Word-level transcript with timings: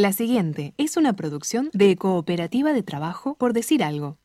La 0.00 0.14
siguiente 0.14 0.72
es 0.78 0.96
una 0.96 1.12
producción 1.12 1.68
de 1.74 1.94
Cooperativa 1.94 2.72
de 2.72 2.82
Trabajo 2.82 3.34
por 3.34 3.52
decir 3.52 3.84
algo. 3.84 4.16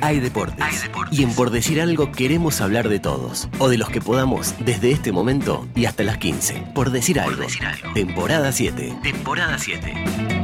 Hay 0.00 0.20
deportes. 0.20 0.88
Y 1.10 1.24
en 1.24 1.34
Por 1.34 1.50
Decir 1.50 1.80
Algo 1.80 2.12
queremos 2.12 2.60
hablar 2.60 2.88
de 2.88 3.00
todos. 3.00 3.48
O 3.58 3.68
de 3.68 3.76
los 3.76 3.90
que 3.90 4.00
podamos 4.00 4.54
desde 4.64 4.92
este 4.92 5.10
momento 5.10 5.66
y 5.74 5.86
hasta 5.86 6.04
las 6.04 6.18
15. 6.18 6.68
Por 6.76 6.90
Decir 6.90 7.18
Algo. 7.18 7.44
Temporada 7.92 8.52
7. 8.52 8.98
Temporada 9.02 9.58
7. 9.58 10.41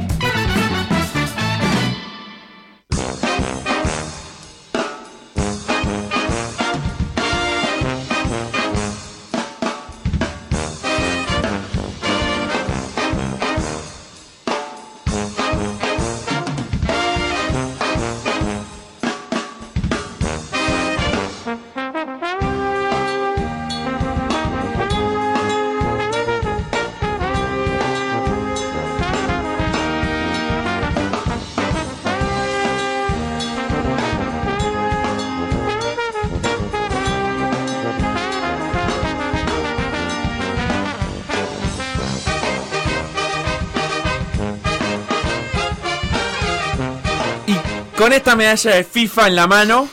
Medalla 48.39 48.75
de 48.75 48.85
FIFA 48.85 49.27
en 49.27 49.35
la 49.35 49.47
mano, 49.47 49.89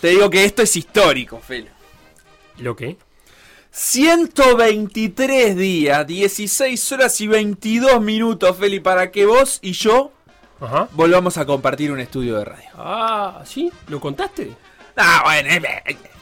te 0.00 0.08
digo 0.08 0.30
que 0.30 0.44
esto 0.44 0.62
es 0.62 0.76
histórico, 0.76 1.40
Fel. 1.40 1.68
¿Lo 2.58 2.76
qué? 2.76 2.96
123 3.72 5.56
días, 5.56 6.06
16 6.06 6.92
horas 6.92 7.20
y 7.20 7.26
22 7.26 8.00
minutos, 8.00 8.56
Feli, 8.56 8.78
para 8.78 9.10
que 9.10 9.26
vos 9.26 9.58
y 9.60 9.72
yo 9.72 10.12
volvamos 10.92 11.36
a 11.36 11.44
compartir 11.44 11.90
un 11.90 11.98
estudio 11.98 12.36
de 12.36 12.44
radio. 12.44 12.70
Ah, 12.76 13.42
¿sí? 13.44 13.72
¿Lo 13.88 13.98
contaste? 13.98 14.52
Ah, 14.96 15.22
bueno, 15.24 15.66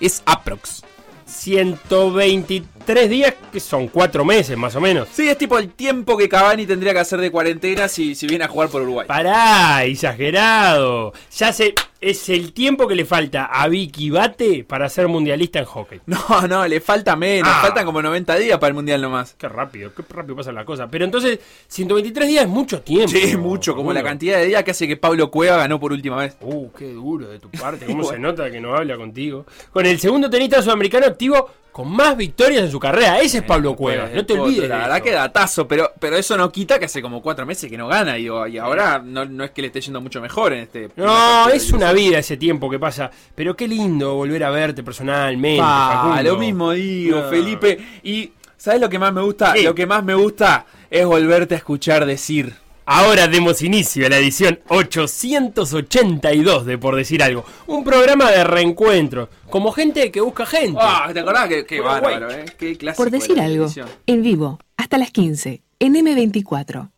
es 0.00 0.22
aprox. 0.24 0.82
123 1.26 2.62
días, 2.94 3.34
que 3.52 3.60
son 3.60 3.88
4 3.88 4.24
meses 4.24 4.56
más 4.56 4.74
o 4.74 4.80
menos. 4.80 5.08
Sí, 5.12 5.28
es 5.28 5.36
tipo 5.36 5.58
el 5.58 5.70
tiempo 5.70 6.16
que 6.16 6.28
Cavani 6.28 6.64
tendría 6.64 6.94
que 6.94 7.00
hacer 7.00 7.20
de 7.20 7.30
cuarentena 7.30 7.86
si, 7.86 8.14
si 8.14 8.26
viene 8.26 8.44
a 8.44 8.48
jugar 8.48 8.70
por 8.70 8.82
Uruguay. 8.82 9.06
Pará, 9.06 9.84
exagerado. 9.84 11.12
Ya 11.36 11.52
se, 11.52 11.74
es 12.00 12.28
el 12.30 12.52
tiempo 12.52 12.88
que 12.88 12.94
le 12.94 13.04
falta 13.04 13.44
a 13.44 13.68
Vicky 13.68 14.08
Bate 14.08 14.64
para 14.64 14.88
ser 14.88 15.08
mundialista 15.08 15.58
en 15.58 15.64
hockey. 15.66 16.00
No, 16.06 16.46
no, 16.48 16.66
le 16.66 16.80
falta 16.80 17.14
menos. 17.14 17.50
Ah. 17.52 17.60
Faltan 17.62 17.84
como 17.84 18.00
90 18.00 18.36
días 18.36 18.58
para 18.58 18.68
el 18.68 18.74
mundial 18.74 19.02
nomás. 19.02 19.34
Qué 19.36 19.48
rápido, 19.48 19.92
qué 19.94 20.02
rápido 20.08 20.36
pasa 20.36 20.50
la 20.52 20.64
cosa. 20.64 20.88
Pero 20.88 21.04
entonces, 21.04 21.38
123 21.68 22.28
días 22.28 22.44
es 22.44 22.50
mucho 22.50 22.80
tiempo. 22.80 23.10
Sí, 23.10 23.36
mucho, 23.36 23.76
como 23.76 23.92
la 23.92 24.02
cantidad 24.02 24.38
de 24.38 24.46
días 24.46 24.64
que 24.64 24.70
hace 24.70 24.88
que 24.88 24.96
Pablo 24.96 25.30
Cueva 25.30 25.58
ganó 25.58 25.78
por 25.78 25.92
última 25.92 26.16
vez. 26.16 26.36
Uh, 26.40 26.70
qué 26.72 26.92
duro 26.92 27.28
de 27.28 27.38
tu 27.38 27.50
parte. 27.50 27.84
¿Cómo 27.86 28.04
se 28.04 28.18
nota 28.18 28.50
que 28.50 28.60
no 28.60 28.74
habla 28.74 28.96
contigo? 28.96 29.44
Con 29.72 29.84
el 29.84 30.00
segundo 30.00 30.30
tenista 30.30 30.62
sudamericano 30.62 31.06
activo 31.06 31.50
con 31.78 31.92
más 31.92 32.16
victorias 32.16 32.64
en 32.64 32.72
su 32.72 32.80
carrera. 32.80 33.20
Ese 33.20 33.38
es 33.38 33.44
Pablo 33.44 33.76
Cuevas, 33.76 34.10
no 34.12 34.26
te 34.26 34.32
olvides. 34.36 34.68
La 34.68 34.78
verdad 34.78 35.00
que 35.00 35.12
datazo, 35.12 35.68
pero, 35.68 35.92
pero 36.00 36.16
eso 36.16 36.36
no 36.36 36.50
quita 36.50 36.76
que 36.76 36.86
hace 36.86 37.00
como 37.00 37.22
cuatro 37.22 37.46
meses 37.46 37.70
que 37.70 37.78
no 37.78 37.86
gana. 37.86 38.18
Y, 38.18 38.24
y 38.24 38.58
ahora 38.58 38.98
no, 38.98 39.44
es 39.44 39.52
que 39.52 39.62
le 39.62 39.68
esté 39.68 39.80
yendo 39.82 40.00
mucho 40.00 40.20
mejor 40.20 40.54
en 40.54 40.58
este. 40.62 40.90
No, 40.96 41.48
es 41.48 41.70
una 41.70 41.92
vida 41.92 42.18
ese 42.18 42.36
tiempo 42.36 42.68
que 42.68 42.80
pasa. 42.80 43.12
Pero 43.32 43.54
qué 43.54 43.68
lindo 43.68 44.16
volver 44.16 44.42
a 44.42 44.50
verte 44.50 44.82
personalmente. 44.82 45.62
Ah, 45.62 46.20
lo 46.24 46.36
mismo 46.36 46.72
digo, 46.72 47.22
Felipe. 47.30 47.78
Y, 48.02 48.32
¿sabes 48.56 48.80
lo 48.80 48.88
que 48.88 48.98
más 48.98 49.12
me 49.12 49.20
gusta? 49.20 49.54
Lo 49.54 49.72
que 49.72 49.86
más 49.86 50.02
me 50.02 50.16
gusta 50.16 50.66
es 50.90 51.06
volverte 51.06 51.54
a 51.54 51.58
escuchar 51.58 52.06
decir. 52.06 52.56
Ahora 52.90 53.28
demos 53.28 53.60
inicio 53.60 54.06
a 54.06 54.08
la 54.08 54.16
edición 54.16 54.60
882 54.68 56.64
de 56.64 56.78
Por 56.78 56.96
Decir 56.96 57.22
Algo. 57.22 57.44
Un 57.66 57.84
programa 57.84 58.30
de 58.30 58.42
reencuentro, 58.44 59.28
como 59.50 59.72
gente 59.72 60.10
que 60.10 60.22
busca 60.22 60.46
gente. 60.46 60.78
Ah, 60.80 61.10
¿te 61.12 61.20
acordás? 61.20 61.50
Qué, 61.68 61.80
bárbaro, 61.82 62.30
¿eh? 62.30 62.46
Qué 62.56 62.78
clásico 62.78 63.04
Por 63.04 63.12
Decir 63.12 63.38
Algo, 63.38 63.66
en 64.06 64.22
vivo, 64.22 64.58
hasta 64.78 64.96
las 64.96 65.10
15, 65.10 65.60
en 65.78 65.94
M24. 65.96 66.88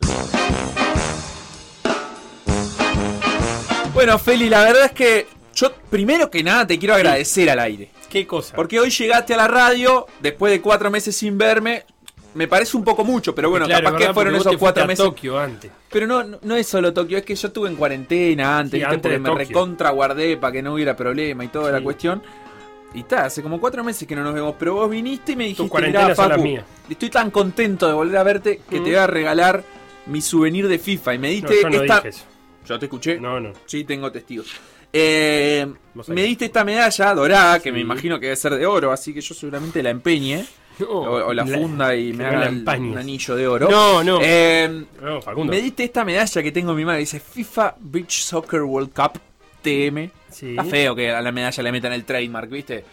Bueno, 3.93 4.17
Feli, 4.17 4.47
la 4.47 4.63
verdad 4.63 4.85
es 4.85 4.91
que 4.93 5.27
yo 5.53 5.73
primero 5.89 6.31
que 6.31 6.41
nada 6.41 6.65
te 6.65 6.79
quiero 6.79 6.95
agradecer 6.95 7.49
al 7.49 7.59
aire. 7.59 7.91
¿Qué 8.09 8.25
cosa? 8.25 8.55
Porque 8.55 8.79
hoy 8.79 8.91
llegaste 8.91 9.33
a 9.33 9.37
la 9.37 9.49
radio, 9.49 10.07
después 10.21 10.53
de 10.53 10.61
cuatro 10.61 10.89
meses 10.89 11.17
sin 11.17 11.37
verme, 11.37 11.83
me 12.33 12.47
parece 12.47 12.77
un 12.77 12.83
poco 12.83 13.03
mucho, 13.03 13.35
pero 13.35 13.49
bueno, 13.49 13.67
capaz 13.67 13.95
que 13.97 14.13
fueron 14.13 14.35
esos 14.35 14.57
cuatro 14.57 14.85
meses. 14.85 15.03
Tokio 15.03 15.37
antes. 15.37 15.71
Pero 15.89 16.07
no, 16.07 16.23
no 16.23 16.55
es 16.55 16.67
solo 16.67 16.93
Tokio, 16.93 17.17
es 17.17 17.25
que 17.25 17.35
yo 17.35 17.47
estuve 17.47 17.69
en 17.69 17.75
cuarentena 17.75 18.59
antes, 18.59 18.83
porque 18.85 19.19
me 19.19 19.33
recontra 19.35 19.89
guardé 19.91 20.37
para 20.37 20.53
que 20.53 20.61
no 20.61 20.73
hubiera 20.73 20.95
problema 20.95 21.43
y 21.43 21.49
toda 21.49 21.71
la 21.71 21.81
cuestión. 21.81 22.21
Y 22.93 22.99
está, 22.99 23.25
hace 23.25 23.41
como 23.41 23.59
cuatro 23.59 23.83
meses 23.83 24.05
que 24.05 24.15
no 24.15 24.23
nos 24.23 24.33
vemos, 24.33 24.55
pero 24.59 24.73
vos 24.73 24.89
viniste 24.89 25.31
y 25.31 25.35
me 25.37 25.45
dijiste, 25.45 25.81
mirá, 25.81 26.13
Facu, 26.13 26.59
estoy 26.89 27.09
tan 27.09 27.31
contento 27.31 27.87
de 27.87 27.93
volver 27.93 28.17
a 28.17 28.23
verte 28.23 28.61
que 28.69 28.77
te 28.77 28.83
voy 28.83 28.95
a 28.95 29.07
regalar 29.07 29.63
mi 30.07 30.21
souvenir 30.21 30.67
de 30.67 30.77
FIFA. 30.77 31.13
Y 31.13 31.19
me 31.19 31.29
diste 31.29 31.61
esta... 31.61 32.03
¿Yo 32.65 32.77
te 32.77 32.85
escuché? 32.85 33.19
No, 33.19 33.39
no. 33.39 33.53
Sí, 33.65 33.85
tengo 33.85 34.11
testigos. 34.11 34.47
Eh, 34.93 35.65
me 36.07 36.23
diste 36.23 36.45
esta 36.45 36.65
medalla 36.65 37.15
dorada, 37.15 37.59
que 37.59 37.71
me 37.71 37.79
imagino 37.79 38.19
que 38.19 38.25
debe 38.27 38.35
ser 38.35 38.55
de 38.55 38.65
oro, 38.65 38.91
así 38.91 39.13
que 39.13 39.21
yo 39.21 39.33
seguramente 39.33 39.81
la 39.81 39.89
empeñe 39.89 40.45
o, 40.87 41.33
la 41.33 41.45
funda 41.45 41.95
y 41.95 42.13
me 42.13 42.25
haga 42.25 42.49
un 42.49 42.97
anillo 42.97 43.35
de 43.35 43.47
oro. 43.47 43.69
No, 43.69 44.03
no. 44.03 44.19
Eh, 44.21 44.85
me 45.45 45.61
diste 45.61 45.83
esta 45.83 46.03
medalla 46.03 46.43
que 46.43 46.51
tengo 46.51 46.71
en 46.71 46.77
mi 46.77 46.85
mano. 46.85 46.99
Dice 46.99 47.19
FIFA 47.19 47.75
Beach 47.79 48.21
Soccer 48.23 48.61
World 48.61 48.91
Cup 48.93 49.19
TM. 49.61 50.09
Está 50.29 50.63
feo 50.63 50.95
que 50.95 51.11
a 51.11 51.21
la 51.21 51.31
medalla 51.31 51.63
le 51.63 51.71
metan 51.71 51.93
el 51.93 52.05
trademark, 52.05 52.49
¿viste? 52.49 52.85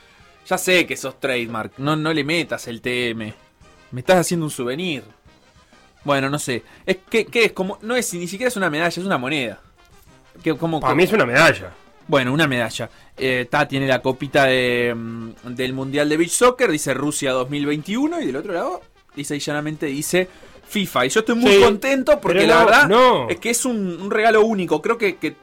Ya 0.47 0.59
sé 0.59 0.87
que 0.87 0.97
sos 0.97 1.21
trademark. 1.21 1.79
No, 1.79 1.97
no 1.97 2.13
le 2.13 2.25
metas 2.25 2.69
el 2.69 2.81
TM. 2.81 3.33
Me 3.91 4.01
estás 4.01 4.19
haciendo 4.19 4.47
un 4.47 4.51
souvenir. 4.51 5.05
Bueno, 6.05 6.31
no 6.31 6.39
sé. 6.39 6.63
Es 6.87 6.99
que, 7.09 7.27
es 7.33 7.53
como. 7.53 7.79
No 7.83 7.97
es 7.97 8.13
ni 8.15 8.27
siquiera 8.27 8.49
es 8.49 8.57
una 8.57 8.71
medalla, 8.71 8.89
es 8.89 8.99
una 8.99 9.19
moneda. 9.19 9.61
Que, 10.43 10.57
como, 10.57 10.81
Para 10.81 10.95
mí 10.95 11.03
es 11.03 11.13
una 11.13 11.27
medalla. 11.27 11.73
Bueno, 12.09 12.33
una 12.33 12.47
medalla. 12.47 12.91
Eh, 13.17 13.49
tiene 13.69 13.87
la 13.87 14.01
copita 14.01 14.47
de, 14.47 14.95
mm, 14.97 15.55
del 15.55 15.75
Mundial 15.75 16.09
de 16.09 16.17
Beach 16.17 16.31
Soccer, 16.31 16.71
dice 16.71 16.95
Rusia 16.95 17.33
2021, 17.33 18.21
y 18.21 18.27
del 18.27 18.37
otro 18.37 18.53
lado 18.53 18.81
dice 19.15 19.39
llanamente 19.39 19.87
dice 19.87 20.29
FIFA. 20.67 21.07
Y 21.07 21.09
yo 21.11 21.21
estoy 21.21 21.35
muy 21.35 21.61
contento 21.61 22.21
porque 22.21 22.47
la 22.47 22.65
verdad 22.65 23.27
es 23.29 23.39
que 23.39 23.51
es 23.51 23.65
un, 23.65 24.11
regalo 24.11 24.43
único. 24.43 24.81
Creo 24.81 24.97
que, 24.97 25.17
que 25.17 25.37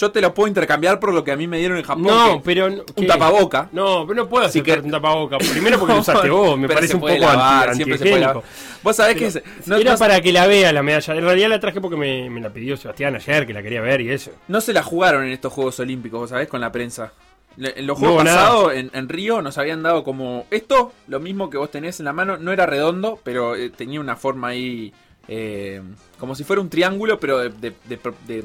yo 0.00 0.10
te 0.10 0.20
lo 0.22 0.32
puedo 0.32 0.48
intercambiar 0.48 0.98
por 0.98 1.12
lo 1.12 1.22
que 1.22 1.30
a 1.30 1.36
mí 1.36 1.46
me 1.46 1.58
dieron 1.58 1.76
en 1.76 1.84
Japón. 1.84 2.04
No, 2.04 2.40
pero. 2.42 2.66
Un 2.66 3.06
tapaboca. 3.06 3.68
No, 3.72 4.06
pero 4.06 4.22
no 4.22 4.28
puedo 4.28 4.46
hacer 4.46 4.62
que... 4.62 4.72
un 4.72 4.90
tapaboca. 4.90 5.36
Primero 5.36 5.78
porque 5.78 5.94
lo 5.94 6.00
usaste 6.00 6.30
vos, 6.30 6.58
me 6.58 6.68
parece 6.68 6.94
un 6.94 7.00
poco 7.00 7.18
lavar, 7.18 7.74
siempre 7.74 7.98
se 7.98 8.04
puede 8.04 8.20
lavar. 8.20 8.42
Vos 8.82 8.96
sabés 8.96 9.16
que. 9.16 9.42
No, 9.66 9.76
era 9.76 9.96
para 9.98 10.20
que 10.22 10.32
la 10.32 10.46
vea 10.46 10.72
la 10.72 10.82
medalla. 10.82 11.14
En 11.14 11.24
realidad 11.24 11.48
la 11.50 11.60
traje 11.60 11.80
porque 11.80 11.96
me, 11.96 12.30
me, 12.30 12.40
la 12.40 12.50
pidió 12.50 12.78
Sebastián 12.78 13.14
ayer, 13.14 13.46
que 13.46 13.52
la 13.52 13.62
quería 13.62 13.82
ver 13.82 14.00
y 14.00 14.10
eso. 14.10 14.30
No 14.48 14.62
se 14.62 14.72
la 14.72 14.82
jugaron 14.82 15.24
en 15.24 15.32
estos 15.32 15.52
Juegos 15.52 15.78
Olímpicos, 15.80 16.18
vos 16.18 16.30
sabés, 16.30 16.48
con 16.48 16.62
la 16.62 16.72
prensa. 16.72 17.12
En 17.58 17.86
los 17.86 17.98
juegos 17.98 18.24
pasados, 18.24 18.72
en, 18.72 18.90
en, 18.94 19.08
Río, 19.08 19.42
nos 19.42 19.58
habían 19.58 19.82
dado 19.82 20.02
como. 20.02 20.46
Esto, 20.50 20.92
lo 21.08 21.20
mismo 21.20 21.50
que 21.50 21.58
vos 21.58 21.70
tenés 21.70 21.98
en 22.00 22.06
la 22.06 22.14
mano, 22.14 22.38
no 22.38 22.52
era 22.52 22.64
redondo, 22.64 23.18
pero 23.22 23.54
eh, 23.54 23.68
tenía 23.68 24.00
una 24.00 24.16
forma 24.16 24.48
ahí. 24.48 24.94
Eh, 25.28 25.82
como 26.18 26.34
si 26.34 26.42
fuera 26.42 26.62
un 26.62 26.70
triángulo, 26.70 27.20
pero 27.20 27.38
de, 27.38 27.50
de, 27.50 27.74
de, 27.86 27.98
de 28.26 28.42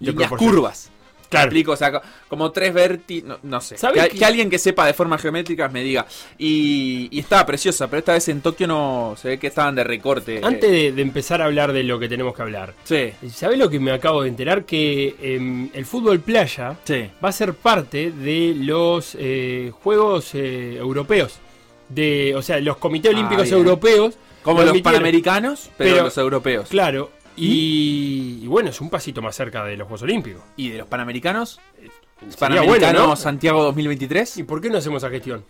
mm, 0.00 0.04
líneas 0.04 0.30
curvas. 0.30 0.90
Claro. 1.28 1.46
explico, 1.46 1.72
o 1.72 1.76
sea, 1.76 2.00
como 2.26 2.50
tres 2.50 2.72
verti... 2.72 3.24
No, 3.42 3.60
sé. 3.60 3.76
Que, 3.76 4.24
alguien 4.24 4.48
que 4.48 4.58
sepa 4.58 4.86
de 4.86 4.94
formas 4.94 5.20
geométricas 5.20 5.70
me 5.70 5.82
diga. 5.82 6.06
Y, 6.38 7.08
y, 7.10 7.18
estaba 7.18 7.44
preciosa, 7.44 7.88
pero 7.88 7.98
esta 7.98 8.12
vez 8.12 8.28
en 8.28 8.40
Tokio 8.40 8.66
no 8.66 9.14
se 9.20 9.28
ve 9.28 9.38
que 9.38 9.48
estaban 9.48 9.74
de 9.74 9.84
recorte. 9.84 10.40
Antes 10.42 10.70
de, 10.70 11.02
empezar 11.02 11.42
a 11.42 11.46
hablar 11.46 11.72
de 11.72 11.82
lo 11.82 11.98
que 11.98 12.08
tenemos 12.08 12.34
que 12.34 12.42
hablar. 12.42 12.74
Sí. 12.84 13.12
¿Sabes 13.30 13.58
lo 13.58 13.68
que 13.68 13.78
me 13.78 13.92
acabo 13.92 14.22
de 14.22 14.30
enterar? 14.30 14.64
Que 14.64 15.16
em, 15.20 15.68
el 15.74 15.84
fútbol 15.84 16.20
playa 16.20 16.78
va 17.22 17.28
a 17.28 17.32
ser 17.32 17.54
parte 17.54 18.10
de 18.10 18.54
los 18.58 19.16
eh, 19.18 19.70
Juegos 19.82 20.34
eh, 20.34 20.76
Europeos. 20.76 21.38
De, 21.88 22.34
o 22.36 22.42
sea, 22.42 22.60
los 22.60 22.78
comités 22.78 23.12
olímpicos 23.12 23.50
europeos. 23.50 24.16
Como 24.42 24.62
los 24.62 24.80
panamericanos, 24.80 25.68
pero, 25.76 26.04
los 26.04 26.16
europeos. 26.16 26.68
Claro, 26.70 27.10
Y, 27.40 28.46
bueno, 28.46 28.70
es 28.70 28.80
un 28.80 28.90
pasito 28.90 29.22
más 29.22 29.36
cerca 29.36 29.64
de 29.64 29.76
los 29.76 29.86
Juegos 29.86 30.02
Olímpicos. 30.02 30.42
¿Y 30.56 30.70
de 30.70 30.78
los 30.78 30.88
Panamericanos? 30.88 31.60
¿Panamericanos 32.38 33.20
Santiago 33.20 33.62
2023? 33.64 34.38
¿Y 34.38 34.42
por 34.42 34.60
qué 34.60 34.68
no 34.70 34.78
hacemos 34.78 35.02
esa 35.02 35.10
gestión? 35.10 35.44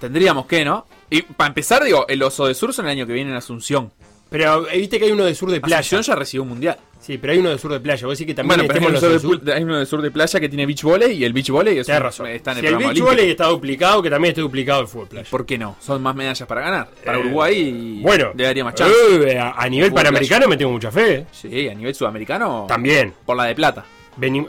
Tendríamos 0.00 0.46
que, 0.46 0.64
¿no? 0.64 0.86
Y 1.10 1.22
para 1.22 1.48
empezar, 1.48 1.82
digo, 1.82 2.06
el 2.08 2.22
Oso 2.22 2.46
de 2.46 2.54
Sur 2.54 2.72
son 2.72 2.84
el 2.84 2.92
año 2.92 3.06
que 3.06 3.12
viene 3.12 3.30
en 3.30 3.36
Asunción. 3.36 3.92
Pero 4.28 4.68
eh, 4.68 4.78
viste 4.78 4.98
que 4.98 5.06
hay 5.06 5.12
uno 5.12 5.24
de 5.24 5.34
sur 5.34 5.50
de 5.50 5.60
playa. 5.60 5.78
Asunción 5.78 6.02
ya 6.02 6.14
recibió 6.14 6.42
un 6.42 6.50
mundial. 6.50 6.78
Sí, 7.06 7.18
pero 7.18 7.34
hay 7.34 7.38
uno 7.38 7.50
de 7.50 7.58
sur 7.58 7.72
de 7.72 7.78
playa. 7.78 8.04
Vos 8.04 8.18
decís 8.18 8.26
que 8.26 8.34
también 8.34 8.58
bueno, 8.58 8.72
pero 8.74 8.84
hay, 8.84 9.22
uno 9.22 9.38
de, 9.38 9.54
hay 9.54 9.62
uno 9.62 9.78
de 9.78 9.86
sur 9.86 10.02
de 10.02 10.10
playa 10.10 10.40
que 10.40 10.48
tiene 10.48 10.66
beach 10.66 10.82
volley 10.82 11.12
y 11.12 11.24
el 11.24 11.32
beach 11.32 11.50
volley 11.50 11.78
es 11.78 11.86
razón. 11.86 12.26
está 12.26 12.50
en 12.50 12.58
el, 12.58 12.62
si 12.62 12.66
el 12.66 12.76
beach 12.78 13.00
volley 13.00 13.30
está 13.30 13.46
duplicado, 13.46 14.02
que 14.02 14.10
también 14.10 14.30
esté 14.30 14.40
duplicado 14.40 14.80
el 14.80 14.88
fútbol 14.88 15.06
playa. 15.06 15.28
¿Por 15.30 15.46
qué 15.46 15.56
no? 15.56 15.76
Son 15.78 16.02
más 16.02 16.16
medallas 16.16 16.48
para 16.48 16.62
ganar. 16.62 16.90
Para 17.04 17.18
eh, 17.18 17.20
Uruguay 17.20 18.00
bueno, 18.02 18.32
le 18.34 18.42
daría 18.42 18.64
más 18.64 18.74
chance. 18.74 18.92
Eh, 19.24 19.38
a, 19.38 19.68
nivel 19.68 19.92
panamericano 19.92 20.48
me 20.48 20.56
tengo 20.56 20.72
mucha 20.72 20.90
fe. 20.90 21.26
Sí, 21.30 21.68
a 21.68 21.74
nivel 21.74 21.94
sudamericano 21.94 22.64
también. 22.66 23.14
Por 23.24 23.36
la 23.36 23.44
de 23.44 23.54
plata. 23.54 23.84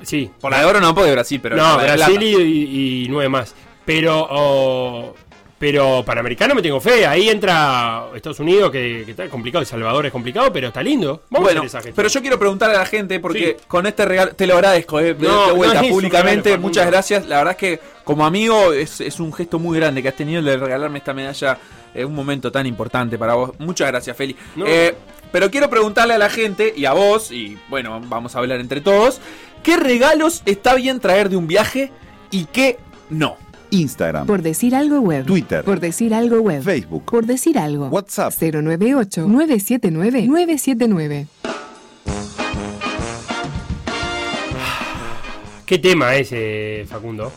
sí. 0.02 0.32
Por 0.42 0.50
la 0.50 0.62
de 0.62 0.66
oro 0.66 0.82
no 0.82 0.96
puede 0.96 1.12
Brasil, 1.12 1.40
pero 1.40 1.58
No, 1.58 1.78
Brasil 1.78 2.24
y, 2.24 3.04
y, 3.04 3.08
nueve 3.08 3.30
más. 3.30 3.54
Pero 3.86 4.28
oh, 4.32 5.16
pero 5.60 6.04
Panamericano 6.06 6.54
me 6.54 6.62
tengo 6.62 6.80
fe. 6.80 7.06
Ahí 7.08 7.30
entra 7.30 8.08
Estados 8.16 8.40
Unidos, 8.40 8.72
que, 8.72 9.02
está 9.02 9.28
complicado. 9.30 9.62
El 9.62 9.68
Salvador 9.68 10.06
es 10.06 10.12
complicado, 10.12 10.52
pero 10.54 10.68
está 10.68 10.84
lindo. 10.84 11.24
Vamos 11.30 11.54
bueno, 11.54 11.64
a 11.72 11.82
pero 11.96 12.08
yo 12.08 12.22
quiero 12.22 12.38
preguntarle 12.38 12.76
a 12.76 12.80
la 12.80 12.86
gente, 12.86 13.20
porque 13.20 13.58
con 13.68 13.88
este 13.88 14.06
regalo, 14.06 14.34
te 14.34 14.46
lo 14.46 14.56
agradezco, 14.56 15.00
eh, 15.00 15.14
de, 15.14 15.28
vuelta 15.54 15.82
públicamente. 15.82 16.58
muchas 16.58 16.86
gracias. 16.88 17.28
La 17.28 17.38
verdad 17.38 17.52
es 17.52 17.58
que 17.58 17.80
como 18.04 18.26
amigo 18.26 18.72
es, 18.74 19.20
un 19.20 19.34
gesto 19.34 19.60
muy 19.60 19.78
grande 19.78 20.02
que 20.02 20.10
has 20.10 20.16
tenido 20.16 20.40
el 20.40 20.46
de 20.46 20.58
regalarme 20.58 21.00
esta 21.00 21.14
medalla 21.14 21.58
en 21.94 22.06
un 22.06 22.14
momento 22.14 22.52
tan 22.52 22.66
importante 22.68 23.18
para 23.18 23.34
vos. 23.34 23.52
Muchas 23.58 23.88
gracias, 23.88 24.16
Feli. 24.16 24.36
Eh, 24.66 24.96
pero 25.32 25.50
quiero 25.50 25.70
preguntarle 25.70 26.14
a 26.14 26.18
la 26.18 26.30
gente 26.30 26.74
y 26.76 26.86
a 26.86 26.94
vos, 26.94 27.32
y 27.32 27.58
bueno, 27.70 28.00
vamos 28.06 28.36
a 28.36 28.40
hablar 28.40 28.60
entre 28.60 28.82
todos, 28.82 29.20
¿qué 29.64 29.76
regalos 29.76 30.44
está 30.46 30.76
bien 30.76 31.00
traer 31.00 31.30
de 31.30 31.36
un 31.36 31.48
viaje 31.48 31.92
y 32.32 32.46
qué 32.46 32.78
no? 33.10 33.38
Instagram. 33.72 34.28
Por 34.28 34.42
decir 34.42 34.76
algo 34.76 35.00
web. 35.00 35.26
Twitter. 35.26 35.64
Por 35.64 35.80
decir 35.80 36.14
algo 36.14 36.42
web. 36.42 36.62
Facebook. 36.64 37.06
Por 37.06 37.26
decir 37.26 37.58
algo. 37.58 37.88
WhatsApp. 37.88 38.34
098-979-979. 38.34 41.28
¿Qué 45.66 45.78
tema 45.80 46.16
ese, 46.16 46.86
Facundo? 46.88 47.32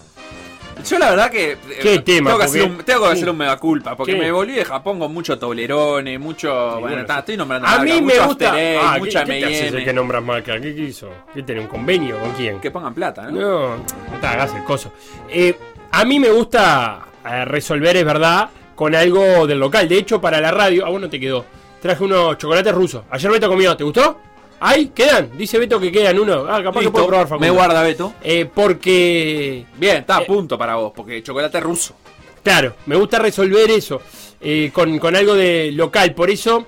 Yo 0.88 0.98
la 0.98 1.10
verdad 1.10 1.30
que 1.30 1.58
¿Qué 1.82 1.94
eh, 1.94 1.98
tema? 1.98 2.30
tengo 2.30 2.38
que, 2.38 2.44
hacer 2.44 2.62
un, 2.62 2.78
tengo 2.78 3.06
que 3.06 3.12
hacer 3.12 3.28
un 3.28 3.36
mega 3.36 3.56
culpa, 3.56 3.96
porque 3.96 4.14
me 4.14 4.30
volví 4.32 4.54
de 4.54 4.64
Japón 4.64 4.98
con 4.98 5.12
mucho 5.12 5.38
Toblerone, 5.38 6.18
mucho... 6.18 6.80
bueno, 6.80 7.02
estoy 7.02 7.36
nombrando 7.36 7.68
A 7.68 7.80
mí 7.80 8.00
me 8.00 8.18
gusta... 8.18 8.54
ah, 8.82 8.96
mucha 8.98 9.24
¿qué, 9.24 9.40
¿qué 9.40 9.72
te 9.72 9.84
que 9.84 9.92
nombras 9.92 10.22
marca? 10.22 10.58
¿Qué 10.60 10.74
quiso? 10.74 11.10
¿Qué 11.34 11.42
tiene 11.42 11.62
un 11.62 11.66
convenio 11.66 12.18
con 12.18 12.32
quién? 12.32 12.60
Que 12.60 12.70
pongan 12.70 12.94
plata, 12.94 13.30
¿no? 13.30 13.40
No, 13.40 13.76
no 13.76 14.18
te 14.20 14.26
hagas 14.26 14.54
el 14.54 14.64
coso. 14.64 14.92
Eh, 15.28 15.54
a 15.92 16.04
mí 16.04 16.20
me 16.20 16.30
gusta 16.30 17.06
eh, 17.28 17.44
resolver, 17.44 17.96
es 17.96 18.04
verdad, 18.04 18.48
con 18.74 18.94
algo 18.94 19.46
del 19.46 19.58
local. 19.58 19.88
De 19.88 19.98
hecho, 19.98 20.20
para 20.20 20.40
la 20.40 20.50
radio, 20.50 20.86
ah, 20.86 20.90
bueno, 20.90 21.08
te 21.08 21.18
quedó. 21.18 21.44
Traje 21.80 22.04
unos 22.04 22.38
chocolates 22.38 22.74
rusos. 22.74 23.02
Ayer 23.10 23.30
Beto 23.30 23.48
comió, 23.48 23.76
¿te 23.76 23.84
gustó? 23.84 24.18
¡Ay! 24.60 24.92
¿Quedan? 24.94 25.30
Dice 25.36 25.58
Beto 25.58 25.80
que 25.80 25.90
quedan 25.90 26.18
uno. 26.18 26.46
Ah, 26.48 26.62
capaz 26.62 26.80
que 26.80 26.90
puedo 26.90 27.06
probar, 27.06 27.26
Facundo. 27.26 27.46
Me 27.46 27.50
guarda, 27.50 27.82
Beto. 27.82 28.14
Eh, 28.22 28.48
porque. 28.52 29.64
Bien, 29.76 29.98
está 29.98 30.18
a 30.18 30.22
eh, 30.22 30.26
punto 30.26 30.58
para 30.58 30.76
vos, 30.76 30.92
porque 30.94 31.22
chocolate 31.22 31.60
ruso. 31.60 31.94
Claro, 32.42 32.74
me 32.86 32.96
gusta 32.96 33.18
resolver 33.18 33.70
eso 33.70 34.00
con, 34.72 34.98
con, 34.98 35.16
algo 35.16 35.34
de 35.34 35.72
local. 35.72 36.14
Por 36.14 36.30
eso 36.30 36.66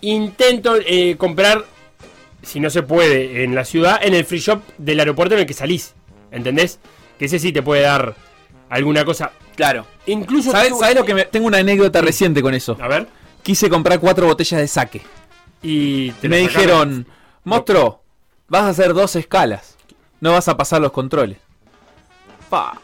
intento 0.00 0.74
comprar, 1.16 1.64
si 2.42 2.58
no 2.58 2.70
se 2.70 2.82
puede, 2.82 3.44
en 3.44 3.54
la 3.54 3.64
ciudad, 3.64 4.00
en 4.02 4.14
el 4.14 4.24
free 4.24 4.40
shop 4.40 4.62
del 4.78 4.98
aeropuerto 4.98 5.34
en 5.34 5.42
el 5.42 5.46
que 5.46 5.54
salís. 5.54 5.94
¿Entendés? 6.32 6.80
Que 7.18 7.26
ese 7.26 7.38
sí 7.38 7.52
te 7.52 7.62
puede 7.62 7.82
dar 7.82 8.16
alguna 8.72 9.04
cosa. 9.04 9.32
Claro. 9.54 9.86
Incluso. 10.06 10.50
¿Sabes, 10.50 10.72
lo 10.94 11.04
que 11.04 11.14
me, 11.14 11.24
tengo 11.26 11.46
una 11.46 11.58
anécdota 11.58 12.00
reciente 12.00 12.42
con 12.42 12.54
eso? 12.54 12.76
A 12.80 12.88
ver. 12.88 13.06
Quise 13.42 13.68
comprar 13.68 14.00
cuatro 14.00 14.26
botellas 14.26 14.60
de 14.60 14.68
saque. 14.68 15.02
Y 15.62 16.12
me 16.22 16.38
dijeron, 16.38 17.06
monstruo, 17.44 18.02
vas 18.48 18.62
a 18.62 18.68
hacer 18.68 18.94
dos 18.94 19.14
escalas. 19.16 19.76
No 20.20 20.32
vas 20.32 20.48
a 20.48 20.56
pasar 20.56 20.80
los 20.80 20.92
controles. 20.92 21.38
Pa. 22.48 22.80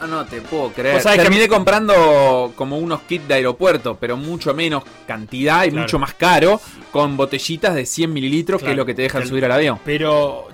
Ah, 0.00 0.06
no 0.06 0.24
te 0.24 0.40
puedo 0.40 0.72
creer. 0.72 1.02
Terminé 1.02 1.46
comprando 1.46 2.52
como 2.56 2.78
unos 2.78 3.02
kits 3.02 3.28
de 3.28 3.34
aeropuerto, 3.34 3.96
pero 4.00 4.16
mucho 4.16 4.54
menos 4.54 4.82
cantidad 5.06 5.64
y 5.64 5.70
mucho 5.70 5.98
más 5.98 6.14
caro, 6.14 6.60
con 6.90 7.16
botellitas 7.16 7.74
de 7.74 7.84
100 7.84 8.12
mililitros, 8.12 8.62
que 8.62 8.70
es 8.70 8.76
lo 8.76 8.86
que 8.86 8.94
te 8.94 9.02
dejan 9.02 9.26
subir 9.26 9.44
al 9.44 9.52
avión. 9.52 9.78
Pero 9.84 10.48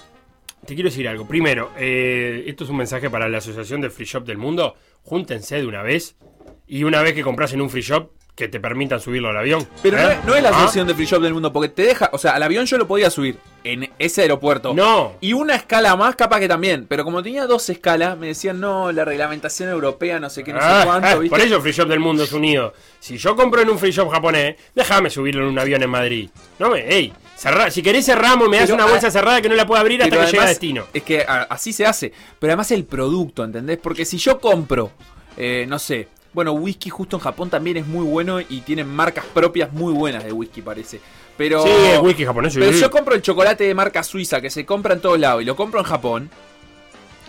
te 0.67 0.75
quiero 0.75 0.91
decir 0.91 1.09
algo. 1.09 1.27
Primero, 1.27 1.73
eh, 1.79 2.45
esto 2.47 2.65
es 2.65 2.71
un 2.71 2.77
mensaje 2.77 3.09
para 3.09 3.29
la 3.29 3.39
Asociación 3.39 3.81
del 3.81 3.91
Free 3.91 4.07
Shop 4.07 4.25
del 4.25 4.39
Mundo. 4.39 4.75
Júntense 5.03 5.57
de 5.57 5.67
una 5.67 5.83
vez 5.83 6.17
y 6.67 6.85
una 6.85 7.01
vez 7.03 7.15
que 7.15 7.23
compras 7.23 7.53
en 7.53 7.61
un 7.61 7.71
free 7.71 7.83
shop, 7.83 8.11
que 8.37 8.49
te 8.49 8.61
permitan 8.61 9.01
subirlo 9.01 9.31
al 9.31 9.37
avión. 9.39 9.67
Pero 9.83 9.97
no, 10.27 10.35
es, 10.35 10.43
la 10.43 10.51
¿Ah? 10.51 10.53
Asociación 10.53 10.87
del 10.87 10.95
Free 10.95 11.07
Shop 11.07 11.23
del 11.23 11.33
Mundo, 11.33 11.53
porque 11.55 11.71
te 11.71 11.83
deja, 11.83 12.11
o 12.13 12.19
sea, 12.19 12.33
al 12.33 12.43
avión 12.43 12.67
yo 12.67 12.77
lo 12.77 12.87
podía 12.87 13.09
subir 13.09 13.39
en 13.65 13.91
ese 13.99 14.23
aeropuerto. 14.23 14.75
No. 14.75 15.15
Y 15.23 15.33
una 15.33 15.55
escala 15.55 15.97
más, 15.97 16.17
capaz 16.17 16.41
que 16.41 16.47
también. 16.47 16.87
Pero 16.87 17.03
como 17.03 17.23
tenía 17.23 17.47
dos 17.47 17.71
escalas, 17.71 18.19
me 18.19 18.29
decían, 18.29 18.61
no, 18.61 18.93
la 18.93 19.07
reglamentación 19.07 19.71
europea, 19.71 20.21
no 20.21 20.29
sé 20.29 20.45
qué, 20.45 20.53
no 20.53 20.61
sé 20.61 20.67
ah, 20.69 20.83
cuánto. 20.85 21.09
Ah, 21.09 21.29
por 21.31 21.41
eso 21.41 21.63
Free 21.63 21.73
Shop 21.73 21.89
del 21.89 22.01
Mundo 22.01 22.25
es 22.25 22.33
unido. 22.33 22.75
Si 23.01 23.17
yo 23.17 23.35
compro 23.35 23.63
en 23.63 23.71
un 23.71 23.79
free 23.79 23.93
shop 23.93 24.11
japonés, 24.11 24.57
déjame 24.75 25.09
subirlo 25.09 25.45
en 25.45 25.49
un 25.49 25.59
avión 25.59 25.83
en 25.83 25.91
Madrid. 25.91 26.29
No 26.59 26.69
me, 26.69 26.87
ey, 26.87 27.15
si 27.71 27.83
querés 27.83 28.07
cerramos, 28.07 28.49
me 28.49 28.59
das 28.59 28.71
una 28.71 28.87
bolsa 28.87 29.11
cerrada 29.11 29.43
que 29.43 29.49
no 29.49 29.55
la 29.55 29.67
puedo 29.67 29.81
abrir 29.81 30.03
hasta 30.03 30.17
que 30.17 30.27
llegue 30.27 30.41
a 30.41 30.47
destino. 30.47 30.85
Es 30.93 31.03
que 31.03 31.21
así 31.23 31.73
se 31.73 31.85
hace. 31.85 32.13
Pero 32.39 32.53
además 32.53 32.71
el 32.71 32.85
producto, 32.85 33.45
¿entendés? 33.45 33.79
Porque 33.79 34.05
si 34.05 34.17
yo 34.19 34.41
compro, 34.41 34.91
eh, 35.37 35.67
no 35.69 35.79
sé, 35.79 36.09
bueno, 36.33 36.53
whisky 36.53 36.91
justo 36.91 37.17
en 37.17 37.21
Japón 37.21 37.51
también 37.51 37.77
es 37.77 37.87
muy 37.87 38.05
bueno 38.05 38.41
y 38.41 38.61
tienen 38.61 38.89
marcas 38.89 39.25
propias 39.33 39.73
muy 39.73 39.93
buenas 39.93 40.25
de 40.25 40.33
whisky, 40.33 40.63
parece. 40.63 41.01
Pero, 41.37 41.63
sí, 41.63 41.71
whisky 42.01 42.25
japonés. 42.25 42.55
Pero 42.55 42.73
yo 42.73 42.91
compro 42.91 43.15
el 43.15 43.23
chocolate 43.23 43.65
de 43.65 43.75
marca 43.75 44.03
suiza 44.03 44.41
que 44.41 44.49
se 44.49 44.65
compra 44.65 44.95
en 44.95 45.01
todos 45.01 45.19
lados 45.19 45.43
y 45.43 45.45
lo 45.45 45.57
compro 45.57 45.81
en 45.81 45.87
Japón. 45.87 46.31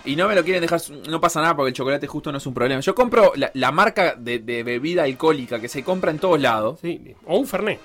Y 0.06 0.15
no 0.15 0.30
me 0.30 0.36
lo 0.36 0.44
quieren 0.45 0.62
dejar, 0.62 0.80
no 1.09 1.19
pasa 1.19 1.42
nada 1.42 1.54
porque 1.54 1.69
el 1.69 1.74
chocolate 1.74 2.07
justo 2.07 2.31
no 2.31 2.38
es 2.38 2.45
un 2.45 2.54
problema. 2.54 2.80
Yo 2.80 2.95
compro 2.95 3.33
la, 3.36 3.71
marca 3.74 4.15
de, 4.18 4.39
de, 4.39 4.63
bebida 4.63 5.04
alcohólica 5.04 5.59
que 5.59 5.68
se 5.68 5.83
compra 5.83 6.12
en 6.12 6.19
todos 6.19 6.39
lados. 6.39 6.80
Sí, 6.81 7.13
o 7.25 7.38
un 7.38 7.45
Fernet. 7.45 7.80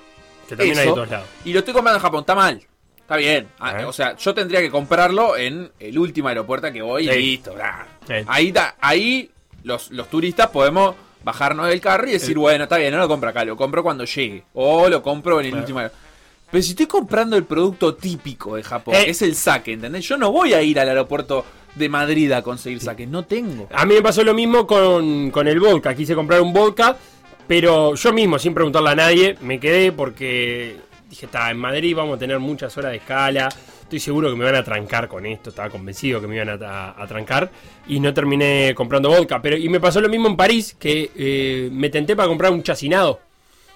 Que 0.47 0.55
también 0.55 0.77
hay 0.77 0.87
todos 0.87 1.09
lados. 1.09 1.27
Y 1.45 1.53
lo 1.53 1.59
estoy 1.59 1.73
comprando 1.73 1.97
en 1.97 2.01
Japón, 2.01 2.19
está 2.21 2.35
mal. 2.35 2.61
Está 2.97 3.17
bien. 3.17 3.47
Ah, 3.59 3.83
o 3.85 3.93
sea, 3.93 4.15
yo 4.15 4.33
tendría 4.33 4.61
que 4.61 4.71
comprarlo 4.71 5.35
en 5.35 5.71
el 5.79 5.99
último 5.99 6.29
aeropuerto 6.29 6.71
que 6.71 6.81
voy 6.81 7.09
y 7.09 7.15
listo. 7.15 7.53
Ahí, 8.27 8.53
ahí 8.79 9.29
los, 9.63 9.91
los 9.91 10.09
turistas 10.09 10.47
podemos 10.47 10.95
bajarnos 11.23 11.67
del 11.67 11.81
carro 11.81 12.07
y 12.07 12.11
decir, 12.13 12.37
bueno, 12.37 12.63
está 12.63 12.77
bien, 12.77 12.93
no 12.93 12.99
lo 12.99 13.07
compro 13.07 13.29
acá, 13.29 13.43
lo 13.43 13.57
compro 13.57 13.83
cuando 13.83 14.05
llegue. 14.05 14.43
O 14.53 14.87
lo 14.87 15.01
compro 15.01 15.39
en 15.41 15.47
el 15.47 15.55
último 15.55 15.79
aeropuerto. 15.79 16.03
Pero 16.49 16.61
si 16.61 16.69
estoy 16.69 16.85
comprando 16.85 17.35
el 17.35 17.45
producto 17.45 17.95
típico 17.95 18.55
de 18.55 18.63
Japón, 18.63 18.93
eh. 18.93 19.05
es 19.07 19.23
el 19.23 19.35
sake, 19.35 19.73
¿entendés? 19.73 20.07
Yo 20.07 20.17
no 20.17 20.31
voy 20.31 20.53
a 20.53 20.61
ir 20.61 20.79
al 20.79 20.87
aeropuerto 20.87 21.43
de 21.73 21.89
Madrid 21.89 22.31
a 22.31 22.43
conseguir 22.43 22.79
sake, 22.79 23.07
no 23.07 23.25
tengo. 23.25 23.67
A 23.73 23.85
mí 23.85 23.95
me 23.95 24.03
pasó 24.03 24.23
lo 24.23 24.35
mismo 24.35 24.67
con, 24.67 25.31
con 25.31 25.47
el 25.47 25.59
vodka. 25.59 25.95
Quise 25.95 26.13
comprar 26.13 26.41
un 26.41 26.53
vodka 26.53 26.95
pero 27.47 27.95
yo 27.95 28.13
mismo, 28.13 28.39
sin 28.39 28.53
preguntarle 28.53 28.89
a 28.89 28.95
nadie, 28.95 29.37
me 29.41 29.59
quedé 29.59 29.91
porque 29.91 30.77
dije, 31.09 31.25
está, 31.27 31.51
en 31.51 31.57
Madrid 31.57 31.95
vamos 31.95 32.15
a 32.15 32.19
tener 32.19 32.39
muchas 32.39 32.75
horas 32.77 32.91
de 32.91 32.97
escala. 32.97 33.49
Estoy 33.81 33.99
seguro 33.99 34.29
que 34.29 34.35
me 34.35 34.45
van 34.45 34.55
a 34.55 34.63
trancar 34.63 35.07
con 35.07 35.25
esto, 35.25 35.51
estaba 35.51 35.69
convencido 35.69 36.19
que 36.19 36.27
me 36.27 36.35
iban 36.35 36.49
a, 36.49 37.05
trancar. 37.07 37.51
Y 37.87 37.99
no 37.99 38.13
terminé 38.13 38.73
comprando 38.75 39.09
vodka. 39.09 39.41
Pero, 39.41 39.55
y 39.57 39.69
me 39.69 39.79
pasó 39.79 40.01
lo 40.01 40.09
mismo 40.09 40.27
en 40.27 40.35
París, 40.35 40.75
que 40.79 41.11
eh, 41.15 41.69
me 41.71 41.89
tenté 41.89 42.15
para 42.15 42.27
comprar 42.27 42.51
un 42.51 42.63
chacinado 42.63 43.19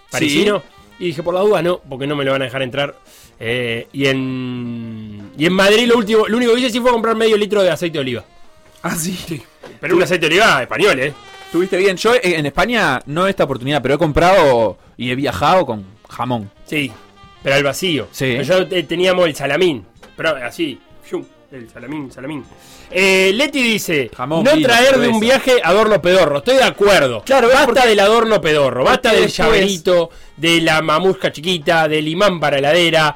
parisino. 0.10 0.64
Y 1.00 1.08
dije, 1.08 1.22
por 1.22 1.36
la 1.36 1.42
duda 1.42 1.62
no, 1.62 1.80
porque 1.80 2.08
no 2.08 2.16
me 2.16 2.26
lo 2.26 2.32
van 2.32 2.42
a 2.42 2.46
dejar 2.46 2.64
entrar. 2.64 2.96
Eh, 3.40 3.88
y, 3.94 4.08
en, 4.08 5.32
y 5.38 5.46
en 5.46 5.54
Madrid 5.54 5.88
lo 5.88 5.98
último, 5.98 6.28
lo 6.28 6.38
único 6.38 6.54
que 6.54 6.62
hice 6.62 6.72
sí 6.72 6.80
fue 6.80 6.90
comprar 6.90 7.16
medio 7.16 7.38
litro 7.38 7.62
de 7.62 7.70
aceite 7.70 8.00
de 8.00 8.00
oliva. 8.00 8.26
Ah, 8.82 8.96
sí. 8.96 9.44
Pero 9.80 9.96
un 9.96 10.02
aceite 10.02 10.28
de 10.28 10.36
oliva 10.36 10.62
español, 10.64 11.00
¿eh? 11.00 11.14
Estuviste 11.48 11.78
bien. 11.78 11.96
Yo 11.96 12.14
eh, 12.14 12.20
en 12.24 12.46
España 12.46 13.02
no 13.06 13.26
esta 13.26 13.46
oportunidad, 13.46 13.82
pero 13.82 13.96
he 13.96 13.98
comprado 13.98 14.78
y 14.98 15.12
he 15.12 15.16
viajado 15.16 15.66
con 15.66 15.86
jamón. 16.10 16.52
Sí, 16.66 16.92
pero 17.42 17.56
al 17.56 17.64
vacío. 17.64 18.10
Sí. 18.12 18.38
Yo 18.44 18.64
eh, 18.70 18.84
teníamos 18.84 19.28
el 19.28 19.34
salamín, 19.34 19.86
pero 20.18 20.36
así, 20.36 20.78
el 21.50 21.70
salamín, 21.70 22.12
salamín. 22.12 22.44
Eh, 22.92 23.32
Leti 23.34 23.64
dice, 23.64 24.12
no 24.28 24.44
traer 24.44 24.98
de 24.98 25.08
un 25.08 25.22
viaje 25.22 25.62
adorno 25.64 26.02
pedorro. 26.02 26.40
Estoy 26.40 26.58
de 26.58 26.64
acuerdo. 26.66 27.24
Claro, 27.26 27.48
basta 27.48 27.86
del 27.86 28.02
adorno 28.02 28.42
pedorro, 28.42 28.84
basta 28.84 29.14
del 29.14 29.30
llaverito, 29.30 30.10
de 30.36 30.60
la 30.60 30.82
mamusca 30.82 31.32
chiquita, 31.32 31.88
del 31.88 32.10
imán 32.10 32.42
para 32.42 32.58
heladera. 32.58 33.16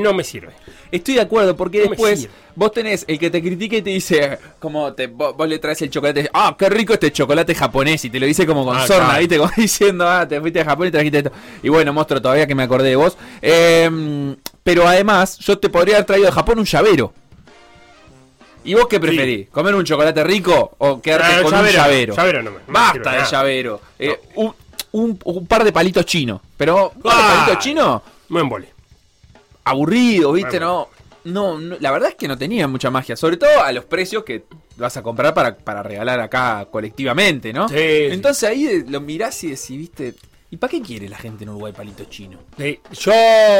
no 0.00 0.14
me 0.14 0.22
sirve. 0.22 0.52
Estoy 0.96 1.14
de 1.14 1.22
acuerdo, 1.22 1.56
porque 1.56 1.80
después 1.88 2.28
vos 2.54 2.70
tenés 2.70 3.04
el 3.08 3.18
que 3.18 3.28
te 3.28 3.42
critica 3.42 3.76
y 3.76 3.82
te 3.82 3.90
dice, 3.90 4.38
como 4.60 4.92
te, 4.92 5.08
vos, 5.08 5.34
le 5.48 5.58
traes 5.58 5.82
el 5.82 5.90
chocolate, 5.90 6.30
ah, 6.32 6.54
qué 6.56 6.68
rico 6.70 6.92
este 6.92 7.10
chocolate 7.10 7.52
japonés, 7.52 8.04
y 8.04 8.10
te 8.10 8.20
lo 8.20 8.26
dice 8.26 8.46
como 8.46 8.64
con 8.64 8.76
ah, 8.76 8.86
sorna, 8.86 9.18
¿viste? 9.18 9.38
Como 9.38 9.50
diciendo, 9.56 10.08
ah, 10.08 10.26
te 10.28 10.40
fuiste 10.40 10.60
a 10.60 10.64
Japón 10.64 10.86
y 10.86 10.90
trajiste 10.92 11.18
esto. 11.18 11.32
Y 11.64 11.68
bueno, 11.68 11.92
monstruo, 11.92 12.22
todavía 12.22 12.46
que 12.46 12.54
me 12.54 12.62
acordé 12.62 12.90
de 12.90 12.96
vos. 12.96 13.16
Em, 13.42 14.36
pero 14.62 14.86
además 14.86 15.36
yo 15.40 15.58
te 15.58 15.68
podría 15.68 15.96
haber 15.96 16.06
traído 16.06 16.26
de 16.26 16.32
Japón 16.32 16.60
un 16.60 16.64
llavero. 16.64 17.12
¿Y 18.62 18.74
vos 18.74 18.86
qué 18.88 18.98
preferís? 19.00 19.48
¿Comer 19.50 19.74
un 19.74 19.84
chocolate 19.84 20.22
rico 20.24 20.76
o 20.78 21.02
quedarte 21.02 21.26
Ah, 21.26 21.42
con 21.42 21.50
llavero, 21.50 21.68
un 21.70 21.84
llavero? 21.84 22.14
llavero 22.16 22.42
no 22.42 22.50
me- 22.52 22.56
no 22.58 22.72
Basta 22.72 23.10
de 23.10 23.16
nada. 23.18 23.30
llavero. 23.30 23.80
Eh, 23.98 24.20
un, 24.36 24.54
un- 24.92 25.18
un 25.24 25.46
par 25.46 25.64
de 25.64 25.72
palitos 25.72 26.06
chinos. 26.06 26.40
Pero, 26.56 26.92
¿un 26.94 27.02
par 27.02 27.16
de 27.16 27.22
Ah. 27.22 27.34
palitos 27.46 27.64
chinos? 27.64 28.02
No 28.28 28.40
embole. 28.40 28.68
Aburrido, 29.64 30.32
¿viste? 30.32 30.58
Bueno. 30.58 30.88
No, 31.24 31.58
no, 31.58 31.58
no, 31.58 31.76
la 31.80 31.90
verdad 31.90 32.10
es 32.10 32.14
que 32.16 32.28
no 32.28 32.36
tenía 32.36 32.68
mucha 32.68 32.90
magia. 32.90 33.16
Sobre 33.16 33.36
todo 33.36 33.62
a 33.62 33.72
los 33.72 33.84
precios 33.86 34.24
que 34.24 34.44
vas 34.76 34.96
a 34.96 35.02
comprar 35.02 35.32
para, 35.32 35.56
para 35.56 35.82
regalar 35.82 36.20
acá 36.20 36.66
colectivamente, 36.70 37.52
¿no? 37.52 37.68
Sí, 37.68 37.76
sí. 37.76 38.06
Entonces 38.10 38.48
ahí 38.48 38.84
lo 38.86 39.00
mirás 39.00 39.42
y 39.44 39.48
decís, 39.48 39.70
¿viste? 39.70 40.14
¿Y 40.50 40.56
para 40.56 40.70
qué 40.70 40.82
quiere 40.82 41.08
la 41.08 41.16
gente 41.16 41.44
en 41.44 41.50
Uruguay 41.50 41.72
palitos 41.72 42.08
chinos? 42.10 42.40
Sí, 42.56 42.78
Yo, 42.92 43.12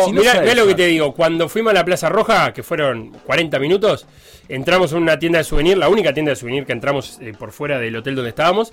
Si 0.04 0.12
no 0.12 0.20
mirá, 0.20 0.40
mirá 0.42 0.54
lo 0.54 0.66
que 0.66 0.74
te 0.74 0.86
digo, 0.86 1.12
cuando 1.12 1.48
fuimos 1.48 1.72
a 1.72 1.74
la 1.74 1.84
Plaza 1.84 2.08
Roja, 2.08 2.52
que 2.52 2.62
fueron 2.62 3.10
40 3.24 3.58
minutos, 3.58 4.06
entramos 4.48 4.92
en 4.92 4.98
una 4.98 5.18
tienda 5.18 5.38
de 5.38 5.44
souvenir, 5.44 5.78
la 5.78 5.88
única 5.88 6.12
tienda 6.12 6.30
de 6.30 6.36
souvenir 6.36 6.66
que 6.66 6.72
entramos 6.72 7.18
eh, 7.20 7.32
por 7.38 7.52
fuera 7.52 7.78
del 7.78 7.96
hotel 7.96 8.14
donde 8.14 8.30
estábamos, 8.30 8.72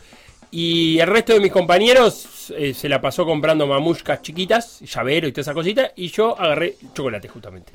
y 0.51 0.99
el 0.99 1.07
resto 1.07 1.33
de 1.33 1.39
mis 1.39 1.51
compañeros 1.51 2.53
eh, 2.57 2.73
se 2.73 2.89
la 2.89 2.99
pasó 2.99 3.25
comprando 3.25 3.65
mamushkas 3.67 4.21
chiquitas, 4.21 4.81
llavero 4.81 5.27
y 5.27 5.31
toda 5.31 5.43
esa 5.43 5.53
cosita, 5.53 5.91
y 5.95 6.09
yo 6.09 6.39
agarré 6.39 6.75
chocolate 6.93 7.27
justamente. 7.27 7.71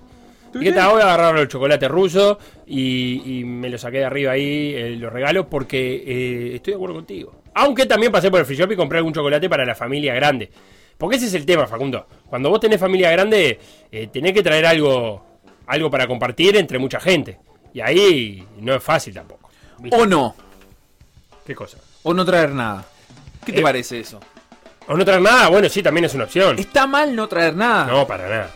Dije, 0.53 0.73
"Ta, 0.73 0.89
voy 0.89 1.03
a 1.03 1.05
agarrar 1.13 1.39
el 1.39 1.49
chocolate 1.49 1.87
ruso 1.89 2.39
y, 2.67 3.41
y 3.41 3.45
me 3.45 3.69
lo 3.69 3.77
saqué 3.77 3.99
de 3.99 4.05
arriba 4.07 4.33
ahí, 4.33 4.75
eh, 4.75 4.97
lo 4.99 5.11
regalo, 5.11 5.49
porque 5.49 6.55
estoy 6.55 6.73
de 6.73 6.77
acuerdo 6.77 6.95
contigo. 6.95 7.43
Aunque 7.55 7.85
también 7.85 8.11
pasé 8.11 8.31
por 8.31 8.41
el 8.41 8.47
free 8.47 8.57
shop 8.57 8.73
y 8.73 8.77
compré 8.77 8.99
algún 8.99 9.13
chocolate 9.13 9.49
para 9.51 9.67
la 9.67 9.75
familia 9.75 10.15
grande. 10.15 10.51
Porque 10.97 11.17
ese 11.17 11.27
es 11.27 11.35
el 11.35 11.45
tema, 11.45 11.67
Facundo. 11.67 12.07
Cuando 12.27 12.49
vos 12.49 12.59
tenés 12.61 12.81
familia 12.81 13.11
grande, 13.11 13.59
tenés 14.11 14.33
que 14.33 14.43
traer 14.43 14.65
algo, 14.65 15.27
algo 15.67 15.91
para 15.91 16.07
compartir 16.07 16.57
entre 16.57 16.79
mucha 16.79 17.01
gente. 17.01 17.39
Y 17.77 17.81
ahí 17.83 18.49
no 18.59 18.75
es 18.75 18.83
fácil 18.83 19.13
tampoco. 19.13 19.51
¿viste? 19.81 19.95
O 20.01 20.07
no, 20.07 20.35
¿Qué 21.45 21.55
cosa? 21.55 21.77
o 22.05 22.15
no 22.15 22.25
traer 22.25 22.49
nada. 22.53 22.83
¿Qué 23.45 23.53
te 23.53 23.59
Eh, 23.61 23.63
parece 23.63 24.01
eso? 24.01 24.19
O 24.89 24.97
no 24.97 25.05
traer 25.05 25.21
nada, 25.21 25.49
bueno, 25.51 25.69
sí, 25.69 25.83
también 25.83 26.07
es 26.07 26.15
una 26.15 26.25
opción. 26.25 26.59
¿Está 26.59 26.87
mal 26.87 27.15
no 27.15 27.29
traer 27.29 27.55
nada? 27.55 27.85
No, 27.85 28.07
para 28.07 28.31
nada. 28.31 28.51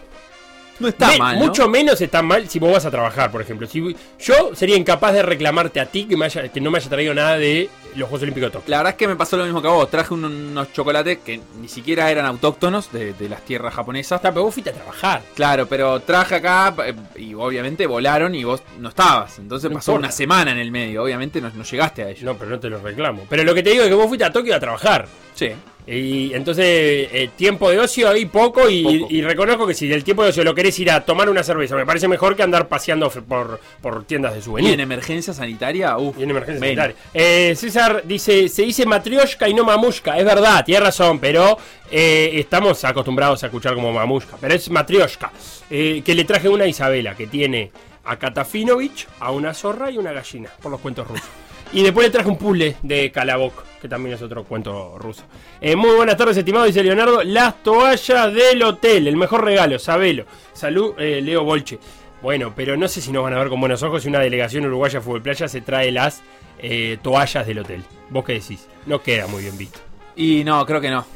No 0.81 0.89
está 0.89 1.09
Me- 1.09 1.19
mal. 1.19 1.39
¿no? 1.39 1.45
Mucho 1.47 1.69
menos 1.69 2.01
está 2.01 2.23
mal 2.23 2.49
si 2.49 2.59
vos 2.59 2.73
vas 2.73 2.85
a 2.87 2.91
trabajar, 2.91 3.31
por 3.31 3.41
ejemplo. 3.43 3.67
Si 3.67 3.95
yo 4.19 4.55
sería 4.55 4.77
incapaz 4.77 5.13
de 5.13 5.23
reclamarte 5.23 5.79
a 5.79 5.87
ti 5.87 6.05
que, 6.07 6.17
me 6.17 6.25
haya- 6.25 6.49
que 6.49 6.61
no 6.61 6.71
me 6.71 6.79
haya 6.79 6.89
traído 6.91 7.15
nada 7.15 7.37
de 7.39 7.69
los 7.95 8.09
Juegos 8.09 8.23
Olímpicos 8.23 8.49
de 8.49 8.53
Tokio. 8.53 8.71
La 8.71 8.79
verdad 8.79 8.93
es 8.93 8.97
que 8.97 9.07
me 9.09 9.17
pasó 9.17 9.37
lo 9.37 9.45
mismo 9.45 9.61
que 9.61 9.69
a 9.69 9.73
vos. 9.73 9.91
Traje 9.91 10.15
un- 10.15 10.25
unos 10.25 10.73
chocolates 10.73 11.19
que 11.19 11.41
ni 11.61 11.69
siquiera 11.69 12.11
eran 12.11 12.25
autóctonos 12.27 12.91
de, 12.93 13.13
de 13.13 13.29
las 13.29 13.45
tierras 13.45 13.75
japonesas. 13.75 14.17
Está, 14.17 14.31
pero 14.33 14.45
vos 14.45 14.55
fuiste 14.55 14.71
a 14.71 14.75
trabajar. 14.75 15.23
Claro, 15.35 15.67
pero 15.67 16.01
traje 16.01 16.37
acá 16.37 16.75
eh, 16.87 16.95
y 17.17 17.35
obviamente 17.35 17.87
volaron 17.87 18.35
y 18.35 18.45
vos 18.45 18.63
no 18.79 18.89
estabas. 18.89 19.39
Entonces 19.39 19.71
No 19.71 19.77
pasó 19.77 19.93
importa. 19.93 20.07
una 20.09 20.13
semana 20.13 20.51
en 20.53 20.59
el 20.59 20.71
medio. 20.71 21.03
Obviamente 21.03 21.41
no, 21.41 21.51
no 21.55 21.63
llegaste 21.65 22.03
a 22.05 22.09
ello. 22.11 22.25
No, 22.25 22.37
pero 22.39 22.51
no 22.51 22.59
te 22.61 22.71
lo 22.71 22.81
reclamo. 22.81 23.27
Pero 23.29 23.45
lo 23.45 23.55
que 23.55 23.63
te 23.63 23.71
digo 23.71 23.83
es 23.83 23.89
que 23.89 23.95
vos 23.95 24.07
fuiste 24.07 24.25
a 24.25 24.33
Tokio 24.33 24.55
a 24.55 24.61
trabajar. 24.61 25.07
Sí. 25.35 25.51
Y 25.93 26.33
entonces, 26.35 26.65
eh, 27.13 27.31
tiempo 27.37 27.69
de 27.69 27.81
ocio 27.81 28.09
hay 28.09 28.25
poco 28.27 28.71
y, 28.71 28.85
Poco. 29.01 29.07
y 29.13 29.23
reconozco 29.23 29.67
que 29.67 29.75
si 29.75 29.89
del 29.89 30.05
tiempo 30.05 30.23
de 30.23 30.29
ocio 30.29 30.45
lo 30.45 30.55
querés 30.55 30.79
ir 30.79 30.89
a 30.91 31.05
tomar 31.05 31.29
una 31.29 31.43
cerveza, 31.43 31.75
me 31.75 31.85
parece 31.85 32.07
mejor 32.07 32.37
que 32.37 32.45
andar 32.45 32.69
paseando 32.69 33.11
por, 33.11 33.59
por 33.83 34.05
tiendas 34.05 34.35
de 34.35 34.39
Y 34.39 34.43
souvenirs. 34.43 34.75
en 34.75 34.81
emergencia 34.81 35.35
sanitaria, 35.35 35.99
uff. 35.99 36.17
Y 36.17 36.23
en 36.23 36.31
emergencia 36.31 36.61
Ven. 36.61 36.77
sanitaria. 36.77 36.97
Eh, 37.13 37.55
César 37.57 38.03
dice, 38.07 38.49
se 38.49 38.63
dice 38.63 38.87
matrioshka 38.87 39.49
y 39.49 39.55
no 39.55 39.65
mamushka. 39.65 40.17
Es 40.17 40.25
verdad, 40.25 40.65
tiene 40.65 40.81
razón, 40.85 41.19
pero 41.19 41.59
eh, 41.91 42.31
estamos 42.35 42.85
acostumbrados 42.85 43.43
a 43.43 43.47
escuchar 43.47 43.75
como 43.75 43.93
mamushka. 43.93 44.37
Pero 44.41 44.55
es 44.55 44.71
matrioshka. 44.71 45.33
Que 45.69 46.03
le 46.07 46.25
traje 46.25 46.49
una 46.49 46.65
a 46.65 46.69
Isabela, 46.69 47.17
que 47.17 47.27
tiene 47.27 47.73
a 48.05 48.17
Katafinovich, 48.17 49.09
a 49.19 49.33
una 49.33 49.55
zorra 49.55 49.91
y 49.91 49.99
una 49.99 50.13
gallina, 50.13 50.51
por 50.63 50.71
los 50.71 50.81
cuentos 50.81 51.07
rusos. 51.09 51.29
Y 51.73 51.83
después 51.83 52.07
le 52.07 52.11
traje 52.11 52.29
un 52.29 52.37
puzzle 52.37 52.77
de 52.83 53.13
Kalabok, 53.13 53.65
que 53.81 53.89
también 53.89 54.17
es 54.17 54.23
otro 54.23 54.43
cuento 54.45 54.99
ruso. 54.99 55.23
Eh, 55.61 55.77
muy 55.77 55.95
buenas 55.95 56.17
tardes, 56.17 56.37
estimado, 56.37 56.65
dice 56.65 56.83
Leonardo. 56.83 57.23
Las 57.23 57.63
toallas 57.63 58.35
del 58.35 58.63
hotel, 58.63 59.07
el 59.07 59.17
mejor 59.17 59.45
regalo, 59.45 59.79
sabelo. 59.79 60.25
Salud, 60.53 60.95
eh, 60.99 61.21
Leo 61.21 61.45
Bolche. 61.45 61.79
Bueno, 62.23 62.53
pero 62.55 62.77
no 62.77 62.89
sé 62.89 63.01
si 63.01 63.13
nos 63.13 63.23
van 63.23 63.35
a 63.35 63.39
ver 63.39 63.49
con 63.49 63.61
buenos 63.61 63.83
ojos 63.83 64.03
si 64.03 64.09
una 64.09 64.19
delegación 64.19 64.67
uruguaya 64.67 65.01
fútbol 65.01 65.23
playa 65.23 65.49
se 65.49 65.61
trae 65.61 65.91
las 65.93 66.23
eh, 66.59 66.99
toallas 67.03 67.47
del 67.47 67.61
hotel. 67.61 67.85
¿Vos 68.11 68.25
qué 68.25 68.35
decís? 68.35 68.67
No 68.87 69.01
queda 69.01 69.27
muy 69.29 69.43
bien 69.43 69.57
visto. 69.57 69.79
Y 70.17 70.43
no, 70.45 70.67
creo 70.67 70.81
que 70.81 70.91
no. 70.91 71.07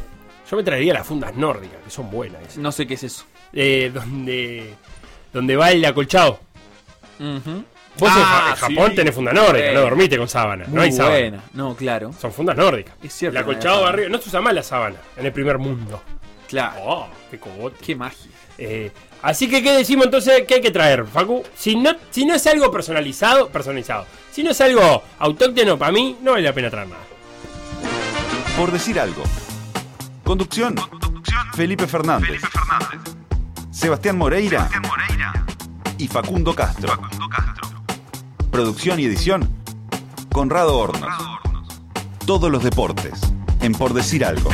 Yo 0.48 0.56
me 0.56 0.62
traería 0.62 0.94
las 0.94 1.06
fundas 1.06 1.34
nórdicas, 1.34 1.78
que 1.82 1.90
son 1.90 2.10
buenas. 2.10 2.40
esas. 2.42 2.58
No 2.58 2.70
sé 2.70 2.86
qué 2.86 2.94
es 2.94 3.02
eso. 3.02 3.24
Eh, 3.52 3.90
donde, 3.92 4.72
donde 5.32 5.56
va 5.56 5.72
el 5.72 5.84
acolchado. 5.84 6.38
Ujú. 7.18 7.64
Vos 7.98 8.08
en 8.10 8.18
Ah, 8.18 8.24
Ja- 8.24 8.50
en, 8.50 8.56
Japón 8.74 8.90
sí. 8.90 8.96
tenés 8.96 9.14
funda 9.14 9.32
nórdica, 9.32 9.72
no 9.72 9.80
dormiste 9.82 10.16
con 10.18 10.28
sábana. 10.28 10.64
no 10.68 10.80
hay 10.82 10.90
sábana. 10.92 11.18
buena. 11.18 11.40
No, 11.52 11.76
claro. 11.76 12.12
Son 12.20 12.32
fundas 12.32 12.56
nórdicas. 12.56 12.94
Es 13.02 13.12
cierto 13.12 13.38
El 13.38 13.42
acolchado 13.44 13.82
de 13.82 13.88
arriba. 13.88 14.08
No 14.08 14.18
se 14.18 14.28
usa 14.28 14.40
más 14.40 14.52
la 14.54 14.62
sábana 14.62 14.96
en 15.16 15.26
el 15.26 15.32
primer 15.32 15.58
mundo. 15.58 16.02
Claro. 16.48 16.74
Oh, 16.84 17.08
qué 17.30 17.38
cogote. 17.38 17.76
Qué 17.84 17.94
magia. 17.96 18.30
Eh, 18.58 18.90
así 19.22 19.48
que, 19.48 19.62
¿qué 19.62 19.72
decimos 19.72 20.06
entonces? 20.06 20.42
¿Qué 20.46 20.54
hay 20.54 20.60
que 20.60 20.70
traer, 20.70 21.06
Facu? 21.06 21.42
Si 21.56 21.74
no, 21.76 21.90
si 22.10 22.24
no 22.24 22.34
es 22.34 22.46
algo 22.46 22.70
personalizado, 22.70 23.48
personalizado. 23.48 24.06
Si 24.30 24.42
no 24.42 24.50
es 24.50 24.60
algo 24.60 25.02
autóctono 25.18 25.78
para 25.78 25.90
mí, 25.92 26.16
no 26.20 26.32
vale 26.32 26.42
la 26.44 26.52
pena 26.52 26.70
traer 26.70 26.88
nada. 26.88 27.02
Por 28.56 28.70
decir 28.72 28.98
algo. 29.00 29.22
Conducción. 30.22 30.74
Felipe 31.54 31.86
Fernández. 31.86 32.40
Sebastián 33.70 34.16
Moreira. 34.18 34.68
Y 35.98 36.06
Facundo 36.08 36.54
Castro. 36.54 36.96
Producción 38.58 39.00
y 39.00 39.04
edición. 39.06 39.48
Conrado 40.32 40.78
Hornos. 40.78 41.10
Todos 42.24 42.52
los 42.52 42.62
deportes. 42.62 43.12
En 43.60 43.72
Por 43.72 43.92
decir 43.94 44.24
algo. 44.24 44.48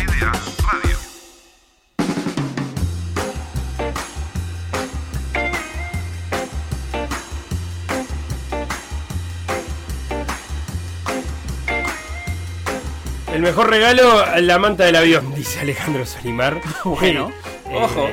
El 13.33 13.43
mejor 13.43 13.71
regalo, 13.71 14.25
la 14.41 14.59
manta 14.59 14.85
del 14.85 14.97
avión, 14.97 15.35
dice 15.35 15.61
Alejandro 15.61 16.05
Solimar. 16.05 16.61
Bueno, 16.85 17.31
Eh, 17.69 17.77
ojo. 17.81 18.09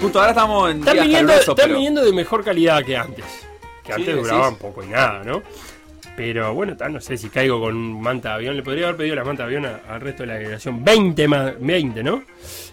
Justo 0.00 0.18
ahora 0.18 0.32
estamos 0.32 0.70
en 0.70 0.78
Están 0.80 0.94
días 0.94 1.06
viniendo, 1.06 1.28
calurosos, 1.32 1.52
están 1.52 1.64
pero- 1.66 1.74
viniendo 1.76 2.04
de 2.04 2.12
mejor 2.12 2.44
calidad 2.44 2.84
que 2.84 2.96
antes. 2.96 3.24
Que 3.86 3.92
Sí, 3.94 4.00
antes 4.00 4.06
decís. 4.16 4.22
duraban 4.30 4.56
poco 4.56 4.82
y 4.84 4.88
nada, 4.88 5.22
¿no? 5.24 5.42
Pero 6.16 6.54
bueno, 6.54 6.74
no 6.90 7.00
sé 7.00 7.18
si 7.18 7.28
caigo 7.28 7.60
con 7.60 8.00
manta 8.00 8.30
de 8.30 8.34
avión. 8.36 8.56
Le 8.56 8.62
podría 8.62 8.84
haber 8.86 8.96
pedido 8.96 9.16
la 9.16 9.24
manta 9.24 9.42
de 9.46 9.54
avión 9.56 9.66
a- 9.66 9.80
al 9.94 10.00
resto 10.00 10.22
de 10.22 10.28
la 10.28 10.34
delegación. 10.34 10.82
20 10.82 11.28
más, 11.28 11.52
20, 11.60 12.02
¿no? 12.02 12.22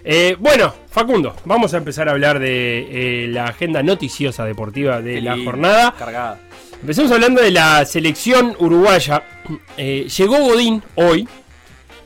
Eh, 0.03 0.37
bueno, 0.39 0.73
Facundo, 0.89 1.35
vamos 1.45 1.73
a 1.73 1.77
empezar 1.77 2.07
a 2.07 2.11
hablar 2.11 2.39
de 2.39 3.25
eh, 3.25 3.27
la 3.27 3.45
agenda 3.45 3.83
noticiosa 3.83 4.45
deportiva 4.45 5.01
de 5.01 5.21
la 5.21 5.37
jornada. 5.43 5.93
Cargada. 5.97 6.39
Empecemos 6.79 7.11
hablando 7.11 7.41
de 7.41 7.51
la 7.51 7.83
selección 7.85 8.55
uruguaya. 8.59 9.23
Eh, 9.77 10.07
llegó 10.17 10.37
Godín 10.37 10.81
hoy. 10.95 11.27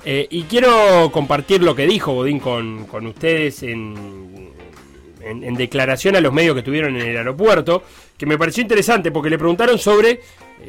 y 0.10 0.44
quiero 0.44 1.10
compartir 1.12 1.62
lo 1.62 1.76
que 1.76 1.86
dijo 1.86 2.14
Godín 2.14 2.40
con, 2.40 2.86
con 2.86 3.06
ustedes 3.08 3.62
en, 3.64 4.37
en- 5.30 5.54
declaración 5.56 6.16
a 6.16 6.22
los 6.22 6.34
medios 6.34 6.54
que 6.54 6.60
estuvieron 6.60 6.96
en 6.96 7.08
el 7.08 7.18
aeropuerto. 7.18 7.84
Que 8.18 8.26
me 8.26 8.38
pareció 8.38 8.62
interesante 8.62 9.12
porque 9.12 9.30
le 9.30 9.38
preguntaron 9.38 9.78
sobre 9.78 10.12
eh, 10.12 10.20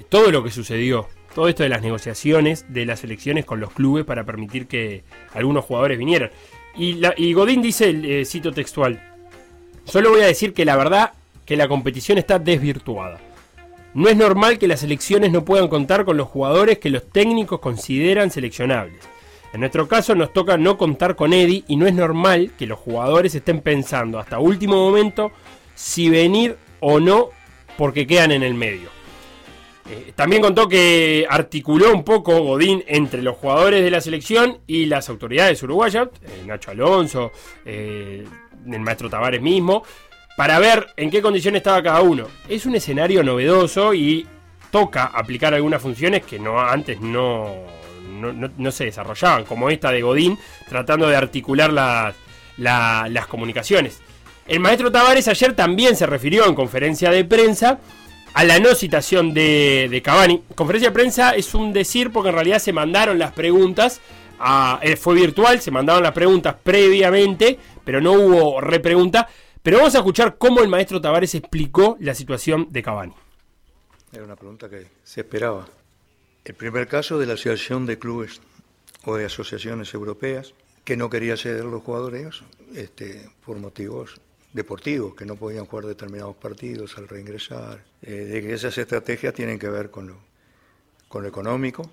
todo 0.08 0.30
lo 0.30 0.42
que 0.44 0.50
sucedió. 0.50 1.08
Todo 1.34 1.48
esto 1.48 1.62
de 1.62 1.68
las 1.68 1.82
negociaciones 1.82 2.64
de 2.68 2.84
las 2.86 3.04
elecciones 3.04 3.44
con 3.44 3.60
los 3.60 3.70
clubes 3.72 4.04
para 4.04 4.24
permitir 4.24 4.66
que 4.66 5.02
algunos 5.34 5.64
jugadores 5.64 5.98
vinieran. 5.98 6.30
Y, 6.76 6.94
la- 6.94 7.14
y 7.16 7.32
Godín 7.32 7.62
dice, 7.62 7.90
eh, 7.90 8.24
cito 8.24 8.52
textual, 8.52 9.00
solo 9.84 10.10
voy 10.10 10.22
a 10.22 10.26
decir 10.26 10.52
que 10.52 10.64
la 10.64 10.76
verdad 10.76 11.12
que 11.46 11.56
la 11.56 11.68
competición 11.68 12.18
está 12.18 12.38
desvirtuada. 12.38 13.18
No 13.94 14.08
es 14.08 14.16
normal 14.16 14.58
que 14.58 14.68
las 14.68 14.80
selecciones 14.80 15.32
no 15.32 15.44
puedan 15.44 15.68
contar 15.68 16.04
con 16.04 16.16
los 16.16 16.28
jugadores 16.28 16.78
que 16.78 16.90
los 16.90 17.08
técnicos 17.10 17.58
consideran 17.60 18.30
seleccionables. 18.30 18.98
En 19.52 19.60
nuestro 19.60 19.88
caso 19.88 20.14
nos 20.14 20.32
toca 20.32 20.56
no 20.56 20.76
contar 20.76 21.16
con 21.16 21.32
Eddie 21.32 21.64
y 21.68 21.76
no 21.76 21.86
es 21.86 21.94
normal 21.94 22.52
que 22.58 22.66
los 22.66 22.78
jugadores 22.78 23.34
estén 23.34 23.60
pensando 23.60 24.18
hasta 24.18 24.38
último 24.38 24.76
momento 24.76 25.32
si 25.74 26.10
venir 26.10 26.56
o 26.80 27.00
no 27.00 27.30
porque 27.76 28.06
quedan 28.06 28.32
en 28.32 28.42
el 28.42 28.54
medio. 28.54 28.90
Eh, 29.90 30.12
también 30.14 30.42
contó 30.42 30.68
que 30.68 31.26
articuló 31.30 31.94
un 31.94 32.04
poco 32.04 32.42
Godín 32.42 32.84
entre 32.86 33.22
los 33.22 33.36
jugadores 33.36 33.82
de 33.82 33.90
la 33.90 34.02
selección 34.02 34.58
y 34.66 34.84
las 34.84 35.08
autoridades 35.08 35.62
uruguayas, 35.62 36.08
eh, 36.22 36.42
Nacho 36.44 36.72
Alonso, 36.72 37.32
eh, 37.64 38.26
el 38.66 38.80
maestro 38.80 39.08
Tavares 39.08 39.40
mismo, 39.40 39.82
para 40.36 40.58
ver 40.58 40.88
en 40.96 41.10
qué 41.10 41.22
condiciones 41.22 41.60
estaba 41.60 41.82
cada 41.82 42.02
uno. 42.02 42.26
Es 42.48 42.66
un 42.66 42.74
escenario 42.74 43.22
novedoso 43.22 43.94
y 43.94 44.26
toca 44.70 45.04
aplicar 45.04 45.54
algunas 45.54 45.80
funciones 45.80 46.22
que 46.22 46.38
no 46.38 46.60
antes 46.60 47.00
no, 47.00 47.64
no, 48.18 48.50
no- 48.56 48.70
se 48.72 48.84
desarrollaban, 48.84 49.44
como 49.44 49.70
esta 49.70 49.90
de 49.90 50.02
Godín, 50.02 50.38
tratando 50.68 51.08
de 51.08 51.16
articular 51.16 51.72
las, 51.72 52.14
la- 52.56 53.06
las 53.10 53.26
comunicaciones. 53.26 54.00
El 54.46 54.60
maestro 54.60 54.90
Tavares 54.90 55.28
ayer 55.28 55.54
también 55.54 55.94
se 55.96 56.06
refirió 56.06 56.46
en 56.46 56.54
conferencia 56.54 57.10
de 57.10 57.24
prensa 57.24 57.78
a 58.34 58.44
la 58.44 58.58
no 58.58 58.74
citación 58.74 59.34
de, 59.34 59.88
de 59.90 60.02
Cavani. 60.02 60.42
Conferencia 60.54 60.90
de 60.90 60.94
prensa 60.94 61.30
es 61.32 61.54
un 61.54 61.72
decir 61.72 62.10
porque 62.12 62.28
en 62.30 62.34
realidad 62.34 62.58
se 62.58 62.72
mandaron 62.72 63.18
las 63.18 63.32
preguntas. 63.32 64.00
Eh, 64.82 64.96
fue 64.96 65.14
virtual, 65.16 65.60
se 65.60 65.70
mandaron 65.70 66.02
las 66.02 66.12
preguntas 66.12 66.54
previamente, 66.62 67.58
pero 67.84 68.00
no 68.00 68.12
hubo 68.12 68.60
repregunta. 68.60 69.28
Pero 69.62 69.78
vamos 69.78 69.94
a 69.96 69.98
escuchar 69.98 70.36
cómo 70.38 70.60
el 70.62 70.68
maestro 70.68 71.00
Tavares 71.00 71.34
explicó 71.34 71.96
la 72.00 72.14
situación 72.14 72.68
de 72.70 72.82
Cavani. 72.82 73.14
Era 74.12 74.24
una 74.24 74.36
pregunta 74.36 74.70
que 74.70 74.86
se 75.02 75.20
esperaba. 75.22 75.66
El 76.48 76.54
primer 76.54 76.88
caso 76.88 77.18
de 77.18 77.26
la 77.26 77.34
Asociación 77.34 77.84
de 77.84 77.98
Clubes 77.98 78.40
o 79.04 79.16
de 79.16 79.26
Asociaciones 79.26 79.92
Europeas 79.92 80.54
que 80.82 80.96
no 80.96 81.10
quería 81.10 81.36
ceder 81.36 81.66
los 81.66 81.82
jugadores 81.82 82.40
este, 82.74 83.28
por 83.44 83.58
motivos 83.58 84.18
deportivos, 84.54 85.14
que 85.14 85.26
no 85.26 85.36
podían 85.36 85.66
jugar 85.66 85.84
determinados 85.84 86.36
partidos 86.36 86.96
al 86.96 87.06
reingresar, 87.06 87.84
eh, 88.00 88.40
que 88.42 88.54
esas 88.54 88.78
estrategias 88.78 89.34
tienen 89.34 89.58
que 89.58 89.68
ver 89.68 89.90
con 89.90 90.06
lo, 90.06 90.16
con 91.08 91.22
lo 91.22 91.28
económico, 91.28 91.90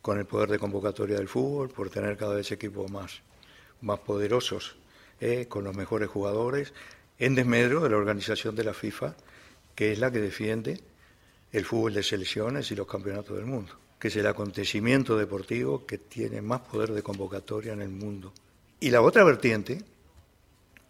con 0.00 0.18
el 0.18 0.24
poder 0.24 0.48
de 0.48 0.58
convocatoria 0.58 1.18
del 1.18 1.28
fútbol, 1.28 1.68
por 1.68 1.90
tener 1.90 2.16
cada 2.16 2.36
vez 2.36 2.50
equipos 2.52 2.90
más, 2.90 3.20
más 3.82 3.98
poderosos, 3.98 4.76
eh, 5.20 5.44
con 5.46 5.62
los 5.62 5.76
mejores 5.76 6.08
jugadores, 6.08 6.72
en 7.18 7.34
desmedro 7.34 7.82
de 7.82 7.90
la 7.90 7.98
organización 7.98 8.56
de 8.56 8.64
la 8.64 8.72
FIFA, 8.72 9.14
que 9.74 9.92
es 9.92 9.98
la 9.98 10.10
que 10.10 10.20
defiende 10.20 10.80
el 11.56 11.64
fútbol 11.64 11.94
de 11.94 12.02
selecciones 12.02 12.70
y 12.70 12.76
los 12.76 12.86
campeonatos 12.86 13.34
del 13.34 13.46
mundo, 13.46 13.72
que 13.98 14.08
es 14.08 14.16
el 14.16 14.26
acontecimiento 14.26 15.16
deportivo 15.16 15.86
que 15.86 15.96
tiene 15.96 16.42
más 16.42 16.60
poder 16.60 16.92
de 16.92 17.02
convocatoria 17.02 17.72
en 17.72 17.80
el 17.80 17.88
mundo. 17.88 18.30
Y 18.78 18.90
la 18.90 19.00
otra 19.00 19.24
vertiente 19.24 19.82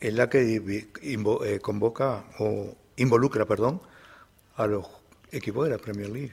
es 0.00 0.12
la 0.12 0.28
que 0.28 0.88
eh, 1.04 1.61
convoca 1.61 2.25
o 2.40 2.76
involucra, 2.96 3.44
perdón, 3.44 3.80
a 4.56 4.66
los 4.66 4.85
equipos 5.30 5.66
de 5.66 5.70
la 5.70 5.78
Premier 5.78 6.08
League 6.08 6.32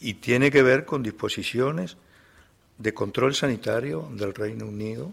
y 0.00 0.14
tiene 0.14 0.50
que 0.50 0.62
ver 0.64 0.84
con 0.84 1.04
disposiciones 1.04 1.96
de 2.78 2.92
control 2.92 3.32
sanitario 3.32 4.10
del 4.12 4.34
Reino 4.34 4.66
Unido. 4.66 5.12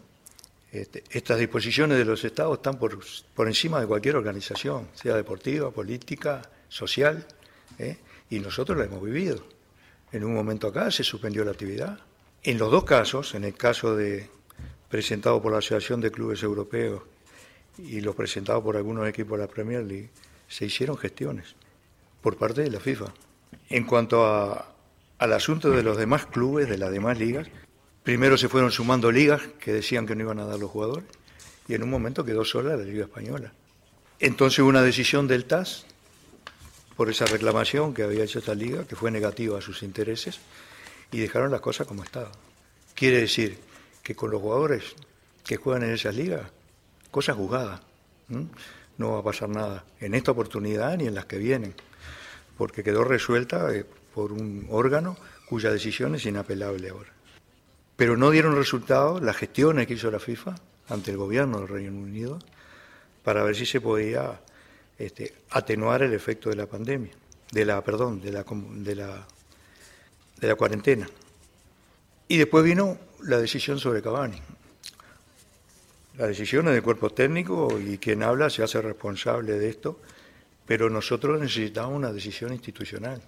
Este, 0.71 1.03
estas 1.11 1.37
disposiciones 1.37 1.99
de 1.99 2.05
los 2.05 2.23
estados 2.23 2.57
están 2.57 2.79
por, 2.79 2.97
por, 3.35 3.47
encima 3.47 3.79
de 3.79 3.85
cualquier 3.85 4.15
organización, 4.15 4.87
sea 4.95 5.15
deportiva, 5.15 5.69
política, 5.69 6.41
social, 6.67 7.27
¿eh? 7.77 7.97
Y 8.33 8.39
nosotros 8.39 8.77
la 8.77 8.85
hemos 8.85 9.03
vivido. 9.03 9.43
En 10.11 10.23
un 10.23 10.33
momento 10.33 10.67
acá 10.67 10.89
se 10.89 11.03
suspendió 11.03 11.45
la 11.45 11.51
actividad. 11.51 11.99
En 12.41 12.57
los 12.57 12.71
dos 12.71 12.83
casos, 12.83 13.35
en 13.35 13.43
el 13.43 13.53
caso 13.53 13.95
de 13.95 14.27
presentado 14.89 15.41
por 15.41 15.51
la 15.51 15.59
Asociación 15.59 16.01
de 16.01 16.11
Clubes 16.11 16.41
Europeos 16.41 17.03
y 17.77 18.01
los 18.01 18.15
presentados 18.15 18.63
por 18.63 18.75
algunos 18.75 19.07
equipos 19.07 19.37
de 19.37 19.45
la 19.45 19.51
Premier 19.51 19.83
League, 19.83 20.09
se 20.47 20.65
hicieron 20.65 20.97
gestiones 20.97 21.55
por 22.21 22.37
parte 22.37 22.61
de 22.61 22.71
la 22.71 22.79
FIFA. 22.79 23.13
En 23.69 23.85
cuanto 23.85 24.25
a, 24.25 24.73
al 25.19 25.33
asunto 25.33 25.69
de 25.69 25.83
los 25.83 25.95
demás 25.95 26.25
clubes, 26.25 26.67
de 26.67 26.77
las 26.79 26.91
demás 26.91 27.19
ligas. 27.19 27.47
Primero 28.01 28.37
se 28.37 28.49
fueron 28.49 28.71
sumando 28.71 29.11
ligas 29.11 29.41
que 29.59 29.71
decían 29.71 30.07
que 30.07 30.15
no 30.15 30.23
iban 30.23 30.39
a 30.39 30.45
dar 30.45 30.59
los 30.59 30.71
jugadores 30.71 31.05
y 31.67 31.75
en 31.75 31.83
un 31.83 31.89
momento 31.89 32.25
quedó 32.25 32.43
sola 32.43 32.75
la 32.75 32.83
Liga 32.83 33.05
Española. 33.05 33.53
Entonces 34.19 34.59
hubo 34.59 34.69
una 34.69 34.81
decisión 34.81 35.27
del 35.27 35.45
TAS 35.45 35.85
por 36.95 37.09
esa 37.09 37.25
reclamación 37.25 37.93
que 37.93 38.03
había 38.03 38.23
hecho 38.23 38.39
esta 38.39 38.55
liga, 38.55 38.85
que 38.85 38.95
fue 38.95 39.11
negativa 39.11 39.57
a 39.57 39.61
sus 39.61 39.83
intereses, 39.83 40.39
y 41.11 41.19
dejaron 41.19 41.51
las 41.51 41.61
cosas 41.61 41.87
como 41.87 42.03
estaban. 42.03 42.31
Quiere 42.95 43.19
decir 43.19 43.57
que 44.01 44.15
con 44.15 44.31
los 44.31 44.41
jugadores 44.41 44.95
que 45.43 45.57
juegan 45.57 45.83
en 45.83 45.93
esas 45.93 46.15
ligas, 46.15 46.43
cosa 47.11 47.33
juzgada, 47.33 47.81
no 48.97 49.11
va 49.11 49.19
a 49.19 49.23
pasar 49.23 49.49
nada 49.49 49.85
en 49.99 50.13
esta 50.13 50.31
oportunidad 50.31 50.97
ni 50.97 51.07
en 51.07 51.15
las 51.15 51.25
que 51.25 51.37
vienen, 51.37 51.73
porque 52.57 52.83
quedó 52.83 53.03
resuelta 53.03 53.73
eh, 53.73 53.85
por 54.13 54.31
un 54.31 54.67
órgano 54.69 55.17
cuya 55.47 55.71
decisión 55.71 56.15
es 56.15 56.25
inapelable 56.25 56.89
ahora. 56.89 57.11
Pero 57.95 58.17
no 58.17 58.31
dieron 58.31 58.55
resultado 58.55 59.19
las 59.19 59.37
gestiones 59.37 59.87
que 59.87 59.93
hizo 59.93 60.09
la 60.09 60.19
FIFA 60.19 60.55
ante 60.89 61.11
el 61.11 61.17
gobierno 61.17 61.59
del 61.59 61.67
Reino 61.67 61.97
Unido 61.97 62.39
para 63.23 63.43
ver 63.43 63.55
si 63.55 63.65
se 63.65 63.81
podía 63.81 64.41
este, 64.97 65.33
atenuar 65.51 66.03
el 66.03 66.13
efecto 66.13 66.49
de 66.49 66.55
la 66.55 66.65
pandemia, 66.65 67.11
de 67.51 67.65
la, 67.65 67.83
perdón, 67.83 68.21
de 68.21 68.31
la, 68.31 68.43
de 68.43 68.95
la, 68.95 69.27
de 70.39 70.47
la 70.47 70.55
cuarentena. 70.55 71.07
Y 72.27 72.37
después 72.37 72.63
vino 72.63 72.97
la 73.23 73.37
decisión 73.37 73.79
sobre 73.79 74.01
Cavani. 74.01 74.41
La 76.17 76.27
decisión 76.27 76.67
es 76.67 76.73
del 76.73 76.83
cuerpo 76.83 77.09
técnico 77.09 77.79
y 77.79 77.97
quien 77.97 78.21
habla 78.21 78.49
se 78.49 78.63
hace 78.63 78.81
responsable 78.81 79.57
de 79.57 79.69
esto, 79.69 79.99
pero 80.65 80.89
nosotros 80.89 81.39
necesitamos 81.39 81.95
una 81.95 82.13
decisión 82.13 82.53
institucional. 82.53 83.21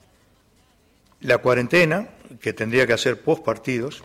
La 1.22 1.40
cuarentena, 1.40 2.10
que 2.40 2.54
tendría 2.54 2.86
que 2.86 2.94
hacer 2.94 3.22
post 3.22 3.44
partidos, 3.44 4.04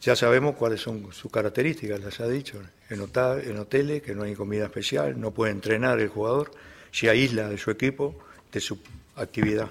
ya 0.00 0.16
sabemos 0.16 0.56
cuáles 0.56 0.80
son 0.80 1.12
sus 1.12 1.30
características, 1.30 2.00
las 2.00 2.20
ha 2.20 2.28
dicho. 2.28 2.60
En, 2.92 3.00
en 3.00 3.58
hoteles, 3.58 4.02
que 4.02 4.14
no 4.14 4.22
hay 4.24 4.34
comida 4.34 4.64
especial, 4.64 5.18
no 5.20 5.30
puede 5.30 5.52
entrenar 5.52 6.00
el 6.00 6.08
jugador, 6.08 6.50
se 6.90 7.08
aísla 7.08 7.48
de 7.48 7.58
su 7.58 7.70
equipo, 7.70 8.16
de 8.52 8.60
su 8.60 8.78
actividad. 9.16 9.68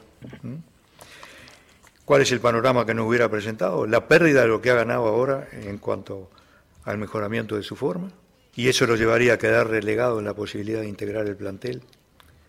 ¿Cuál 2.05 2.23
es 2.23 2.31
el 2.31 2.39
panorama 2.39 2.85
que 2.85 2.93
nos 2.93 3.07
hubiera 3.07 3.29
presentado? 3.29 3.85
La 3.85 4.07
pérdida 4.07 4.41
de 4.41 4.47
lo 4.47 4.61
que 4.61 4.71
ha 4.71 4.75
ganado 4.75 5.07
ahora 5.07 5.47
en 5.51 5.77
cuanto 5.77 6.29
al 6.83 6.97
mejoramiento 6.97 7.55
de 7.55 7.63
su 7.63 7.75
forma, 7.75 8.11
y 8.55 8.67
eso 8.67 8.85
lo 8.85 8.95
llevaría 8.95 9.33
a 9.33 9.37
quedar 9.37 9.69
relegado 9.69 10.19
en 10.19 10.25
la 10.25 10.33
posibilidad 10.33 10.81
de 10.81 10.89
integrar 10.89 11.27
el 11.27 11.35
plantel 11.35 11.81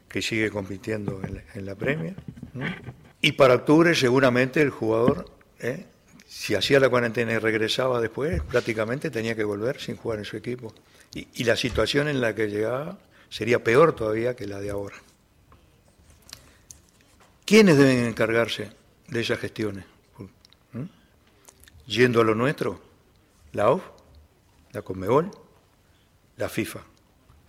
que 0.08 0.20
sigue 0.20 0.50
compitiendo 0.50 1.20
en 1.24 1.66
la, 1.66 1.72
en. 1.72 2.16
Y 3.20 3.32
para 3.32 3.54
octubre 3.54 3.94
seguramente 3.94 4.60
el 4.60 4.70
jugador, 4.70 5.26
¿eh? 5.60 5.86
Si 6.32 6.54
hacía 6.54 6.80
la 6.80 6.88
cuarentena 6.88 7.34
y 7.34 7.38
regresaba 7.38 8.00
después, 8.00 8.42
prácticamente 8.42 9.10
tenía 9.10 9.36
que 9.36 9.44
volver 9.44 9.78
sin 9.78 9.96
jugar 9.96 10.18
en 10.18 10.24
su 10.24 10.38
equipo. 10.38 10.74
Y, 11.14 11.44
la 11.44 11.56
situación 11.56 12.08
en 12.08 12.22
la 12.22 12.34
que 12.34 12.48
llegaba 12.48 12.98
sería 13.28 13.62
peor 13.62 13.94
todavía 13.94 14.34
que 14.34 14.46
la 14.46 14.58
de 14.58 14.70
ahora. 14.70 14.96
¿Quiénes 17.44 17.76
deben 17.76 18.06
encargarse 18.06 18.72
de 19.08 19.20
esas 19.20 19.38
gestiones? 19.40 19.84
¿Mm? 20.72 20.84
Yendo 21.86 22.22
a 22.22 22.24
lo 22.24 22.34
nuestro, 22.34 22.80
la 23.52 23.70
OF, 23.70 23.82
la 24.72 24.80
CONMEBOL, 24.80 25.30
la 26.38 26.48
FIFA. 26.48 26.80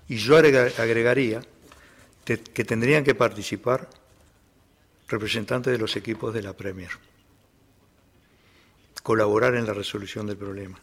Y 0.09 0.17
yo 0.17 0.35
agregaría 0.35 1.41
que 2.25 2.65
tendrían 2.65 3.05
que 3.05 3.15
participar 3.15 3.89
representantes 5.07 5.71
de 5.71 5.79
los 5.79 5.95
equipos 5.95 6.33
de 6.33 6.43
la 6.43 6.51
Premier. 6.51 6.89
Colaborar 9.03 9.55
en 9.55 9.67
la 9.67 9.73
resolución 9.73 10.25
del 10.25 10.37
problema. 10.37 10.79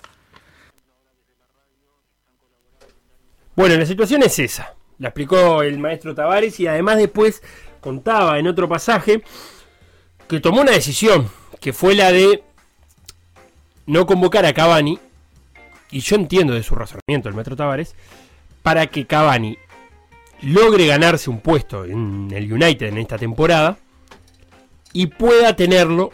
Bueno, 3.56 3.76
la 3.76 3.86
situación 3.86 4.22
es 4.22 4.38
esa. 4.38 4.74
La 4.98 5.08
explicó 5.08 5.62
el 5.62 5.78
maestro 5.78 6.14
Tavares 6.14 6.60
y 6.60 6.66
además 6.66 6.98
después 6.98 7.42
contaba 7.80 8.38
en 8.38 8.46
otro 8.46 8.68
pasaje 8.68 9.22
que 10.28 10.40
tomó 10.40 10.60
una 10.60 10.72
decisión, 10.72 11.28
que 11.60 11.72
fue 11.72 11.94
la 11.94 12.12
de 12.12 12.44
no 13.86 14.06
convocar 14.06 14.46
a 14.46 14.52
Cavani, 14.52 14.98
y 15.90 16.00
yo 16.00 16.16
entiendo 16.16 16.54
de 16.54 16.62
su 16.62 16.74
razonamiento 16.74 17.28
el 17.28 17.34
maestro 17.34 17.56
Tavares, 17.56 17.96
para 18.62 18.86
que 18.86 19.06
Cavani 19.06 19.58
logre 20.42 20.86
ganarse 20.86 21.30
un 21.30 21.40
puesto 21.40 21.84
en 21.84 22.30
el 22.32 22.52
United 22.52 22.86
en 22.86 22.98
esta 22.98 23.18
temporada 23.18 23.78
y 24.92 25.06
pueda 25.06 25.56
tenerlo 25.56 26.12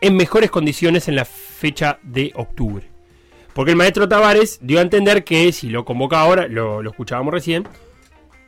en 0.00 0.16
mejores 0.16 0.50
condiciones 0.50 1.08
en 1.08 1.16
la 1.16 1.26
fecha 1.56 1.98
de 2.02 2.32
octubre. 2.34 2.88
Porque 3.54 3.70
el 3.70 3.76
maestro 3.76 4.08
Tavares 4.08 4.58
dio 4.60 4.78
a 4.78 4.82
entender 4.82 5.24
que 5.24 5.50
si 5.52 5.70
lo 5.70 5.84
convoca 5.84 6.20
ahora, 6.20 6.46
lo, 6.46 6.82
escuchábamos 6.82 7.32
recién, 7.32 7.66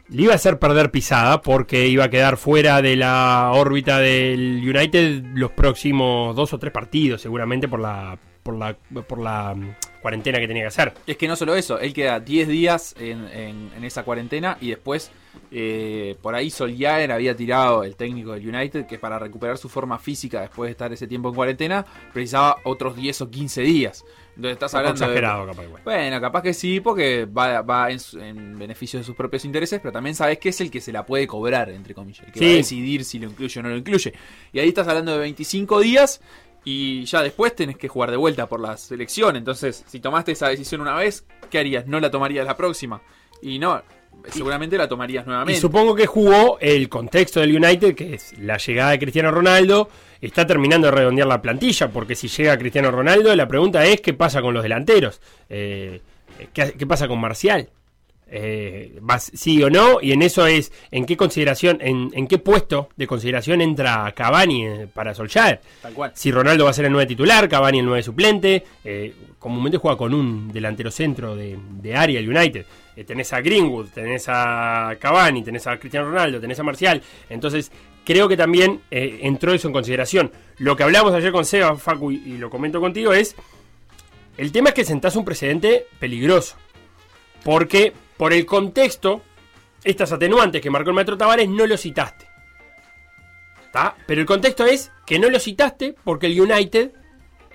le 0.09 0.23
iba 0.23 0.33
a 0.33 0.37
hacer 0.37 0.59
perder 0.59 0.91
pisada 0.91 1.41
porque 1.41 1.89
iba 1.89 2.05
a 2.05 2.11
quedar 2.11 2.37
fuera 2.37 2.83
de 2.83 2.97
la 2.97 3.51
órbita 3.55 3.99
del 3.99 4.61
United 4.63 5.23
los 5.35 5.51
próximos 5.53 6.37
dos 6.37 6.53
o 6.53 6.59
tres 6.59 6.73
partidos, 6.73 7.23
seguramente 7.23 7.69
por 7.69 7.81
la, 7.81 8.19
por 8.43 8.55
la, 8.55 8.75
por 8.75 9.19
la 9.19 9.55
mm, 9.55 9.77
cuarentena 10.03 10.39
que 10.39 10.47
tenía 10.47 10.65
que 10.65 10.69
hacer. 10.69 10.93
Es 11.07 11.17
que 11.17 11.27
no 11.27 11.37
solo 11.37 11.55
eso, 11.55 11.79
él 11.79 11.95
queda 11.95 12.21
10 12.21 12.49
días 12.49 12.95
en, 12.99 13.29
en 13.33 13.85
esa 13.85 14.03
cuarentena 14.03 14.59
y 14.61 14.69
después 14.69 15.11
eh, 15.51 16.17
por 16.21 16.35
ahí 16.35 16.51
Soljaer 16.51 17.11
había 17.13 17.35
tirado 17.35 17.83
el 17.85 17.97
técnico 17.97 18.33
del 18.33 18.47
United 18.47 18.87
que 18.87 18.99
para 18.99 19.19
recuperar 19.19 19.57
su 19.59 19.69
forma 19.69 19.99
física 19.99 20.43
después 20.43 20.69
de 20.69 20.73
estar 20.73 20.93
ese 20.93 21.07
tiempo 21.07 21.31
en 21.31 21.35
cuarentena 21.35 21.87
precisaba 22.13 22.57
otros 22.65 22.97
10 22.97 23.23
o 23.23 23.31
15 23.31 23.63
días. 23.63 24.05
Entonces 24.37 24.53
estás 24.53 24.75
hablando 24.75 25.05
exagerado, 25.05 25.47
capaz 25.47 25.65
Bueno, 25.83 26.21
capaz 26.21 26.43
que 26.43 26.55
sí, 26.55 26.79
porque 26.79 27.25
va, 27.25 27.91
en, 27.91 28.59
beneficio 28.59 29.01
de 29.01 29.05
sus 29.05 29.17
propios 29.17 29.45
intereses, 29.45 29.81
pero 29.81 29.91
también 29.91 30.15
sabes 30.15 30.39
que 30.39 30.51
es 30.51 30.61
el 30.61 30.71
que 30.71 30.81
se 30.81 30.93
la 30.93 31.05
puede 31.05 31.27
cobrar, 31.27 31.71
entre 31.71 31.93
comillas, 31.93 32.25
el 32.25 32.33
que 32.33 32.41
va 32.41 32.47
a 32.47 32.57
decidir 32.57 33.05
si 33.05 33.19
lo 33.19 33.29
incluye 33.29 33.59
o 33.59 33.63
no 33.65 33.71
lo 33.71 33.77
incluye. 33.77 34.13
Y 34.53 34.61
ahí 34.61 34.69
estás 34.69 34.87
hablando 34.87 35.13
de 35.13 35.19
25 35.19 35.81
días 35.81 36.21
y 36.65 37.05
ya 37.05 37.23
después 37.23 37.57
tenés 37.57 37.79
que 37.79 37.89
jugar 37.89 38.13
de 38.13 38.17
vuelta 38.17 38.49
por 38.49 38.61
la 38.61 38.77
selección. 38.77 39.35
Entonces, 39.35 39.85
si 39.89 39.99
tomaste 39.99 40.33
esa 40.33 40.49
decisión 40.49 40.83
una 40.83 40.95
vez, 40.95 41.25
¿qué 41.51 41.59
harías? 41.59 41.87
¿No 41.87 41.99
la 41.99 42.11
tomarías 42.11 42.47
la 42.47 42.57
próxima? 42.57 43.03
Y 43.43 43.59
no, 43.59 43.83
seguramente 44.31 44.77
la 44.77 44.89
tomarías 44.89 45.27
nuevamente. 45.27 45.59
Y 45.59 45.61
supongo 45.61 45.95
que 45.95 46.07
jugó 46.07 46.59
el 46.61 46.89
contexto 46.89 47.41
del 47.41 47.57
United, 47.57 47.95
que 47.95 48.15
es 48.15 48.39
la 48.39 48.59
llegada 48.59 48.91
de 48.91 48.99
Cristiano 48.99 49.31
Ronaldo. 49.31 49.89
Está 50.21 50.47
terminando 50.47 50.89
de 50.89 50.93
redondear 50.93 51.29
la 51.29 51.41
plantilla, 51.41 51.89
porque 51.91 52.15
si 52.15 52.29
llega 52.29 52.59
Cristiano 52.59 52.91
Ronaldo, 52.91 53.35
la 53.37 53.47
pregunta 53.47 53.85
es: 53.85 54.01
¿qué 54.01 54.15
pasa 54.15 54.43
con 54.43 54.55
los 54.55 54.63
delanteros? 54.63 55.21
Eh, 55.49 56.01
¿qué, 56.53 56.87
pasa 56.87 57.09
con 57.09 57.21
Marcial? 57.21 57.71
Eh, 58.31 59.01
sí 59.33 59.63
o 59.63 59.71
no, 59.71 60.01
y 60.03 60.13
en 60.13 60.21
eso 60.21 60.47
es 60.47 60.71
en 60.91 61.07
qué 61.07 61.17
consideración, 61.17 61.79
en, 61.81 62.27
qué 62.27 62.39
puesto 62.39 62.91
de 62.97 63.07
consideración 63.07 63.63
entra 63.63 64.13
Cavani 64.15 64.67
eh, 64.67 64.89
para 64.93 65.15
Solskjaer. 65.15 65.61
Tal 65.81 65.95
cual. 65.95 66.13
Si 66.15 66.31
Ronaldo 66.31 66.65
va 66.65 66.71
a 66.71 66.75
ser 66.75 66.85
el 66.85 66.93
9 66.93 67.07
titular, 67.07 67.49
Cavani 67.49 67.79
el 67.79 67.87
9 67.87 68.03
suplente, 68.03 68.65
eh, 68.85 69.15
comúnmente 69.39 69.79
juega 69.79 69.97
con 69.97 70.13
un 70.13 70.53
delantero 70.53 70.91
centro 70.91 71.37
de, 71.37 71.59
de 71.81 71.97
área 71.97 72.21
el 72.21 72.29
United. 72.29 72.67
Eh, 72.99 73.05
tenés 73.05 73.33
a 73.33 73.41
Greenwood, 73.41 73.91
tenés 73.91 74.25
a 74.27 74.97
Cavani, 74.99 75.45
tenés 75.45 75.69
a 75.69 75.79
Cristiano 75.79 76.09
Ronaldo, 76.09 76.41
tenés 76.41 76.59
a 76.59 76.65
Marcial. 76.65 77.01
Entonces, 77.31 77.71
creo 78.05 78.27
que 78.29 78.37
también 78.37 78.81
entró 78.91 79.55
eso 79.55 79.69
en 79.69 79.73
consideración. 79.73 80.33
Lo 80.57 80.77
que 80.77 80.83
hablamos 80.83 81.15
ayer 81.15 81.31
con 81.31 81.45
Seba, 81.45 81.77
Facu, 81.77 82.11
y, 82.11 82.39
lo 82.39 82.51
comento 82.51 82.81
contigo, 82.81 83.13
es. 83.13 83.37
El 84.37 84.51
tema 84.51 84.71
es 84.71 84.75
que 84.75 84.85
sentás 84.85 85.15
un 85.15 85.25
precedente 85.25 85.87
peligroso. 86.01 86.57
Porque 87.45 87.93
por 88.17 88.33
el 88.33 88.45
contexto, 88.45 89.23
estas 89.85 90.11
atenuantes 90.11 90.61
que 90.61 90.69
marcó 90.69 90.91
el 90.91 90.95
maestro 90.95 91.17
Tavares 91.17 91.49
no 91.49 91.69
lo 91.69 91.77
citaste. 91.77 92.27
¿Está? 93.65 93.95
Pero 94.09 94.23
el 94.23 94.27
contexto 94.27 94.67
es 94.67 94.91
que 95.07 95.21
no 95.21 95.31
lo 95.31 95.39
citaste 95.39 95.95
porque 96.03 96.27
el 96.27 96.41
United 96.41 96.91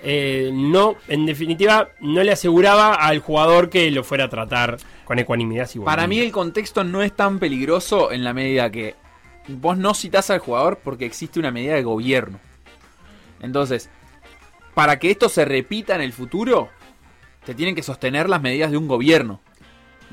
eh, 0.05 0.51
no, 0.53 0.95
en 1.07 1.25
definitiva, 1.25 1.89
no 2.01 2.21
le 2.23 2.33
aseguraba 2.33 2.93
al 2.93 3.19
jugador 3.19 3.69
que 3.69 3.89
lo 3.89 4.03
fuera 4.03 4.25
a 4.25 4.29
tratar 4.29 4.77
con 5.05 5.17
ecuanimidad. 5.17 5.69
Para 5.85 6.07
mí 6.07 6.19
el 6.19 6.31
contexto 6.31 6.83
no 6.83 7.01
es 7.01 7.15
tan 7.15 7.39
peligroso 7.39 8.11
en 8.11 8.25
la 8.25 8.33
medida 8.33 8.69
que 8.69 8.95
vos 9.47 9.77
no 9.77 9.93
citás 9.93 10.29
al 10.29 10.39
jugador 10.39 10.79
porque 10.83 11.05
existe 11.05 11.39
una 11.39 11.51
medida 11.51 11.75
de 11.75 11.83
gobierno. 11.83 12.39
Entonces, 13.41 13.89
para 14.73 14.99
que 14.99 15.09
esto 15.09 15.29
se 15.29 15.45
repita 15.45 15.95
en 15.95 16.01
el 16.01 16.11
futuro, 16.11 16.67
te 17.45 17.55
tienen 17.55 17.73
que 17.73 17.83
sostener 17.83 18.29
las 18.29 18.41
medidas 18.41 18.71
de 18.71 18.77
un 18.77 18.89
gobierno 18.89 19.39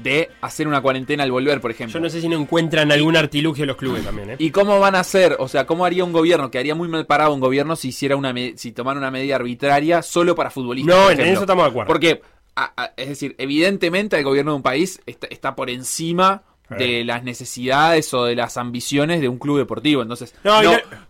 de 0.02 0.30
hacer 0.40 0.66
una 0.66 0.80
cuarentena 0.80 1.24
al 1.24 1.32
volver, 1.32 1.60
por 1.60 1.70
ejemplo. 1.70 1.94
Yo 1.94 2.00
no 2.00 2.10
sé 2.10 2.20
si 2.20 2.28
no 2.28 2.38
encuentran 2.38 2.90
algún 2.92 3.16
artilugio 3.16 3.66
los 3.66 3.76
clubes 3.76 4.04
también. 4.04 4.30
¿eh? 4.30 4.36
¿Y 4.38 4.50
cómo 4.50 4.78
van 4.80 4.94
a 4.94 5.00
hacer? 5.00 5.36
O 5.38 5.48
sea, 5.48 5.66
¿cómo 5.66 5.84
haría 5.84 6.04
un 6.04 6.12
gobierno? 6.12 6.50
Que 6.50 6.58
haría 6.58 6.74
muy 6.74 6.88
mal 6.88 7.06
parado 7.06 7.34
un 7.34 7.40
gobierno 7.40 7.76
si 7.76 7.88
hiciera 7.88 8.16
una 8.16 8.34
si 8.56 8.72
tomara 8.72 8.98
una 8.98 9.10
medida 9.10 9.36
arbitraria 9.36 10.02
solo 10.02 10.34
para 10.34 10.50
futbolistas. 10.50 10.94
No, 10.94 11.10
en 11.10 11.20
eso 11.20 11.40
estamos 11.40 11.64
de 11.64 11.70
acuerdo. 11.70 11.88
Porque, 11.88 12.22
es 12.96 13.08
decir, 13.08 13.34
evidentemente 13.38 14.16
el 14.16 14.24
gobierno 14.24 14.52
de 14.52 14.56
un 14.56 14.62
país 14.62 15.00
está, 15.06 15.54
por 15.54 15.70
encima 15.70 16.42
de 16.70 17.02
las 17.04 17.24
necesidades 17.24 18.14
o 18.14 18.24
de 18.24 18.36
las 18.36 18.56
ambiciones 18.56 19.20
de 19.20 19.28
un 19.28 19.38
club 19.38 19.58
deportivo. 19.58 20.02
Entonces, 20.02 20.34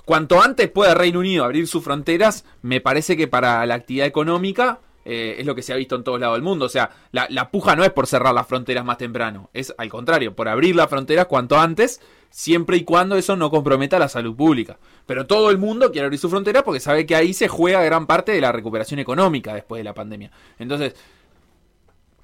cuanto 0.05 0.41
antes 0.41 0.71
pueda 0.71 0.95
Reino 0.95 1.19
Unido 1.19 1.45
abrir 1.45 1.67
sus 1.67 1.85
fronteras, 1.85 2.45
me 2.63 2.81
parece 2.81 3.17
que 3.17 3.29
para 3.29 3.65
la 3.67 3.75
actividad 3.75 4.07
económica 4.07 4.81
eh, 5.05 5.37
es 5.39 5.47
lo 5.47 5.55
que 5.55 5.63
se 5.63 5.73
ha 5.73 5.77
visto 5.77 5.97
en 5.97 6.05
todos 6.05 6.21
lados 6.21 6.37
del 6.37 6.43
mundo. 6.43 6.67
O 6.67 6.69
sea, 6.69 6.91
la, 7.13 7.51
puja 7.51 7.75
no 7.77 7.85
es 7.85 7.91
por 7.91 8.07
cerrar 8.07 8.35
las 8.35 8.47
fronteras 8.47 8.85
más 8.85 8.99
temprano, 8.99 9.51
es 9.53 9.75
al 9.79 9.89
contrario, 9.89 10.35
por 10.35 10.49
abrir 10.49 10.77
las 10.77 10.89
fronteras 10.89 11.27
cuanto 11.27 11.59
antes, 11.59 12.01
siempre 12.29 12.77
y 12.77 12.85
cuando 12.85 13.17
eso 13.17 13.37
no 13.37 13.51
comprometa 13.51 13.99
la 13.99 14.09
salud 14.09 14.35
pública. 14.37 14.79
Pero 15.07 15.27
todo 15.27 15.51
el 15.51 15.59
mundo 15.59 15.91
quiere 15.91 16.07
abrir 16.07 16.21
su 16.21 16.29
frontera 16.29 16.63
porque 16.63 16.81
sabe 16.81 17.07
que 17.07 17.15
ahí 17.15 17.33
se 17.33 17.49
juega 17.49 17.83
gran 17.83 18.07
parte 18.07 18.33
de 18.33 18.41
la 18.41 18.53
recuperación 18.53 19.01
económica 19.01 19.55
después 19.55 19.81
de 19.81 19.85
la 19.85 19.95
pandemia. 19.95 20.31
Entonces, 20.59 20.95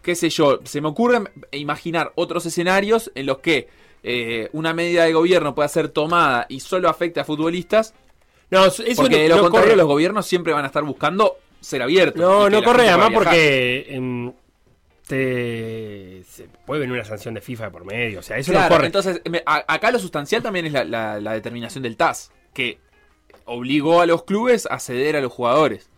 qué 0.02 0.14
sé 0.14 0.30
yo, 0.30 0.60
se 0.64 0.80
me 0.80 0.88
ocurre 0.88 1.20
imaginar 1.52 2.12
otros 2.14 2.46
escenarios 2.46 3.10
en 3.14 3.26
los 3.26 3.38
que 3.38 3.68
eh, 4.02 4.50
una 4.52 4.72
medida 4.72 5.04
de 5.04 5.12
gobierno 5.12 5.54
pueda 5.54 5.68
ser 5.68 5.88
tomada 5.88 6.46
y 6.48 6.60
solo 6.60 6.88
afecte 6.88 7.18
a 7.18 7.24
futbolistas. 7.24 7.94
No, 8.50 8.64
eso 8.66 8.84
porque 8.94 9.22
de 9.22 9.28
lo 9.28 9.40
contrario 9.40 9.74
los 9.74 9.86
gobiernos 9.86 10.24
siempre 10.24 10.52
van 10.52 10.62
a 10.62 10.68
estar 10.68 10.84
buscando 10.84 11.38
ser 11.60 11.82
abierto. 11.82 12.20
No, 12.20 12.50
no 12.50 12.62
corre 12.62 12.88
además 12.88 13.10
porque 13.12 13.86
em, 13.88 14.32
te, 15.06 16.22
se 16.28 16.48
puede 16.64 16.80
venir 16.80 16.94
una 16.94 17.04
sanción 17.04 17.34
de 17.34 17.40
FIFA 17.40 17.70
por 17.70 17.84
medio. 17.84 18.20
O 18.20 18.22
sea, 18.22 18.38
eso 18.38 18.52
no 18.52 18.68
corre. 18.68 18.86
Entonces, 18.86 19.22
acá 19.44 19.90
lo 19.90 19.98
sustancial 19.98 20.42
también 20.42 20.66
es 20.66 20.72
la, 20.72 21.18
determinación 21.18 21.82
del 21.82 21.96
TAS, 21.96 22.32
que 22.52 22.78
obligó 23.44 24.00
a 24.00 24.06
los 24.06 24.24
clubes 24.24 24.66
a 24.70 24.78
ceder 24.78 25.16
a 25.16 25.20
los 25.20 25.32
jugadores. 25.32 25.90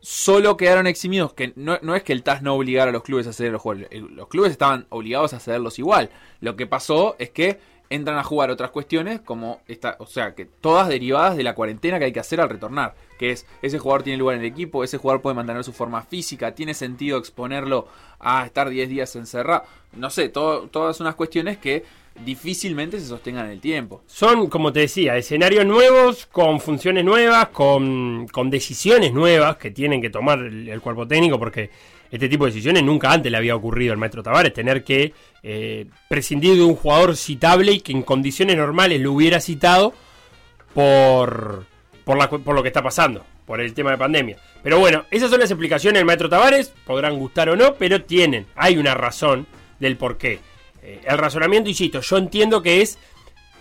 Solo 0.00 0.58
quedaron 0.58 0.86
eximidos, 0.86 1.32
que 1.32 1.54
no, 1.56 1.78
no 1.80 1.94
es 1.94 2.02
que 2.02 2.12
el 2.12 2.22
TAS 2.22 2.42
no 2.42 2.54
obligara 2.54 2.90
a 2.90 2.92
los 2.92 3.02
clubes 3.02 3.26
a 3.26 3.32
ceder 3.32 3.50
a 3.50 3.52
los 3.54 3.62
jugadores, 3.62 3.88
los 4.10 4.28
clubes 4.28 4.52
estaban 4.52 4.86
obligados 4.90 5.32
a 5.32 5.40
cederlos 5.40 5.78
igual. 5.78 6.10
Lo 6.40 6.56
que 6.56 6.66
pasó 6.66 7.16
es 7.18 7.30
que 7.30 7.58
entran 7.90 8.18
a 8.18 8.24
jugar 8.24 8.50
otras 8.50 8.70
cuestiones 8.70 9.20
como 9.20 9.60
esta, 9.68 9.96
o 9.98 10.06
sea, 10.06 10.34
que 10.34 10.44
todas 10.46 10.88
derivadas 10.88 11.36
de 11.36 11.42
la 11.42 11.54
cuarentena 11.54 11.98
que 11.98 12.06
hay 12.06 12.12
que 12.12 12.20
hacer 12.20 12.40
al 12.40 12.48
retornar, 12.48 12.94
que 13.18 13.30
es 13.30 13.46
ese 13.62 13.78
jugador 13.78 14.02
tiene 14.02 14.18
lugar 14.18 14.36
en 14.36 14.42
el 14.42 14.46
equipo, 14.46 14.84
ese 14.84 14.98
jugador 14.98 15.22
puede 15.22 15.36
mantener 15.36 15.64
su 15.64 15.72
forma 15.72 16.02
física, 16.02 16.54
tiene 16.54 16.74
sentido 16.74 17.18
exponerlo 17.18 17.86
a 18.18 18.46
estar 18.46 18.68
10 18.68 18.88
días 18.88 19.14
encerrado, 19.16 19.64
no 19.92 20.10
sé, 20.10 20.28
todas 20.28 21.00
unas 21.00 21.14
cuestiones 21.14 21.58
que 21.58 21.84
difícilmente 22.24 23.00
se 23.00 23.06
sostengan 23.06 23.46
en 23.46 23.52
el 23.52 23.60
tiempo. 23.60 24.02
Son, 24.06 24.48
como 24.48 24.72
te 24.72 24.80
decía, 24.80 25.16
escenarios 25.16 25.66
nuevos, 25.66 26.26
con 26.26 26.60
funciones 26.60 27.04
nuevas, 27.04 27.48
con, 27.48 28.28
con 28.28 28.50
decisiones 28.50 29.12
nuevas 29.12 29.56
que 29.56 29.70
tienen 29.70 30.00
que 30.00 30.10
tomar 30.10 30.38
el 30.38 30.80
cuerpo 30.80 31.06
técnico, 31.06 31.38
porque 31.38 31.70
este 32.14 32.28
tipo 32.28 32.44
de 32.44 32.52
decisiones 32.52 32.84
nunca 32.84 33.10
antes 33.10 33.30
le 33.30 33.36
había 33.36 33.56
ocurrido 33.56 33.92
al 33.92 33.98
maestro 33.98 34.22
Tavares, 34.22 34.52
tener 34.52 34.84
que 34.84 35.12
eh, 35.42 35.86
prescindir 36.08 36.54
de 36.54 36.62
un 36.62 36.76
jugador 36.76 37.16
citable 37.16 37.72
y 37.72 37.80
que 37.80 37.90
en 37.90 38.02
condiciones 38.02 38.56
normales 38.56 39.00
lo 39.00 39.12
hubiera 39.12 39.40
citado 39.40 39.92
por, 40.72 41.66
por, 42.04 42.54
lo 42.54 42.62
que 42.62 42.68
está 42.68 42.84
pasando, 42.84 43.24
por 43.44 43.60
el 43.60 43.74
tema 43.74 43.90
de 43.90 43.98
pandemia. 43.98 44.36
Pero 44.62 44.78
bueno, 44.78 45.06
esas 45.10 45.28
son 45.28 45.40
las 45.40 45.50
explicaciones 45.50 45.98
del 45.98 46.06
maestro 46.06 46.28
Tavares, 46.28 46.72
podrán 46.86 47.18
gustar 47.18 47.48
o 47.48 47.56
no, 47.56 47.74
pero 47.74 48.04
tienen, 48.04 48.46
hay 48.54 48.76
una 48.76 48.94
razón 48.94 49.48
del 49.80 49.96
por 49.96 50.16
qué. 50.16 50.38
Eh, 50.84 51.00
el 51.04 51.18
razonamiento, 51.18 51.68
insisto, 51.68 52.00
yo 52.00 52.16
entiendo 52.16 52.62
que 52.62 52.80
es 52.80 52.96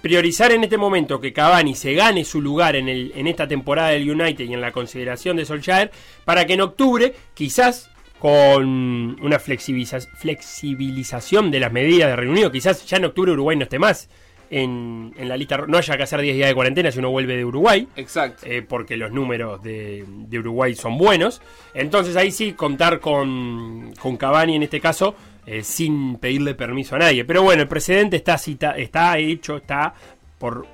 priorizar 0.03 0.51
en 0.51 0.63
este 0.63 0.77
momento 0.77 1.19
que 1.19 1.33
Cavani 1.33 1.73
se 1.73 1.95
gane 1.95 2.23
su 2.23 2.39
lugar 2.39 2.75
en, 2.75 2.87
en 2.87 3.25
esta 3.25 3.47
temporada 3.47 3.89
del 3.89 4.11
United 4.11 4.45
y 4.45 4.53
en 4.53 4.61
la 4.61 4.71
consideración 4.71 5.37
de 5.37 5.45
Solskjaer, 5.45 5.89
para 6.23 6.45
que 6.45 6.53
en 6.53 6.61
octubre 6.61 7.15
quizás 7.33 7.89
con 8.23 9.19
una 9.21 9.37
flexibilización 9.37 11.51
de 11.51 11.59
las 11.59 11.71
medidas 11.73 12.07
de 12.07 12.15
Reino 12.15 12.31
Unido. 12.31 12.53
Quizás 12.53 12.85
ya 12.85 12.95
en 12.95 13.03
octubre 13.03 13.33
Uruguay 13.33 13.57
no 13.57 13.63
esté 13.63 13.79
más 13.79 14.07
en, 14.49 15.13
la 15.17 15.35
lista, 15.35 15.57
no 15.67 15.77
haya 15.77 15.97
que 15.97 16.03
hacer 16.03 16.21
10 16.21 16.37
días 16.37 16.47
de 16.47 16.55
cuarentena 16.55 16.89
si 16.89 16.99
uno 16.99 17.09
vuelve 17.09 17.35
de 17.35 17.43
Uruguay. 17.43 17.85
Exacto. 17.97 18.45
Eh, 18.45 18.61
porque 18.61 18.95
los 18.95 19.11
números 19.11 19.61
de, 19.61 20.05
Uruguay 20.31 20.73
son 20.73 20.97
buenos. 20.97 21.41
Entonces 21.73 22.15
ahí 22.15 22.31
sí 22.31 22.53
contar 22.53 23.01
con, 23.01 23.91
con 23.99 24.15
Cavani 24.15 24.55
en 24.55 24.63
este 24.63 24.79
caso. 24.79 25.17
Eh, 25.45 25.61
sin 25.61 26.15
pedirle 26.15 26.55
permiso 26.55 26.95
a 26.95 26.99
nadie. 26.99 27.25
Pero 27.25 27.43
bueno, 27.43 27.63
el 27.63 27.67
precedente 27.67 28.15
está, 28.15 28.37
cita, 28.37 28.77
está 28.77 29.17
hecho, 29.17 29.57
está 29.57 29.93
por 30.39 30.65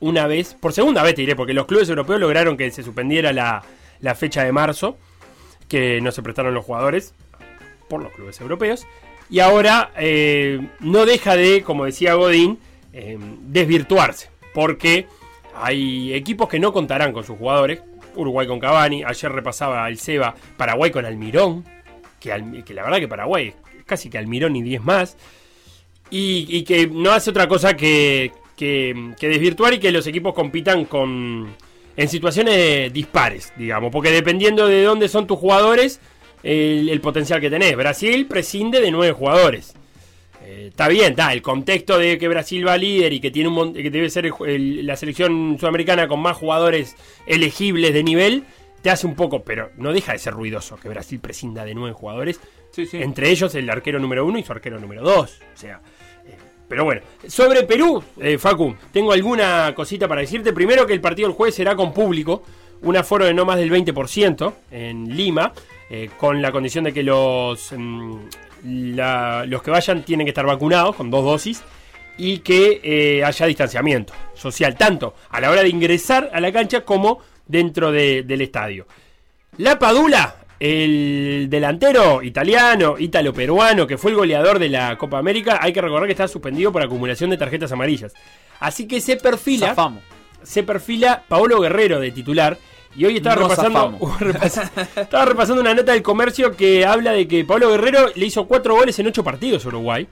una 0.00 0.26
vez, 0.26 0.52
por 0.52 0.74
segunda 0.74 1.02
vez 1.02 1.14
te 1.14 1.22
diré, 1.22 1.34
porque 1.34 1.54
los 1.54 1.64
clubes 1.64 1.88
europeos 1.88 2.20
lograron 2.20 2.58
que 2.58 2.70
se 2.70 2.82
suspendiera 2.82 3.32
la, 3.32 3.62
la 4.00 4.14
fecha 4.14 4.44
de 4.44 4.52
marzo 4.52 4.98
que 5.68 6.00
no 6.00 6.10
se 6.10 6.22
prestaron 6.22 6.54
los 6.54 6.64
jugadores 6.64 7.14
por 7.88 8.02
los 8.02 8.12
clubes 8.12 8.40
europeos. 8.40 8.86
Y 9.30 9.40
ahora 9.40 9.92
eh, 9.96 10.66
no 10.80 11.04
deja 11.04 11.36
de, 11.36 11.62
como 11.62 11.84
decía 11.84 12.14
Godín, 12.14 12.58
eh, 12.92 13.18
desvirtuarse. 13.42 14.30
Porque 14.54 15.06
hay 15.54 16.14
equipos 16.14 16.48
que 16.48 16.58
no 16.58 16.72
contarán 16.72 17.12
con 17.12 17.24
sus 17.24 17.38
jugadores. 17.38 17.82
Uruguay 18.16 18.46
con 18.46 18.58
Cavani, 18.58 19.04
ayer 19.04 19.30
repasaba 19.30 19.88
el 19.88 19.98
Seba, 19.98 20.34
Paraguay 20.56 20.90
con 20.90 21.04
Almirón, 21.04 21.64
que, 22.18 22.30
la 22.30 22.82
verdad 22.82 22.98
que 22.98 23.06
Paraguay 23.06 23.54
es 23.78 23.84
casi 23.84 24.10
que 24.10 24.18
Almirón 24.18 24.56
y 24.56 24.62
10 24.62 24.82
más. 24.82 25.16
Y, 26.10 26.62
que 26.62 26.86
no 26.86 27.12
hace 27.12 27.30
otra 27.30 27.46
cosa 27.46 27.76
que, 27.76 28.32
que 28.56 29.14
desvirtuar 29.20 29.74
y 29.74 29.78
que 29.78 29.92
los 29.92 30.06
equipos 30.06 30.32
compitan 30.32 30.86
con, 30.86 31.54
en 31.98 32.08
situaciones 32.08 32.92
dispares, 32.92 33.52
digamos, 33.56 33.90
porque 33.90 34.12
dependiendo 34.12 34.68
de 34.68 34.84
dónde 34.84 35.08
son 35.08 35.26
tus 35.26 35.36
jugadores, 35.36 36.00
el, 36.44 37.00
potencial 37.00 37.40
que 37.40 37.50
tenés. 37.50 37.76
Brasil 37.76 38.24
prescinde 38.26 38.80
de 38.80 38.92
nueve 38.92 39.12
jugadores. 39.12 39.74
Eh, 40.44 40.66
está 40.68 40.86
bien, 40.86 41.10
está, 41.10 41.32
el 41.32 41.42
contexto 41.42 41.98
de 41.98 42.16
que 42.16 42.28
Brasil 42.28 42.64
va 42.64 42.76
líder 42.76 43.12
y 43.12 43.18
que 43.18 43.32
tiene 43.32 43.48
un 43.48 43.74
que 43.74 43.90
debe 43.90 44.08
ser 44.10 44.32
la 44.38 44.96
selección 44.96 45.56
sudamericana 45.58 46.06
con 46.06 46.20
más 46.20 46.36
jugadores 46.36 46.94
elegibles 47.26 47.92
de 47.92 48.04
nivel, 48.04 48.44
te 48.80 48.90
hace 48.90 49.08
un 49.08 49.16
poco, 49.16 49.42
pero 49.42 49.72
no 49.76 49.92
deja 49.92 50.12
de 50.12 50.20
ser 50.20 50.34
ruidoso 50.34 50.76
que 50.76 50.88
Brasil 50.88 51.18
prescinda 51.18 51.64
de 51.64 51.74
nueve 51.74 51.94
jugadores. 51.94 52.40
Entre 52.92 53.28
ellos 53.30 53.56
el 53.56 53.68
arquero 53.68 53.98
número 53.98 54.24
uno 54.24 54.38
y 54.38 54.44
su 54.44 54.52
arquero 54.52 54.78
número 54.78 55.02
dos. 55.02 55.40
O 55.52 55.58
sea, 55.58 55.80
pero 56.68 56.84
bueno, 56.84 57.00
sobre 57.26 57.62
Perú, 57.62 58.02
eh, 58.20 58.36
Facu, 58.36 58.76
tengo 58.92 59.12
alguna 59.12 59.72
cosita 59.74 60.06
para 60.06 60.20
decirte. 60.20 60.52
Primero 60.52 60.86
que 60.86 60.92
el 60.92 61.00
partido 61.00 61.28
del 61.28 61.36
jueves 61.36 61.54
será 61.54 61.74
con 61.74 61.94
público, 61.94 62.42
un 62.82 62.96
aforo 62.96 63.24
de 63.24 63.32
no 63.32 63.46
más 63.46 63.56
del 63.56 63.70
20% 63.70 64.52
en 64.70 65.16
Lima, 65.16 65.52
eh, 65.88 66.10
con 66.18 66.42
la 66.42 66.52
condición 66.52 66.84
de 66.84 66.92
que 66.92 67.02
los, 67.02 67.72
mm, 67.74 68.16
los 68.64 69.62
que 69.62 69.70
vayan 69.70 70.04
tienen 70.04 70.26
que 70.26 70.30
estar 70.30 70.44
vacunados 70.44 70.94
con 70.94 71.10
dos 71.10 71.24
dosis 71.24 71.62
y 72.18 72.40
que 72.40 72.80
eh, 72.82 73.24
haya 73.24 73.46
distanciamiento 73.46 74.12
social, 74.34 74.76
tanto 74.76 75.14
a 75.30 75.40
la 75.40 75.50
hora 75.50 75.62
de 75.62 75.68
ingresar 75.70 76.30
a 76.34 76.40
la 76.40 76.52
cancha 76.52 76.84
como 76.84 77.20
dentro 77.46 77.90
del 77.90 78.40
estadio. 78.42 78.86
La 79.56 79.78
Padula, 79.78 80.36
el 80.60 81.46
delantero 81.48 82.22
italiano, 82.22 82.96
ítalo-peruano, 82.98 83.86
que 83.86 83.98
fue 83.98 84.10
el 84.10 84.16
goleador 84.16 84.58
de 84.58 84.68
la 84.68 84.96
Copa 84.98 85.18
América, 85.18 85.58
hay 85.62 85.72
que 85.72 85.80
recordar 85.80 86.06
que 86.06 86.12
está 86.12 86.28
suspendido 86.28 86.72
por 86.72 86.82
acumulación 86.82 87.30
de 87.30 87.36
tarjetas 87.36 87.72
amarillas. 87.72 88.12
Así 88.60 88.86
que 88.88 89.00
se 89.00 89.16
perfila, 89.16 89.74
se 90.42 90.62
perfila 90.62 91.24
Paolo 91.28 91.60
Guerrero 91.60 92.00
de 92.00 92.10
titular. 92.10 92.58
Y 92.96 93.04
hoy 93.04 93.18
estaba 93.18 93.36
repasando, 93.36 93.98
estaba 94.96 95.24
repasando 95.26 95.60
una 95.60 95.74
nota 95.74 95.92
del 95.92 96.02
comercio 96.02 96.56
que 96.56 96.84
habla 96.84 97.12
de 97.12 97.28
que 97.28 97.44
Paolo 97.44 97.70
Guerrero 97.70 98.10
le 98.14 98.26
hizo 98.26 98.48
cuatro 98.48 98.74
goles 98.74 98.98
en 98.98 99.06
ocho 99.06 99.22
partidos 99.22 99.64
a 99.64 99.68
Uruguay. 99.68 100.08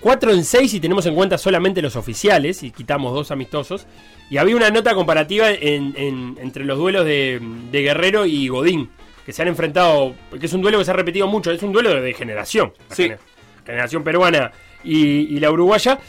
4 0.00 0.30
eh, 0.30 0.34
en 0.34 0.44
6 0.44 0.70
si 0.70 0.80
tenemos 0.80 1.06
en 1.06 1.14
cuenta 1.14 1.38
solamente 1.38 1.80
los 1.80 1.94
oficiales 1.94 2.62
y 2.62 2.70
quitamos 2.70 3.14
dos 3.14 3.30
amistosos. 3.30 3.86
Y 4.28 4.38
había 4.38 4.56
una 4.56 4.70
nota 4.70 4.94
comparativa 4.94 5.50
entre 5.50 6.64
los 6.64 6.78
duelos 6.78 7.04
de, 7.04 7.40
Guerrero 7.72 8.26
y 8.26 8.48
Godín, 8.48 8.90
que 9.30 9.34
se 9.34 9.42
han 9.42 9.48
enfrentado, 9.48 10.12
que 10.40 10.46
es 10.46 10.52
un 10.52 10.60
duelo 10.60 10.78
que 10.78 10.84
se 10.84 10.90
ha 10.90 10.94
repetido 10.94 11.28
mucho, 11.28 11.52
es 11.52 11.62
un 11.62 11.72
duelo 11.72 12.02
de 12.02 12.12
generación. 12.14 12.72
Sí. 12.90 13.12
Generación 13.64 14.02
peruana 14.02 14.50
y, 14.82 15.38
la 15.38 15.52
uruguaya. 15.52 16.00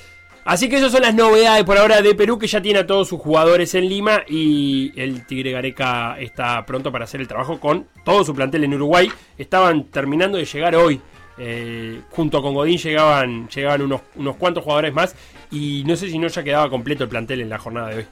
Así 0.44 0.68
que 0.68 0.78
esas 0.78 0.92
son 0.92 1.04
las 1.04 1.14
novedades 1.14 1.64
por 1.64 1.78
ahora 1.78 2.02
de 2.02 2.16
Perú, 2.16 2.40
que 2.40 2.48
ya 2.48 2.64
tiene 2.64 2.80
a 2.80 2.88
todos 2.88 3.08
sus 3.08 3.22
jugadores 3.22 3.76
en 3.76 3.88
Lima 3.88 4.24
y 4.28 4.92
el 5.00 5.28
Tigre 5.28 5.52
Gareca 5.52 6.20
está 6.20 6.66
pronto 6.66 6.92
para 6.92 7.04
hacer 7.04 7.22
el 7.22 7.28
trabajo 7.28 7.60
con 7.60 7.86
todo 8.04 8.24
su 8.24 8.34
plantel 8.34 8.64
en 8.64 8.74
Uruguay. 8.74 9.12
Estaban 9.38 9.84
terminando 9.92 10.40
de 10.40 10.46
llegar 10.46 10.76
hoy 10.76 11.00
eh, 11.38 12.02
junto 12.10 12.42
con 12.42 12.56
Godín 12.56 12.80
llegaban, 12.80 13.48
llegaban 13.50 13.84
unos, 13.84 14.02
unos 14.16 14.36
cuantos 14.38 14.64
jugadores 14.64 14.96
más 14.96 15.16
y 15.52 15.84
no 15.86 15.96
sé 15.96 16.10
si 16.10 16.18
no 16.18 16.28
ya 16.28 16.44
quedaba 16.44 16.72
completo 16.72 17.04
el 17.04 17.10
plantel 17.12 17.42
en 17.42 17.50
la 17.50 17.60
jornada 17.60 17.90
de 17.90 17.98
hoy. 17.98 18.06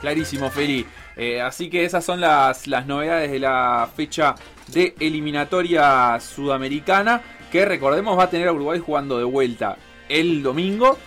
Clarísimo, 0.00 0.50
Feli. 0.50 0.86
Eh, 1.16 1.40
así 1.40 1.68
que 1.68 1.84
esas 1.84 2.04
son 2.04 2.20
las, 2.20 2.66
las 2.66 2.86
novedades 2.86 3.30
de 3.30 3.38
la 3.40 3.88
fecha 3.94 4.34
de 4.68 4.94
eliminatoria 5.00 6.18
sudamericana. 6.20 7.22
Que 7.50 7.64
recordemos 7.64 8.18
va 8.18 8.24
a 8.24 8.30
tener 8.30 8.48
a 8.48 8.52
Uruguay 8.52 8.78
jugando 8.78 9.18
de 9.18 9.24
vuelta 9.24 9.76
el 10.08 10.42
domingo 10.42 10.98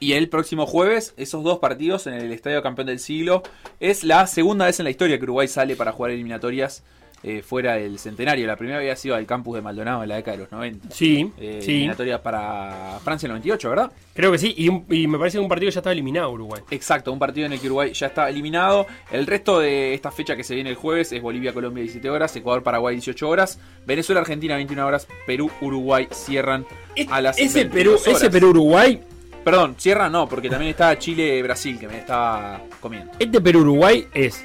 y 0.00 0.12
el 0.12 0.28
próximo 0.28 0.66
jueves. 0.66 1.14
Esos 1.16 1.44
dos 1.44 1.58
partidos 1.58 2.06
en 2.06 2.14
el 2.14 2.32
Estadio 2.32 2.62
Campeón 2.62 2.88
del 2.88 2.98
Siglo. 2.98 3.42
Es 3.80 4.04
la 4.04 4.26
segunda 4.26 4.66
vez 4.66 4.78
en 4.80 4.84
la 4.84 4.90
historia 4.90 5.18
que 5.18 5.24
Uruguay 5.24 5.48
sale 5.48 5.76
para 5.76 5.92
jugar 5.92 6.12
eliminatorias 6.12 6.84
eh, 7.22 7.42
fuera 7.42 7.74
del 7.74 7.98
centenario. 7.98 8.46
La 8.46 8.56
primera 8.56 8.78
había 8.78 8.96
sido 8.96 9.14
al 9.14 9.26
campus 9.26 9.56
de 9.56 9.62
Maldonado 9.62 10.02
en 10.02 10.08
la 10.08 10.16
década 10.16 10.36
de 10.36 10.42
los 10.44 10.52
90. 10.52 10.90
Sí, 10.90 11.32
eh, 11.38 11.60
sí. 11.62 11.88
para 12.22 12.98
Francia 13.02 13.28
98, 13.28 13.70
¿verdad? 13.70 13.92
Creo 14.14 14.32
que 14.32 14.38
sí, 14.38 14.54
y, 14.56 15.06
me 15.06 15.18
parece 15.18 15.38
que 15.38 15.42
un 15.42 15.48
partido 15.48 15.70
ya 15.70 15.80
estaba 15.80 15.92
eliminado 15.92 16.30
Uruguay. 16.30 16.62
Exacto, 16.70 17.12
un 17.12 17.18
partido 17.18 17.46
en 17.46 17.52
el 17.52 17.60
que 17.60 17.66
Uruguay 17.66 17.92
ya 17.92 18.06
está 18.06 18.28
eliminado. 18.28 18.86
El 19.10 19.26
resto 19.26 19.60
de 19.60 19.94
esta 19.94 20.10
fecha 20.10 20.36
que 20.36 20.44
se 20.44 20.54
viene 20.54 20.70
el 20.70 20.76
jueves 20.76 21.12
es 21.12 21.22
Bolivia-Colombia 21.22 21.82
17 21.82 22.08
horas, 22.10 22.34
Ecuador-Paraguay 22.36 22.96
18 22.96 23.28
horas, 23.28 23.60
Venezuela-Argentina 23.86 24.56
21 24.56 24.86
horas, 24.86 25.08
Perú-Uruguay 25.26 26.08
cierran 26.12 26.66
a 27.10 27.20
las 27.20 27.38
ese 27.38 27.66
Perú, 27.66 27.96
Ese 28.06 28.30
Perú-Uruguay 28.30 29.00
Perdón, 29.46 29.76
cierra 29.78 30.10
no, 30.10 30.28
porque 30.28 30.50
también 30.50 30.70
está 30.70 30.98
Chile-Brasil, 30.98 31.78
que 31.78 31.86
me 31.86 31.98
estaba 31.98 32.60
comiendo. 32.80 33.12
Este 33.16 33.40
Perú-Uruguay 33.40 34.08
es, 34.12 34.44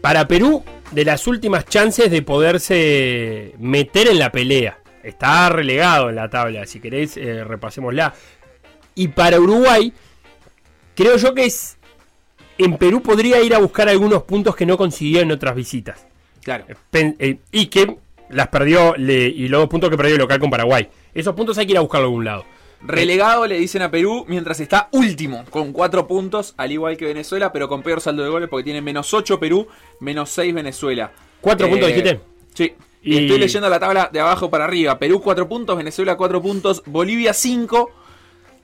para 0.00 0.26
Perú, 0.28 0.64
de 0.90 1.04
las 1.04 1.26
últimas 1.26 1.66
chances 1.66 2.10
de 2.10 2.22
poderse 2.22 3.54
meter 3.58 4.08
en 4.08 4.18
la 4.18 4.32
pelea. 4.32 4.78
Está 5.02 5.48
relegado 5.48 6.10
en 6.10 6.16
la 6.16 6.28
tabla, 6.28 6.66
si 6.66 6.80
queréis, 6.80 7.16
eh, 7.16 7.44
repasémosla. 7.44 8.14
Y 8.94 9.08
para 9.08 9.40
Uruguay, 9.40 9.92
creo 10.94 11.16
yo 11.16 11.34
que 11.34 11.46
es. 11.46 11.76
En 12.58 12.76
Perú 12.76 13.00
podría 13.02 13.40
ir 13.40 13.54
a 13.54 13.58
buscar 13.58 13.88
algunos 13.88 14.24
puntos 14.24 14.54
que 14.54 14.66
no 14.66 14.76
consiguió 14.76 15.20
en 15.20 15.32
otras 15.32 15.54
visitas. 15.54 16.06
Claro. 16.42 16.66
Eh, 16.92 17.38
y 17.50 17.66
que 17.66 17.96
las 18.28 18.48
perdió, 18.48 18.94
y 18.96 19.48
los 19.48 19.62
dos 19.62 19.70
puntos 19.70 19.88
que 19.88 19.96
perdió 19.96 20.14
el 20.14 20.20
local 20.20 20.38
con 20.38 20.50
Paraguay. 20.50 20.88
Esos 21.14 21.34
puntos 21.34 21.56
hay 21.56 21.66
que 21.66 21.72
ir 21.72 21.78
a 21.78 21.82
buscarlo 21.82 22.06
a 22.06 22.08
algún 22.08 22.24
lado. 22.24 22.44
Relegado 22.82 23.46
le 23.46 23.58
dicen 23.58 23.82
a 23.82 23.90
Perú 23.90 24.24
mientras 24.26 24.58
está 24.58 24.88
último, 24.92 25.44
con 25.50 25.72
4 25.72 26.06
puntos, 26.06 26.54
al 26.56 26.72
igual 26.72 26.96
que 26.96 27.04
Venezuela, 27.04 27.52
pero 27.52 27.68
con 27.68 27.82
peor 27.82 28.00
saldo 28.00 28.22
de 28.22 28.30
goles 28.30 28.48
porque 28.48 28.64
tiene 28.64 28.80
menos 28.80 29.12
8 29.12 29.38
Perú, 29.38 29.66
menos 30.00 30.30
6 30.30 30.54
Venezuela. 30.54 31.12
¿4 31.42 31.68
puntos 31.68 31.90
eh, 31.90 31.92
dijiste? 31.92 32.20
Sí. 32.54 32.72
Y... 33.02 33.18
Estoy 33.18 33.38
leyendo 33.38 33.68
la 33.68 33.78
tabla 33.78 34.08
de 34.10 34.20
abajo 34.20 34.50
para 34.50 34.64
arriba. 34.64 34.98
Perú 34.98 35.20
4 35.20 35.46
puntos, 35.46 35.76
Venezuela 35.76 36.16
4 36.16 36.40
puntos, 36.40 36.82
Bolivia 36.86 37.34
5, 37.34 37.90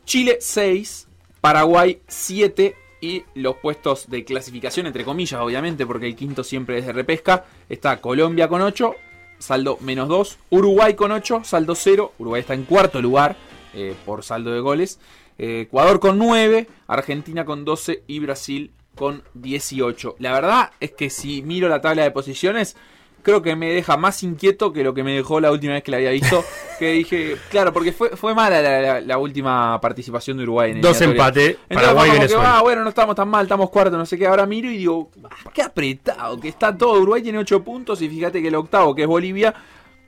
Chile 0.06 0.38
6, 0.40 1.08
Paraguay 1.42 2.00
7 2.06 2.74
y 3.02 3.22
los 3.34 3.56
puestos 3.56 4.08
de 4.08 4.24
clasificación, 4.24 4.86
entre 4.86 5.04
comillas, 5.04 5.40
obviamente, 5.42 5.84
porque 5.84 6.06
el 6.06 6.16
quinto 6.16 6.42
siempre 6.42 6.78
es 6.78 6.86
de 6.86 6.92
repesca. 6.92 7.44
Está 7.68 8.00
Colombia 8.00 8.48
con 8.48 8.62
8, 8.62 8.94
saldo 9.38 9.76
menos 9.82 10.08
2, 10.08 10.38
Uruguay 10.48 10.94
con 10.94 11.12
8, 11.12 11.42
saldo 11.44 11.74
0, 11.74 12.14
Uruguay 12.18 12.40
está 12.40 12.54
en 12.54 12.64
cuarto 12.64 13.02
lugar 13.02 13.36
eh, 13.76 13.94
por 14.04 14.24
saldo 14.24 14.50
de 14.50 14.60
goles. 14.60 14.98
Eh, 15.38 15.60
Ecuador 15.62 16.00
con 16.00 16.18
9, 16.18 16.66
Argentina 16.86 17.44
con 17.44 17.64
12 17.64 18.04
y 18.06 18.20
Brasil 18.20 18.72
con 18.94 19.22
18. 19.34 20.16
La 20.18 20.32
verdad 20.32 20.70
es 20.80 20.92
que 20.92 21.10
si 21.10 21.42
miro 21.42 21.68
la 21.68 21.82
tabla 21.82 22.02
de 22.02 22.10
posiciones, 22.10 22.74
creo 23.22 23.42
que 23.42 23.54
me 23.54 23.70
deja 23.70 23.98
más 23.98 24.22
inquieto 24.22 24.72
que 24.72 24.82
lo 24.82 24.94
que 24.94 25.04
me 25.04 25.12
dejó 25.12 25.40
la 25.40 25.52
última 25.52 25.74
vez 25.74 25.82
que 25.82 25.90
la 25.90 25.98
había 25.98 26.10
visto. 26.10 26.42
que 26.78 26.92
dije, 26.92 27.36
claro, 27.50 27.72
porque 27.72 27.92
fue, 27.92 28.16
fue 28.16 28.34
mala 28.34 29.00
la, 29.02 29.18
última 29.18 29.78
participación 29.78 30.38
de 30.38 30.44
Uruguay. 30.44 30.70
En 30.70 30.80
Dos 30.80 30.98
empates, 31.02 31.58
Paraguay 31.68 32.08
y 32.08 32.12
Venezuela. 32.14 32.56
Ah, 32.56 32.62
bueno, 32.62 32.82
no 32.82 32.88
estamos 32.88 33.14
tan 33.14 33.28
mal, 33.28 33.44
estamos 33.44 33.68
cuarto, 33.68 33.98
no 33.98 34.06
sé 34.06 34.16
qué. 34.16 34.26
Ahora 34.26 34.46
miro 34.46 34.70
y 34.70 34.78
digo, 34.78 35.10
ah, 35.24 35.50
qué 35.52 35.60
apretado 35.60 36.40
que 36.40 36.48
está 36.48 36.74
todo. 36.74 36.98
Uruguay 36.98 37.22
tiene 37.22 37.38
8 37.38 37.62
puntos 37.62 38.00
y 38.00 38.08
fíjate 38.08 38.40
que 38.40 38.48
el 38.48 38.54
octavo, 38.54 38.94
que 38.94 39.02
es 39.02 39.08
Bolivia, 39.08 39.54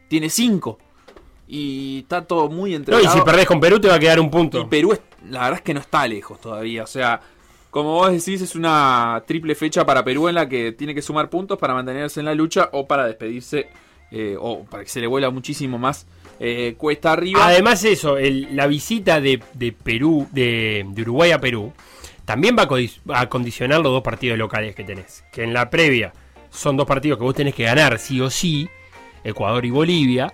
tiene 0.08 0.30
5 0.30 0.78
y 1.48 2.00
está 2.00 2.22
todo 2.26 2.50
muy 2.50 2.74
entregado. 2.74 3.02
No, 3.02 3.10
y 3.10 3.18
si 3.18 3.24
perdés 3.24 3.46
con 3.46 3.58
Perú 3.58 3.80
te 3.80 3.88
va 3.88 3.94
a 3.94 3.98
quedar 3.98 4.20
un 4.20 4.30
punto. 4.30 4.60
Y 4.60 4.64
Perú, 4.66 4.96
la 5.30 5.40
verdad 5.40 5.56
es 5.56 5.62
que 5.62 5.74
no 5.74 5.80
está 5.80 6.06
lejos 6.06 6.38
todavía. 6.38 6.84
O 6.84 6.86
sea, 6.86 7.20
como 7.70 7.94
vos 7.94 8.12
decís, 8.12 8.42
es 8.42 8.54
una 8.54 9.22
triple 9.26 9.54
fecha 9.54 9.86
para 9.86 10.04
Perú 10.04 10.28
en 10.28 10.34
la 10.34 10.46
que 10.46 10.72
tiene 10.72 10.94
que 10.94 11.00
sumar 11.00 11.30
puntos 11.30 11.58
para 11.58 11.72
mantenerse 11.72 12.20
en 12.20 12.26
la 12.26 12.34
lucha 12.34 12.68
o 12.72 12.86
para 12.86 13.06
despedirse 13.06 13.70
eh, 14.10 14.36
o 14.38 14.64
para 14.64 14.84
que 14.84 14.90
se 14.90 15.00
le 15.00 15.06
vuela 15.06 15.30
muchísimo 15.30 15.78
más 15.78 16.06
eh, 16.38 16.74
cuesta 16.76 17.12
arriba. 17.12 17.46
Además, 17.46 17.82
eso, 17.82 18.16
la 18.18 18.66
visita 18.66 19.18
de, 19.18 19.42
Perú, 19.82 20.28
de, 20.30 20.86
Uruguay 21.00 21.30
a 21.30 21.40
Perú, 21.40 21.72
también 22.26 22.56
va 22.58 22.68
a, 22.68 23.20
a 23.20 23.28
condicionar 23.30 23.80
los 23.80 23.90
dos 23.90 24.02
partidos 24.02 24.36
locales 24.36 24.74
que 24.74 24.84
tenés. 24.84 25.24
Que 25.32 25.44
en 25.44 25.54
la 25.54 25.70
previa 25.70 26.12
son 26.50 26.76
dos 26.76 26.86
partidos 26.86 27.16
que 27.16 27.24
vos 27.24 27.34
tenés 27.34 27.54
que 27.54 27.64
ganar 27.64 27.98
sí 27.98 28.20
o 28.20 28.28
sí, 28.28 28.68
Ecuador 29.24 29.64
y 29.64 29.70
Bolivia 29.70 30.32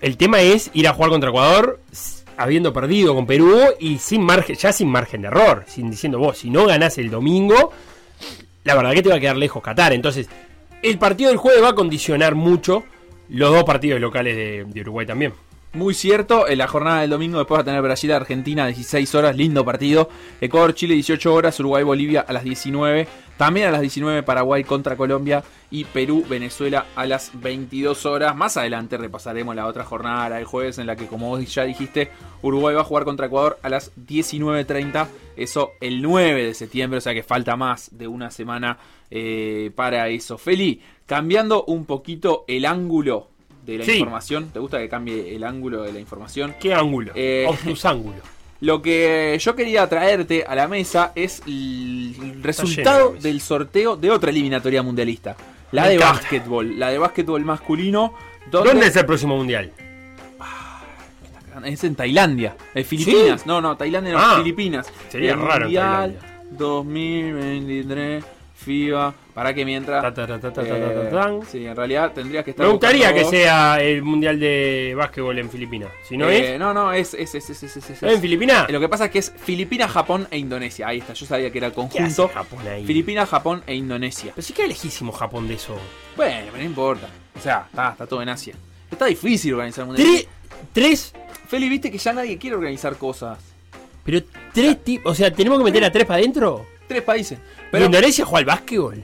el 0.00 0.16
tema 0.16 0.40
es 0.40 0.70
ir 0.72 0.88
a 0.88 0.94
jugar 0.94 1.10
contra 1.10 1.30
Ecuador 1.30 1.80
habiendo 2.36 2.72
perdido 2.72 3.14
con 3.14 3.26
Perú 3.26 3.60
y 3.78 3.98
sin 3.98 4.22
margen, 4.22 4.56
ya 4.56 4.72
sin 4.72 4.88
margen 4.88 5.22
de 5.22 5.28
error, 5.28 5.64
sin 5.66 5.90
diciendo 5.90 6.18
vos, 6.18 6.38
si 6.38 6.48
no 6.48 6.66
ganás 6.66 6.96
el 6.96 7.10
domingo, 7.10 7.72
la 8.64 8.74
verdad 8.74 8.92
que 8.92 9.02
te 9.02 9.10
va 9.10 9.16
a 9.16 9.20
quedar 9.20 9.36
lejos 9.36 9.62
Qatar. 9.62 9.92
Entonces, 9.92 10.28
el 10.82 10.98
partido 10.98 11.28
del 11.28 11.36
jueves 11.36 11.62
va 11.62 11.68
a 11.68 11.74
condicionar 11.74 12.34
mucho 12.34 12.84
los 13.28 13.52
dos 13.52 13.64
partidos 13.64 14.00
locales 14.00 14.66
de 14.72 14.80
Uruguay 14.80 15.06
también. 15.06 15.34
Muy 15.72 15.94
cierto, 15.94 16.48
en 16.48 16.58
la 16.58 16.66
jornada 16.66 17.02
del 17.02 17.10
domingo 17.10 17.38
después 17.38 17.58
va 17.58 17.62
a 17.62 17.64
tener 17.64 17.80
Brasil-Argentina 17.80 18.66
16 18.66 19.14
horas, 19.14 19.36
lindo 19.36 19.64
partido. 19.64 20.08
Ecuador-Chile 20.40 20.94
18 20.94 21.32
horas, 21.32 21.60
Uruguay-Bolivia 21.60 22.22
a 22.22 22.32
las 22.32 22.42
19. 22.42 23.06
También 23.36 23.68
a 23.68 23.70
las 23.70 23.80
19 23.80 24.24
Paraguay 24.24 24.64
contra 24.64 24.96
Colombia 24.96 25.44
y 25.70 25.84
Perú-Venezuela 25.84 26.86
a 26.96 27.06
las 27.06 27.30
22 27.40 28.04
horas. 28.04 28.34
Más 28.34 28.56
adelante 28.56 28.96
repasaremos 28.96 29.54
la 29.54 29.66
otra 29.66 29.84
jornada, 29.84 30.30
la 30.30 30.36
del 30.36 30.44
jueves, 30.44 30.78
en 30.78 30.88
la 30.88 30.96
que 30.96 31.06
como 31.06 31.28
vos 31.28 31.54
ya 31.54 31.62
dijiste, 31.62 32.10
Uruguay 32.42 32.74
va 32.74 32.80
a 32.80 32.84
jugar 32.84 33.04
contra 33.04 33.26
Ecuador 33.26 33.60
a 33.62 33.68
las 33.68 33.92
19.30. 33.96 35.06
Eso 35.36 35.70
el 35.80 36.02
9 36.02 36.46
de 36.46 36.54
septiembre, 36.54 36.98
o 36.98 37.00
sea 37.00 37.14
que 37.14 37.22
falta 37.22 37.54
más 37.54 37.96
de 37.96 38.08
una 38.08 38.32
semana 38.32 38.76
eh, 39.08 39.70
para 39.76 40.08
eso. 40.08 40.36
Feli, 40.36 40.82
cambiando 41.06 41.62
un 41.64 41.84
poquito 41.86 42.44
el 42.48 42.66
ángulo 42.66 43.29
de 43.64 43.78
la 43.78 43.84
información. 43.84 44.50
¿Te 44.50 44.58
gusta 44.58 44.78
que 44.78 44.88
cambie 44.88 45.34
el 45.34 45.44
ángulo 45.44 45.82
de 45.82 45.92
la 45.92 46.00
información? 46.00 46.54
¿Qué 46.60 46.74
ángulo? 46.74 47.12
Eh, 47.14 47.46
tus 47.64 47.84
ángulos. 47.84 48.20
Lo 48.60 48.82
que 48.82 49.38
yo 49.40 49.56
quería 49.56 49.88
traerte 49.88 50.44
a 50.46 50.54
la 50.54 50.68
mesa 50.68 51.12
es 51.14 51.42
el 51.46 52.40
resultado 52.42 53.14
del 53.18 53.40
sorteo 53.40 53.96
de 53.96 54.10
otra 54.10 54.30
eliminatoria 54.30 54.82
mundialista. 54.82 55.34
La 55.72 55.88
de 55.88 55.96
básquetbol. 55.96 56.78
La 56.78 56.90
de 56.90 56.98
básquetbol 56.98 57.42
masculino. 57.42 58.12
¿Dónde 58.50 58.86
es 58.86 58.96
el 58.96 59.06
próximo 59.06 59.36
mundial? 59.36 59.72
Es 61.64 61.84
en 61.84 61.94
Tailandia. 61.94 62.56
En 62.74 62.84
Filipinas. 62.84 63.46
No, 63.46 63.60
no, 63.60 63.76
Tailandia 63.76 64.12
no, 64.12 64.18
ah, 64.18 64.36
Filipinas. 64.38 64.92
Sería 65.08 65.36
raro. 65.36 65.64
Mundial 65.64 66.18
2023. 66.50 68.24
FIBA. 68.60 69.14
Para 69.34 69.54
que 69.54 69.64
mientras. 69.64 70.02
Ta, 70.14 70.24
eh, 70.26 71.40
sí, 71.50 71.64
en 71.66 71.74
realidad 71.76 72.12
tendrías 72.12 72.44
que 72.44 72.50
estar. 72.50 72.66
Me 72.66 72.72
gustaría 72.72 73.12
que 73.14 73.24
sea 73.24 73.80
el 73.80 74.02
mundial 74.02 74.38
de 74.38 74.92
básquetbol 74.96 75.38
en 75.38 75.48
Filipinas. 75.48 75.88
Si 76.06 76.16
no 76.16 76.28
Eh, 76.28 76.54
es. 76.54 76.58
No, 76.60 76.74
no, 76.74 76.92
es. 76.92 77.14
es, 77.14 77.34
es, 77.34 77.48
es, 77.50 77.62
es, 77.62 77.76
es, 77.76 77.90
es- 77.90 78.02
¿No 78.02 78.08
es 78.08 78.14
en 78.16 78.20
Filipinas? 78.20 78.70
Lo 78.70 78.78
que 78.80 78.88
pasa 78.88 79.06
es 79.06 79.10
que 79.10 79.18
es 79.20 79.32
Filipinas, 79.36 79.90
Japón 79.90 80.28
e 80.30 80.36
Indonesia. 80.38 80.88
Ahí 80.88 80.98
está, 80.98 81.14
yo 81.14 81.24
sabía 81.26 81.50
que 81.50 81.58
era 81.58 81.68
el 81.68 81.72
¿Qué 81.72 81.80
hace 81.80 81.98
conjunto. 81.98 82.28
Japón 82.28 82.58
ahí? 82.68 82.84
Filipinas, 82.84 83.28
Japón 83.28 83.62
e 83.66 83.74
Indonesia. 83.74 84.32
Pero 84.34 84.46
sí 84.46 84.52
que 84.52 84.66
lejísimo 84.68 85.10
Japón 85.12 85.48
de 85.48 85.54
eso. 85.54 85.76
Bueno, 86.16 86.52
no 86.56 86.62
importa. 86.62 87.08
O 87.36 87.40
sea, 87.40 87.66
está, 87.70 87.90
está 87.92 88.06
todo 88.06 88.20
en 88.22 88.28
Asia. 88.28 88.54
Está 88.90 89.06
difícil 89.06 89.54
organizar 89.54 89.84
un 89.84 89.88
mundial. 89.94 90.08
Tres. 90.10 90.28
Tres. 90.72 91.14
Feli, 91.48 91.68
viste 91.68 91.90
que 91.90 91.98
ya 91.98 92.12
nadie 92.12 92.36
quiere 92.36 92.56
organizar 92.56 92.96
cosas. 92.96 93.38
Pero 94.04 94.20
tres 94.52 94.82
tipos. 94.84 95.12
O 95.12 95.14
sea, 95.14 95.30
¿tenemos 95.32 95.58
que 95.58 95.64
meter 95.64 95.84
a 95.84 95.90
tres 95.92 96.04
para 96.04 96.18
adentro? 96.18 96.66
Tres 96.90 97.02
países. 97.04 97.38
¿Pero 97.70 97.84
Indonesia 97.84 98.24
juega 98.24 98.38
al 98.40 98.44
básquetbol? 98.46 99.00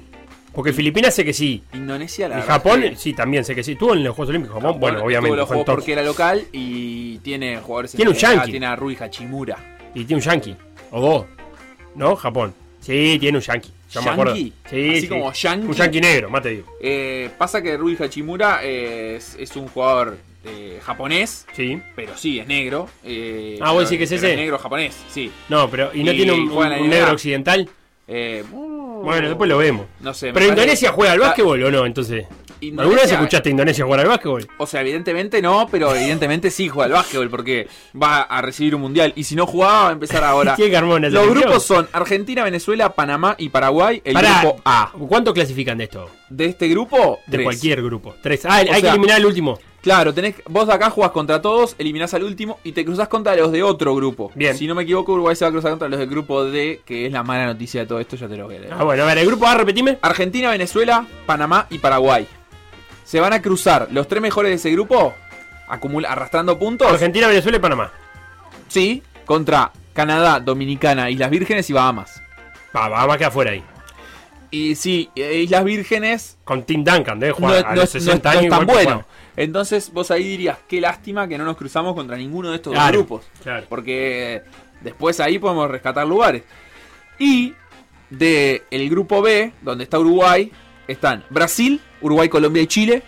Porque 0.52 0.72
Filipinas 0.72 1.14
sé 1.14 1.24
que 1.24 1.32
sí. 1.32 1.62
Indonesia, 1.72 2.28
la 2.28 2.40
Y 2.40 2.42
Japón, 2.42 2.80
que- 2.80 2.96
sí, 2.96 3.12
también 3.12 3.44
sé 3.44 3.54
que 3.54 3.62
sí. 3.62 3.72
Estuvo 3.72 3.92
en 3.94 4.02
los 4.02 4.12
Juegos 4.16 4.30
Olímpicos. 4.30 4.60
Japón, 4.60 4.80
bueno, 4.80 5.04
obviamente. 5.04 5.36
tuvo 5.40 5.54
los 5.56 5.64
porque 5.66 5.92
era 5.92 6.02
local 6.02 6.42
y 6.50 7.18
tiene 7.18 7.58
jugadores 7.58 7.94
en 7.94 7.98
Tiene 7.98 8.10
un 8.10 8.16
yankee. 8.16 8.50
Tiene 8.50 8.66
a 8.66 8.74
Rui 8.74 8.96
Hachimura. 8.98 9.56
Y 9.94 10.04
tiene 10.04 10.14
un 10.20 10.28
yankee. 10.28 10.56
O 10.90 11.00
dos. 11.00 11.26
¿No? 11.94 12.16
Japón. 12.16 12.52
Sí, 12.80 13.18
tiene 13.20 13.38
un 13.38 13.44
yankee. 13.44 13.70
Ya 13.92 14.00
me 14.00 14.10
acuerdo. 14.10 14.34
¿Yankee? 14.34 14.52
Sí, 14.68 14.90
Así 14.90 15.00
sí. 15.02 15.08
como 15.08 15.32
yankee. 15.32 15.66
Un 15.68 15.72
yankee 15.74 16.00
negro, 16.00 16.28
más 16.30 16.42
te 16.42 16.48
digo. 16.48 16.66
Eh, 16.80 17.30
pasa 17.38 17.62
que 17.62 17.76
Rui 17.76 17.96
Hachimura 18.00 18.64
es, 18.64 19.36
es 19.38 19.54
un 19.54 19.68
jugador 19.68 20.16
eh, 20.46 20.80
japonés, 20.82 21.46
Sí. 21.54 21.80
pero 21.94 22.16
sí, 22.16 22.38
es 22.38 22.46
negro. 22.46 22.88
eh, 23.04 23.58
Ah, 23.60 23.72
vos 23.72 23.84
decís 23.84 23.98
que 23.98 24.04
es 24.04 24.12
ese. 24.12 24.36
negro 24.36 24.58
japonés, 24.58 24.96
sí. 25.10 25.30
No, 25.48 25.68
pero. 25.70 25.90
¿Y 25.94 26.02
no 26.04 26.12
Y 26.12 26.16
tiene 26.16 26.32
un, 26.32 26.88
negro 26.88 27.12
occidental? 27.12 27.68
Eh, 28.08 28.44
Bueno, 28.50 29.28
después 29.28 29.48
lo 29.48 29.58
vemos. 29.58 29.86
No 30.00 30.14
sé. 30.14 30.32
Pero 30.32 30.46
Indonesia 30.46 30.90
juega 30.90 31.12
al 31.12 31.18
básquetbol 31.20 31.62
o 31.62 31.70
no, 31.70 31.84
entonces. 31.86 32.24
Indonesia- 32.60 32.82
¿Alguna 32.82 33.02
vez 33.02 33.12
escuchaste 33.12 33.48
a 33.48 33.52
Indonesia 33.52 33.84
jugar 33.84 34.00
al 34.00 34.06
básquetbol? 34.08 34.48
O 34.56 34.66
sea, 34.66 34.80
evidentemente 34.80 35.42
no, 35.42 35.68
pero 35.70 35.94
evidentemente 35.94 36.50
sí 36.50 36.68
juega 36.68 36.86
al 36.86 36.92
básquetbol 36.92 37.28
porque 37.28 37.68
va 38.00 38.22
a 38.22 38.40
recibir 38.40 38.74
un 38.74 38.80
mundial. 38.80 39.12
Y 39.14 39.24
si 39.24 39.36
no 39.36 39.46
jugaba, 39.46 39.82
va 39.84 39.88
a 39.90 39.92
empezar 39.92 40.24
ahora. 40.24 40.56
Los 41.10 41.28
grupos 41.28 41.62
son 41.64 41.86
Argentina, 41.92 42.44
Venezuela, 42.44 42.94
Panamá 42.94 43.34
y 43.38 43.50
Paraguay. 43.50 44.00
El 44.02 44.14
Pará, 44.14 44.40
grupo 44.42 44.62
A. 44.64 44.90
¿Cuánto 45.06 45.34
clasifican 45.34 45.76
de 45.76 45.84
esto? 45.84 46.10
De 46.28 46.46
este 46.46 46.68
grupo, 46.68 47.20
De 47.26 47.32
tres. 47.38 47.44
cualquier 47.44 47.82
grupo. 47.82 48.14
Tres. 48.22 48.44
Ah, 48.46 48.56
hay 48.56 48.68
O 48.68 48.80
que 48.82 48.88
eliminar 48.88 49.18
el 49.20 49.26
último. 49.26 49.58
Claro, 49.80 50.12
tenés, 50.12 50.34
vos 50.48 50.66
de 50.66 50.72
acá 50.72 50.90
jugás 50.90 51.12
contra 51.12 51.40
todos, 51.40 51.76
eliminás 51.78 52.12
al 52.14 52.24
último 52.24 52.58
y 52.64 52.72
te 52.72 52.84
cruzás 52.84 53.06
contra 53.06 53.36
los 53.36 53.52
de 53.52 53.62
otro 53.62 53.94
grupo. 53.94 54.32
Bien. 54.34 54.56
Si 54.56 54.66
no 54.66 54.74
me 54.74 54.82
equivoco, 54.82 55.12
Uruguay 55.12 55.36
se 55.36 55.44
va 55.44 55.50
a 55.50 55.52
cruzar 55.52 55.70
contra 55.70 55.88
los 55.88 56.00
del 56.00 56.08
grupo 56.08 56.44
D, 56.44 56.80
que 56.84 57.06
es 57.06 57.12
la 57.12 57.22
mala 57.22 57.46
noticia 57.46 57.82
de 57.82 57.86
todo 57.86 58.00
esto, 58.00 58.16
ya 58.16 58.26
te 58.26 58.36
lo 58.36 58.46
voy 58.46 58.56
a 58.56 58.58
leer. 58.58 58.72
Ah, 58.76 58.82
bueno, 58.82 59.04
a 59.04 59.06
ver, 59.06 59.18
el 59.18 59.26
grupo 59.26 59.46
A, 59.46 59.54
repetime. 59.54 59.98
Argentina, 60.02 60.50
Venezuela, 60.50 61.06
Panamá 61.24 61.68
y 61.70 61.78
Paraguay. 61.78 62.26
Se 63.04 63.20
van 63.20 63.32
a 63.32 63.40
cruzar 63.40 63.86
los 63.92 64.08
tres 64.08 64.20
mejores 64.20 64.50
de 64.50 64.56
ese 64.56 64.72
grupo, 64.72 65.14
acumula, 65.68 66.10
arrastrando 66.10 66.58
puntos. 66.58 66.90
Argentina, 66.90 67.28
Venezuela 67.28 67.58
y 67.58 67.60
Panamá. 67.60 67.92
Sí, 68.66 69.04
contra 69.24 69.70
Canadá, 69.92 70.40
Dominicana, 70.40 71.08
Islas 71.10 71.30
Vírgenes 71.30 71.70
y 71.70 71.72
Bahamas. 71.72 72.20
Va, 72.74 72.88
va, 72.88 73.06
va 73.06 73.14
a 73.14 73.18
quedar 73.18 73.30
fuera 73.30 73.52
ahí. 73.52 73.62
Y 74.56 74.74
sí, 74.74 75.10
eh, 75.16 75.40
Islas 75.42 75.64
Vírgenes 75.64 76.38
Con 76.44 76.62
Tim 76.64 76.82
Duncan, 76.84 77.18
debe 77.20 77.32
no, 77.32 77.36
jugar 77.36 77.56
es- 77.58 77.64
a 77.64 77.68
no 77.70 77.74
los 77.76 77.84
es- 77.94 77.94
no 77.94 78.00
60 78.12 78.28
es- 78.30 78.34
no 78.34 78.40
años. 78.40 78.58
tan 78.58 78.66
bueno. 78.66 79.04
Entonces 79.36 79.92
vos 79.92 80.10
ahí 80.10 80.24
dirías, 80.24 80.58
qué 80.66 80.80
lástima 80.80 81.28
que 81.28 81.36
no 81.36 81.44
nos 81.44 81.56
cruzamos 81.56 81.94
contra 81.94 82.16
ninguno 82.16 82.50
de 82.50 82.56
estos 82.56 82.74
dos 82.74 82.88
grupos. 82.90 83.24
claro. 83.42 83.66
Porque 83.68 84.42
después 84.80 85.20
ahí 85.20 85.38
podemos 85.38 85.70
rescatar 85.70 86.06
lugares. 86.06 86.42
Y 87.18 87.52
de 88.10 88.62
el 88.70 88.88
grupo 88.88 89.20
B, 89.20 89.52
donde 89.62 89.84
está 89.84 89.98
Uruguay, 89.98 90.50
están 90.88 91.24
Brasil, 91.28 91.80
Uruguay, 92.00 92.28
Colombia 92.28 92.62
y 92.62 92.66
Chile. 92.66 93.02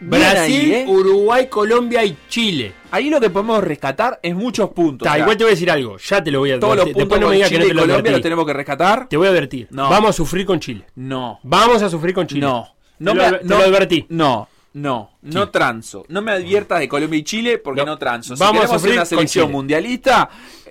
Brasil, 0.00 0.36
ahí, 0.38 0.72
¿eh? 0.74 0.84
Uruguay, 0.86 1.46
Colombia 1.48 2.04
y 2.04 2.16
Chile. 2.28 2.72
Ahí 2.94 3.10
lo 3.10 3.20
que 3.20 3.28
podemos 3.30 3.62
rescatar 3.64 4.20
es 4.22 4.34
muchos 4.36 4.70
puntos. 4.70 5.04
Ta, 5.08 5.18
igual 5.18 5.36
te 5.36 5.42
voy 5.44 5.50
a 5.50 5.54
decir 5.54 5.70
algo, 5.70 5.96
ya 5.98 6.22
te 6.22 6.30
lo 6.30 6.38
voy 6.38 6.52
a 6.52 6.60
todos 6.60 6.76
los 6.76 6.90
puntos 6.90 7.18
no 7.20 7.28
me 7.28 7.34
digas 7.34 7.50
que 7.50 7.58
no 7.58 7.64
y 7.64 7.68
te 7.68 7.74
lo 7.74 7.80
Colombia 7.80 7.96
los 8.02 8.08
advertí. 8.10 8.22
tenemos 8.22 8.46
que 8.46 8.52
rescatar. 8.52 9.08
Te 9.08 9.16
voy 9.16 9.26
a 9.26 9.30
advertir. 9.30 9.66
No. 9.70 9.88
Vamos 9.90 10.10
a 10.10 10.12
sufrir 10.12 10.46
con 10.46 10.60
Chile. 10.60 10.84
No. 10.94 11.40
Vamos 11.42 11.82
a 11.82 11.88
sufrir 11.90 12.14
con 12.14 12.26
Chile. 12.26 12.40
No. 12.42 12.68
No 13.00 13.12
Te 13.12 13.18
me, 13.18 13.30
lo- 13.32 13.38
te 13.40 13.44
no, 13.46 13.58
lo 13.58 13.64
advertí. 13.64 14.06
No, 14.10 14.48
no, 14.74 15.10
no 15.22 15.42
Sí. 15.44 15.48
transo. 15.52 16.04
No 16.08 16.22
me 16.22 16.30
adviertas 16.32 16.78
de 16.78 16.88
Colombia 16.88 17.18
y 17.18 17.24
Chile 17.24 17.58
porque 17.58 17.80
No. 17.80 17.86
no, 17.86 17.98
transo. 17.98 18.36
Si 18.36 18.40
Vamos 18.40 18.64
a 18.66 18.68
sufrir 18.68 18.94
una 18.94 19.04
selección 19.04 19.50
mundialista, 19.50 20.30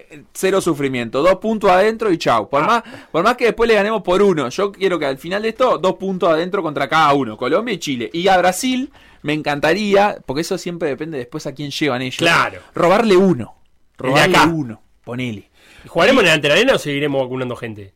eh, 0.10 0.24
cero 0.34 0.62
sufrimiento. 0.62 1.22
Dos 1.22 1.36
puntos 1.36 1.70
adentro 1.70 2.10
y 2.12 2.18
chau. 2.18 2.48
Por, 2.50 2.64
Ah. 2.64 2.66
más, 2.68 2.84
por 3.12 3.24
más 3.24 3.36
que 3.36 3.46
después 3.46 3.68
le 3.68 3.76
ganemos 3.76 4.02
por 4.02 4.22
uno. 4.22 4.48
Yo 4.50 4.72
quiero 4.72 4.98
que 4.98 5.06
al 5.06 5.18
final 5.18 5.42
de 5.42 5.50
esto, 5.50 5.78
dos 5.78 5.96
puntos 5.96 6.30
adentro 6.30 6.64
contra 6.64 6.88
cada 6.88 7.14
uno. 7.14 7.36
Colombia 7.36 7.74
y 7.74 7.80
Chile. 7.80 8.10
Y 8.14 8.28
a 8.30 8.38
Brasil 8.38 8.90
me 9.24 9.34
encantaría, 9.34 10.18
porque 10.26 10.42
eso 10.42 10.58
siempre 10.58 10.90
depende 10.90 11.18
después 11.18 11.48
a 11.48 11.54
quién 11.54 11.72
llevan 11.72 12.02
ellos. 12.02 12.18
Claro. 12.18 12.60
Robarle 12.76 13.18
uno. 13.18 13.56
El 14.00 14.06
Robarle 14.10 14.38
acá. 14.38 14.48
uno. 14.48 14.82
Ponele. 15.04 15.50
¿Jugaremos 15.88 16.22
en 16.24 16.28
el 16.30 16.34
Ante 16.36 16.48
la 16.48 16.54
Arena 16.54 16.76
o 16.76 16.78
seguiremos 16.78 17.22
vacunando 17.24 17.56
gente? 17.56 17.94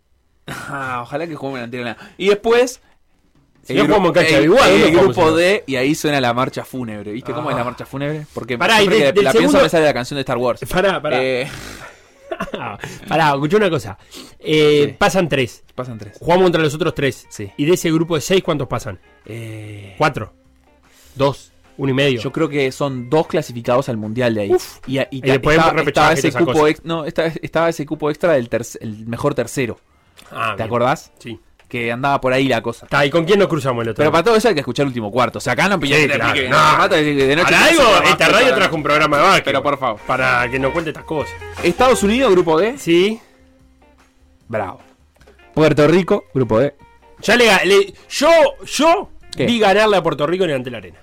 Ah, 0.47 0.99
ojalá 1.03 1.27
que 1.27 1.35
juguemos 1.35 1.57
en 1.57 1.61
la 1.61 1.65
antena. 1.65 1.97
Y 2.17 2.29
después. 2.29 2.81
Si 3.63 3.73
no 3.73 3.81
en 3.83 3.89
el, 4.35 4.43
igual, 4.45 4.69
el 4.69 4.81
¿dónde 4.81 4.89
jugamos 4.91 5.15
grupo 5.15 5.29
en 5.31 5.35
D 5.35 5.63
y 5.67 5.75
ahí 5.75 5.93
suena 5.93 6.21
la 6.21 6.33
marcha 6.33 6.63
fúnebre. 6.63 7.11
¿Viste 7.11 7.33
cómo 7.33 7.49
Ah. 7.49 7.51
es 7.51 7.57
la 7.57 7.63
marcha 7.65 7.85
fúnebre? 7.85 8.25
Porque 8.33 8.57
Pará, 8.57 8.81
y 8.81 8.87
de- 8.87 8.99
la 9.07 9.11
pienso 9.13 9.31
segundo- 9.33 9.61
me 9.61 9.67
sale 9.69 9.83
la 9.85 9.93
canción 9.93 10.15
de 10.15 10.21
Star 10.21 10.37
Wars. 10.37 10.61
Pará, 10.71 11.01
pará. 11.01 11.21
Eh, 11.21 11.47
Pará, 13.07 13.33
escuché 13.33 13.57
una 13.57 13.69
cosa. 13.69 13.97
Eh, 14.39 14.85
Sí. 14.87 14.95
Pasan 14.97 15.27
tres. 15.27 15.63
pasan 15.75 15.97
tres. 15.97 16.17
Jugamos 16.19 16.43
contra 16.43 16.61
los 16.61 16.73
otros 16.73 16.93
tres. 16.95 17.25
Sí. 17.29 17.51
Y 17.57 17.65
de 17.65 17.73
ese 17.73 17.91
grupo 17.91 18.15
de 18.15 18.21
seis, 18.21 18.41
¿cuántos 18.43 18.67
pasan? 18.67 18.99
Eh, 19.25 19.95
¿Cuatro? 19.97 20.33
¿Dos? 21.17 21.51
¿Uno 21.79 21.91
y 21.91 21.93
medio? 21.93 22.19
yo 22.21 22.31
creo 22.31 22.49
que 22.49 22.71
son 22.71 23.07
dos 23.09 23.27
clasificados 23.27 23.87
al 23.89 23.97
mundial 23.97 24.33
de 24.33 24.41
ahí. 24.41 24.51
Uf. 24.51 24.77
Y, 24.87 24.97
y, 24.99 25.05
Y 25.11 25.21
después 25.21 25.57
estaba, 25.57 25.81
estaba 25.81 26.13
ese 26.13 26.31
cupo 26.31 26.65
ex- 26.67 26.83
no, 26.83 27.05
estaba, 27.05 27.27
estaba 27.41 27.69
ese 27.69 27.85
cupo 27.85 28.09
extra 28.09 28.33
del 28.33 28.49
terc- 28.49 28.77
el 28.81 29.05
mejor 29.05 29.35
tercero. 29.35 29.77
Ah, 30.31 30.51
¿Te 30.51 30.63
bien. 30.63 30.67
acordás? 30.67 31.11
Sí. 31.19 31.39
Que 31.67 31.91
andaba 31.91 32.19
por 32.21 32.31
ahí 32.33 32.47
la 32.47 32.61
cosa. 32.63 32.85
Está, 32.85 33.05
¿y 33.05 33.09
con 33.11 33.25
quién 33.25 33.37
nos 33.39 33.47
cruzamos 33.49 33.83
el 33.83 33.89
otro? 33.89 34.01
Pero 34.01 34.11
para 34.11 34.23
todo 34.23 34.35
eso 34.37 34.47
hay 34.47 34.53
que 34.55 34.61
escuchar 34.61 34.85
el 34.85 34.87
último 34.87 35.11
cuarto. 35.11 35.37
O 35.37 35.41
sea, 35.41 35.53
acá 35.53 35.67
no 35.67 35.77
pillé 35.79 36.01
Sí, 36.03 36.07
claro. 36.07 36.33
No. 36.49 37.43
Para 37.43 37.65
algo, 37.65 37.83
esta 38.09 38.29
radio 38.29 38.55
trajo 38.55 38.75
un 38.75 38.83
programa 38.83 39.17
de 39.17 39.23
básquet. 39.23 39.45
Pero 39.45 39.61
por 39.61 39.77
favor. 39.77 39.99
Para 40.07 40.49
que 40.49 40.57
nos 40.59 40.71
cuente 40.71 40.89
estas 40.91 41.03
cosas. 41.03 41.33
Estados 41.61 42.01
Unidos, 42.03 42.31
grupo 42.31 42.57
D. 42.57 42.77
Sí. 42.77 43.19
Bravo. 44.47 44.79
Puerto 45.53 45.87
Rico, 45.87 46.25
grupo 46.33 46.59
D. 46.59 46.73
Ya 47.21 47.35
le, 47.35 47.45
le- 47.65 47.93
yo, 48.09 48.29
yo 48.65 49.09
¿Qué? 49.35 49.45
vi 49.45 49.59
ganarle 49.59 49.97
a 49.97 50.03
Puerto 50.03 50.25
Rico 50.25 50.43
en 50.45 50.51
el 50.51 50.55
Ante 50.57 50.71
la 50.71 50.77
Arena. 50.77 50.99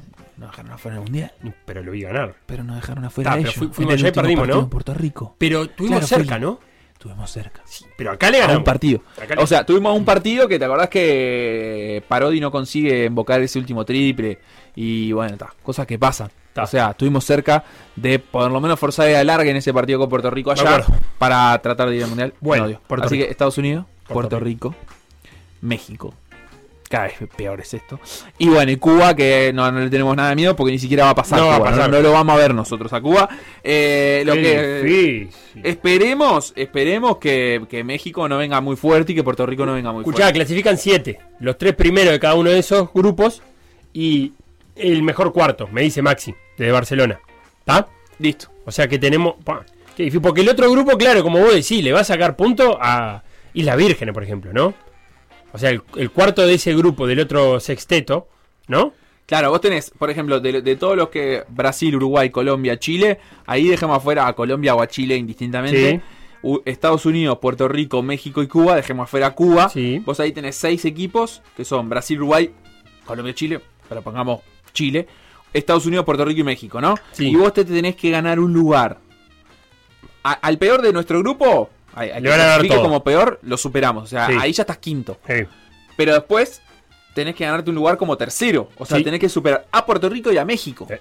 Dejaron 0.55 0.73
afuera 0.73 0.97
el 0.99 1.03
mundial. 1.03 1.33
Pero 1.65 1.83
lo 1.83 1.91
vi 1.93 2.03
ganar. 2.03 2.37
Pero 2.47 2.63
no 2.63 2.77
dejaron 2.77 3.05
afuera 3.05 3.31
Ta, 3.31 3.35
a 3.35 3.37
pero 3.39 3.49
ellos. 3.49 3.59
fui- 3.59 3.69
fuimos 3.73 3.95
el 3.95 4.01
allá 4.01 4.09
y 4.09 4.13
perdimos, 4.13 4.47
¿no? 4.49 4.59
En 4.61 4.69
Puerto 4.69 4.95
Rico. 4.95 5.35
Pero 5.39 5.63
estuvimos 5.65 5.99
Claro, 6.01 6.07
cerca, 6.07 6.35
fui. 6.37 6.41
¿no? 6.45 6.61
Estuvimos 6.93 7.31
cerca. 7.31 7.61
Sí. 7.65 7.85
Pero 7.99 8.13
acá 8.13 8.31
le 8.31 8.37
A 8.39 8.41
ganamos. 8.43 8.59
un 8.61 8.65
partido. 8.65 9.03
Le- 9.29 9.43
O 9.43 9.47
sea, 9.49 9.67
tuvimos 9.67 9.97
un 9.97 10.05
partido 10.05 10.47
que 10.47 10.59
te 10.59 10.65
acordás 10.65 10.89
que 10.89 12.03
Parodi 12.09 12.41
no 12.41 12.51
consigue 12.53 13.07
invocar 13.07 13.41
ese 13.43 13.59
último 13.59 13.85
triple. 13.85 14.39
Y 14.77 15.11
bueno, 15.13 15.33
está. 15.35 15.53
Cosas 15.63 15.87
que 15.87 15.99
pasan. 15.99 16.31
Ta. 16.53 16.63
O 16.63 16.67
sea, 16.69 16.91
estuvimos 16.91 17.25
cerca 17.25 17.65
de 17.97 18.21
por 18.21 18.49
lo 18.51 18.61
menos 18.61 18.79
forzar 18.79 19.09
a 19.13 19.25
larga 19.25 19.51
en 19.51 19.57
ese 19.57 19.75
partido 19.75 19.99
con 19.99 20.09
Puerto 20.09 20.31
Rico 20.31 20.53
allá 20.53 20.85
para 21.19 21.59
tratar 21.61 21.91
de 21.91 21.97
ir 21.97 22.05
al 22.05 22.09
mundial. 22.11 22.33
Bueno, 22.41 22.63
No 22.65 22.69
dio. 22.69 22.81
Puerto 22.87 23.07
Así 23.07 23.17
Rico. 23.17 23.27
que 23.27 23.31
Estados 23.33 23.59
Unidos, 23.59 23.87
Puerto 24.07 24.31
Puerto, 24.31 24.41
Rico. 24.41 24.75
México. 25.61 26.15
Cada 26.89 27.05
vez 27.05 27.15
peor 27.37 27.61
es 27.61 27.75
esto. 27.75 27.99
Y 28.39 28.49
bueno, 28.49 28.71
y 28.71 28.77
Cuba, 28.77 29.17
que 29.17 29.53
no, 29.55 29.71
no 29.73 29.81
le 29.81 29.91
tenemos 29.91 30.15
nada 30.17 30.29
de 30.31 30.37
miedo 30.37 30.55
porque 30.55 30.73
ni 30.73 30.79
siquiera 30.79 31.05
va 31.05 31.11
a 31.11 31.15
pasar. 31.15 31.41
No 31.41 31.47
va 31.49 31.57
a 31.57 31.63
pasar. 31.65 31.91
No, 31.91 31.97
no 31.97 32.03
lo 32.03 32.13
vamos 32.13 32.35
a 32.35 32.39
ver 32.39 32.55
nosotros 32.55 32.93
a 32.93 33.01
Cuba. 33.01 33.29
Eh, 33.63 34.23
lo 34.27 34.35
que 34.35 34.83
difícil. 34.83 35.31
esperemos, 35.65 36.53
esperemos 36.57 37.19
que, 37.19 37.63
que 37.69 37.83
México 37.85 38.29
no 38.29 38.39
venga 38.39 38.61
muy 38.61 38.77
fuerte 38.77 39.13
y 39.13 39.15
que 39.15 39.25
Puerto 39.25 39.47
Rico 39.47 39.65
no 39.67 39.75
venga 39.75 39.93
muy 39.93 40.03
Escuchá, 40.03 40.25
fuerte. 40.25 40.39
clasifican 40.39 40.77
siete. 40.79 41.19
Los 41.41 41.59
tres 41.59 41.75
primeros 41.75 42.13
de 42.13 42.21
cada 42.21 42.35
uno 42.35 42.51
de 42.51 42.59
esos 42.59 42.93
grupos. 42.93 43.43
Y 43.93 44.33
el 44.77 45.03
mejor 45.03 45.33
cuarto, 45.33 45.69
me 45.73 45.83
dice 45.83 46.03
Maxi, 46.03 46.35
de 46.59 46.71
Barcelona. 46.71 47.19
¿Está? 47.61 47.89
Listo. 48.19 48.49
O 48.67 48.71
sea 48.73 48.87
que 48.89 48.99
tenemos. 48.99 49.35
Porque 50.23 50.41
el 50.41 50.49
otro 50.49 50.71
grupo, 50.71 50.97
claro, 50.99 51.23
como 51.23 51.39
vos 51.39 51.55
decís, 51.55 51.83
le 51.83 51.93
va 51.93 52.01
a 52.01 52.05
sacar 52.05 52.37
punto 52.37 52.77
a 52.81 53.23
Islas 53.55 53.77
Vírgenes, 53.77 54.13
por 54.13 54.25
ejemplo, 54.25 54.53
¿no? 54.53 54.75
O 55.55 55.59
sea, 55.59 55.71
el, 55.71 55.83
el 55.97 56.11
cuarto 56.11 56.45
de 56.47 56.55
ese 56.55 56.75
grupo, 56.75 57.07
del 57.07 57.21
otro 57.21 57.61
sexteto, 57.61 58.29
¿no? 58.67 58.93
Claro, 59.27 59.51
vos 59.51 59.61
tenés, 59.61 59.91
por 59.97 60.11
ejemplo, 60.11 60.41
de, 60.41 60.61
de 60.61 60.77
todos 60.77 60.97
los 60.97 61.09
que 61.09 61.45
Brasil, 61.49 61.95
Uruguay, 61.97 62.29
Colombia, 62.31 62.79
Chile, 62.79 63.19
ahí 63.47 63.69
dejemos 63.69 63.97
afuera 63.97 64.27
a 64.27 64.33
Colombia 64.35 64.75
o 64.75 64.83
a 64.83 64.89
Chile 64.89 65.17
indistintamente. 65.17 66.03
Sí. 66.43 66.51
Estados 66.67 67.07
Unidos, 67.07 67.39
Puerto 67.39 67.69
Rico, 67.69 68.03
México 68.03 68.43
y 68.43 68.49
Cuba, 68.49 68.77
dejemos 68.77 69.05
afuera 69.05 69.29
a 69.29 69.31
Cuba. 69.35 69.71
Sí. 69.71 70.03
Vos 70.05 70.21
ahí 70.21 70.33
tenés 70.33 70.57
seis 70.57 70.85
equipos, 70.85 71.41
que 71.57 71.65
son 71.65 71.89
Brasil, 71.89 72.19
Uruguay, 72.19 72.51
Colombia, 73.07 73.33
Chile, 73.35 73.61
pero 73.89 74.03
pongamos 74.03 74.41
Chile, 74.75 75.07
Estados 75.55 75.87
Unidos, 75.87 76.05
Puerto 76.05 76.25
Rico 76.27 76.41
y 76.41 76.45
México, 76.45 76.81
¿no? 76.83 76.97
Sí. 77.13 77.29
Y 77.29 77.37
vos 77.37 77.55
te 77.55 77.65
tenés 77.65 77.97
que 77.97 78.11
ganar 78.11 78.41
un 78.41 78.53
lugar. 78.53 78.99
A- 80.23 80.33
al 80.33 80.59
peor 80.59 80.83
de 80.83 80.93
nuestro 80.93 81.21
grupo, 81.21 81.71
al 81.95 82.23
Le 82.23 82.29
van 82.31 82.41
a 82.41 82.45
dar 82.45 82.67
todo. 82.67 82.83
como 82.83 83.03
peor, 83.05 83.39
lo 83.43 83.57
superamos. 83.57 84.05
O 84.05 84.07
sea, 84.07 84.27
Sí. 84.27 84.37
ahí 84.41 84.53
ya 84.53 84.63
estás 84.63 84.79
quinto. 84.79 85.19
Sí. 85.27 85.45
pero 85.97 86.13
después 86.15 86.61
tenés 87.15 87.37
que 87.37 87.45
ganarte 87.45 87.71
un 87.71 87.77
lugar 87.77 87.97
como 87.97 88.17
tercero. 88.17 88.69
O 88.79 88.85
sea, 88.85 88.99
Sí. 88.99 89.05
tenés 89.05 89.21
que 89.21 89.29
superar 89.29 89.65
a 89.71 89.87
Puerto 89.87 90.09
Rico 90.09 90.33
y 90.33 90.39
a 90.39 90.45
México. 90.45 90.87
Sí. 90.89 90.95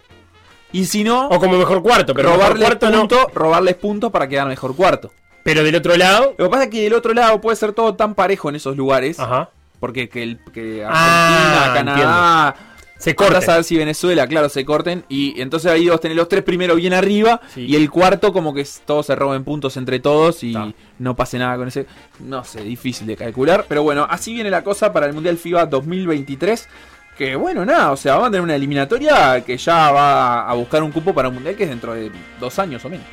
Y 0.71 0.85
si 0.85 1.03
no, 1.03 1.27
O 1.29 1.39
como 1.39 1.57
mejor 1.57 1.81
cuarto, 1.81 2.13
pero 2.13 2.33
robarles, 2.33 2.63
cuarto 2.67 2.89
no. 2.89 2.99
punto, 2.99 3.31
robarles 3.33 3.75
puntos 3.75 4.11
para 4.11 4.27
quedar 4.27 4.47
mejor 4.47 4.75
cuarto. 4.75 5.11
Pero 5.43 5.63
del 5.63 5.75
otro 5.75 5.95
lado. 5.97 6.35
Lo 6.37 6.45
que 6.45 6.49
pasa 6.51 6.63
es 6.65 6.69
que 6.69 6.81
del 6.83 6.93
otro 6.93 7.13
lado 7.13 7.41
puede 7.41 7.55
ser 7.57 7.73
todo 7.73 7.95
tan 7.95 8.13
parejo 8.15 8.49
en 8.49 8.55
esos 8.55 8.77
lugares. 8.77 9.19
Ajá. 9.19 9.49
Porque 9.79 10.07
que, 10.09 10.23
el, 10.23 10.39
que 10.53 10.83
Argentina, 10.85 10.91
Ah, 10.93 11.71
Canadá, 11.73 12.55
Se 13.03 13.15
corta. 13.15 13.39
a 13.51 13.55
ver 13.55 13.65
si 13.65 13.75
Venezuela, 13.75 14.25
claro, 14.27 14.47
se 14.47 14.63
corten. 14.63 15.03
Y 15.09 15.41
entonces 15.41 15.69
ahí 15.69 15.89
vos 15.89 15.99
tenés 15.99 16.15
los 16.15 16.29
tres 16.29 16.41
primeros 16.41 16.77
bien 16.77 16.93
arriba. 16.93 17.41
Sí. 17.53 17.65
Y 17.65 17.75
el 17.75 17.89
cuarto, 17.91 18.31
como 18.31 18.53
que 18.53 18.65
todos 18.85 19.07
se 19.07 19.15
roben 19.15 19.43
puntos 19.43 19.75
entre 19.75 19.99
todos. 19.99 20.41
Y 20.41 20.55
no 20.99 21.13
pase 21.13 21.37
nada 21.37 21.57
con 21.57 21.67
ese. 21.67 21.85
No 22.21 22.45
sé, 22.45 22.63
difícil 22.63 23.05
de 23.05 23.17
calcular. 23.17 23.65
Pero 23.67 23.83
bueno, 23.83 24.07
así 24.09 24.33
viene 24.33 24.49
la 24.49 24.63
cosa 24.63 24.93
para 24.93 25.05
el 25.05 25.13
Mundial 25.13 25.37
FIBA 25.37 25.65
2023. 25.65 26.69
Que 27.17 27.35
bueno, 27.35 27.65
nada, 27.65 27.91
o 27.91 27.97
sea, 27.97 28.13
vamos 28.13 28.29
a 28.29 28.31
tener 28.31 28.41
una 28.41 28.55
eliminatoria 28.55 29.43
que 29.45 29.57
ya 29.57 29.91
va 29.91 30.49
a 30.49 30.53
buscar 30.53 30.81
un 30.81 30.91
cupo 30.91 31.13
para 31.13 31.27
un 31.27 31.35
mundial 31.35 31.55
que 31.55 31.63
es 31.65 31.69
dentro 31.69 31.93
de 31.93 32.09
dos 32.39 32.57
años 32.57 32.83
o 32.85 32.89
menos. 32.89 33.05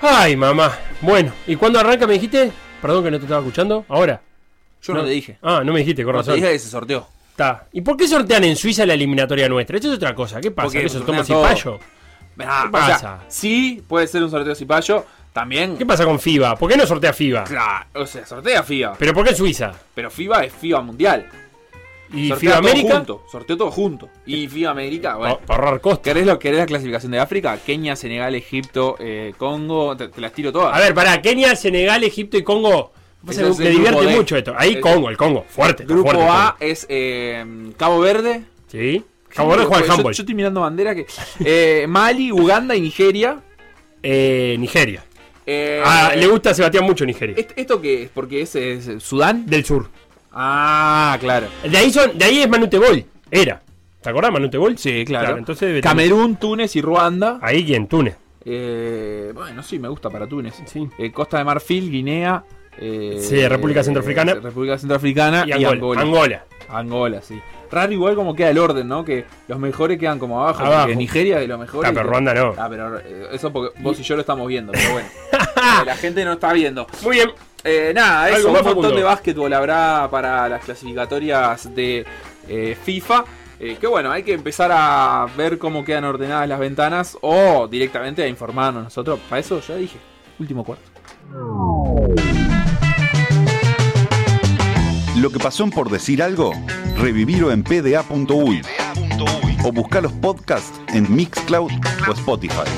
Ay, 0.00 0.36
mamá. 0.36 0.72
Bueno, 1.00 1.32
¿y 1.48 1.56
cuándo 1.56 1.80
arranca 1.80 2.06
me 2.06 2.14
dijiste? 2.14 2.52
Perdón 2.80 3.04
que 3.04 3.10
no 3.10 3.18
te 3.18 3.24
estaba 3.24 3.40
escuchando. 3.40 3.84
¿Ahora? 3.88 4.22
Yo 4.82 4.94
no, 4.94 5.04
te 5.04 5.10
dije. 5.10 5.38
Ah, 5.42 5.62
no 5.64 5.72
me 5.72 5.80
dijiste, 5.80 6.04
con 6.04 6.14
No 6.14 6.22
te 6.22 6.32
dije 6.32 6.52
que 6.52 6.58
se 6.60 6.68
sorteó. 6.68 7.06
¿Y 7.72 7.80
por 7.80 7.96
qué 7.96 8.06
sortean 8.06 8.44
en 8.44 8.56
Suiza 8.56 8.84
la 8.86 8.94
eliminatoria 8.94 9.48
nuestra? 9.48 9.76
Esto 9.76 9.88
es 9.90 9.96
otra 9.96 10.14
cosa. 10.14 10.40
¿Qué 10.40 10.50
pasa? 10.50 10.66
Porque 10.66 10.80
¿Que 10.80 10.86
eso 10.86 10.98
sortean 10.98 11.24
cipayo? 11.24 11.78
¿Qué 12.36 12.44
o 12.44 12.46
sea, 12.46 12.70
pasa? 12.70 13.20
sí, 13.28 13.82
puede 13.86 14.06
ser 14.06 14.22
un 14.22 14.30
sorteo 14.30 14.54
cipayo. 14.54 15.04
También. 15.32 15.78
¿Qué 15.78 15.86
pasa 15.86 16.04
con 16.04 16.20
FIBA? 16.20 16.56
¿Por 16.56 16.70
qué 16.70 16.76
no 16.76 16.86
sortea 16.86 17.12
FIBA? 17.14 17.44
Claro, 17.44 17.86
o 17.94 18.06
sea, 18.06 18.26
sortea 18.26 18.62
FIBA. 18.62 18.94
¿Pero 18.98 19.14
por 19.14 19.26
qué 19.26 19.34
Suiza? 19.34 19.72
Pero 19.94 20.10
FIBA 20.10 20.44
es 20.44 20.52
FIBA 20.52 20.82
mundial. 20.82 21.26
¿Y 22.12 22.28
Sortea 22.28 22.36
FIBA 22.36 22.52
todo 22.60 22.70
América? 22.70 22.94
Junto, 22.96 23.22
sorteó 23.32 23.56
todo 23.56 23.70
junto. 23.70 24.08
Y 24.26 24.46
FIBA 24.46 24.70
América, 24.70 25.16
bueno. 25.16 25.38
Pa- 25.38 25.46
Para 25.46 25.64
ahorrar 25.64 25.80
costos. 25.80 26.00
¿Querés, 26.04 26.26
lo, 26.26 26.38
¿Querés 26.38 26.58
la 26.60 26.66
clasificación 26.66 27.12
de 27.12 27.18
África? 27.20 27.56
Kenia, 27.64 27.96
Senegal, 27.96 28.34
Egipto, 28.34 28.96
eh, 28.98 29.32
Congo. 29.38 29.96
Te, 29.96 30.08
te 30.08 30.20
las 30.20 30.32
tiro 30.34 30.52
todas. 30.52 30.76
A 30.76 30.78
ver, 30.80 30.92
pará. 30.94 31.22
Kenia, 31.22 31.56
Senegal, 31.56 32.04
Egipto 32.04 32.36
y 32.36 32.42
Congo. 32.42 32.92
Ese 33.28 33.42
me 33.42 33.48
el 33.68 33.72
divierte 33.76 34.06
D. 34.06 34.16
mucho 34.16 34.36
esto. 34.36 34.54
Ahí 34.56 34.80
Congo, 34.80 35.08
el 35.10 35.16
Congo. 35.16 35.44
Fuerte. 35.48 35.84
Grupo 35.84 36.10
fuerte 36.10 36.22
el 36.24 36.28
A 36.30 36.56
es 36.60 36.86
eh, 36.88 37.44
Cabo 37.76 38.00
Verde. 38.00 38.42
Sí. 38.68 39.04
Cabo 39.28 39.50
Verde 39.50 39.64
juega 39.66 39.86
Yo- 39.86 39.92
handball. 39.92 40.12
Yo, 40.14 40.22
estoy 40.22 40.34
mirando 40.34 40.60
bandera 40.60 40.94
que. 40.94 41.06
eh, 41.44 41.86
Mali, 41.88 42.32
Uganda 42.32 42.74
y 42.76 42.80
Nigeria. 42.80 43.38
Eh, 44.02 44.56
Nigeria. 44.58 45.04
Eh, 45.46 45.82
Ah, 45.84 46.12
le 46.16 46.26
gusta 46.26 46.50
a 46.50 46.54
Sebastián 46.54 46.84
mucho 46.84 47.04
Nigeria. 47.04 47.34
¿est- 47.36 47.52
¿Esto 47.56 47.80
qué 47.80 48.04
es? 48.04 48.10
Porque 48.10 48.42
es, 48.42 48.54
es 48.56 49.02
Sudán. 49.02 49.46
Del 49.46 49.64
sur. 49.64 49.88
Ah, 50.32 51.16
claro. 51.20 51.46
De 51.68 51.76
ahí, 51.76 51.90
son, 51.92 52.16
de 52.16 52.24
ahí 52.24 52.40
es 52.42 52.48
Manutebol. 52.48 53.04
Era. 53.30 53.62
¿Te 54.00 54.10
acordás 54.10 54.32
Manutebol? 54.32 54.76
Sí, 54.78 55.04
claro. 55.04 55.36
entonces 55.38 55.80
Camerún, 55.82 56.36
Túnez 56.36 56.74
y 56.76 56.80
Ruanda. 56.82 57.38
Ahí 57.40 57.64
quién, 57.64 57.86
Túnez. 57.86 58.16
Eh, 58.44 59.30
bueno, 59.34 59.62
sí, 59.62 59.78
me 59.78 59.88
gusta 59.88 60.10
para 60.10 60.26
Túnez. 60.26 60.54
Sí. 60.66 60.88
Costa 61.12 61.38
de 61.38 61.44
Marfil, 61.44 61.90
Guinea. 61.90 62.42
Eh, 62.78 63.18
Sí, 63.20 63.46
República 63.46 63.82
Centroafricana. 63.82 64.34
República 64.34 64.78
Centroafricana 64.78 65.44
Y 65.46 65.50
y, 65.50 65.64
Angola. 65.64 66.00
Angola. 66.00 66.44
Angola. 66.68 67.22
Sí. 67.22 67.40
Raro 67.70 67.92
igual 67.92 68.14
como 68.14 68.34
queda 68.34 68.50
el 68.50 68.58
orden, 68.58 68.86
¿no? 68.88 69.04
Que 69.04 69.24
los 69.48 69.58
mejores 69.58 69.98
quedan 69.98 70.18
como 70.18 70.40
abajo. 70.42 70.64
Abajo. 70.64 70.82
porque 70.82 70.96
Nigeria 70.96 71.38
de 71.38 71.46
los 71.46 71.58
mejores. 71.58 71.90
Ah, 71.90 71.94
pero 71.94 72.08
Ruanda 72.08 72.34
no. 72.34 72.54
Ah, 72.58 72.66
pero 72.68 72.98
eh, 72.98 73.28
eso 73.32 73.52
porque 73.52 73.80
vos 73.80 73.98
y 73.98 74.02
yo 74.02 74.14
lo 74.14 74.20
estamos 74.20 74.46
viendo, 74.46 74.72
pero 74.72 74.92
bueno. 74.92 75.08
Eh, 75.62 75.84
la 75.86 75.94
gente 75.94 76.24
no 76.24 76.32
está 76.32 76.52
viendo. 76.52 76.88
Muy 77.02 77.16
bien. 77.16 77.30
Eh, 77.64 77.92
nada, 77.94 78.28
eso, 78.30 78.48
un 78.50 78.64
montón 78.64 78.96
de 78.96 79.02
básquetbol 79.04 79.52
habrá 79.52 80.08
para 80.10 80.48
las 80.48 80.64
clasificatorias 80.64 81.72
de 81.74 82.04
eh, 82.48 82.76
FIFA. 82.82 83.24
Eh, 83.60 83.76
que 83.80 83.86
bueno, 83.86 84.10
hay 84.10 84.24
que 84.24 84.32
empezar 84.32 84.70
a 84.72 85.28
ver 85.36 85.58
cómo 85.58 85.84
quedan 85.84 86.04
ordenadas 86.04 86.48
las 86.48 86.58
ventanas 86.58 87.16
o 87.20 87.68
directamente 87.68 88.22
a 88.22 88.26
informarnos 88.26 88.82
nosotros. 88.82 89.20
Para 89.28 89.38
eso 89.38 89.60
ya 89.60 89.76
dije, 89.76 89.98
último 90.40 90.64
cuarto. 90.64 90.90
Lo 95.22 95.30
que 95.30 95.38
pasó 95.38 95.70
por 95.70 95.88
decir 95.88 96.20
algo, 96.20 96.52
revivirlo 96.96 97.52
en 97.52 97.62
pda.uy 97.62 98.60
o 99.62 99.70
buscar 99.70 100.02
los 100.02 100.10
podcasts 100.14 100.80
en 100.88 101.14
Mixcloud 101.14 101.70
o 102.08 102.12
Spotify. 102.12 102.68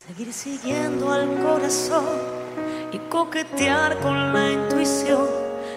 Seguir 0.00 0.32
siguiendo 0.32 1.12
al 1.12 1.28
corazón 1.44 2.06
y 2.92 2.98
coquetear 3.08 4.00
con 4.00 4.32
la 4.32 4.50
intuición. 4.50 5.28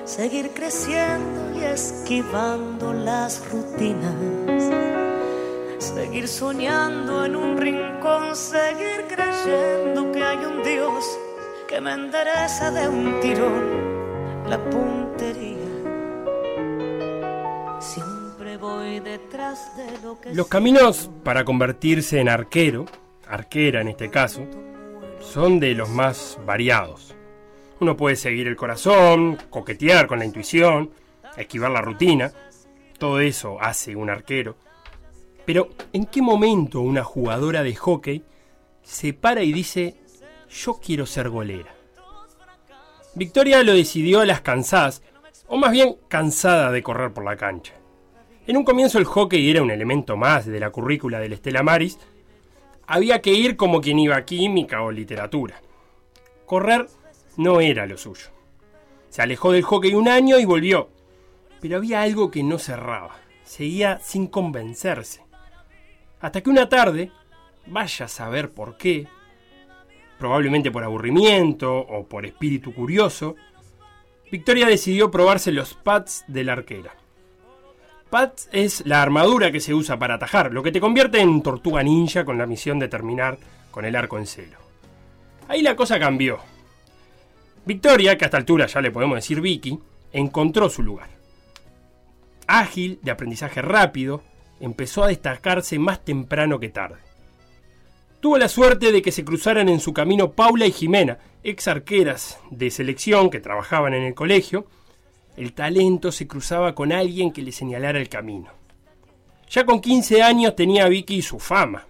Seguir 0.03 0.49
creciendo 0.55 1.59
y 1.59 1.63
esquivando 1.63 2.91
las 2.91 3.47
rutinas. 3.51 5.02
Seguir 5.83 6.29
soñando 6.29 7.25
en 7.25 7.35
un 7.35 7.57
rincón. 7.57 8.33
Seguir 8.37 9.05
creyendo 9.09 10.13
que 10.13 10.23
hay 10.23 10.37
un 10.37 10.63
Dios 10.63 11.19
que 11.67 11.81
me 11.81 11.91
endereza 11.91 12.71
de 12.71 12.87
un 12.87 13.19
tirón 13.19 14.47
la 14.47 14.63
puntería. 14.69 15.57
Siempre 17.81 18.55
voy 18.55 19.01
detrás 19.01 19.75
de 19.75 19.91
lo 20.01 20.21
que 20.21 20.33
Los 20.33 20.47
caminos 20.47 21.11
para 21.21 21.43
convertirse 21.43 22.21
en 22.21 22.29
arquero, 22.29 22.85
arquera 23.27 23.81
en 23.81 23.89
este 23.89 24.09
caso, 24.09 24.47
son 25.19 25.59
de 25.59 25.73
los 25.73 25.89
más 25.89 26.39
variados. 26.45 27.13
Uno 27.81 27.97
puede 27.97 28.15
seguir 28.15 28.47
el 28.47 28.55
corazón, 28.55 29.37
coquetear 29.49 30.07
con 30.07 30.19
la 30.19 30.25
intuición, 30.25 30.91
esquivar 31.35 31.71
la 31.71 31.81
rutina. 31.81 32.31
Todo 32.97 33.19
eso 33.19 33.57
hace 33.59 33.97
un 33.97 34.09
arquero. 34.09 34.55
Pero, 35.45 35.69
¿en 35.91 36.05
qué 36.05 36.21
momento 36.21 36.81
una 36.81 37.03
jugadora 37.03 37.63
de 37.63 37.75
hockey 37.75 38.23
se 38.81 39.13
para 39.13 39.43
y 39.43 39.51
dice, 39.51 39.95
yo 40.49 40.79
quiero 40.81 41.05
ser 41.05 41.29
golera? 41.29 41.73
Victoria 43.15 43.61
lo 43.63 43.73
decidió 43.73 44.21
a 44.21 44.25
las 44.25 44.41
cansadas, 44.41 45.03
o 45.47 45.57
más 45.57 45.71
bien 45.71 45.97
cansada 46.07 46.71
de 46.71 46.81
correr 46.81 47.13
por 47.13 47.25
la 47.25 47.35
cancha. 47.35 47.73
En 48.47 48.57
un 48.57 48.63
comienzo 48.63 48.97
el 48.97 49.05
hockey 49.05 49.49
era 49.49 49.61
un 49.61 49.71
elemento 49.71 50.17
más 50.17 50.45
de 50.45 50.59
la 50.59 50.69
currícula 50.69 51.19
del 51.19 51.33
Estela 51.33 51.63
Maris. 51.63 51.97
Había 52.87 53.21
que 53.21 53.31
ir 53.31 53.55
como 53.55 53.79
quien 53.79 53.99
iba 53.99 54.17
a 54.17 54.25
química 54.25 54.81
o 54.81 54.91
literatura. 54.91 55.61
Correr 56.45 56.87
no 57.37 57.61
era 57.61 57.85
lo 57.85 57.97
suyo. 57.97 58.27
Se 59.09 59.21
alejó 59.21 59.51
del 59.51 59.63
hockey 59.63 59.93
un 59.95 60.09
año 60.09 60.39
y 60.39 60.45
volvió. 60.45 60.89
Pero 61.61 61.77
había 61.77 62.01
algo 62.01 62.31
que 62.31 62.43
no 62.43 62.57
cerraba. 62.57 63.15
Seguía 63.45 63.99
sin 63.99 64.27
convencerse. 64.27 65.21
Hasta 66.23 66.39
que 66.39 66.49
una 66.49 66.69
tarde, 66.69 67.11
vaya 67.65 68.05
a 68.05 68.07
saber 68.07 68.49
por 68.49 68.77
qué, 68.77 69.07
probablemente 70.17 70.71
por 70.71 70.81
aburrimiento 70.85 71.77
o 71.77 72.07
por 72.07 72.25
espíritu 72.25 72.73
curioso, 72.73 73.35
Victoria 74.31 74.65
decidió 74.65 75.11
probarse 75.11 75.51
los 75.51 75.73
pads 75.73 76.23
de 76.29 76.45
la 76.45 76.53
arquera. 76.53 76.95
Pads 78.09 78.47
es 78.53 78.85
la 78.85 79.01
armadura 79.01 79.51
que 79.51 79.59
se 79.59 79.73
usa 79.73 79.99
para 79.99 80.15
atajar, 80.15 80.53
lo 80.53 80.63
que 80.63 80.71
te 80.71 80.79
convierte 80.79 81.19
en 81.19 81.43
tortuga 81.43 81.83
ninja 81.83 82.23
con 82.23 82.37
la 82.37 82.45
misión 82.45 82.79
de 82.79 82.87
terminar 82.87 83.37
con 83.69 83.83
el 83.83 83.93
arco 83.93 84.17
en 84.17 84.25
celo. 84.25 84.59
Ahí 85.49 85.61
la 85.61 85.75
cosa 85.75 85.99
cambió. 85.99 86.39
Victoria, 87.65 88.17
que 88.17 88.23
a 88.23 88.27
esta 88.27 88.37
altura 88.37 88.67
ya 88.67 88.79
le 88.79 88.91
podemos 88.91 89.15
decir 89.17 89.41
Vicky, 89.41 89.77
encontró 90.13 90.69
su 90.69 90.83
lugar. 90.83 91.09
Ágil, 92.47 92.99
de 93.01 93.11
aprendizaje 93.11 93.61
rápido, 93.61 94.23
empezó 94.65 95.03
a 95.03 95.07
destacarse 95.07 95.77
más 95.77 96.03
temprano 96.05 96.59
que 96.59 96.69
tarde. 96.69 96.99
Tuvo 98.21 98.37
la 98.37 98.47
suerte 98.47 98.93
de 98.93 99.01
que 99.01 99.11
se 99.11 99.25
cruzaran 99.25 99.67
en 99.67 99.81
su 99.81 99.93
camino 99.93 100.31
Paula 100.31 100.65
y 100.65 100.71
Jimena, 100.71 101.17
ex 101.43 101.67
arqueras 101.67 102.39
de 102.49 102.71
selección 102.71 103.29
que 103.29 103.41
trabajaban 103.41 103.93
en 103.93 104.03
el 104.03 104.13
colegio. 104.13 104.65
El 105.35 105.51
talento 105.51 106.13
se 106.13 106.27
cruzaba 106.27 106.73
con 106.75 106.93
alguien 106.93 107.31
que 107.31 107.41
le 107.41 107.51
señalara 107.51 107.99
el 107.99 108.07
camino. 108.07 108.51
Ya 109.49 109.65
con 109.65 109.81
15 109.81 110.23
años 110.23 110.55
tenía 110.55 110.87
Vicky 110.87 111.21
su 111.21 111.39
fama. 111.39 111.85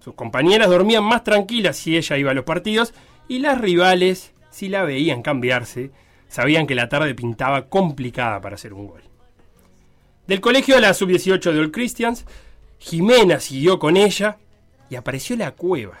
Sus 0.00 0.14
compañeras 0.14 0.68
dormían 0.68 1.04
más 1.04 1.22
tranquilas 1.22 1.76
si 1.76 1.96
ella 1.96 2.18
iba 2.18 2.32
a 2.32 2.34
los 2.34 2.44
partidos 2.44 2.92
y 3.28 3.38
las 3.38 3.60
rivales, 3.60 4.34
si 4.50 4.68
la 4.68 4.82
veían 4.82 5.22
cambiarse, 5.22 5.92
sabían 6.26 6.66
que 6.66 6.74
la 6.74 6.88
tarde 6.88 7.14
pintaba 7.14 7.68
complicada 7.68 8.40
para 8.40 8.56
hacer 8.56 8.74
un 8.74 8.88
gol. 8.88 9.02
Del 10.26 10.40
colegio 10.40 10.74
de 10.74 10.80
la 10.80 10.94
sub-18 10.94 11.52
de 11.52 11.60
All 11.60 11.70
Christians, 11.70 12.24
Jimena 12.78 13.38
siguió 13.40 13.78
con 13.78 13.96
ella 13.96 14.38
y 14.90 14.96
apareció 14.96 15.36
la 15.36 15.52
cueva. 15.52 15.98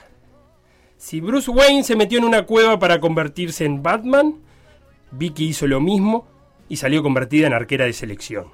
Si 0.98 1.20
Bruce 1.20 1.50
Wayne 1.50 1.84
se 1.84 1.94
metió 1.94 2.18
en 2.18 2.24
una 2.24 2.42
cueva 2.42 2.78
para 2.78 3.00
convertirse 3.00 3.64
en 3.64 3.82
Batman, 3.82 4.40
Vicky 5.12 5.48
hizo 5.48 5.66
lo 5.66 5.80
mismo 5.80 6.26
y 6.68 6.76
salió 6.76 7.02
convertida 7.02 7.46
en 7.46 7.52
arquera 7.52 7.84
de 7.84 7.92
selección. 7.92 8.46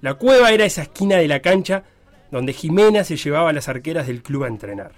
La 0.00 0.14
cueva 0.14 0.50
era 0.50 0.64
esa 0.64 0.82
esquina 0.82 1.16
de 1.16 1.28
la 1.28 1.40
cancha 1.40 1.84
donde 2.30 2.52
Jimena 2.52 3.04
se 3.04 3.16
llevaba 3.16 3.50
a 3.50 3.52
las 3.52 3.68
arqueras 3.68 4.06
del 4.06 4.22
club 4.22 4.44
a 4.44 4.48
entrenar. 4.48 4.92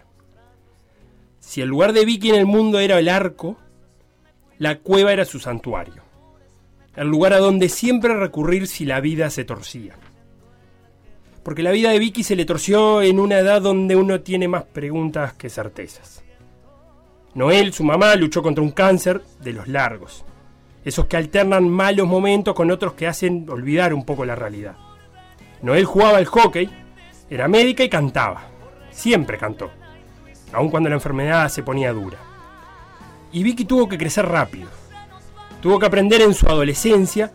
Si 1.41 1.61
el 1.61 1.69
lugar 1.69 1.93
de 1.93 2.05
Vicky 2.05 2.31
en 2.31 2.37
el 2.37 2.47
mundo 2.47 2.79
era 2.79 2.99
el 2.99 3.09
arco, 3.09 3.57
la 4.59 4.79
cueva 4.79 5.13
era 5.13 5.25
su 5.25 5.39
santuario, 5.39 6.03
el 6.97 7.09
lugar 7.09 7.35
a 7.35 7.39
donde 7.39 7.69
siempre 7.69 8.17
recurrir 8.17 8.67
si 8.67 8.85
la 8.85 9.01
vida 9.01 9.31
se 9.31 9.45
torcía. 9.45 9.95
Porque 11.43 11.63
la 11.63 11.71
vida 11.71 11.91
de 11.91 11.99
Vicky 11.99 12.25
se 12.25 12.35
le 12.35 12.45
torció 12.45 13.03
en 13.03 13.21
una 13.21 13.39
edad 13.39 13.63
donde 13.63 13.95
uno 13.95 14.21
tiene 14.21 14.49
más 14.49 14.65
preguntas 14.65 15.35
que 15.35 15.51
certezas. 15.51 16.25
Noel, 17.35 17.73
su 17.75 17.85
mamá, 17.85 18.17
luchó 18.17 18.43
contra 18.43 18.65
un 18.65 18.71
cáncer 18.71 19.23
de 19.41 19.53
los 19.53 19.69
largos, 19.69 20.25
esos 20.85 21.05
que 21.05 21.19
alternan 21.19 21.69
malos 21.69 22.09
momentos 22.09 22.55
con 22.55 22.71
otros 22.71 22.95
que 22.95 23.07
hacen 23.07 23.47
olvidar 23.51 23.93
un 23.93 24.05
poco 24.05 24.25
la 24.25 24.35
realidad. 24.35 24.77
Noel 25.61 25.85
jugaba 25.85 26.17
al 26.17 26.25
hockey, 26.25 26.71
era 27.29 27.47
médica 27.47 27.85
y 27.85 27.91
cantaba. 27.91 28.49
Siempre 28.91 29.37
cantó, 29.37 29.71
aun 30.53 30.71
cuando 30.71 30.89
la 30.89 30.95
enfermedad 30.95 31.49
se 31.51 31.63
ponía 31.63 31.93
dura. 31.93 32.19
Y 33.33 33.43
Vicky 33.43 33.67
tuvo 33.67 33.89
que 33.89 33.99
crecer 33.99 34.27
rápido. 34.27 34.69
Tuvo 35.67 35.81
que 35.81 35.87
aprender 35.87 36.21
en 36.21 36.33
su 36.33 36.47
adolescencia 36.47 37.33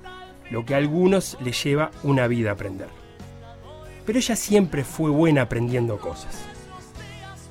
lo 0.51 0.65
que 0.65 0.73
a 0.73 0.77
algunos 0.77 1.37
le 1.43 1.51
lleva 1.51 1.91
una 2.01 2.27
vida 2.27 2.51
aprender. 2.51 2.87
Pero 4.05 4.19
ella 4.19 4.37
siempre 4.37 4.85
fue 4.85 5.11
buena 5.11 5.41
aprendiendo 5.41 5.99
cosas. 5.99 6.45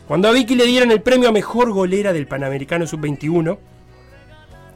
Cuando 0.09 0.29
a 0.29 0.33
Vicky 0.33 0.55
le 0.55 0.65
dieron 0.65 0.91
el 0.91 1.03
premio 1.03 1.29
a 1.29 1.33
mejor 1.33 1.71
golera 1.71 2.15
del 2.15 2.27
Panamericano 2.27 2.87
Sub-21, 2.87 3.59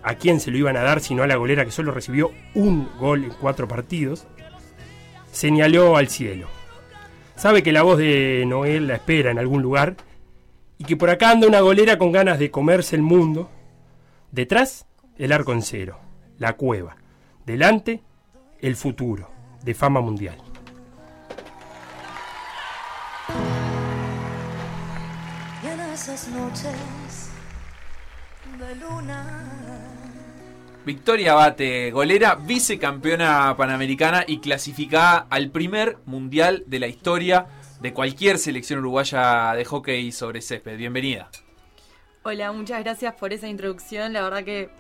¿a 0.03 0.15
quién 0.17 0.41
se 0.41 0.51
lo 0.51 0.59
iban 0.59 0.77
a 0.77 0.83
dar 0.83 1.01
sino 1.01 1.23
a 1.23 1.27
la 1.27 1.37
golera 1.37 1.65
que 1.65 1.71
solo 1.71 1.91
recibió 1.91 2.33
un 2.55 2.87
gol 2.99 3.25
en 3.25 3.33
cuatro 3.41 3.67
partidos? 3.67 4.27
Señaló 5.33 5.97
al 5.97 6.09
cielo. 6.09 6.49
Sabe 7.35 7.63
que 7.63 7.73
la 7.73 7.81
voz 7.81 7.97
de 7.97 8.45
Noel 8.47 8.89
la 8.89 8.97
espera 8.97 9.31
en 9.31 9.39
algún 9.39 9.63
lugar 9.63 9.97
y 10.77 10.85
que 10.85 10.99
por 10.99 11.09
acá 11.09 11.31
anda 11.31 11.47
una 11.47 11.61
golera 11.61 11.97
con 11.97 12.13
ganas 12.13 12.39
de 12.39 12.51
comerse 12.51 12.95
el 12.95 13.01
mundo. 13.01 13.49
Detrás, 14.33 14.85
el 15.17 15.33
arco 15.33 15.53
en 15.53 15.63
cero, 15.63 16.01
la 16.39 16.55
cueva. 16.55 16.97
Delante, 17.45 18.03
el 18.61 18.77
futuro, 18.77 19.31
de 19.63 19.75
fama 19.75 20.01
mundial. 20.01 20.37
Y 25.63 25.67
en 25.67 25.81
esas 25.81 26.29
noches 26.29 27.31
de 28.59 28.75
luna. 28.77 29.41
Victoria 30.85 31.35
Bate, 31.35 31.91
golera, 31.93 32.35
vicecampeona 32.35 33.55
panamericana 33.57 34.25
y 34.27 34.39
clasificada 34.41 35.27
al 35.31 35.51
primer 35.51 35.99
mundial 36.05 36.65
de 36.67 36.79
la 36.79 36.89
historia 36.89 37.47
de 37.81 37.95
cualquier 37.95 38.39
selección 38.39 38.81
uruguaya 38.81 39.55
de 39.55 39.65
hockey 39.65 40.13
sobre 40.13 40.43
césped. 40.43 40.77
Bienvenida. 40.77 41.31
Hola, 42.23 42.53
muchas 42.53 42.83
gracias 42.83 43.15
por 43.15 43.33
esa 43.33 43.49
introducción. 43.49 44.13
La 44.13 44.23
verdad 44.23 44.45
que 44.45 44.71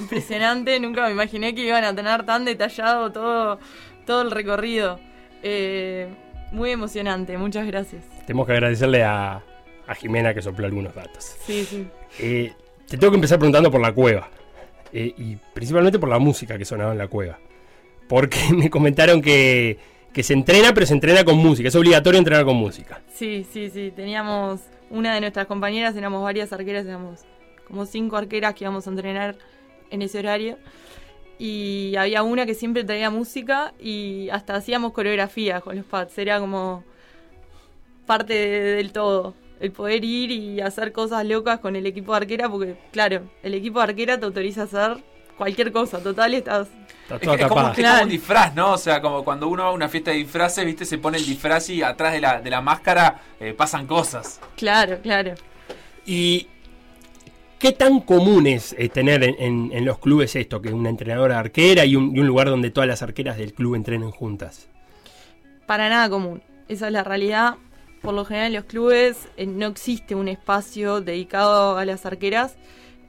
impresionante. 0.00 0.78
Nunca 0.80 1.06
me 1.06 1.12
imaginé 1.12 1.54
que 1.54 1.66
iban 1.66 1.84
a 1.84 1.94
tener 1.94 2.24
tan 2.24 2.44
detallado 2.44 3.12
todo, 3.12 3.58
todo 4.06 4.22
el 4.22 4.30
recorrido. 4.30 4.98
Eh, 5.42 6.08
muy 6.52 6.70
emocionante. 6.70 7.36
Muchas 7.38 7.66
gracias. 7.66 8.04
Tenemos 8.26 8.46
que 8.46 8.52
agradecerle 8.52 9.02
a, 9.02 9.42
a 9.86 9.94
Jimena 9.94 10.34
que 10.34 10.42
sopló 10.42 10.66
algunos 10.66 10.94
datos. 10.94 11.36
Sí, 11.44 11.64
sí. 11.64 11.86
Eh, 12.18 12.52
te 12.88 12.98
tengo 12.98 13.10
que 13.10 13.16
empezar 13.16 13.38
preguntando 13.38 13.70
por 13.70 13.80
la 13.80 13.92
cueva. 13.92 14.28
Eh, 14.92 15.14
y 15.16 15.36
principalmente 15.54 15.98
por 15.98 16.08
la 16.08 16.18
música 16.18 16.58
que 16.58 16.64
sonaba 16.64 16.92
en 16.92 16.98
la 16.98 17.08
cueva. 17.08 17.38
Porque 18.08 18.38
me 18.54 18.70
comentaron 18.70 19.22
que, 19.22 19.78
que 20.12 20.22
se 20.22 20.34
entrena, 20.34 20.74
pero 20.74 20.86
se 20.86 20.94
entrena 20.94 21.24
con 21.24 21.38
música. 21.38 21.68
Es 21.68 21.74
obligatorio 21.74 22.18
entrenar 22.18 22.44
con 22.44 22.56
música. 22.56 23.00
Sí, 23.12 23.46
sí, 23.50 23.70
sí. 23.70 23.92
Teníamos 23.94 24.60
una 24.90 25.14
de 25.14 25.20
nuestras 25.22 25.46
compañeras, 25.46 25.96
éramos 25.96 26.22
varias 26.22 26.52
arqueras, 26.52 26.84
éramos 26.84 27.20
como 27.66 27.86
cinco 27.86 28.18
arqueras 28.18 28.52
que 28.54 28.64
íbamos 28.64 28.86
a 28.86 28.90
entrenar 28.90 29.36
en 29.92 30.02
ese 30.02 30.18
horario. 30.18 30.58
Y 31.38 31.94
había 31.96 32.22
una 32.22 32.46
que 32.46 32.54
siempre 32.54 32.84
traía 32.84 33.10
música 33.10 33.72
y 33.80 34.28
hasta 34.30 34.54
hacíamos 34.56 34.92
coreografía 34.92 35.60
con 35.60 35.76
los 35.76 35.84
pads. 35.84 36.16
Era 36.18 36.38
como 36.40 36.84
parte 38.06 38.34
de- 38.34 38.76
del 38.76 38.92
todo. 38.92 39.34
El 39.60 39.70
poder 39.72 40.04
ir 40.04 40.30
y 40.32 40.60
hacer 40.60 40.92
cosas 40.92 41.24
locas 41.24 41.60
con 41.60 41.76
el 41.76 41.86
equipo 41.86 42.12
de 42.12 42.16
arquera, 42.18 42.48
porque, 42.48 42.76
claro, 42.90 43.22
el 43.44 43.54
equipo 43.54 43.78
de 43.78 43.84
arquera 43.84 44.18
te 44.18 44.24
autoriza 44.26 44.62
a 44.62 44.64
hacer 44.64 44.96
cualquier 45.38 45.70
cosa. 45.72 46.02
Total, 46.02 46.34
estás. 46.34 46.68
Está 47.02 47.14
Es, 47.16 47.20
toda 47.22 47.36
que 47.36 47.42
es 47.44 47.48
como, 47.48 47.60
es 47.60 47.66
como 47.66 47.74
Claro. 47.76 48.04
un 48.04 48.10
disfraz, 48.10 48.54
¿no? 48.54 48.72
O 48.72 48.78
sea, 48.78 49.00
como 49.00 49.24
cuando 49.24 49.48
uno 49.48 49.62
va 49.64 49.68
a 49.68 49.72
una 49.72 49.88
fiesta 49.88 50.10
de 50.10 50.16
disfraces, 50.18 50.64
¿viste? 50.66 50.84
Se 50.84 50.98
pone 50.98 51.18
el 51.18 51.24
disfraz 51.26 51.68
y 51.70 51.82
atrás 51.82 52.12
de 52.12 52.20
la, 52.20 52.40
de 52.40 52.50
la 52.50 52.60
máscara 52.60 53.20
eh, 53.38 53.52
pasan 53.52 53.86
cosas. 53.86 54.40
Claro, 54.56 54.98
claro. 55.00 55.34
¿Y 56.06 56.48
qué 57.62 57.70
tan 57.70 58.00
común 58.00 58.48
es 58.48 58.74
eh, 58.76 58.88
tener 58.88 59.22
en, 59.22 59.84
los 59.84 60.00
clubes 60.00 60.34
esto? 60.34 60.60
Que 60.60 60.72
una 60.72 60.90
entrenadora 60.90 61.38
arquera 61.38 61.84
y 61.84 61.94
un, 61.94 62.12
lugar 62.26 62.48
donde 62.48 62.72
todas 62.72 62.88
las 62.88 63.02
arqueras 63.02 63.38
del 63.38 63.54
club 63.54 63.76
entrenen 63.76 64.10
juntas. 64.10 64.68
para 65.64 65.88
nada 65.88 66.10
común. 66.10 66.42
Esa 66.66 66.88
es 66.88 66.92
la 66.92 67.04
realidad. 67.04 67.54
Por 68.00 68.14
lo 68.14 68.24
general 68.24 68.48
en 68.48 68.54
los 68.54 68.64
clubes 68.64 69.28
eh, 69.36 69.46
no 69.46 69.68
existe 69.68 70.16
un 70.16 70.26
espacio 70.26 71.00
dedicado 71.00 71.78
a 71.78 71.84
las 71.84 72.04
arqueras. 72.04 72.56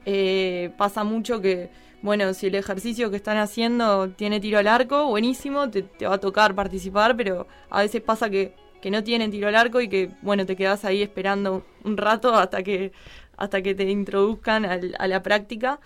Eh, 0.06 0.70
pasa 0.78 1.02
mucho 1.02 1.40
que, 1.40 1.70
bueno, 2.00 2.32
si 2.32 2.46
el 2.46 2.54
ejercicio 2.54 3.10
que 3.10 3.16
están 3.16 3.38
haciendo 3.38 4.10
tiene 4.10 4.38
tiro 4.38 4.60
al 4.60 4.68
arco, 4.68 5.08
buenísimo, 5.08 5.68
te, 5.68 5.82
te 5.82 6.06
va 6.06 6.14
a 6.14 6.18
tocar 6.18 6.54
participar, 6.54 7.16
pero 7.16 7.48
a 7.70 7.80
veces 7.80 8.02
pasa 8.02 8.30
que, 8.30 8.54
que 8.80 8.92
no 8.92 9.02
tienen 9.02 9.32
tiro 9.32 9.48
al 9.48 9.56
arco 9.56 9.80
y 9.80 9.88
que, 9.88 10.10
bueno, 10.22 10.46
te 10.46 10.54
quedas 10.54 10.84
ahí 10.84 11.02
esperando 11.02 11.64
un 11.82 11.96
rato 11.96 12.36
hasta 12.36 12.62
que, 12.62 12.92
hasta 13.36 13.62
que 13.62 13.74
te 13.74 13.84
introduzcan 13.90 14.64
al- 14.64 14.94
a 14.98 15.06
la 15.08 15.22
práctica. 15.22 15.80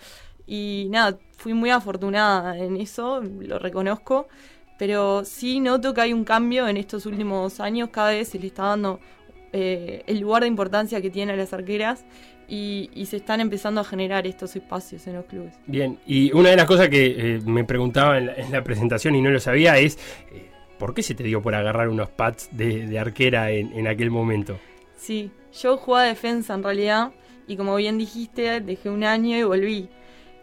Y 0.47 0.87
nada, 0.89 1.17
fui 1.37 1.53
muy 1.53 1.69
afortunada 1.69 2.57
en 2.57 2.77
eso, 2.77 3.21
lo 3.21 3.59
reconozco 3.59 4.27
pero 4.77 5.25
sí 5.25 5.59
noto 5.59 5.93
que 5.93 5.99
hay 5.99 6.13
un 6.13 6.23
cambio 6.23 6.65
en 6.69 6.77
estos 6.77 7.05
últimos 7.05 7.59
años, 7.59 7.89
cada 7.91 8.11
vez 8.11 8.29
se 8.29 8.39
le 8.39 8.47
está 8.47 8.63
dando 8.63 9.01
eh, 9.51 10.03
el 10.07 10.21
lugar 10.21 10.43
de 10.43 10.47
importancia 10.47 11.01
que 11.01 11.09
tienen 11.09 11.35
las 11.37 11.51
arqueras 11.51 12.05
y, 12.47 12.89
y 12.93 13.07
se 13.07 13.17
están 13.17 13.41
empezando 13.41 13.81
a 13.81 13.83
generar 13.83 14.25
estos 14.25 14.55
espacios 14.55 15.05
en 15.07 15.15
los 15.15 15.25
clubes. 15.25 15.53
Bien, 15.67 15.99
y 16.07 16.31
una 16.31 16.51
de 16.51 16.55
las 16.55 16.65
cosas 16.65 16.87
que 16.87 17.35
eh, 17.35 17.41
me 17.45 17.65
preguntaba 17.65 18.17
en 18.19 18.27
la, 18.27 18.33
en 18.35 18.51
la 18.53 18.63
presentación 18.63 19.15
y 19.15 19.21
no 19.21 19.31
lo 19.31 19.41
sabía 19.41 19.77
es, 19.77 19.97
eh, 20.31 20.49
¿por 20.77 20.93
qué 20.93 21.03
se 21.03 21.13
te 21.13 21.23
dio 21.23 21.41
por 21.41 21.55
agarrar 21.55 21.89
unos 21.89 22.09
pads 22.09 22.47
de, 22.53 22.87
de 22.87 22.99
arquera 22.99 23.51
en, 23.51 23.73
en 23.73 23.85
aquel 23.85 24.11
momento? 24.11 24.57
Sí, 24.95 25.29
yo 25.61 25.75
jugaba 25.75 26.05
defensa 26.05 26.53
en 26.53 26.63
realidad 26.63 27.11
y 27.49 27.57
como 27.57 27.75
bien 27.75 27.97
dijiste, 27.97 28.61
dejé 28.61 28.89
un 28.89 29.03
año 29.03 29.35
y 29.37 29.43
volví. 29.43 29.89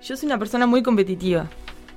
Yo 0.03 0.17
soy 0.17 0.27
una 0.27 0.39
persona 0.39 0.67
muy 0.67 0.83
competitiva. 0.83 1.49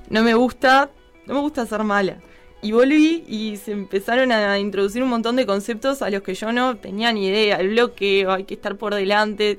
No 0.08 0.22
me 0.22 0.32
gusta, 0.34 0.90
no 1.26 1.34
me 1.34 1.40
gusta 1.40 1.66
ser 1.66 1.82
mala. 1.84 2.16
Y 2.62 2.72
volví 2.72 3.24
y 3.26 3.56
se 3.56 3.72
empezaron 3.72 4.32
a 4.32 4.58
introducir 4.58 5.02
un 5.02 5.08
montón 5.08 5.34
de 5.36 5.46
conceptos 5.46 6.00
a 6.02 6.10
los 6.10 6.22
que 6.22 6.34
yo 6.34 6.52
no 6.52 6.76
tenía 6.76 7.12
ni 7.12 7.26
idea. 7.26 7.56
El 7.56 7.70
bloqueo, 7.70 8.32
hay 8.32 8.44
que 8.44 8.54
estar 8.54 8.76
por 8.76 8.94
delante, 8.94 9.58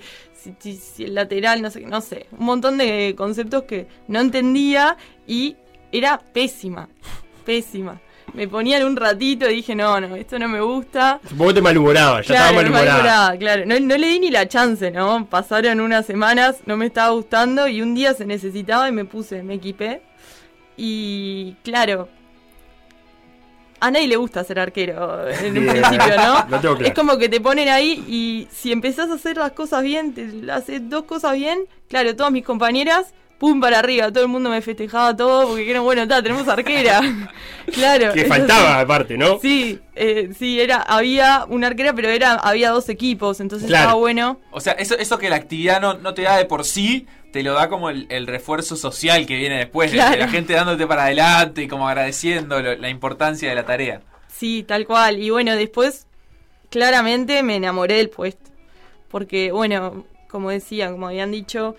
si, 0.59 0.77
si- 0.77 1.03
el 1.03 1.15
lateral, 1.15 1.61
no 1.61 1.69
sé, 1.69 1.81
no 1.81 1.99
sé. 2.01 2.27
Un 2.31 2.45
montón 2.45 2.77
de 2.77 3.13
conceptos 3.17 3.63
que 3.63 3.87
no 4.07 4.19
entendía 4.19 4.97
y 5.27 5.55
era 5.91 6.17
pésima, 6.19 6.89
pésima. 7.45 7.99
Me 8.33 8.47
ponían 8.47 8.83
un 8.85 8.95
ratito 8.95 9.49
y 9.49 9.55
dije, 9.55 9.75
no, 9.75 9.99
no, 9.99 10.15
esto 10.15 10.39
no 10.39 10.47
me 10.47 10.61
gusta. 10.61 11.19
Supongo 11.27 11.49
que 11.49 11.53
te 11.55 11.61
malhumoraba, 11.61 12.21
ya 12.21 12.27
Claro, 12.27 12.41
estaba 12.43 12.53
malhumorada. 12.61 12.91
malhumorada, 12.91 13.37
claro. 13.37 13.63
No, 13.65 13.79
no 13.79 13.97
le 13.97 14.07
di 14.07 14.19
ni 14.19 14.31
la 14.31 14.47
chance, 14.47 14.89
¿no? 14.91 15.25
Pasaron 15.25 15.79
unas 15.81 16.05
semanas, 16.05 16.57
no 16.65 16.77
me 16.77 16.85
estaba 16.85 17.09
gustando 17.11 17.67
y 17.67 17.81
un 17.81 17.93
día 17.93 18.13
se 18.13 18.25
necesitaba 18.25 18.87
y 18.87 18.91
me 18.91 19.05
puse, 19.05 19.43
me 19.43 19.55
equipé. 19.55 20.01
Y 20.77 21.55
claro, 21.63 22.07
a 23.79 23.89
nadie 23.91 24.07
le 24.07 24.15
gusta 24.15 24.43
ser 24.43 24.59
arquero 24.59 25.27
en 25.29 25.57
un 25.57 25.67
principio, 25.67 26.15
¿no? 26.17 26.45
Lo 26.49 26.59
tengo 26.59 26.75
claro. 26.75 26.85
Es 26.85 26.93
como 26.93 27.17
que 27.17 27.29
te 27.29 27.41
ponen 27.41 27.67
ahí 27.67 28.03
y 28.07 28.47
si 28.51 28.71
empezás 28.71 29.09
a 29.09 29.15
hacer 29.15 29.37
las 29.37 29.51
cosas 29.53 29.83
bien, 29.83 30.13
te 30.13 30.29
haces 30.51 30.87
dos 30.89 31.03
cosas 31.03 31.33
bien, 31.33 31.61
claro, 31.89 32.15
todas 32.15 32.31
mis 32.31 32.45
compañeras, 32.45 33.13
pum 33.41 33.59
para 33.59 33.79
arriba, 33.79 34.11
todo 34.11 34.21
el 34.23 34.29
mundo 34.29 34.51
me 34.51 34.61
festejaba 34.61 35.15
todo 35.15 35.47
porque 35.47 35.61
dijeron, 35.61 35.83
bueno, 35.83 36.03
está, 36.03 36.21
tenemos 36.21 36.47
arquera. 36.47 37.01
claro. 37.73 38.13
Que 38.13 38.25
faltaba, 38.25 38.75
sí. 38.75 38.81
aparte, 38.83 39.17
¿no? 39.17 39.39
Sí, 39.41 39.79
eh, 39.95 40.29
sí, 40.37 40.61
era, 40.61 40.77
había 40.83 41.45
una 41.49 41.65
arquera, 41.65 41.91
pero 41.93 42.09
era, 42.09 42.33
había 42.35 42.69
dos 42.69 42.87
equipos, 42.89 43.39
entonces 43.39 43.67
Claro. 43.67 43.83
estaba 43.85 43.99
bueno. 43.99 44.39
O 44.51 44.61
sea, 44.61 44.73
eso, 44.73 44.95
eso 44.95 45.17
que 45.17 45.27
la 45.29 45.37
actividad 45.37 45.81
no, 45.81 45.95
no 45.95 46.13
te 46.13 46.21
da 46.21 46.37
de 46.37 46.45
por 46.45 46.65
sí, 46.65 47.07
te 47.33 47.41
lo 47.41 47.53
da 47.53 47.67
como 47.67 47.89
el, 47.89 48.05
el 48.09 48.27
refuerzo 48.27 48.75
social 48.75 49.25
que 49.25 49.35
viene 49.37 49.57
después, 49.57 49.89
de- 49.91 49.97
de 49.97 50.03
Claro. 50.03 50.19
la 50.19 50.27
gente 50.27 50.53
dándote 50.53 50.85
para 50.85 51.05
adelante 51.05 51.63
y 51.63 51.67
como 51.67 51.87
agradeciendo 51.89 52.61
lo- 52.61 52.75
la 52.75 52.89
importancia 52.89 53.49
de 53.49 53.55
la 53.55 53.65
tarea. 53.65 54.01
Sí, 54.27 54.63
tal 54.67 54.85
cual. 54.85 55.17
Y 55.17 55.31
bueno, 55.31 55.55
después, 55.55 56.05
claramente 56.69 57.41
me 57.43 57.55
enamoré 57.55 57.95
del 57.95 58.09
puesto. 58.09 58.49
Porque, 59.09 59.51
bueno, 59.51 60.05
como 60.29 60.49
decía, 60.51 60.91
como 60.91 61.07
habían 61.07 61.31
dicho, 61.31 61.75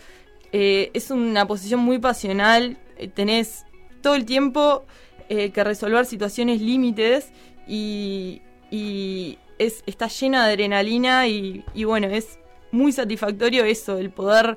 eh, 0.53 0.91
es 0.95 1.11
una 1.11 1.47
posición 1.47 1.81
muy 1.81 1.99
pasional. 1.99 2.77
eh, 2.99 3.09
tenés 3.09 3.65
todo 4.03 4.15
el 4.15 4.25
tiempo 4.25 4.85
eh, 5.29 5.51
que 5.51 5.65
resolver 5.65 6.05
situaciones 6.07 6.61
límites 6.61 7.31
y, 7.67 8.43
y 8.71 9.39
es, 9.59 9.83
está 9.87 10.09
llena 10.09 10.47
de 10.47 10.53
adrenalina 10.53 11.27
y, 11.29 11.65
y 11.75 11.85
bueno, 11.85 12.09
es 12.09 12.39
muy 12.71 12.93
satisfactorio 12.93 13.65
eso, 13.65 13.99
el 13.99 14.11
poder 14.11 14.57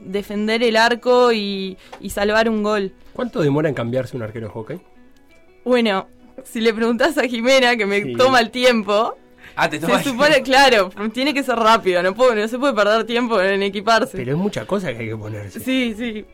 defender 0.00 0.62
el 0.62 0.76
arco 0.76 1.32
y, 1.32 1.76
y 2.00 2.10
salvar 2.10 2.48
un 2.48 2.62
gol. 2.62 2.92
¿Cuánto 3.12 3.40
demora 3.40 3.68
en 3.68 3.74
cambiarse 3.74 4.16
un 4.16 4.22
arquero 4.22 4.46
de 4.48 4.52
hockey? 4.52 4.80
Bueno, 5.64 6.06
si 6.44 6.60
le 6.60 6.72
preguntas 6.74 7.16
a 7.18 7.22
Jimena, 7.26 7.76
que 7.76 7.86
me 7.86 8.02
Sí. 8.02 8.12
toma 8.16 8.40
el 8.40 8.50
tiempo, 8.50 9.16
Ah, 9.56 9.70
te 9.70 9.80
se 9.80 10.02
supone, 10.04 10.42
claro, 10.42 10.90
tiene 11.14 11.32
que 11.32 11.42
ser 11.42 11.56
rápido, 11.56 12.02
no, 12.02 12.14
puedo, 12.14 12.34
no 12.34 12.46
se 12.46 12.58
puede 12.58 12.74
perder 12.74 13.04
tiempo 13.04 13.40
en 13.40 13.62
equiparse. 13.62 14.16
Pero 14.18 14.32
es 14.32 14.38
mucha 14.38 14.66
cosa 14.66 14.92
que 14.92 14.98
hay 15.00 15.08
que 15.08 15.16
ponerse. 15.16 15.60
Sí, 15.60 15.94
sí. 15.96 16.24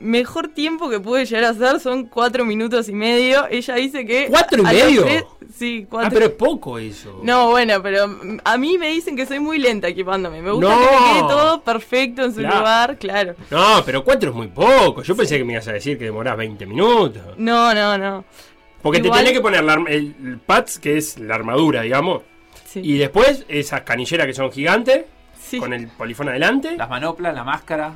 Mejor 0.00 0.46
tiempo 0.46 0.88
que 0.88 1.00
puede 1.00 1.26
llegar 1.26 1.42
a 1.42 1.54
ser 1.54 1.80
son 1.80 2.04
cuatro 2.06 2.44
minutos 2.44 2.88
y 2.88 2.92
medio. 2.92 3.48
Ella 3.50 3.74
dice 3.74 4.06
que... 4.06 4.28
¿Cuatro 4.30 4.60
y 4.62 4.64
medio? 4.64 5.02
tres- 5.02 5.24
sí, 5.52 5.86
cuatro. 5.90 6.06
Ah, 6.06 6.10
pero 6.14 6.26
es 6.26 6.32
poco 6.32 6.78
eso. 6.78 7.18
No, 7.24 7.50
bueno, 7.50 7.82
pero 7.82 8.06
a 8.44 8.56
mí 8.58 8.78
me 8.78 8.90
dicen 8.90 9.16
que 9.16 9.26
soy 9.26 9.40
muy 9.40 9.58
lenta 9.58 9.88
equipándome. 9.88 10.40
Me 10.40 10.52
gusta 10.52 10.68
No. 10.68 10.78
que 10.78 10.86
me 10.86 11.12
quede 11.18 11.28
todo 11.28 11.60
perfecto 11.62 12.22
en 12.22 12.32
su 12.32 12.38
Claro. 12.38 12.58
lugar, 12.58 12.96
claro. 12.98 13.34
No, 13.50 13.82
pero 13.84 14.04
cuatro 14.04 14.30
es 14.30 14.36
muy 14.36 14.46
poco. 14.46 15.02
Yo 15.02 15.16
pensé 15.16 15.36
que 15.36 15.42
me 15.42 15.54
ibas 15.54 15.66
a 15.66 15.72
decir 15.72 15.98
que 15.98 16.04
demorás 16.04 16.36
20 16.36 16.64
minutos. 16.66 17.20
No, 17.36 17.74
no, 17.74 17.98
no. 17.98 18.24
Porque 18.82 18.98
Igual- 18.98 19.12
te 19.12 19.24
tenés 19.26 19.32
que 19.38 19.42
poner 19.42 19.64
la 19.64 19.72
arm- 19.76 19.88
el, 19.88 20.14
el 20.24 20.38
pads, 20.38 20.78
que 20.78 20.96
es 20.96 21.18
la 21.18 21.34
armadura, 21.34 21.82
digamos. 21.82 22.22
Sí. 22.64 22.80
Y 22.82 22.98
después 22.98 23.44
esas 23.48 23.80
canilleras 23.82 24.26
que 24.26 24.34
son 24.34 24.52
gigantes, 24.52 25.04
Sí. 25.40 25.58
con 25.58 25.72
el 25.72 25.88
polifón 25.88 26.28
adelante. 26.28 26.76
Las 26.76 26.88
manoplas, 26.90 27.34
la 27.34 27.42
máscara. 27.44 27.94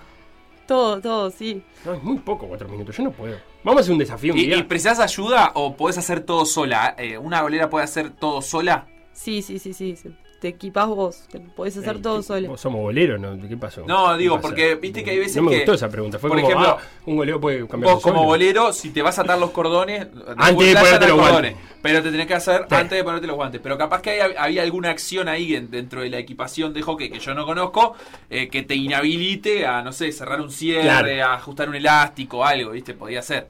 Todo, 0.66 1.00
todo, 1.00 1.30
sí. 1.30 1.62
No, 1.84 1.92
es 1.94 2.02
muy 2.02 2.18
poco 2.18 2.46
cuatro 2.48 2.68
minutos. 2.68 2.96
Yo 2.96 3.02
no 3.04 3.10
puedo. 3.12 3.36
Vamos 3.64 3.80
a 3.80 3.82
hacer 3.82 3.92
un 3.92 3.98
desafío 3.98 4.32
un 4.32 4.38
¿Y, 4.38 4.46
día. 4.46 4.56
y 4.56 4.62
precisás 4.62 4.98
ayuda 5.00 5.52
o 5.54 5.76
podés 5.76 5.98
hacer 5.98 6.20
todo 6.20 6.46
sola? 6.46 6.94
Eh, 6.98 7.18
¿Una 7.18 7.42
golera 7.42 7.68
puede 7.68 7.84
hacer 7.84 8.10
todo 8.10 8.40
sola? 8.40 8.86
Sí, 9.12 9.42
sí, 9.42 9.58
sí, 9.58 9.74
sí. 9.74 9.94
Te 10.42 10.48
equipás 10.48 10.88
vos. 10.88 11.20
Te 11.30 11.38
podés 11.38 11.76
hacer 11.76 11.94
Ey, 11.94 12.02
todo 12.02 12.16
¿qué- 12.16 12.22
solo. 12.24 12.48
vos 12.48 12.60
Somos 12.60 12.80
boleros, 12.80 13.20
¿no? 13.20 13.38
¿Qué 13.48 13.56
pasó? 13.56 13.84
No, 13.86 14.10
¿Qué 14.10 14.18
digo, 14.18 14.34
pasa? 14.34 14.48
porque 14.48 14.74
viste 14.74 15.04
que 15.04 15.12
hay 15.12 15.18
veces 15.20 15.36
No 15.36 15.42
me 15.44 15.50
que, 15.52 15.56
gustó 15.58 15.74
esa 15.74 15.88
pregunta. 15.88 16.18
Fue 16.18 16.28
por 16.30 16.40
como, 16.40 16.50
ejemplo, 16.50 16.78
ah, 16.80 16.82
un 17.06 17.16
golero 17.16 17.40
puede 17.40 17.68
cambiar 17.68 17.94
Vos 17.94 18.02
como 18.02 18.24
bolero, 18.24 18.72
si 18.72 18.90
te 18.90 19.02
vas 19.02 19.16
a 19.20 19.22
atar 19.22 19.38
los 19.38 19.52
cordones, 19.52 20.08
Antes 20.36 20.66
de 20.74 20.80
ponerte 20.80 21.06
los 21.06 21.16
guantes. 21.20 21.54
Pero 21.80 22.02
te 22.02 22.10
tenés 22.10 22.26
que 22.26 22.34
hacer 22.34 22.66
Sí. 22.68 22.74
antes 22.74 22.98
de 22.98 23.04
ponerte 23.04 23.26
los 23.28 23.36
guantes. 23.36 23.60
Pero 23.62 23.78
capaz 23.78 24.02
que 24.02 24.20
hay- 24.20 24.34
había 24.36 24.62
alguna 24.64 24.90
acción 24.90 25.28
ahí 25.28 25.54
en- 25.54 25.70
dentro 25.70 26.00
de 26.00 26.10
la 26.10 26.18
equipación 26.18 26.72
de 26.74 26.82
hockey 26.82 27.08
que 27.08 27.20
yo 27.20 27.34
no 27.34 27.46
conozco, 27.46 27.94
eh, 28.28 28.48
que 28.48 28.64
te 28.64 28.74
inhabilite 28.74 29.64
a, 29.64 29.80
no 29.82 29.92
sé, 29.92 30.10
cerrar 30.10 30.40
un 30.40 30.50
cierre, 30.50 30.82
Claro. 30.82 31.24
a 31.24 31.34
ajustar 31.34 31.68
un 31.68 31.76
elástico, 31.76 32.44
algo, 32.44 32.72
¿viste? 32.72 32.94
Podía 32.94 33.22
ser. 33.22 33.46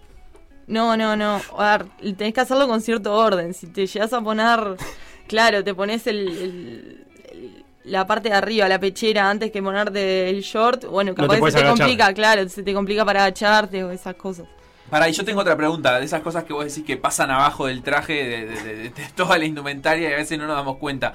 No, 0.67 0.95
no, 0.97 1.17
no. 1.17 1.41
A 1.59 1.79
ver, 1.79 1.87
tenés 2.17 2.35
que 2.35 2.41
hacerlo 2.41 2.69
con 2.69 2.83
cierto 2.83 3.15
orden. 3.15 3.55
Si 3.55 3.67
te 3.67 3.87
llegas 3.87 4.13
a 4.13 4.21
poner, 4.21 4.77
claro, 5.33 5.65
te 5.65 5.75
pones 5.75 6.07
el, 6.07 6.19
el- 6.29 7.07
el- 7.33 7.65
la 7.85 8.07
parte 8.07 8.29
de 8.29 8.35
arriba, 8.35 8.69
la 8.69 8.79
pechera, 8.79 9.31
antes 9.31 9.51
que 9.51 9.63
ponerte 9.63 10.29
el 10.29 10.43
short, 10.43 10.85
bueno, 10.85 11.15
capaz 11.15 11.35
te 11.35 11.39
puedes 11.41 11.55
se 11.55 11.61
te 11.61 11.67
agachar. 11.67 11.87
complica, 11.87 12.13
claro, 12.15 12.49
se 12.51 12.63
te 12.63 12.75
complica 12.75 13.03
para 13.07 13.25
agacharte 13.25 13.83
o 13.83 13.91
esas 13.91 14.15
cosas. 14.15 14.47
Para, 14.91 15.09
y 15.09 15.13
yo 15.15 15.25
tengo 15.25 15.41
otra 15.41 15.57
pregunta, 15.57 15.99
de 15.99 16.05
esas 16.05 16.21
cosas 16.21 16.45
que 16.45 16.53
vos 16.53 16.67
decís 16.67 16.85
que 16.85 16.99
pasan 16.99 17.31
abajo 17.31 17.67
del 17.67 17.83
traje, 17.83 18.13
de, 18.13 18.45
de- 18.47 18.63
de- 18.77 18.91
de 18.91 19.03
toda 19.17 19.39
la 19.39 19.47
indumentaria 19.47 20.11
y 20.11 20.13
a 20.13 20.17
veces 20.17 20.39
no 20.39 20.47
nos 20.47 20.55
damos 20.57 20.77
cuenta. 20.77 21.15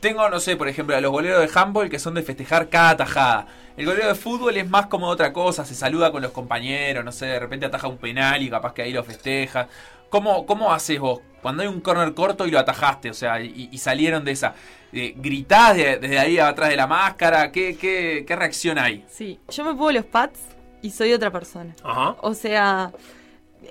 Tengo, 0.00 0.26
no 0.30 0.40
sé, 0.40 0.56
por 0.56 0.66
ejemplo, 0.68 0.96
a 0.96 1.00
los 1.02 1.12
goleros 1.12 1.40
de 1.42 1.50
handball 1.60 1.90
que 1.90 1.98
son 1.98 2.14
de 2.14 2.22
festejar 2.22 2.70
cada 2.70 2.96
tajada. 2.96 3.46
El 3.76 3.84
golero 3.84 4.08
de 4.08 4.14
fútbol 4.14 4.56
es 4.56 4.66
más 4.68 4.86
como 4.86 5.06
otra 5.08 5.32
cosa, 5.34 5.66
se 5.66 5.74
saluda 5.74 6.10
con 6.10 6.22
los 6.22 6.30
compañeros, 6.32 7.04
no 7.04 7.12
sé, 7.12 7.26
de 7.26 7.38
repente 7.38 7.66
ataja 7.66 7.86
un 7.86 7.98
penal 7.98 8.40
y 8.42 8.48
capaz 8.48 8.72
que 8.72 8.80
ahí 8.82 8.92
lo 8.92 9.04
festeja. 9.04 9.68
¿Cómo, 10.10 10.44
cómo 10.46 10.72
haces 10.72 10.98
vos? 11.00 11.20
Cuando 11.40 11.62
hay 11.62 11.68
un 11.68 11.80
corner 11.80 12.12
corto 12.12 12.46
y 12.46 12.50
lo 12.50 12.58
atajaste, 12.58 13.08
o 13.10 13.14
sea, 13.14 13.40
y, 13.40 13.70
y 13.72 13.78
salieron 13.78 14.24
de 14.24 14.32
esa. 14.32 14.54
Eh, 14.92 15.14
¿Gritás 15.16 15.76
de- 15.76 15.96
desde 15.98 16.18
ahí 16.18 16.38
atrás 16.38 16.68
de 16.68 16.76
la 16.76 16.86
máscara? 16.86 17.50
¿Qué, 17.50 17.76
qué, 17.80 18.24
qué 18.26 18.36
reacción 18.36 18.78
hay? 18.78 19.04
Sí, 19.08 19.38
yo 19.48 19.64
me 19.64 19.70
pongo 19.70 19.92
los 19.92 20.04
pads 20.04 20.38
y 20.82 20.90
soy 20.90 21.12
otra 21.14 21.30
persona. 21.30 21.74
Ajá. 21.82 22.16
O 22.20 22.34
sea, 22.34 22.90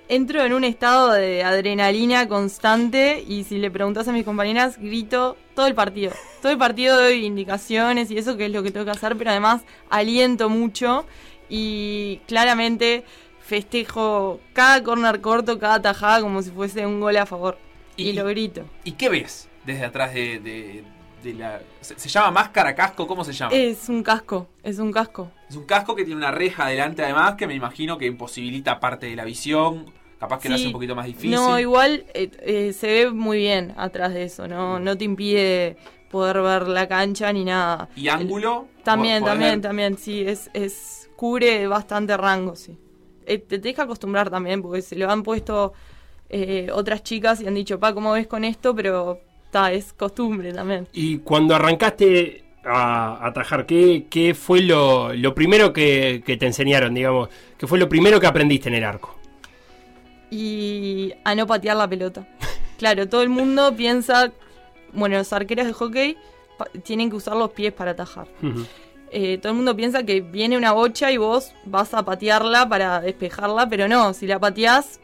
entro 0.08 0.44
en 0.44 0.54
un 0.54 0.64
estado 0.64 1.12
de 1.12 1.44
adrenalina 1.44 2.28
constante 2.28 3.24
y 3.28 3.44
si 3.44 3.58
le 3.60 3.70
preguntas 3.70 4.08
a 4.08 4.12
mis 4.14 4.24
compañeras, 4.24 4.78
grito 4.80 5.36
todo 5.56 5.68
el 5.68 5.76
partido. 5.76 6.14
Todo 6.42 6.52
el 6.52 6.58
partido 6.58 6.98
doy 6.98 7.26
indicaciones 7.26 8.10
y 8.12 8.18
eso 8.18 8.38
que 8.38 8.46
es 8.46 8.52
lo 8.52 8.64
que 8.64 8.72
tengo 8.72 8.86
que 8.86 8.92
hacer, 8.92 9.16
pero 9.18 9.30
además 9.32 9.62
aliento 9.90 10.50
mucho 10.50 11.06
y 11.50 12.22
claramente 12.28 13.04
festejo 13.50 14.40
cada 14.54 14.82
corner 14.84 15.20
corto, 15.22 15.60
cada 15.60 15.82
tajada 15.82 16.22
como 16.22 16.42
si 16.42 16.52
fuese 16.52 16.86
un 16.86 17.00
gol 17.02 17.18
a 17.18 17.26
favor. 17.26 17.58
Y, 17.98 18.10
Y- 18.10 18.14
lo 18.14 18.26
grito. 18.26 18.64
¿Y 18.84 18.94
qué 18.94 19.10
ves 19.10 19.50
desde 19.66 19.86
atrás 19.86 20.14
de, 20.14 20.40
de- 20.40 20.84
de 21.24 21.34
la... 21.34 21.60
¿Se, 21.82 22.00
se 22.00 22.08
llama 22.08 22.32
máscara, 22.32 22.74
casco? 22.76 23.06
¿Cómo 23.06 23.26
se 23.26 23.34
llama? 23.34 23.54
Es 23.54 23.90
un 23.90 24.04
casco, 24.04 24.48
es 24.64 24.80
un 24.80 24.92
casco. 24.94 25.32
Es 25.50 25.56
un 25.58 25.66
casco 25.66 25.96
que 25.96 26.06
tiene 26.06 26.18
una 26.18 26.32
reja 26.32 26.66
adelante 26.68 27.04
además 27.04 27.36
que 27.36 27.46
me 27.48 27.56
imagino 27.56 27.98
que 27.98 28.06
imposibilita 28.06 28.80
parte 28.80 29.08
de 29.08 29.16
la 29.18 29.26
visión. 29.26 29.92
Capaz 30.20 30.40
que 30.40 30.50
lo 30.50 30.56
hace 30.56 30.68
un 30.68 30.74
poquito 30.74 30.96
más 30.96 31.06
difícil. 31.08 31.32
No, 31.32 31.60
igual 31.60 32.06
eh, 32.14 32.30
eh, 32.42 32.74
se 32.74 32.88
ve 32.88 33.12
muy 33.12 33.38
bien 33.40 33.74
atrás 33.78 34.14
de 34.14 34.24
eso, 34.24 34.48
no, 34.50 34.78
no 34.80 34.98
te 34.98 35.06
impide 35.06 35.78
poder 36.12 36.42
ver 36.42 36.68
la 36.68 36.88
cancha 36.88 37.32
ni 37.34 37.46
nada. 37.46 37.88
¿Y 37.96 38.08
ángulo? 38.10 38.68
También, 38.84 39.24
también, 39.24 39.52
ver- 39.56 39.62
también, 39.62 39.98
sí, 39.98 40.24
es, 40.26 40.50
es 40.54 41.10
cubre 41.16 41.68
bastante 41.68 42.16
rango, 42.18 42.56
sí. 42.56 42.78
Eh, 43.30 43.38
te 43.38 43.60
tenés 43.60 43.76
que 43.76 43.82
acostumbrar 43.84 44.32
también, 44.32 44.62
porque 44.64 44.82
se 44.82 44.96
lo 44.96 45.08
han 45.10 45.22
puesto 45.22 45.74
eh, 46.30 46.70
otras 46.74 47.04
chicas 47.04 47.40
y 47.42 47.48
han 47.48 47.54
dicho, 47.54 47.80
pa, 47.80 47.94
¿cómo 47.94 48.14
ves 48.14 48.26
con 48.26 48.44
esto? 48.44 48.76
Pero 48.76 49.20
ta, 49.52 49.72
es 49.72 49.94
costumbre 49.94 50.52
también. 50.52 50.88
Y 50.94 51.20
cuando 51.20 51.54
arrancaste 51.54 52.44
a 52.66 53.24
atajar, 53.28 53.68
¿qué, 53.68 54.08
qué 54.10 54.34
fue 54.34 54.62
lo, 54.64 55.14
lo 55.14 55.36
primero 55.36 55.72
que, 55.74 56.24
que 56.26 56.38
te 56.38 56.48
enseñaron, 56.48 56.96
digamos? 56.96 57.30
¿Qué 57.56 57.68
fue 57.68 57.78
lo 57.78 57.88
primero 57.88 58.20
que 58.20 58.26
aprendiste 58.26 58.68
en 58.70 58.76
el 58.76 58.84
arco? 58.84 59.16
Y 60.32 61.14
a 61.24 61.36
no 61.36 61.46
patear 61.46 61.78
la 61.78 61.88
pelota. 61.88 62.28
Claro, 62.80 63.08
todo 63.08 63.22
el 63.22 63.30
mundo 63.30 63.76
piensa, 63.76 64.32
bueno, 64.94 65.18
los 65.18 65.32
arqueros 65.34 65.68
de 65.68 65.74
hockey 65.74 66.18
tienen 66.84 67.12
que 67.12 67.16
usar 67.16 67.36
los 67.36 67.52
pies 67.52 67.74
para 67.74 67.92
atajar. 67.92 68.28
Eh, 69.12 69.38
todo 69.42 69.52
el 69.52 69.56
mundo 69.56 69.76
piensa 69.76 70.04
que 70.04 70.22
viene 70.22 70.58
una 70.58 70.72
bocha 70.72 71.12
y 71.12 71.18
vos 71.18 71.52
vas 71.66 71.94
a 71.94 72.04
patearla 72.04 72.70
para 72.70 73.02
despejarla, 73.02 73.68
pero 73.70 73.88
no, 73.88 74.14
si 74.14 74.28
la 74.28 74.40
pateás, 74.40 75.00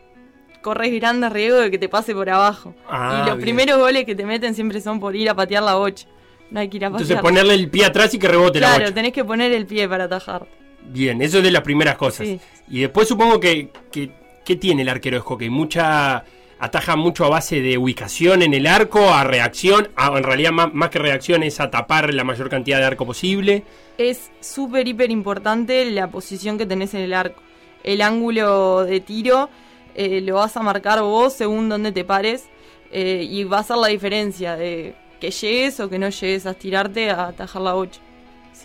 corres 0.62 0.93
grandes 0.93 1.32
riesgo 1.32 1.58
de 1.60 1.72
que 1.72 1.78
te 1.78 1.89
pase 1.89 2.14
por 2.14 2.30
abajo. 2.30 2.76
Ah, 2.88 3.14
y 3.24 3.30
los 3.30 3.38
bien. 3.38 3.41
primeros 3.41 3.80
goles 3.80 4.06
que 4.06 4.16
te 4.16 4.26
meten 4.26 4.53
siempre 4.56 4.82
son 4.82 4.99
por 4.99 5.16
ir 5.16 5.30
a 5.30 5.34
patear 5.36 5.64
la 5.64 5.76
bocha. 5.76 6.08
No 6.51 6.60
hay 6.60 6.70
que 6.70 6.78
ir 6.78 6.86
a 6.86 6.89
patear. 6.89 7.01
Entonces 7.03 7.22
ponerle 7.22 7.53
el 7.56 7.70
pie 7.70 7.86
atrás 7.86 8.14
y 8.14 8.20
que 8.20 8.28
rebote 8.28 8.60
la 8.60 8.68
Claro, 8.68 8.84
bocha. 8.86 8.93
tenés 8.93 9.14
que 9.14 9.24
poner 9.26 9.51
el 9.51 9.66
pie 9.66 9.89
para 9.89 10.03
atajar. 10.06 10.45
Bien, 10.88 11.20
eso 11.22 11.39
es 11.39 11.43
de 11.43 11.49
las 11.51 11.64
primeras 11.64 11.95
cosas. 11.95 12.28
Sí. 12.28 12.39
Y 12.70 12.82
después 12.82 13.08
supongo 13.08 13.39
que, 13.39 13.72
que 13.91 14.12
¿qué 14.45 14.56
tiene 14.56 14.84
el 14.84 14.89
arquero 14.89 15.18
de 15.18 15.22
hockey? 15.22 15.49
Mucha 15.49 16.24
ataja 16.60 16.95
mucho 16.95 17.26
a 17.26 17.30
base 17.30 17.62
de 17.62 17.78
ubicación 17.78 18.41
en 18.41 18.53
el 18.53 18.68
arco, 18.68 19.14
a 19.14 19.24
reacción, 19.24 19.89
a- 19.95 20.18
en 20.18 20.24
realidad 20.24 20.51
más, 20.51 20.89
que 20.89 20.99
reacción 20.99 21.43
es 21.43 21.60
a 21.60 21.70
tapar 21.70 22.14
la 22.14 22.24
mayor 22.24 22.49
cantidad 22.49 22.80
de 22.80 22.86
arco 22.86 23.06
posible. 23.06 23.64
Es 23.97 24.32
súper, 24.39 24.88
hiper 24.88 25.12
importante 25.12 25.86
la 25.91 26.08
posición 26.10 26.58
que 26.58 26.66
tenés 26.66 26.93
en 26.93 27.01
el 27.01 27.14
arco. 27.14 27.41
El 27.84 28.01
ángulo 28.01 28.84
de 28.86 28.99
tiro 28.99 29.49
eh, 29.95 30.22
lo 30.22 30.36
vas 30.36 30.58
a 30.58 30.62
marcar 30.62 31.01
vos 31.01 31.34
según 31.34 31.70
donde 31.70 31.91
te 31.91 32.03
pares 32.03 32.45
eh, 32.91 33.26
y 33.30 33.43
va 33.43 33.60
a 33.60 33.64
ser 33.64 33.78
la 33.78 33.88
diferencia 33.88 34.56
de 34.56 34.95
que 35.20 35.32
llegues 35.32 35.80
o 35.80 35.89
que 35.89 35.99
no 35.99 36.10
llegues 36.10 36.45
a 36.45 36.51
estirarte 36.51 37.10
a 37.10 37.28
atajar 37.28 37.62
la 37.62 37.74
bocha. 37.74 38.01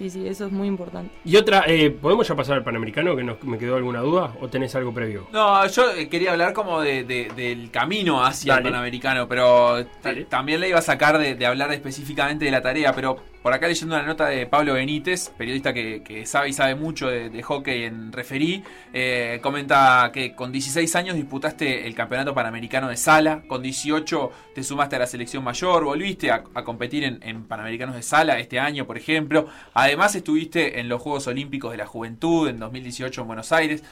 Sí, 0.01 0.09
sí, 0.09 0.27
eso 0.27 0.47
es 0.47 0.53
muy 0.53 0.67
importante. 0.67 1.13
Y 1.27 1.37
otra, 1.37 1.65
eh, 1.67 1.91
¿podemos 1.91 2.27
ya 2.27 2.35
pasar 2.35 2.57
al 2.57 2.65
Panamericano? 2.65 3.15
Que 3.15 3.23
nos, 3.23 3.43
me 3.45 3.59
quedó 3.59 3.77
alguna 3.77 4.01
duda. 4.01 4.33
¿O 4.41 4.49
tenés 4.49 4.75
algo 4.75 4.95
previo? 4.95 5.27
No, 5.31 5.67
yo 5.67 5.91
eh, 5.91 6.09
quería 6.09 6.33
hablar 6.33 6.55
como 6.55 6.81
de, 6.81 7.05
de- 7.05 7.29
del 7.37 7.71
camino 7.71 8.25
hacia 8.25 8.55
Dale. 8.55 8.67
el 8.69 8.73
Panamericano, 8.73 9.29
pero 9.29 9.85
también 10.31 10.61
le 10.61 10.71
iba 10.71 10.79
a 10.79 10.83
sacar 10.83 11.19
de, 11.19 11.35
de 11.35 11.45
hablar 11.45 11.71
específicamente 11.75 12.47
de 12.47 12.51
la 12.51 12.63
tarea, 12.63 12.95
pero 12.95 13.19
por 13.43 13.53
acá 13.53 13.69
leyendo 13.69 13.95
una 13.95 14.05
nota 14.05 14.27
de 14.27 14.47
Pablo 14.47 14.75
Benítez, 14.75 15.31
periodista 15.31 15.73
que, 15.73 16.25
sabe 16.27 16.51
y 16.51 16.53
sabe 16.53 16.75
mucho 16.75 17.09
de, 17.09 17.43
hockey 17.43 17.85
en 17.85 18.13
referí, 18.13 18.63
eh, 18.93 19.39
comenta 19.43 20.11
que 20.13 20.35
con 20.35 20.53
16 20.53 20.95
años 20.97 21.17
disputaste 21.17 21.87
el 21.87 21.95
campeonato 21.95 22.35
panamericano 22.35 22.89
de 22.89 22.97
sala, 22.97 23.43
con 23.49 23.63
18 23.63 24.31
te 24.55 24.63
sumaste 24.63 24.97
a 24.97 25.01
la 25.01 25.07
selección 25.07 25.43
mayor, 25.43 25.85
volviste 25.85 26.31
a, 26.31 26.43
competir 26.43 27.05
en 27.05 27.45
panamericanos 27.45 27.95
de 27.95 28.03
sala 28.03 28.39
este 28.39 28.61
año, 28.61 28.87
por 28.87 28.99
ejemplo, 28.99 29.49
además 29.73 30.15
estuviste 30.15 30.79
en 30.81 30.89
los 30.89 31.01
Juegos 31.01 31.27
Olímpicos 31.27 31.71
de 31.71 31.79
la 31.79 31.87
Juventud 31.87 32.49
en 32.49 32.59
2018 32.59 33.23
en 33.23 33.27
Buenos 33.27 33.53
Aires, 33.53 33.83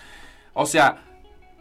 o 0.53 0.67
sea, 0.67 1.05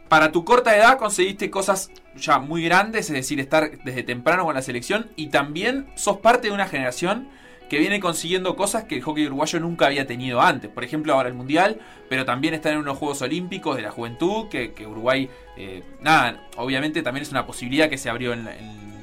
para 0.09 0.31
tu 0.31 0.43
corta 0.43 0.75
edad 0.75 0.97
conseguiste 0.97 1.49
cosas 1.49 1.91
ya 2.15 2.39
muy 2.39 2.63
grandes, 2.63 3.09
es 3.09 3.15
decir, 3.15 3.39
estar 3.39 3.77
desde 3.83 4.03
temprano 4.03 4.45
con 4.45 4.55
la 4.55 4.61
selección 4.61 5.09
y 5.15 5.27
también 5.27 5.87
sos 5.95 6.17
parte 6.17 6.47
de 6.47 6.53
una 6.53 6.67
generación 6.67 7.27
que 7.69 7.79
viene 7.79 7.99
consiguiendo 7.99 8.55
cosas 8.55 8.85
que 8.85 8.95
el 8.95 9.01
hockey 9.01 9.27
uruguayo 9.27 9.59
nunca 9.59 9.87
había 9.87 10.07
tenido 10.07 10.41
antes. 10.41 10.69
Por 10.69 10.83
ejemplo, 10.83 11.13
ahora 11.13 11.29
el 11.29 11.35
Mundial, 11.35 11.79
pero 12.09 12.25
también 12.25 12.53
estar 12.53 12.73
en 12.73 12.79
unos 12.79 12.97
Juegos 12.97 13.21
Olímpicos 13.21 13.75
de 13.75 13.81
la 13.81 13.91
Juventud, 13.91 14.47
que, 14.49 14.73
Uruguay, 14.85 15.29
eh, 15.57 15.83
nada, 16.01 16.47
obviamente 16.57 17.01
también 17.01 17.23
es 17.23 17.31
una 17.31 17.45
posibilidad 17.45 17.89
que 17.89 17.97
se 17.97 18.09
abrió 18.09 18.33
en 18.33 18.47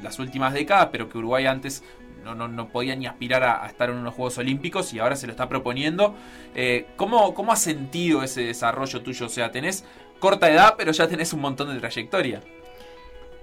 las 0.03 0.19
últimas 0.19 0.53
décadas, 0.53 0.89
pero 0.93 1.09
que 1.09 1.19
Uruguay 1.19 1.47
antes 1.47 1.83
no, 2.25 2.35
no, 2.35 2.49
no 2.49 2.69
podía 2.69 2.97
ni 2.97 3.07
aspirar 3.07 3.45
a, 3.45 3.67
estar 3.67 3.91
en 3.91 3.97
unos 3.97 4.15
Juegos 4.15 4.39
Olímpicos 4.39 4.93
y 4.93 4.99
ahora 4.99 5.15
se 5.15 5.27
lo 5.27 5.33
está 5.33 5.49
proponiendo. 5.49 6.15
Eh, 6.55 6.87
¿cómo, 6.97 7.35
¿Cómo 7.35 7.53
has 7.53 7.63
sentido 7.63 8.23
ese 8.23 8.43
desarrollo 8.43 9.03
tuyo? 9.03 9.27
O 9.27 9.29
sea, 9.29 9.53
tenés 9.53 9.85
corta 10.19 10.51
edad, 10.51 10.75
pero 10.77 10.91
ya 10.93 11.07
tenés 11.07 11.33
un 11.33 11.41
montón 11.41 11.73
de 11.73 11.79
trayectoria. 11.79 12.41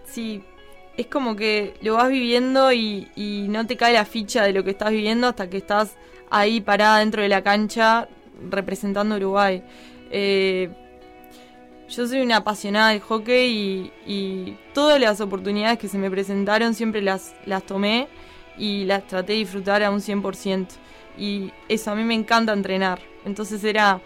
Sí, 0.03 0.43
es 0.98 1.08
como 1.08 1.36
que 1.36 1.74
lo 1.82 1.96
vas 1.96 2.10
viviendo 2.10 2.72
y, 2.72 3.08
y 3.16 3.48
no 3.50 3.66
te 3.66 3.78
cae 3.78 3.94
la 3.94 4.06
ficha 4.06 4.44
de 4.44 4.54
lo 4.54 4.64
que 4.64 4.72
estás 4.72 4.92
viviendo 4.92 5.28
hasta 5.28 5.50
que 5.50 5.58
estás 5.58 5.96
ahí 6.30 6.62
parada 6.62 7.00
dentro 7.00 7.22
de 7.22 7.30
la 7.30 7.44
cancha 7.44 8.08
representando 8.50 9.16
a 9.16 9.18
Uruguay. 9.18 9.64
Eh, 10.10 10.70
yo 11.89 12.08
soy 12.08 12.22
una 12.22 12.38
apasionada 12.38 12.89
del 12.89 13.02
hockey 13.02 13.92
y, 14.08 14.58
todas 14.74 15.00
las 15.02 15.20
oportunidades 15.20 15.78
que 15.78 15.89
se 15.89 15.98
me 15.98 16.10
presentaron 16.10 16.74
siempre 16.74 17.02
las, 17.02 17.36
las 17.46 17.64
tomé 17.64 18.08
y 18.58 18.86
las 18.86 19.06
traté 19.06 19.34
de 19.34 19.39
disfrutar 19.39 19.84
a 19.84 19.92
un 19.92 20.00
100%. 20.00 20.68
Y 21.18 21.52
eso, 21.68 21.92
a 21.92 21.96
mí 21.96 22.06
me 22.06 22.16
encanta 22.16 22.54
entrenar. 22.54 23.02
Entonces 23.26 23.64
era... 23.64 24.02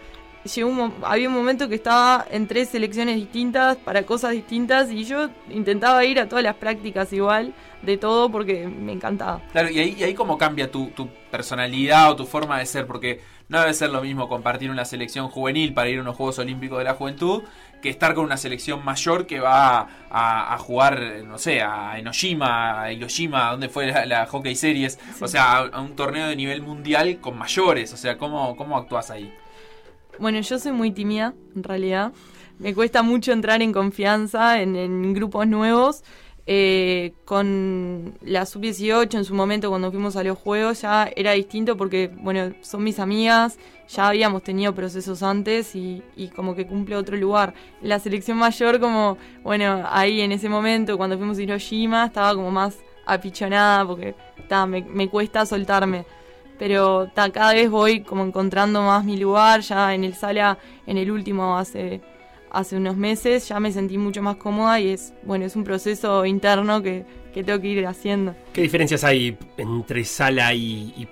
Llegó 0.46 0.92
había 1.02 1.28
un 1.28 1.34
momento 1.34 1.68
que 1.68 1.74
estaba 1.74 2.26
en 2.30 2.46
tres 2.46 2.70
selecciones 2.70 3.16
distintas 3.16 3.76
para 3.76 4.04
cosas 4.04 4.32
distintas 4.32 4.90
y 4.90 5.04
yo 5.04 5.28
intentaba 5.50 6.04
ir 6.04 6.20
a 6.20 6.28
todas 6.28 6.44
las 6.44 6.56
prácticas 6.56 7.12
igual 7.12 7.54
de 7.82 7.96
todo 7.96 8.30
porque 8.30 8.66
me 8.66 8.92
encantaba. 8.92 9.40
Claro, 9.52 9.70
y 9.70 9.78
ahí, 9.78 9.96
y 9.98 10.04
ahí 10.04 10.14
cómo 10.14 10.38
cambia 10.38 10.70
tu, 10.70 10.88
tu 10.88 11.08
personalidad 11.30 12.10
o 12.10 12.16
tu 12.16 12.26
forma 12.26 12.58
de 12.58 12.66
ser, 12.66 12.86
porque 12.86 13.20
no 13.48 13.60
debe 13.60 13.74
ser 13.74 13.90
lo 13.90 14.02
mismo 14.02 14.28
compartir 14.28 14.70
una 14.70 14.84
selección 14.84 15.28
juvenil 15.28 15.72
para 15.72 15.88
ir 15.88 15.98
a 15.98 16.02
unos 16.02 16.16
Juegos 16.16 16.38
Olímpicos 16.38 16.78
de 16.78 16.84
la 16.84 16.94
Juventud 16.94 17.44
que 17.80 17.90
estar 17.90 18.14
con 18.14 18.24
una 18.24 18.36
selección 18.36 18.84
mayor 18.84 19.26
que 19.26 19.38
va 19.38 19.86
a, 20.10 20.58
jugar, 20.58 21.00
no 21.24 21.38
sé, 21.38 21.60
a 21.62 21.98
Enoshima, 21.98 22.82
a 22.82 22.92
Hiroshima, 22.92 23.50
donde 23.50 23.68
fue 23.68 23.86
la, 24.06 24.26
Hockey 24.26 24.56
Series, 24.56 24.98
o 25.20 25.28
sea, 25.28 25.58
a, 25.58 25.80
un 25.80 25.94
torneo 25.94 26.26
de 26.26 26.36
nivel 26.36 26.62
mundial 26.62 27.18
con 27.20 27.38
mayores, 27.38 27.92
o 27.92 27.96
sea, 27.96 28.16
¿cómo, 28.16 28.56
cómo 28.56 28.76
actúas 28.76 29.10
ahí? 29.10 29.32
Bueno, 30.18 30.40
yo 30.40 30.58
soy 30.58 30.72
muy 30.72 30.90
tímida, 30.90 31.34
en 31.54 31.62
realidad. 31.62 32.12
Me 32.58 32.74
cuesta 32.74 33.02
mucho 33.02 33.32
entrar 33.32 33.60
en 33.62 33.72
confianza 33.72 34.60
en, 34.60 34.76
en 34.76 35.14
grupos 35.14 35.46
nuevos. 35.46 36.02
Eh, 36.48 37.12
con 37.24 38.16
la 38.22 38.46
sub-18 38.46 39.14
en 39.14 39.24
su 39.24 39.34
momento 39.34 39.68
cuando 39.68 39.90
fuimos 39.90 40.14
a 40.14 40.22
los 40.22 40.38
juegos 40.38 40.82
ya 40.82 41.10
era 41.16 41.32
distinto 41.32 41.76
porque, 41.76 42.08
bueno, 42.20 42.54
son 42.60 42.84
mis 42.84 43.00
amigas, 43.00 43.58
ya 43.88 44.06
habíamos 44.06 44.44
tenido 44.44 44.72
procesos 44.72 45.24
antes 45.24 45.74
y, 45.74 46.04
como 46.36 46.54
que 46.54 46.64
cumple 46.64 46.94
otro 46.94 47.16
lugar. 47.16 47.52
La 47.82 47.98
selección 47.98 48.38
mayor 48.38 48.78
como, 48.78 49.18
bueno, 49.42 49.82
ahí 49.90 50.20
en 50.20 50.30
ese 50.30 50.48
momento 50.48 50.96
cuando 50.96 51.18
fuimos 51.18 51.36
a 51.38 51.42
Hiroshima 51.42 52.06
estaba 52.06 52.32
como 52.32 52.52
más 52.52 52.78
apichonada 53.06 53.84
porque 53.84 54.14
me, 54.68 54.82
me 54.82 55.08
cuesta 55.08 55.44
soltarme. 55.46 56.06
Pero 56.58 57.10
cada 57.14 57.52
vez 57.52 57.70
voy 57.70 58.00
como 58.00 58.24
encontrando 58.24 58.82
más 58.82 59.04
mi 59.04 59.16
lugar, 59.16 59.60
ya 59.60 59.94
en 59.94 60.04
el 60.04 60.14
sala, 60.14 60.58
en 60.86 60.96
el 60.98 61.10
último 61.10 61.58
hace 61.58 62.00
hace 62.56 62.76
unos 62.76 62.96
meses 62.96 63.48
ya 63.48 63.60
me 63.60 63.70
sentí 63.70 63.98
mucho 63.98 64.22
más 64.22 64.36
cómoda 64.36 64.80
y 64.80 64.88
es, 64.88 65.12
bueno, 65.22 65.44
es 65.44 65.56
un 65.56 65.64
proceso 65.64 66.24
interno 66.24 66.82
que, 66.82 67.04
tengo 67.34 67.60
que 67.60 67.68
ir 67.68 67.86
haciendo. 67.86 68.34
¿Qué 68.54 68.62
diferencias 68.62 69.04
hay 69.04 69.36
entre 69.58 70.04
sala 70.04 70.54
y, 70.54 71.06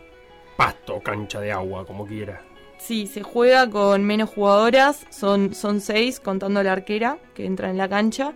pasto, 0.56 1.00
cancha 1.00 1.38
de 1.40 1.52
agua, 1.52 1.84
como 1.84 2.06
quiera? 2.06 2.40
Sí, 2.78 3.06
se 3.06 3.22
juega 3.22 3.68
con 3.68 4.04
menos 4.04 4.30
jugadoras, 4.30 5.06
son, 5.10 5.54
son 5.54 5.82
seis 5.82 6.20
contando 6.20 6.62
la 6.62 6.72
arquera 6.72 7.18
que 7.34 7.44
entra 7.44 7.68
en 7.68 7.76
la 7.76 7.90
cancha. 7.90 8.32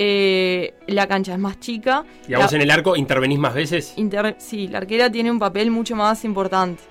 Eh, 0.00 0.74
la 0.86 1.08
cancha 1.08 1.32
es 1.32 1.38
más 1.38 1.58
chica. 1.58 2.04
¿Y 2.28 2.34
a 2.34 2.38
vos 2.38 2.52
en 2.52 2.60
el 2.60 2.70
arco 2.70 2.96
intervenís 2.96 3.38
más 3.38 3.52
veces? 3.52 3.94
sí, 4.38 4.68
la 4.68 4.78
arquera 4.78 5.10
tiene 5.10 5.30
un 5.30 5.40
papel 5.40 5.70
mucho 5.70 5.96
más 5.96 6.24
importante. 6.24 6.82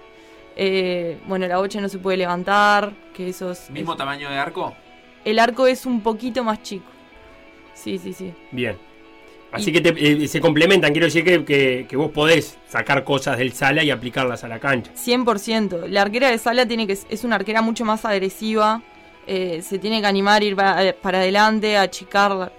Eh, 0.58 1.18
bueno, 1.26 1.48
la 1.48 1.58
bocha 1.58 1.80
no 1.80 1.88
se 1.88 2.00
puede 2.00 2.18
levantar, 2.18 2.92
que 3.14 3.30
eso 3.30 3.52
es... 3.52 3.70
¿Mismo 3.70 3.96
tamaño 3.96 4.30
de 4.30 4.38
arco? 4.38 4.76
el 5.28 5.40
arco 5.40 5.68
es 5.68 5.86
un 5.86 6.00
poquito 6.00 6.42
más 6.42 6.64
chico. 6.64 6.90
Sí, 7.74 7.98
sí, 7.98 8.14
sí. 8.14 8.34
Bien. 8.52 8.78
Así 9.52 9.74
que 9.74 9.82
eh, 9.84 10.28
se 10.28 10.40
complementan, 10.40 10.92
quiero 10.92 11.06
decir 11.06 11.24
que, 11.26 11.86
que, 11.88 11.98
vos 11.98 12.12
podés 12.12 12.58
sacar 12.70 13.04
cosas 13.04 13.38
del 13.38 13.52
sala 13.52 13.84
y 13.84 13.92
aplicarlas 13.92 14.46
a 14.46 14.48
la 14.48 14.60
cancha. 14.60 14.92
100%. 14.94 15.88
La 15.88 16.02
arquera 16.04 16.30
de 16.30 16.38
sala 16.38 16.66
tiene 16.66 16.88
que 16.88 16.94
es 16.94 17.24
una 17.26 17.36
arquera 17.36 17.62
mucho 17.62 17.84
más 17.84 18.06
agresiva, 18.06 18.82
eh, 19.26 19.62
se 19.62 19.80
tiene 19.80 20.00
que 20.00 20.08
animar 20.08 20.42
a 20.42 20.46
ir 20.46 20.56
para, 20.56 20.94
para, 20.94 21.20
adelante, 21.20 21.76
a 21.76 21.82
achicar 21.84 22.54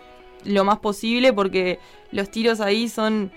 lo 0.44 0.64
más 0.64 0.78
posible 0.78 1.32
porque 1.32 1.78
los 2.12 2.30
tiros 2.30 2.60
ahí 2.60 2.88
son 2.88 3.32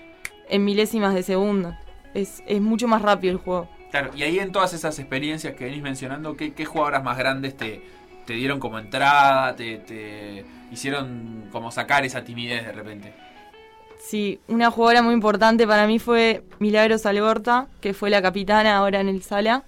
en 0.48 0.64
milésimas 0.64 1.14
de 1.14 1.22
segundo. 1.22 1.74
Es, 2.14 2.42
es 2.46 2.60
mucho 2.60 2.88
más 2.88 3.02
rápido 3.02 3.32
el 3.32 3.38
juego. 3.38 3.68
Claro, 3.90 4.10
y 4.14 4.22
ahí 4.22 4.38
en 4.38 4.52
todas 4.52 4.72
esas 4.72 4.98
experiencias 4.98 5.54
que 5.54 5.64
venís 5.64 5.82
mencionando, 5.82 6.36
¿qué, 6.36 6.54
qué 6.54 6.64
jugadoras 6.64 7.04
más 7.04 7.18
grandes 7.18 7.56
te, 7.56 7.82
te 8.24 8.34
dieron 8.34 8.60
como 8.60 8.78
entrada, 8.78 9.54
te, 9.56 10.44
hicieron 10.70 11.48
como 11.52 11.70
sacar 11.70 12.04
esa 12.04 12.24
timidez 12.24 12.64
de 12.66 12.72
repente. 12.72 13.12
Sí, 13.98 14.40
una 14.48 14.70
jugadora 14.70 15.02
muy 15.02 15.14
importante 15.14 15.66
para 15.66 15.86
mí 15.86 15.98
fue 15.98 16.42
Milagros 16.58 17.06
Algorta, 17.06 17.68
que 17.80 17.94
fue 17.94 18.10
la 18.10 18.20
capitana 18.20 18.76
ahora 18.76 19.00
en 19.00 19.08
el 19.08 19.22
Sala, 19.22 19.64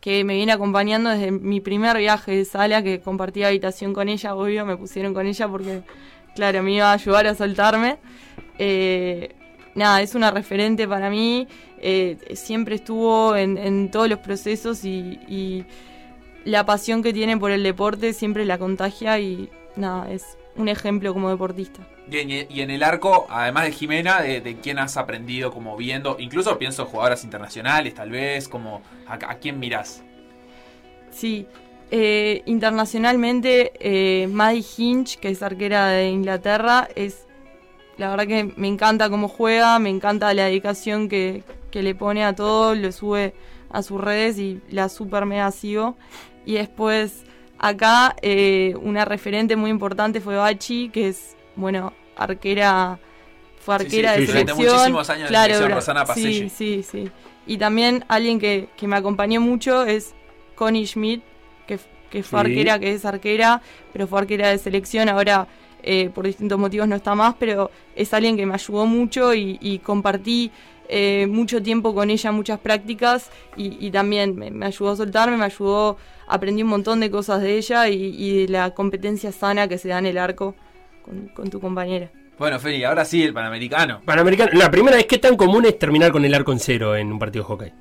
que 0.00 0.24
me 0.24 0.34
viene 0.34 0.52
acompañando 0.52 1.10
desde 1.10 1.30
mi 1.30 1.60
primer 1.60 1.96
viaje 1.96 2.36
de 2.36 2.44
Sala, 2.44 2.82
que 2.82 3.00
compartí 3.00 3.44
habitación 3.44 3.92
con 3.92 4.08
ella, 4.08 4.34
obvio, 4.34 4.66
me 4.66 4.76
pusieron 4.76 5.14
con 5.14 5.26
ella 5.26 5.48
porque, 5.48 5.82
claro, 6.36 6.62
me 6.62 6.74
iba 6.74 6.90
a 6.90 6.94
ayudar 6.94 7.26
a 7.26 7.34
soltarme. 7.34 7.96
Eh, 8.58 9.34
nada, 9.74 10.00
es 10.00 10.14
una 10.14 10.30
referente 10.30 10.86
para 10.86 11.10
mí, 11.10 11.48
eh, 11.78 12.16
siempre 12.34 12.76
estuvo 12.76 13.34
en, 13.34 13.90
todos 13.90 14.08
los 14.08 14.20
procesos 14.20 14.84
y 14.84 15.66
la 16.44 16.64
pasión 16.64 17.02
que 17.02 17.12
tiene 17.12 17.36
por 17.36 17.50
el 17.50 17.64
deporte 17.64 18.12
siempre 18.12 18.44
la 18.44 18.56
contagia 18.56 19.18
y 19.18 19.50
nada, 19.74 20.10
es 20.10 20.38
un 20.54 20.68
ejemplo 20.68 21.12
como 21.12 21.28
deportista. 21.28 21.80
Bien, 22.06 22.30
y 22.30 22.60
en 22.60 22.70
el 22.70 22.84
arco, 22.84 23.26
además 23.28 23.64
de 23.64 23.72
Jimena, 23.72 24.22
de, 24.22 24.56
quién 24.62 24.78
has 24.78 24.96
aprendido 24.96 25.50
como 25.50 25.76
viendo, 25.76 26.16
incluso 26.20 26.56
pienso 26.56 26.86
jugadoras 26.86 27.24
internacionales, 27.24 27.94
tal 27.94 28.10
vez, 28.10 28.48
como 28.48 28.80
a, 29.08 29.18
quién 29.36 29.58
mirás. 29.58 30.04
Sí, 31.10 31.46
eh, 31.90 32.42
internacionalmente, 32.46 33.72
eh, 33.78 34.26
Maddie 34.28 34.64
Hinch, 34.76 35.18
que 35.18 35.28
es 35.28 35.42
arquera 35.42 35.88
de 35.88 36.08
Inglaterra, 36.08 36.88
es 36.96 37.26
la 37.96 38.10
verdad 38.10 38.26
que 38.26 38.52
me 38.56 38.68
encanta 38.68 39.08
cómo 39.08 39.28
juega, 39.28 39.78
me 39.78 39.88
encanta 39.88 40.34
la 40.34 40.44
dedicación 40.44 41.08
que, 41.08 41.42
que 41.70 41.82
le 41.82 41.94
pone 41.94 42.24
a 42.24 42.34
todo, 42.34 42.74
lo 42.74 42.92
sube 42.92 43.34
a 43.70 43.82
sus 43.82 44.00
redes 44.00 44.38
y 44.38 44.60
la 44.70 44.88
super 44.88 45.26
mega 45.26 45.50
sigo. 45.50 45.96
Y 46.44 46.54
después 46.54 47.24
acá 47.58 48.16
eh, 48.22 48.74
una 48.82 49.04
referente 49.04 49.56
muy 49.56 49.70
importante 49.70 50.20
fue 50.20 50.36
Bachi, 50.36 50.90
que 50.90 51.08
es, 51.08 51.36
bueno, 51.54 51.92
arquera, 52.16 52.98
fue 53.60 53.76
arquera 53.76 54.12
de 54.12 54.26
selección. 54.26 54.58
muchísimos 54.58 55.10
años 55.10 55.28
claro, 55.28 55.58
de 55.58 56.14
Sí, 56.14 56.48
sí, 56.50 56.82
sí. 56.82 57.10
Y 57.46 57.58
también 57.58 58.04
alguien 58.08 58.38
que, 58.38 58.68
que 58.76 58.88
me 58.88 58.96
acompañó 58.96 59.40
mucho 59.40 59.84
es 59.84 60.14
Connie 60.54 60.86
Schmidt, 60.86 61.22
que, 62.16 62.22
que 62.22 62.28
fue 62.28 62.40
arquera, 62.40 62.78
que 62.78 62.92
es 62.92 63.04
arquera, 63.04 63.62
pero 63.92 64.06
fue 64.06 64.20
arquera 64.20 64.48
de 64.48 64.58
selección, 64.58 65.08
ahora 65.08 65.46
eh, 65.82 66.10
por 66.14 66.26
distintos 66.26 66.58
motivos 66.58 66.88
no 66.88 66.96
está 66.96 67.14
más, 67.14 67.34
pero 67.38 67.70
es 67.94 68.12
alguien 68.12 68.36
que 68.36 68.46
me 68.46 68.54
ayudó 68.54 68.86
mucho 68.86 69.34
y, 69.34 69.58
y 69.60 69.78
compartí 69.78 70.50
eh, 70.88 71.26
mucho 71.28 71.62
tiempo 71.62 71.94
con 71.94 72.10
ella, 72.10 72.32
muchas 72.32 72.60
prácticas 72.60 73.30
y, 73.56 73.90
también 73.90 74.36
me, 74.36 74.66
ayudó 74.66 74.90
a 74.90 74.96
soltarme, 74.96 75.36
me 75.36 75.44
ayudó, 75.44 75.96
aprendí 76.26 76.62
un 76.62 76.68
montón 76.68 77.00
de 77.00 77.10
cosas 77.10 77.40
de 77.40 77.56
ella 77.56 77.88
y, 77.88 78.46
de 78.46 78.52
la 78.52 78.70
competencia 78.70 79.32
sana 79.32 79.68
que 79.68 79.78
se 79.78 79.88
da 79.88 79.98
en 79.98 80.06
el 80.06 80.18
arco 80.18 80.54
con, 81.34 81.50
tu 81.50 81.60
compañera. 81.60 82.10
Bueno, 82.38 82.60
Feli, 82.60 82.84
ahora 82.84 83.04
sí, 83.04 83.22
el 83.22 83.32
Panamericano. 83.32 84.02
Panamericano, 84.04 84.50
la 84.52 84.70
primera 84.70 84.96
vez, 84.96 85.06
¿qué 85.06 85.18
tan 85.18 85.36
común 85.36 85.64
es 85.64 85.78
terminar 85.78 86.12
con 86.12 86.24
el 86.24 86.34
arco 86.34 86.52
en 86.52 86.60
cero 86.60 86.94
en 86.94 87.10
un 87.10 87.18
partido 87.18 87.44
de 87.44 87.48
hockey? 87.48 87.72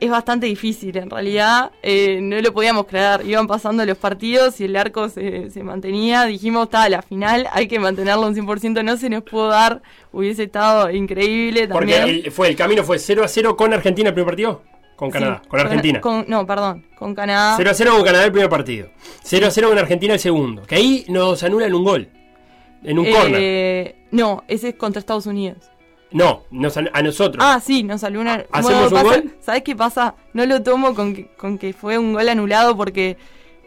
Es 0.00 0.10
bastante 0.10 0.46
difícil. 0.46 0.96
En 0.96 1.10
realidad 1.10 1.70
eh, 1.82 2.20
no 2.22 2.40
lo 2.40 2.52
podíamos 2.52 2.86
creer. 2.86 3.24
Iban 3.26 3.46
pasando 3.46 3.84
los 3.84 3.98
partidos 3.98 4.60
y 4.60 4.64
el 4.64 4.76
arco 4.76 5.08
se, 5.08 5.50
se 5.50 5.62
mantenía. 5.62 6.24
Dijimos, 6.24 6.64
está, 6.64 6.88
la 6.88 7.02
final 7.02 7.46
hay 7.52 7.68
que 7.68 7.78
mantenerlo 7.78 8.26
un 8.26 8.34
100%. 8.34 8.82
No 8.82 8.96
se 8.96 9.10
nos 9.10 9.22
pudo 9.22 9.48
dar. 9.48 9.82
Hubiese 10.12 10.44
estado 10.44 10.90
increíble 10.90 11.68
también. 11.68 12.00
Porque 12.00 12.20
el, 12.26 12.32
fue, 12.32 12.48
el 12.48 12.56
camino 12.56 12.82
fue 12.82 12.98
0 12.98 13.22
a 13.22 13.28
0 13.28 13.56
con 13.56 13.72
Argentina 13.72 14.08
el 14.08 14.14
primer 14.14 14.26
partido. 14.26 14.62
Con 14.96 15.10
Canadá, 15.10 15.40
con 15.48 15.58
Argentina. 15.58 15.98
no, 16.26 16.46
perdón, 16.46 16.84
con 16.98 17.14
Canadá. 17.14 17.54
0 17.56 17.70
a 17.70 17.74
0 17.74 17.92
con 17.94 18.04
Canadá 18.04 18.24
el 18.26 18.32
primer 18.32 18.50
partido. 18.50 18.88
0 19.22 19.46
a 19.46 19.50
0 19.50 19.68
con 19.70 19.78
Argentina 19.78 20.12
el 20.12 20.20
segundo. 20.20 20.62
Que 20.64 20.74
ahí 20.74 21.04
nos 21.08 21.42
anulan 21.42 21.72
un 21.72 21.84
gol. 21.84 22.08
En 22.82 22.98
un 22.98 23.06
eh, 23.08 23.96
No, 24.10 24.44
ese 24.48 24.70
es 24.70 24.74
contra 24.74 25.00
Estados 25.00 25.26
Unidos. 25.26 25.69
No, 26.12 26.44
a 26.92 27.02
nosotros. 27.02 27.44
Ah, 27.44 27.60
sí, 27.64 27.82
nos 27.82 28.00
salió 28.00 28.20
una. 28.20 28.44
¿Hacemos 28.50 28.92
un 28.92 29.02
gol? 29.02 29.34
¿Sabes 29.40 29.62
qué 29.62 29.76
pasa? 29.76 30.16
No 30.32 30.44
lo 30.46 30.62
tomo 30.62 30.94
con 30.94 31.14
que, 31.14 31.28
con 31.36 31.58
que 31.58 31.72
fue 31.72 31.98
un 31.98 32.12
gol 32.12 32.28
anulado 32.28 32.76
porque 32.76 33.16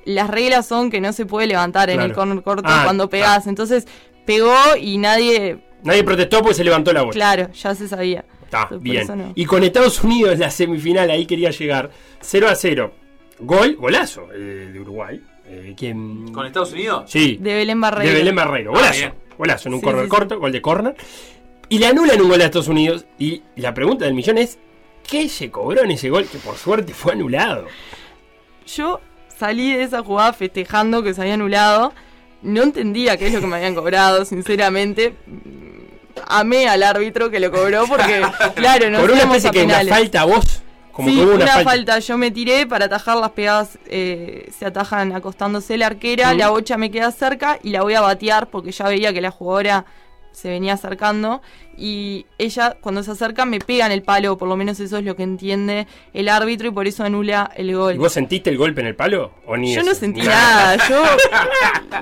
las 0.05 0.29
reglas 0.29 0.67
son 0.67 0.91
que 0.91 0.99
no 0.99 1.13
se 1.13 1.25
puede 1.25 1.47
levantar 1.47 1.89
en 1.89 2.01
el 2.01 2.13
corner 2.13 2.43
corto 2.43 2.67
ah, 2.67 2.81
cuando 2.83 3.09
pegás. 3.09 3.47
Entonces 3.47 3.87
pegó 4.25 4.55
y 4.79 4.97
nadie 4.97 5.59
Nadie 5.83 6.03
protestó 6.03 6.39
porque 6.39 6.55
se 6.55 6.63
levantó 6.63 6.93
la 6.93 7.01
bola. 7.01 7.13
Claro, 7.13 7.51
ya 7.51 7.75
se 7.75 7.87
sabía. 7.87 8.25
Está, 8.43 8.69
bien. 8.79 9.33
Y 9.35 9.45
con 9.45 9.63
Estados 9.63 10.03
Unidos, 10.03 10.39
la 10.39 10.49
semifinal, 10.49 11.09
ahí 11.09 11.25
quería 11.25 11.49
llegar. 11.51 11.91
0 12.21 12.47
a 12.49 12.55
0. 12.55 12.93
Gol, 13.39 13.75
golazo 13.75 14.27
eh, 14.33 14.69
de 14.71 14.79
Uruguay. 14.79 15.21
Eh, 15.47 15.75
¿Con 16.31 16.45
Estados 16.45 16.71
Unidos? 16.71 17.03
Sí. 17.07 17.37
De 17.41 17.53
Belén 17.55 17.81
Barreiro. 17.81 18.11
De 18.11 18.19
Belén 18.19 18.35
Barreiro. 18.35 18.71
Ah, 18.71 18.77
golazo. 18.77 19.15
golazo 19.37 19.69
en 19.69 19.73
un 19.73 19.81
corner 19.81 20.07
corto, 20.07 20.39
gol 20.39 20.51
de 20.51 20.61
corner. 20.61 20.95
Y 21.73 21.79
le 21.79 21.87
anulan 21.87 22.21
un 22.21 22.29
gol 22.29 22.39
a 22.39 22.45
Estados 22.45 22.67
Unidos. 22.67 23.07
Y 23.17 23.41
la 23.55 23.73
pregunta 23.73 24.05
del 24.05 24.13
millón 24.13 24.37
es: 24.37 24.59
¿qué 25.09 25.27
se 25.27 25.49
cobró 25.49 25.81
en 25.83 25.89
ese 25.89 26.11
gol 26.11 26.27
que 26.27 26.37
por 26.37 26.55
suerte 26.55 26.93
fue 26.93 27.13
anulado? 27.13 27.65
Yo 28.67 29.01
salí 29.35 29.73
de 29.73 29.81
esa 29.81 30.03
jugada 30.03 30.33
festejando 30.33 31.01
que 31.01 31.15
se 31.15 31.21
había 31.21 31.33
anulado. 31.33 31.91
No 32.43 32.61
entendía 32.61 33.17
qué 33.17 33.25
es 33.25 33.33
lo 33.33 33.41
que 33.41 33.47
me 33.47 33.55
habían 33.55 33.73
cobrado, 33.73 34.23
sinceramente 34.23 35.15
amé 36.27 36.67
al 36.67 36.83
árbitro 36.83 37.31
que 37.31 37.39
lo 37.39 37.49
cobró 37.49 37.87
porque, 37.87 38.21
claro, 38.55 38.91
no 38.91 38.99
Por 38.99 39.09
una 39.09 39.23
especie 39.23 39.49
que 39.49 39.63
una 39.63 39.83
falta 39.83 40.21
a 40.21 40.25
vos. 40.25 40.61
Como 40.91 41.09
sí, 41.09 41.19
una, 41.19 41.63
falta. 41.63 41.97
Yo 41.97 42.19
me 42.19 42.29
tiré 42.29 42.67
para 42.67 42.85
atajar 42.85 43.17
las 43.17 43.31
pegadas, 43.31 43.79
eh, 43.87 44.47
se 44.55 44.67
atajan 44.67 45.11
acostándose 45.13 45.75
la 45.75 45.87
arquera, 45.87 46.35
la 46.35 46.49
bocha 46.49 46.77
me 46.77 46.91
queda 46.91 47.11
cerca 47.11 47.57
y 47.63 47.71
la 47.71 47.81
voy 47.81 47.95
a 47.95 48.01
batear 48.01 48.51
porque 48.51 48.71
ya 48.71 48.87
veía 48.87 49.11
que 49.11 49.21
la 49.21 49.31
jugadora 49.31 49.85
se 50.33 50.49
venía 50.49 50.73
acercando 50.73 51.41
y 51.77 52.25
ella 52.37 52.75
cuando 52.81 53.01
se 53.03 53.11
acerca 53.11 53.45
me 53.45 53.59
pega 53.59 53.85
en 53.85 53.91
el 53.91 54.03
palo, 54.03 54.37
por 54.37 54.49
lo 54.49 54.57
menos 54.57 54.79
eso 54.79 54.97
es 54.97 55.05
lo 55.05 55.15
que 55.15 55.23
entiende 55.23 55.87
el 56.13 56.29
árbitro 56.29 56.67
y 56.67 56.71
por 56.71 56.87
eso 56.87 57.03
anula 57.03 57.49
el 57.55 57.75
gol. 57.75 57.95
¿Y 57.95 57.97
vos 57.97 58.11
sentiste 58.11 58.49
el 58.49 58.57
golpe 58.57 58.81
en 58.81 58.87
el 58.87 58.95
palo? 58.95 59.31
¿O 59.45 59.55
ni 59.55 59.73
yo 59.73 59.83
no 59.83 59.93
sentí 59.93 60.21
nada, 60.21 60.77
yo 60.89 61.03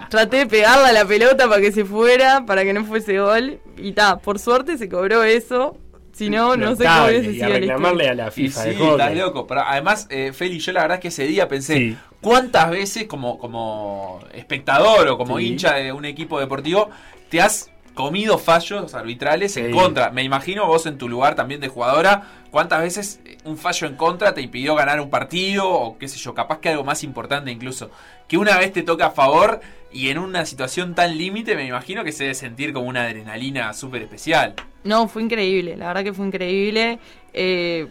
traté 0.09 0.37
de 0.37 0.47
pegarle 0.47 0.89
a 0.89 0.93
la 0.93 1.05
pelota 1.05 1.47
para 1.47 1.61
que 1.61 1.71
se 1.71 1.85
fuera, 1.85 2.45
para 2.45 2.63
que 2.63 2.73
no 2.73 2.83
fuese 2.85 3.19
gol 3.19 3.59
y 3.77 3.91
ta, 3.91 4.17
por 4.17 4.39
suerte 4.39 4.77
se 4.77 4.89
cobró 4.89 5.23
eso. 5.23 5.77
Si 6.13 6.29
no, 6.29 6.57
no 6.57 6.75
sé 6.75 6.83
cómo 6.83 7.05
hubiese 7.05 7.33
sido. 7.33 7.47
reclamarle 7.47 8.09
a 8.09 8.13
la 8.13 8.31
FIFA. 8.31 8.63
Sí, 8.63 8.69
estás 8.69 9.15
loco. 9.15 9.47
Pero 9.47 9.61
además, 9.61 10.07
eh, 10.09 10.33
Feli, 10.33 10.59
yo 10.59 10.71
la 10.73 10.81
verdad 10.81 10.97
es 10.97 11.01
que 11.01 11.07
ese 11.07 11.25
día 11.25 11.47
pensé, 11.47 11.95
¿cuántas 12.19 12.69
veces 12.69 13.05
como, 13.05 13.39
como 13.39 14.19
espectador 14.33 15.07
o 15.07 15.17
como 15.17 15.39
hincha 15.39 15.75
de 15.75 15.91
un 15.91 16.05
equipo 16.05 16.39
deportivo 16.39 16.89
te 17.29 17.41
has 17.41 17.70
comido 17.93 18.37
fallos 18.37 18.93
arbitrales 18.93 19.57
en 19.57 19.71
contra. 19.71 20.11
Me 20.11 20.23
imagino 20.23 20.65
vos 20.65 20.85
en 20.85 20.97
tu 20.97 21.09
lugar 21.09 21.35
también 21.35 21.59
de 21.59 21.67
jugadora, 21.67 22.23
cuántas 22.49 22.81
veces 22.81 23.19
un 23.43 23.57
fallo 23.57 23.87
en 23.87 23.95
contra 23.95 24.33
te 24.33 24.41
impidió 24.41 24.75
ganar 24.75 24.99
un 25.01 25.09
partido 25.09 25.69
o 25.69 25.97
qué 25.97 26.07
sé 26.07 26.17
yo, 26.17 26.33
capaz 26.33 26.59
que 26.59 26.69
algo 26.69 26.83
más 26.83 27.03
importante 27.03 27.51
incluso, 27.51 27.91
que 28.27 28.37
una 28.37 28.57
vez 28.57 28.71
te 28.73 28.83
toca 28.83 29.07
a 29.07 29.11
favor 29.11 29.61
y 29.91 30.09
en 30.09 30.19
una 30.19 30.45
situación 30.45 30.95
tan 30.95 31.17
límite 31.17 31.55
me 31.55 31.65
imagino 31.65 32.03
que 32.03 32.11
se 32.11 32.23
debe 32.23 32.35
sentir 32.35 32.73
como 32.73 32.87
una 32.87 33.03
adrenalina 33.03 33.73
súper 33.73 34.03
especial. 34.03 34.55
No, 34.83 35.07
fue 35.07 35.21
increíble, 35.21 35.75
la 35.75 35.87
verdad 35.87 36.03
que 36.03 36.13
fue 36.13 36.25
increíble. 36.25 36.99
Eh, 37.33 37.87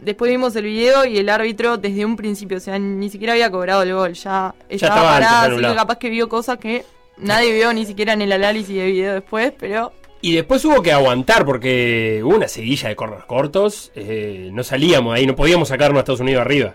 después 0.00 0.30
vimos 0.30 0.54
el 0.56 0.64
video 0.64 1.04
y 1.04 1.18
el 1.18 1.28
árbitro 1.28 1.76
desde 1.76 2.04
un 2.04 2.16
principio, 2.16 2.58
o 2.58 2.60
sea, 2.60 2.78
ni 2.78 3.10
siquiera 3.10 3.32
había 3.32 3.50
cobrado 3.50 3.82
el 3.82 3.92
gol, 3.94 4.12
ya, 4.14 4.54
estaba, 4.68 5.02
parado, 5.02 5.56
así 5.56 5.66
que 5.66 5.74
capaz 5.74 5.98
que 5.98 6.10
vio 6.10 6.28
cosas 6.28 6.58
que 6.58 6.84
Nadie 7.16 7.52
vio 7.52 7.72
ni 7.72 7.86
siquiera 7.86 8.12
en 8.12 8.22
el 8.22 8.32
análisis 8.32 8.76
de 8.76 8.86
video 8.86 9.14
después, 9.14 9.52
pero 9.58 9.92
y 10.24 10.32
después 10.34 10.64
hubo 10.64 10.80
que 10.80 10.90
aguantar 10.90 11.44
porque 11.44 12.22
hubo 12.24 12.34
una 12.34 12.48
seguilla 12.48 12.88
de 12.88 12.96
corners 12.96 13.26
cortos. 13.26 13.92
Eh, 13.94 14.48
no 14.54 14.64
salíamos 14.64 15.14
ahí, 15.14 15.26
no 15.26 15.36
podíamos 15.36 15.68
sacarnos 15.68 15.98
a 15.98 16.00
Estados 16.00 16.20
Unidos 16.20 16.40
arriba. 16.40 16.74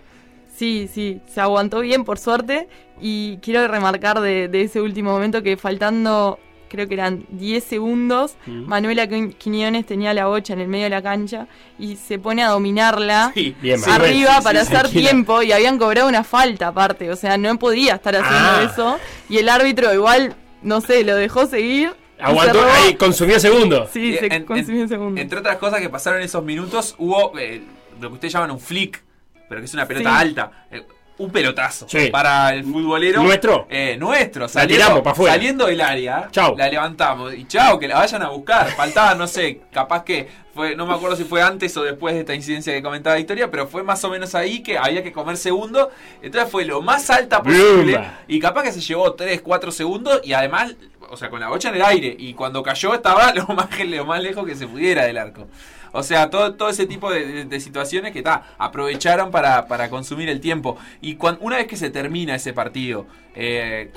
Sí, 0.56 0.88
sí, 0.88 1.20
se 1.26 1.42
aguantó 1.42 1.80
bien 1.80 2.04
por 2.04 2.20
suerte. 2.20 2.68
Y 3.02 3.38
quiero 3.38 3.68
remarcar 3.68 4.22
de, 4.22 4.52
ese 4.54 4.82
último 4.82 5.10
momento 5.10 5.42
que 5.42 5.58
faltando, 5.58 6.38
creo 6.70 6.88
que 6.88 6.94
eran 6.94 7.26
10 7.30 7.64
segundos, 7.64 8.36
mm. 8.46 8.66
Manuela 8.66 9.08
Quiñones 9.08 9.86
tenía 9.86 10.14
la 10.14 10.28
bocha 10.28 10.54
en 10.54 10.62
el 10.62 10.68
medio 10.68 10.86
de 10.86 10.92
la 10.92 11.02
cancha 11.02 11.48
y 11.78 11.96
se 11.96 12.20
pone 12.20 12.44
a 12.44 12.50
dominarla 12.50 13.34
arriba 13.88 14.42
para 14.42 14.62
hacer 14.62 14.90
tiempo. 14.90 15.42
Y 15.42 15.52
habían 15.52 15.78
cobrado 15.78 16.08
una 16.08 16.24
falta 16.24 16.68
aparte, 16.68 17.12
o 17.12 17.16
sea, 17.16 17.38
no 17.38 17.58
podía 17.60 17.96
estar 17.96 18.16
haciendo 18.16 18.50
ah. 18.50 18.70
eso. 18.72 19.00
Y 19.28 19.38
el 19.38 19.50
árbitro 19.50 19.94
igual, 19.94 20.36
no 20.62 20.82
sé, 20.82 21.04
lo 21.04 21.16
dejó 21.16 21.46
seguir 21.46 21.92
Aguantó 22.20 22.62
ahí, 22.64 22.96
consumió 22.96 23.40
segundos. 23.40 23.90
Sí, 23.92 24.18
se 24.18 24.46
consumió 24.46 24.88
segundos. 24.88 25.22
Entre 25.22 25.40
otras 25.40 25.58
cosas 25.58 25.80
que 25.80 25.90
pasaron 25.90 26.20
en 26.20 26.26
esos 26.26 26.44
minutos, 26.44 26.96
hubo 26.98 27.38
eh, 27.40 27.62
lo 28.00 28.10
que 28.10 28.14
ustedes 28.16 28.34
llaman 28.34 28.52
un 28.52 28.60
flick, 28.60 29.02
pero 29.48 29.62
que 29.62 29.66
es 29.66 29.74
una 29.74 29.88
pelota 29.88 30.20
alta. 30.20 30.68
Eh, 30.70 30.84
un 31.20 31.32
pelotazo 31.32 31.86
para 32.12 32.54
el 32.54 32.64
futbolero. 32.64 33.22
¿Nuestro? 33.22 33.68
Eh, 33.70 33.98
nuestro. 34.00 34.48
Saliendo, 34.48 35.04
saliendo 35.16 35.68
del 35.68 35.82
área, 35.82 36.30
chau. 36.32 36.56
la 36.58 36.68
levantamos. 36.68 37.34
Y 37.34 37.46
chao, 37.46 37.78
que 37.78 37.88
la 37.88 38.00
vayan 38.00 38.24
a 38.24 38.30
buscar. 38.30 38.72
Faltaba, 38.72 39.14
no 39.16 39.28
sé, 39.28 39.62
capaz 39.72 40.04
que 40.04 40.28
fue, 40.56 40.76
no 40.76 40.88
me 40.88 40.94
acuerdo 40.94 41.16
si 41.16 41.26
fue 41.26 41.42
antes 41.42 41.76
o 41.78 41.84
después 41.84 42.14
de 42.16 42.22
esta 42.22 42.34
incidencia 42.34 42.74
que 42.74 42.82
comentaba 42.82 43.18
Victoria, 43.18 43.52
pero 43.52 43.68
fue 43.68 43.84
más 43.84 44.04
o 44.06 44.10
menos 44.10 44.34
ahí 44.34 44.64
que 44.64 44.78
había 44.78 45.04
que 45.04 45.12
comer 45.12 45.38
segundo. 45.38 45.92
Entonces 46.22 46.50
fue 46.50 46.66
lo 46.66 46.82
más 46.82 47.10
alta 47.10 47.44
posible. 47.44 48.02
Y 48.28 48.40
capaz 48.40 48.64
que 48.64 48.72
se 48.72 48.82
llevó 48.82 49.14
3, 49.14 49.42
4 49.42 49.72
segundos 49.72 50.22
y 50.24 50.34
además 50.34 50.76
o 51.12 51.18
sea, 51.18 51.30
con 51.30 51.40
la 51.40 51.50
bocha 51.50 51.70
en 51.70 51.76
el 51.76 51.82
aire. 51.82 52.16
Y 52.18 52.34
cuando 52.34 52.64
cayó 52.64 52.94
estaba 52.94 53.34
lo 53.36 53.46
más, 53.48 53.68
lo 53.80 54.06
más 54.06 54.22
lejos 54.22 54.46
que 54.46 54.56
se 54.56 54.68
pudiera 54.68 55.06
del 55.06 55.18
arco. 55.18 55.48
O 55.92 56.04
sea, 56.04 56.30
todo, 56.30 56.56
todo 56.56 56.70
ese 56.70 56.86
tipo 56.86 57.12
de, 57.12 57.60
situaciones 57.60 58.12
que 58.12 58.22
ta, 58.22 58.56
aprovecharon 58.58 59.32
para, 59.32 59.68
para, 59.68 59.90
consumir 59.90 60.30
el 60.30 60.40
tiempo. 60.40 60.78
Y 61.02 61.16
cuando, 61.16 61.42
una 61.42 61.58
vez 61.58 61.68
que 61.68 61.78
se 61.78 61.90
termina 61.90 62.36
ese 62.36 62.54
partido, 62.54 63.06
eh, 63.36 63.92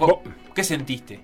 ¿qué 0.54 0.64
sentiste? 0.64 1.20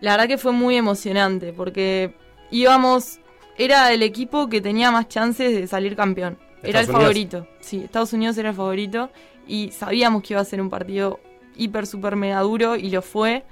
La 0.00 0.12
verdad 0.12 0.28
que 0.28 0.38
fue 0.38 0.52
muy 0.52 0.76
emocionante 0.76 1.52
porque 1.52 2.14
íbamos, 2.50 3.20
era 3.56 3.92
el 3.92 4.02
equipo 4.02 4.48
que 4.48 4.60
tenía 4.60 4.90
más 4.90 5.08
chances 5.08 5.54
de 5.54 5.66
salir 5.66 5.96
campeón. 5.96 6.38
Era 6.62 6.80
el 6.80 6.86
favorito. 6.86 7.46
Sí, 7.60 7.82
Estados 7.84 8.12
Unidos 8.12 8.36
era 8.38 8.50
el 8.50 8.54
favorito 8.56 9.10
y 9.46 9.70
sabíamos 9.70 10.22
que 10.22 10.34
iba 10.34 10.40
a 10.40 10.44
ser 10.44 10.60
un 10.60 10.70
partido 10.70 11.20
hiper, 11.54 11.86
super, 11.86 12.16
mega 12.16 12.40
duro 12.40 12.76
y 12.76 12.90
lo 12.90 13.02
fue 13.02 13.44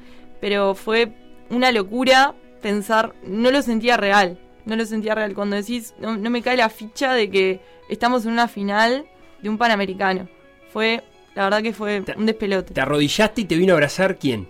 pero 0.45 0.75
fue 0.75 1.11
una 1.49 1.73
locura 1.73 2.35
pensar, 2.61 3.15
no 3.27 3.51
lo 3.51 3.63
sentía 3.63 3.97
real, 3.97 4.39
no 4.65 4.77
lo 4.77 4.87
sentía 4.87 5.15
real. 5.15 5.35
Cuando 5.35 5.57
decís, 5.57 5.95
no, 5.99 6.17
me 6.19 6.43
cae 6.43 6.57
la 6.57 6.69
ficha 6.69 7.13
de 7.13 7.31
que 7.31 7.61
estamos 7.89 8.25
en 8.25 8.33
una 8.33 8.49
final 8.49 9.07
de 9.43 9.49
un 9.49 9.59
Panamericano. 9.59 10.29
Fue, 10.73 11.03
la 11.35 11.45
verdad 11.45 11.63
que 11.63 11.73
fue 11.73 12.03
un 12.17 12.27
despelote. 12.27 12.75
¿Te 12.75 12.81
arrodillaste 12.81 13.43
y 13.43 13.45
te 13.45 13.57
vino 13.57 13.73
a 13.73 13.77
abrazar 13.77 14.17
quién? 14.17 14.49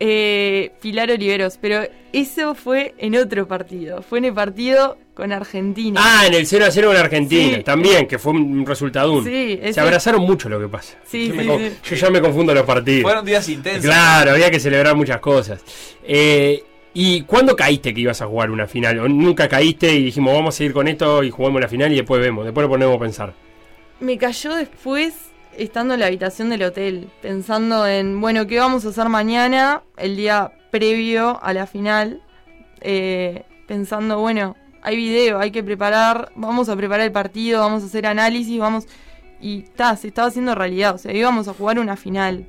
Eh, 0.00 0.72
Pilar 0.80 1.10
Oliveros, 1.12 1.58
pero 1.60 1.86
eso 2.12 2.56
fue 2.56 2.94
en 2.98 3.14
otro 3.14 3.46
partido. 3.46 4.02
Fue 4.02 4.18
en 4.18 4.24
el 4.24 4.34
partido 4.34 4.98
con 5.14 5.30
Argentina. 5.30 6.00
Ah, 6.02 6.26
en 6.26 6.34
el 6.34 6.46
0 6.46 6.64
a 6.64 6.70
0 6.70 6.88
con 6.88 6.96
Argentina, 6.96 7.62
también, 7.62 8.08
que 8.08 8.18
fue 8.18 8.32
un 8.32 8.66
resultado. 8.66 9.22
Sí, 9.22 9.60
Se 9.72 9.80
abrazaron 9.80 10.22
mucho 10.22 10.48
lo 10.48 10.58
que 10.58 10.66
pasa. 10.66 10.98
Sí, 11.04 11.28
yo, 11.28 11.58
sí, 11.58 11.70
yo 11.84 11.96
ya 11.96 12.10
me 12.10 12.20
confundo 12.20 12.52
los 12.52 12.64
partidos. 12.64 13.02
Fueron 13.02 13.24
días 13.24 13.48
intensos. 13.48 13.84
Claro, 13.84 14.32
había 14.32 14.50
que 14.50 14.58
celebrar 14.58 14.96
muchas 14.96 15.20
cosas. 15.20 15.62
Eh, 16.02 16.64
¿Y 16.94 17.22
cuándo 17.22 17.56
caíste 17.56 17.94
que 17.94 18.02
ibas 18.02 18.20
a 18.20 18.26
jugar 18.26 18.50
una 18.50 18.66
final? 18.66 18.98
¿O 18.98 19.08
nunca 19.08 19.48
caíste 19.48 19.94
y 19.94 20.04
dijimos, 20.04 20.34
vamos 20.34 20.54
a 20.54 20.58
seguir 20.58 20.74
con 20.74 20.88
esto 20.88 21.22
y 21.22 21.30
jugamos 21.30 21.60
la 21.60 21.68
final 21.68 21.92
y 21.92 21.96
después 21.96 22.20
vemos, 22.20 22.44
después 22.44 22.66
ponemos 22.68 22.96
a 22.96 23.00
pensar? 23.00 23.34
Me 24.00 24.18
cayó 24.18 24.54
después, 24.54 25.14
estando 25.56 25.94
en 25.94 26.00
la 26.00 26.06
habitación 26.06 26.50
del 26.50 26.64
hotel, 26.64 27.08
pensando 27.22 27.86
en, 27.86 28.20
bueno, 28.20 28.46
¿qué 28.46 28.58
vamos 28.58 28.84
a 28.84 28.90
hacer 28.90 29.08
mañana, 29.08 29.82
el 29.96 30.16
día 30.16 30.52
previo 30.70 31.42
a 31.42 31.54
la 31.54 31.66
final? 31.66 32.20
Eh, 32.82 33.44
pensando, 33.66 34.18
bueno, 34.18 34.56
hay 34.82 34.96
video, 34.96 35.38
hay 35.38 35.50
que 35.50 35.62
preparar, 35.62 36.32
vamos 36.34 36.68
a 36.68 36.76
preparar 36.76 37.06
el 37.06 37.12
partido, 37.12 37.60
vamos 37.60 37.82
a 37.82 37.86
hacer 37.86 38.06
análisis, 38.06 38.58
vamos... 38.58 38.86
Y 39.40 39.62
ta, 39.62 39.96
se 39.96 40.08
estaba 40.08 40.28
haciendo 40.28 40.54
realidad, 40.54 40.94
o 40.94 40.98
sea, 40.98 41.12
íbamos 41.12 41.48
a 41.48 41.54
jugar 41.54 41.80
una 41.80 41.96
final. 41.96 42.46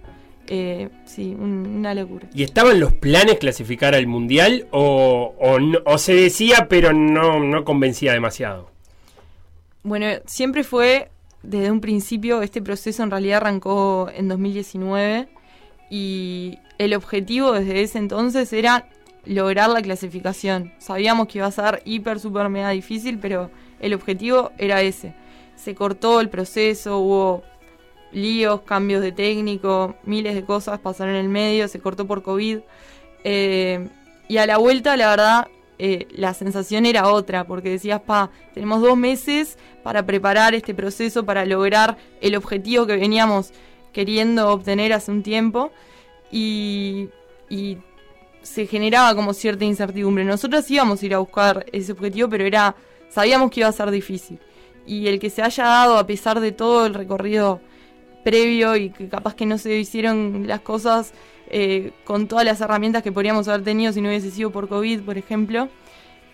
Eh, 0.48 0.89
sí, 1.06 1.36
una 1.39 1.94
locura. 1.94 2.28
¿Y 2.34 2.44
estaban 2.44 2.80
los 2.80 2.94
planes 2.94 3.38
clasificar 3.39 3.96
al 3.96 4.08
Mundial 4.08 4.68
o, 4.72 5.34
o, 5.86 5.98
se 5.98 6.14
decía 6.14 6.68
pero 6.70 6.91
no, 6.91 7.39
no 7.39 7.64
convencía 7.64 8.14
demasiado? 8.14 8.70
Bueno, 9.84 10.08
siempre 10.26 10.64
fue, 10.64 11.10
desde 11.44 11.72
un 11.72 11.82
principio, 11.82 12.41
este 12.41 12.62
proceso 12.62 13.04
en 13.04 13.12
realidad 13.12 13.38
arrancó 13.38 14.10
en 14.14 14.28
2019 14.28 15.30
y 15.89 16.60
el 16.78 16.94
objetivo 16.94 17.54
desde 17.54 17.82
ese 17.82 17.98
entonces 17.98 18.52
era 18.52 18.89
lograr 19.26 19.70
la 19.70 19.82
clasificación. 19.82 20.74
Sabíamos 20.80 21.28
que 21.28 21.39
iba 21.39 21.48
a 21.48 21.52
ser 21.52 21.82
hiper, 21.86 22.20
super, 22.20 22.50
mega 22.50 22.70
difícil, 22.70 23.20
pero 23.20 23.50
el 23.80 23.94
objetivo 23.94 24.52
era 24.58 24.82
ese. 24.82 25.14
Se 25.56 25.76
cortó 25.76 26.20
el 26.20 26.30
proceso, 26.30 27.00
hubo 27.00 27.44
líos, 28.14 28.61
cambios 28.61 29.01
de 29.01 29.11
técnico, 29.11 29.95
miles 30.03 30.36
de 30.36 30.45
cosas 30.45 30.80
pasaron 30.80 31.16
en 31.16 31.22
el 31.22 31.30
medio, 31.30 31.68
se 31.68 31.80
cortó 31.80 32.07
por 32.07 32.24
COVID. 32.24 32.59
Eh, 33.24 33.88
y 34.28 34.38
a 34.38 34.45
la 34.45 34.57
vuelta, 34.57 34.95
la 34.95 35.09
verdad, 35.09 35.47
eh, 35.80 36.07
la 36.11 36.34
sensación 36.34 36.86
era 36.86 37.09
otra, 37.09 37.45
porque 37.45 37.70
decías, 37.70 38.01
pa, 38.01 38.30
tenemos 38.53 38.82
dos 38.82 38.97
meses 38.97 39.57
para 39.84 40.05
preparar 40.05 40.53
este 40.55 40.74
proceso, 40.74 41.26
para 41.26 41.45
lograr 41.45 41.97
el 42.22 42.36
objetivo 42.36 42.86
que 42.86 42.95
veníamos 42.95 43.51
queriendo 43.91 44.49
obtener 44.49 44.93
hace 44.93 45.11
un 45.11 45.24
tiempo. 45.24 45.72
Y, 46.32 47.09
y 47.49 47.78
se 48.41 48.68
generaba 48.68 49.16
como 49.16 49.34
cierta 49.34 49.66
incertidumbre. 49.66 50.24
Nosotros 50.26 50.70
íbamos 50.70 51.01
a 51.01 51.05
ir 51.05 51.14
a 51.14 51.20
buscar 51.20 51.66
ese 51.72 51.91
objetivo, 51.91 52.30
pero 52.30 52.45
era 52.45 52.76
sabíamos 53.09 53.51
que 53.51 53.61
iba 53.61 53.70
a 53.70 53.72
ser 53.72 53.89
difícil. 53.91 54.39
Y 54.86 55.07
el 55.07 55.20
que 55.20 55.30
se 55.30 55.41
haya 55.41 55.64
dado, 55.64 55.97
a 55.97 56.05
pesar 56.05 56.39
de 56.39 56.51
todo 56.51 56.86
el 56.86 56.93
recorrido 56.93 57.61
previo 58.24 58.76
y 58.76 58.89
que 58.89 59.07
capaz 59.09 59.36
que 59.36 59.45
no 59.45 59.57
se 59.57 59.78
hicieron 59.78 60.47
las 60.47 60.61
cosas 60.61 61.13
eh, 61.49 61.91
con 62.03 62.28
todas 62.28 62.45
las 62.45 62.61
herramientas 62.61 63.03
que 63.03 63.11
podríamos 63.11 63.47
haber 63.47 63.63
tenido 63.63 63.93
si 63.93 64.01
no 64.01 64.09
hubiese 64.09 64.32
sido 64.32 64.49
por 64.51 64.67
COVID, 64.67 65.01
por 65.01 65.17
ejemplo, 65.17 65.69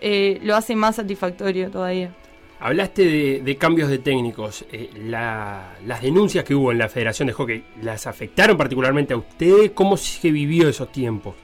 eh, 0.00 0.40
lo 0.42 0.56
hace 0.56 0.74
más 0.76 0.96
satisfactorio 0.96 1.70
todavía. 1.70 2.14
Hablaste 2.58 3.40
de, 3.42 3.56
cambios 3.56 3.88
de 3.88 3.98
técnicos. 3.98 4.64
Eh, 4.72 4.90
las 5.06 6.02
denuncias 6.02 6.44
que 6.44 6.54
hubo 6.54 6.72
en 6.72 6.78
la 6.78 6.88
Federación 6.88 7.28
de 7.28 7.34
Hockey, 7.34 7.64
¿las 7.82 8.06
afectaron 8.06 8.56
particularmente 8.56 9.14
a 9.14 9.16
usted? 9.16 9.72
¿Cómo 9.74 9.96
se 9.96 10.30
vivió 10.30 10.68
esos 10.68 10.92
tiempos? 10.92 11.34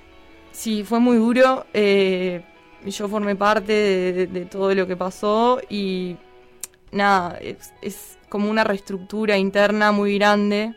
Sí, 0.52 0.84
fue 0.84 1.00
muy 1.00 1.16
duro. 1.16 1.66
yo 1.74 3.08
formé 3.08 3.36
parte 3.36 3.72
de, 4.26 4.44
todo 4.46 4.74
lo 4.74 4.86
que 4.86 4.96
pasó 4.96 5.60
y 5.68 6.16
nada, 6.96 7.38
es 7.82 8.18
como 8.28 8.50
una 8.50 8.64
reestructura 8.64 9.38
interna 9.38 9.92
muy 9.92 10.18
grande 10.18 10.74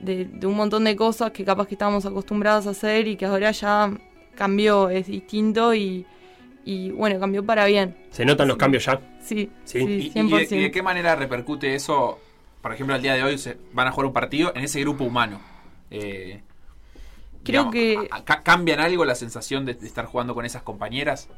de, 0.00 0.46
un 0.46 0.54
montón 0.54 0.84
de 0.84 0.96
cosas 0.96 1.30
que 1.30 1.44
capaz 1.44 1.66
que 1.66 1.74
estábamos 1.74 2.06
acostumbrados 2.06 2.66
a 2.66 2.70
hacer 2.70 3.06
y 3.06 3.16
que 3.16 3.26
ahora 3.26 3.50
ya 3.50 3.90
cambió, 4.34 4.88
es 4.88 5.06
distinto 5.06 5.74
y, 5.74 6.06
bueno, 6.94 7.20
cambió 7.20 7.44
para 7.44 7.66
bien. 7.66 7.96
¿Se 8.10 8.24
notan 8.24 8.48
los 8.48 8.56
cambios 8.56 8.84
ya? 8.84 9.00
Sí, 9.20 9.50
sí, 9.64 10.12
100%. 10.14 10.52
¿Y, 10.52 10.60
de, 10.62 10.70
qué 10.70 10.82
manera 10.82 11.14
repercute 11.14 11.74
eso? 11.74 12.18
Por 12.62 12.72
ejemplo, 12.72 12.94
al 12.94 13.02
día 13.02 13.14
de 13.14 13.22
hoy 13.22 13.38
se 13.38 13.56
van 13.72 13.88
a 13.88 13.92
jugar 13.92 14.06
un 14.06 14.12
partido 14.12 14.52
en 14.54 14.64
ese 14.64 14.80
grupo 14.80 15.04
humano. 15.04 15.40
Eh, 15.90 16.42
creo 17.42 17.70
que... 17.70 18.08
¿Cambian 18.42 18.80
algo 18.80 19.04
la 19.04 19.14
sensación 19.14 19.64
de, 19.64 19.74
de 19.74 19.86
estar 19.86 20.06
jugando 20.06 20.34
con 20.34 20.44
esas 20.44 20.62
compañeras? 20.62 21.28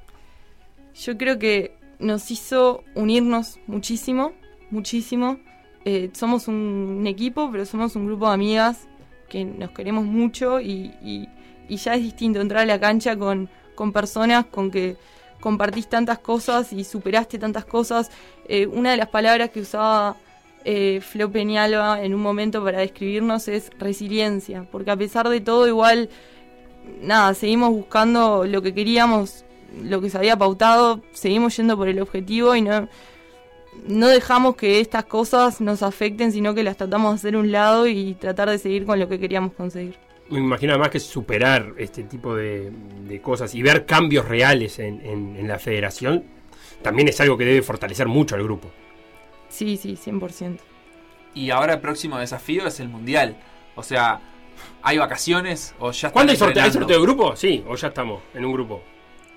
Yo 0.94 1.16
creo 1.16 1.38
que 1.38 1.76
nos 2.02 2.30
hizo 2.30 2.84
unirnos 2.94 3.58
muchísimo, 3.66 4.32
muchísimo. 4.70 5.38
Eh, 5.84 6.10
somos 6.12 6.48
un, 6.48 7.04
equipo, 7.06 7.50
pero 7.50 7.64
somos 7.64 7.96
un 7.96 8.06
grupo 8.06 8.28
de 8.28 8.34
amigas 8.34 8.88
que 9.28 9.44
nos 9.44 9.70
queremos 9.70 10.04
mucho 10.04 10.60
y, 10.60 11.28
ya 11.68 11.94
es 11.94 12.02
distinto 12.02 12.40
entrar 12.40 12.62
a 12.62 12.66
la 12.66 12.78
cancha 12.78 13.16
con, 13.16 13.48
personas 13.92 14.44
con 14.46 14.70
que 14.70 14.96
compartís 15.40 15.88
tantas 15.88 16.18
cosas 16.18 16.72
y 16.72 16.84
superaste 16.84 17.38
tantas 17.38 17.64
cosas. 17.64 18.10
Eh, 18.46 18.66
una 18.66 18.90
de 18.90 18.96
las 18.96 19.08
palabras 19.08 19.50
que 19.50 19.60
usaba 19.60 20.16
eh, 20.64 21.00
Flo 21.00 21.30
Peñalba 21.30 22.02
en 22.02 22.14
un 22.14 22.20
momento 22.20 22.62
para 22.62 22.78
describirnos 22.78 23.48
es 23.48 23.70
resiliencia, 23.78 24.66
porque 24.70 24.90
a 24.90 24.96
pesar 24.96 25.28
de 25.28 25.40
todo 25.40 25.66
igual, 25.66 26.10
nada, 27.00 27.34
seguimos 27.34 27.70
buscando 27.70 28.44
lo 28.44 28.62
que 28.62 28.74
queríamos, 28.74 29.44
lo 29.82 30.00
que 30.00 30.10
se 30.10 30.18
había 30.18 30.36
pautado, 30.36 31.00
seguimos 31.12 31.56
yendo 31.56 31.76
por 31.76 31.88
el 31.88 32.00
objetivo 32.00 32.54
y 32.54 32.62
no 32.62 32.88
no 33.86 34.08
dejamos 34.08 34.56
que 34.56 34.80
estas 34.80 35.04
cosas 35.04 35.60
nos 35.60 35.82
afecten, 35.82 36.32
sino 36.32 36.54
que 36.54 36.62
las 36.62 36.76
tratamos 36.76 37.12
de 37.12 37.14
hacer 37.16 37.36
un 37.36 37.50
lado 37.50 37.86
y 37.86 38.14
tratar 38.14 38.50
de 38.50 38.58
seguir 38.58 38.84
con 38.84 38.98
lo 38.98 39.08
que 39.08 39.18
queríamos 39.18 39.52
conseguir. 39.54 39.96
Me 40.28 40.38
imagino 40.38 40.72
además 40.72 40.90
que 40.90 41.00
superar 41.00 41.74
este 41.76 42.04
tipo 42.04 42.34
de, 42.34 42.72
cosas 43.22 43.54
y 43.54 43.62
ver 43.62 43.84
cambios 43.84 44.26
reales 44.26 44.78
en, 44.78 45.46
la 45.46 45.58
federación 45.58 46.24
también 46.80 47.08
es 47.08 47.20
algo 47.20 47.36
que 47.36 47.44
debe 47.44 47.62
fortalecer 47.62 48.08
mucho 48.08 48.34
al 48.34 48.42
grupo. 48.42 48.70
Sí, 49.48 49.76
sí, 49.76 49.96
100%. 50.02 50.58
Y 51.34 51.50
ahora 51.50 51.74
el 51.74 51.80
próximo 51.80 52.18
desafío 52.18 52.66
es 52.66 52.80
el 52.80 52.88
Mundial. 52.88 53.36
O 53.74 53.82
sea, 53.82 54.20
¿hay 54.82 54.98
vacaciones 54.98 55.74
o 55.78 55.92
ya 55.92 56.10
¿Cuándo 56.10 56.32
hay 56.32 56.36
sorteo? 56.36 56.62
¿Hay 56.62 56.72
sorteo 56.72 56.98
de 56.98 57.02
grupo? 57.02 57.36
Sí, 57.36 57.62
o 57.68 57.76
ya 57.76 57.88
estamos 57.88 58.22
en 58.34 58.44
un 58.44 58.52
grupo. 58.52 58.82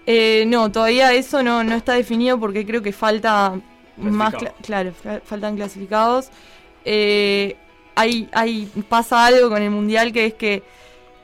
Eh, 0.05 0.45
no, 0.47 0.71
todavía 0.71 1.13
eso 1.13 1.41
no, 1.41 1.63
no 1.63 1.75
está 1.75 1.93
definido 1.93 2.39
porque 2.39 2.65
creo 2.65 2.81
que 2.81 2.91
falta 2.91 3.59
más 3.97 4.35
claro, 4.61 4.93
faltan 5.23 5.55
clasificados. 5.55 6.29
Eh, 6.83 7.55
hay, 7.95 8.29
hay, 8.33 8.65
pasa 8.87 9.25
algo 9.25 9.49
con 9.49 9.61
el 9.61 9.71
mundial 9.71 10.11
que 10.11 10.25
es 10.27 10.33
que 10.33 10.63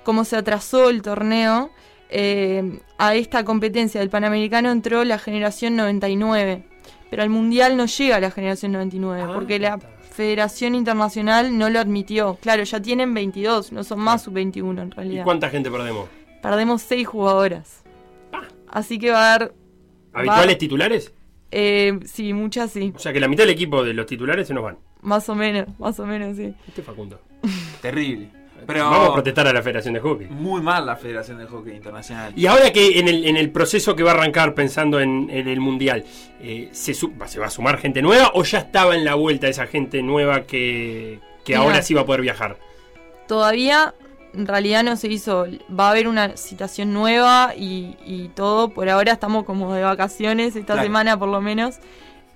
como 0.04 0.26
se 0.26 0.36
atrasó 0.36 0.90
el 0.90 1.02
torneo, 1.02 1.70
eh, 2.10 2.80
a 2.98 3.16
esta 3.16 3.46
competencia 3.46 4.00
del 4.02 4.10
Panamericano 4.10 4.72
entró 4.72 5.04
la 5.04 5.20
generación 5.20 5.76
99, 5.76 6.64
pero 7.10 7.24
al 7.24 7.30
mundial 7.30 7.78
no 7.78 7.86
llega 7.86 8.20
la 8.20 8.32
generación 8.32 8.74
99 8.74 9.22
ah, 9.22 9.32
porque 9.34 9.60
la 9.60 9.80
Federación 10.12 10.76
Internacional 10.76 11.58
no 11.58 11.70
lo 11.70 11.80
admitió. 11.80 12.38
Claro, 12.42 12.64
ya 12.64 12.82
tienen 12.82 13.14
22, 13.14 13.72
no 13.72 13.84
son 13.84 14.00
más 14.00 14.24
sub-21 14.24 14.82
en 14.82 14.92
realidad. 14.92 15.22
¿Y 15.22 15.24
cuánta 15.24 15.50
gente 15.50 15.72
perdemos? 15.72 16.10
Perdemos 16.42 16.82
6 16.82 17.08
jugadoras. 17.08 17.82
Así 18.72 18.98
que 18.98 19.12
va 19.12 19.32
a 19.32 19.36
haber... 19.36 19.54
¿Habituales 20.14 20.58
titulares? 20.58 21.14
Eh, 21.52 22.00
sí, 22.06 22.34
muchas 22.34 22.72
sí. 22.72 22.94
O 22.96 23.00
sea 23.00 23.12
que 23.12 23.20
la 23.20 23.28
mitad 23.28 23.44
del 23.44 23.52
equipo 23.52 23.84
de 23.84 23.94
los 23.94 24.06
titulares 24.06 24.48
se 24.48 24.54
nos 24.54 24.64
van. 24.64 24.78
Más 25.02 25.28
o 25.30 25.36
menos, 25.36 25.68
más 25.78 26.00
o 26.00 26.06
menos, 26.06 26.38
sí. 26.38 26.54
Este 26.68 26.82
Facundo. 26.82 27.20
Terrible. 27.82 28.30
Pero 28.66 28.90
Vamos 28.90 29.10
a 29.10 29.14
protestar 29.14 29.48
a 29.48 29.54
la 29.54 29.62
Federación 29.62 29.96
de 29.96 30.00
Hockey. 30.00 30.28
Muy 30.28 30.62
mal 30.62 30.86
la 30.86 30.96
Federación 30.96 31.40
de 31.40 31.48
Hockey 31.48 31.76
Internacional. 31.76 32.32
Y 32.36 32.46
ahora 32.46 32.72
que 32.72 33.00
en 33.00 33.08
el, 33.08 33.26
en 33.26 33.36
el 33.36 33.50
proceso 33.52 33.96
que 33.96 34.04
va 34.04 34.12
a 34.12 34.14
arrancar 34.14 34.54
pensando 34.54 35.02
en, 35.02 35.30
el 35.30 35.60
Mundial, 35.60 36.06
eh, 36.40 36.70
¿se, 36.72 36.94
¿se 36.94 37.08
va 37.40 37.48
a 37.48 37.50
sumar 37.50 37.80
gente 37.80 38.02
nueva 38.02 38.32
o 38.36 38.44
ya 38.44 38.60
estaba 38.60 38.96
en 38.96 39.04
la 39.04 39.16
vuelta 39.16 39.48
esa 39.48 39.66
gente 39.66 40.04
nueva 40.04 40.44
que, 40.44 41.20
que 41.44 41.56
ahora 41.56 41.82
sí 41.82 41.96
va 41.96 42.02
a 42.02 42.06
poder 42.06 42.22
viajar? 42.22 42.60
Todavía 43.28 43.96
en 44.34 44.46
realidad 44.46 44.84
no 44.84 44.96
se 44.96 45.08
hizo. 45.08 45.46
Va 45.78 45.88
a 45.88 45.92
haber 45.92 46.08
una 46.08 46.38
citación 46.38 46.94
nueva 46.94 47.54
y, 47.56 48.30
todo. 48.36 48.70
Por 48.70 48.90
ahora 48.90 49.14
estamos 49.14 49.46
como 49.46 49.74
de 49.74 49.84
vacaciones, 49.84 50.56
esta 50.56 50.82
semana 50.82 51.18
por 51.18 51.30
lo 51.30 51.42
menos. 51.42 51.80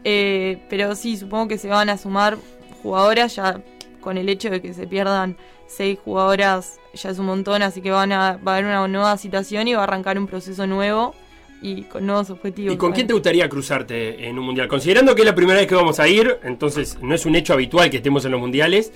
Eh, 0.03 0.59
pero 0.69 0.95
sí, 0.95 1.17
supongo 1.17 1.47
que 1.47 1.57
se 1.57 1.67
van 1.67 1.89
a 1.89 1.97
sumar 1.97 2.37
jugadoras 2.83 3.35
ya 3.35 3.61
con 4.01 4.17
el 4.17 4.29
hecho 4.29 4.51
de 4.51 4.61
que 4.61 4.73
se 4.73 4.85
pierdan 4.85 5.35
seis 5.67 5.97
jugadoras 6.03 6.79
ya 6.93 7.09
es 7.09 7.19
un 7.19 7.25
montón, 7.25 7.63
así 7.63 7.81
que 7.81 7.91
van 7.91 8.11
a, 8.11 8.37
va 8.37 8.53
a 8.53 8.57
haber 8.57 8.65
una 8.65 8.87
nueva 8.87 9.17
citación 9.17 9.67
y 9.67 9.73
va 9.73 9.81
a 9.81 9.83
arrancar 9.83 10.17
un 10.17 10.27
proceso 10.27 10.67
nuevo 10.67 11.15
y 11.61 11.83
con 11.83 12.05
nuevos 12.05 12.29
objetivos. 12.29 12.73
¿Y 12.73 12.77
con 12.77 12.91
quién 12.91 13.07
te 13.07 13.13
gustaría 13.13 13.49
cruzarte 13.49 14.27
en 14.27 14.37
un 14.37 14.45
mundial? 14.45 14.67
Considerando 14.67 15.15
que 15.15 15.23
es 15.23 15.25
la 15.25 15.35
primera 15.35 15.59
vez 15.59 15.67
que 15.67 15.75
vamos 15.75 15.99
a 15.99 16.07
ir, 16.07 16.37
entonces 16.43 16.97
no 17.01 17.15
es 17.15 17.25
un 17.25 17.35
hecho 17.35 17.53
habitual 17.53 17.89
que 17.89 17.97
estemos 17.97 18.23
en 18.25 18.31
los 18.31 18.39
mundiales, 18.39 18.93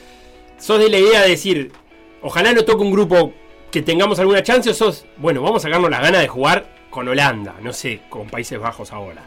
sos 0.57 0.79
de 0.79 0.89
la 0.89 0.99
idea 0.99 1.21
de 1.23 1.29
decir, 1.29 1.71
Ojalá 2.21 2.53
no 2.53 2.63
toque 2.63 2.83
un 2.83 2.91
grupo 2.91 3.33
que 3.71 3.81
tengamos 3.81 4.19
alguna 4.19 4.43
chance 4.43 4.69
o 4.69 4.73
sos, 4.73 5.05
bueno, 5.17 5.41
vamos 5.41 5.63
a 5.63 5.67
sacarnos 5.67 5.89
la 5.89 6.01
gana 6.01 6.19
de 6.19 6.27
jugar 6.27 6.65
con 6.89 7.07
Holanda, 7.07 7.55
no 7.61 7.71
sé, 7.71 8.01
con 8.09 8.27
Países 8.27 8.59
Bajos 8.59 8.91
ahora. 8.91 9.23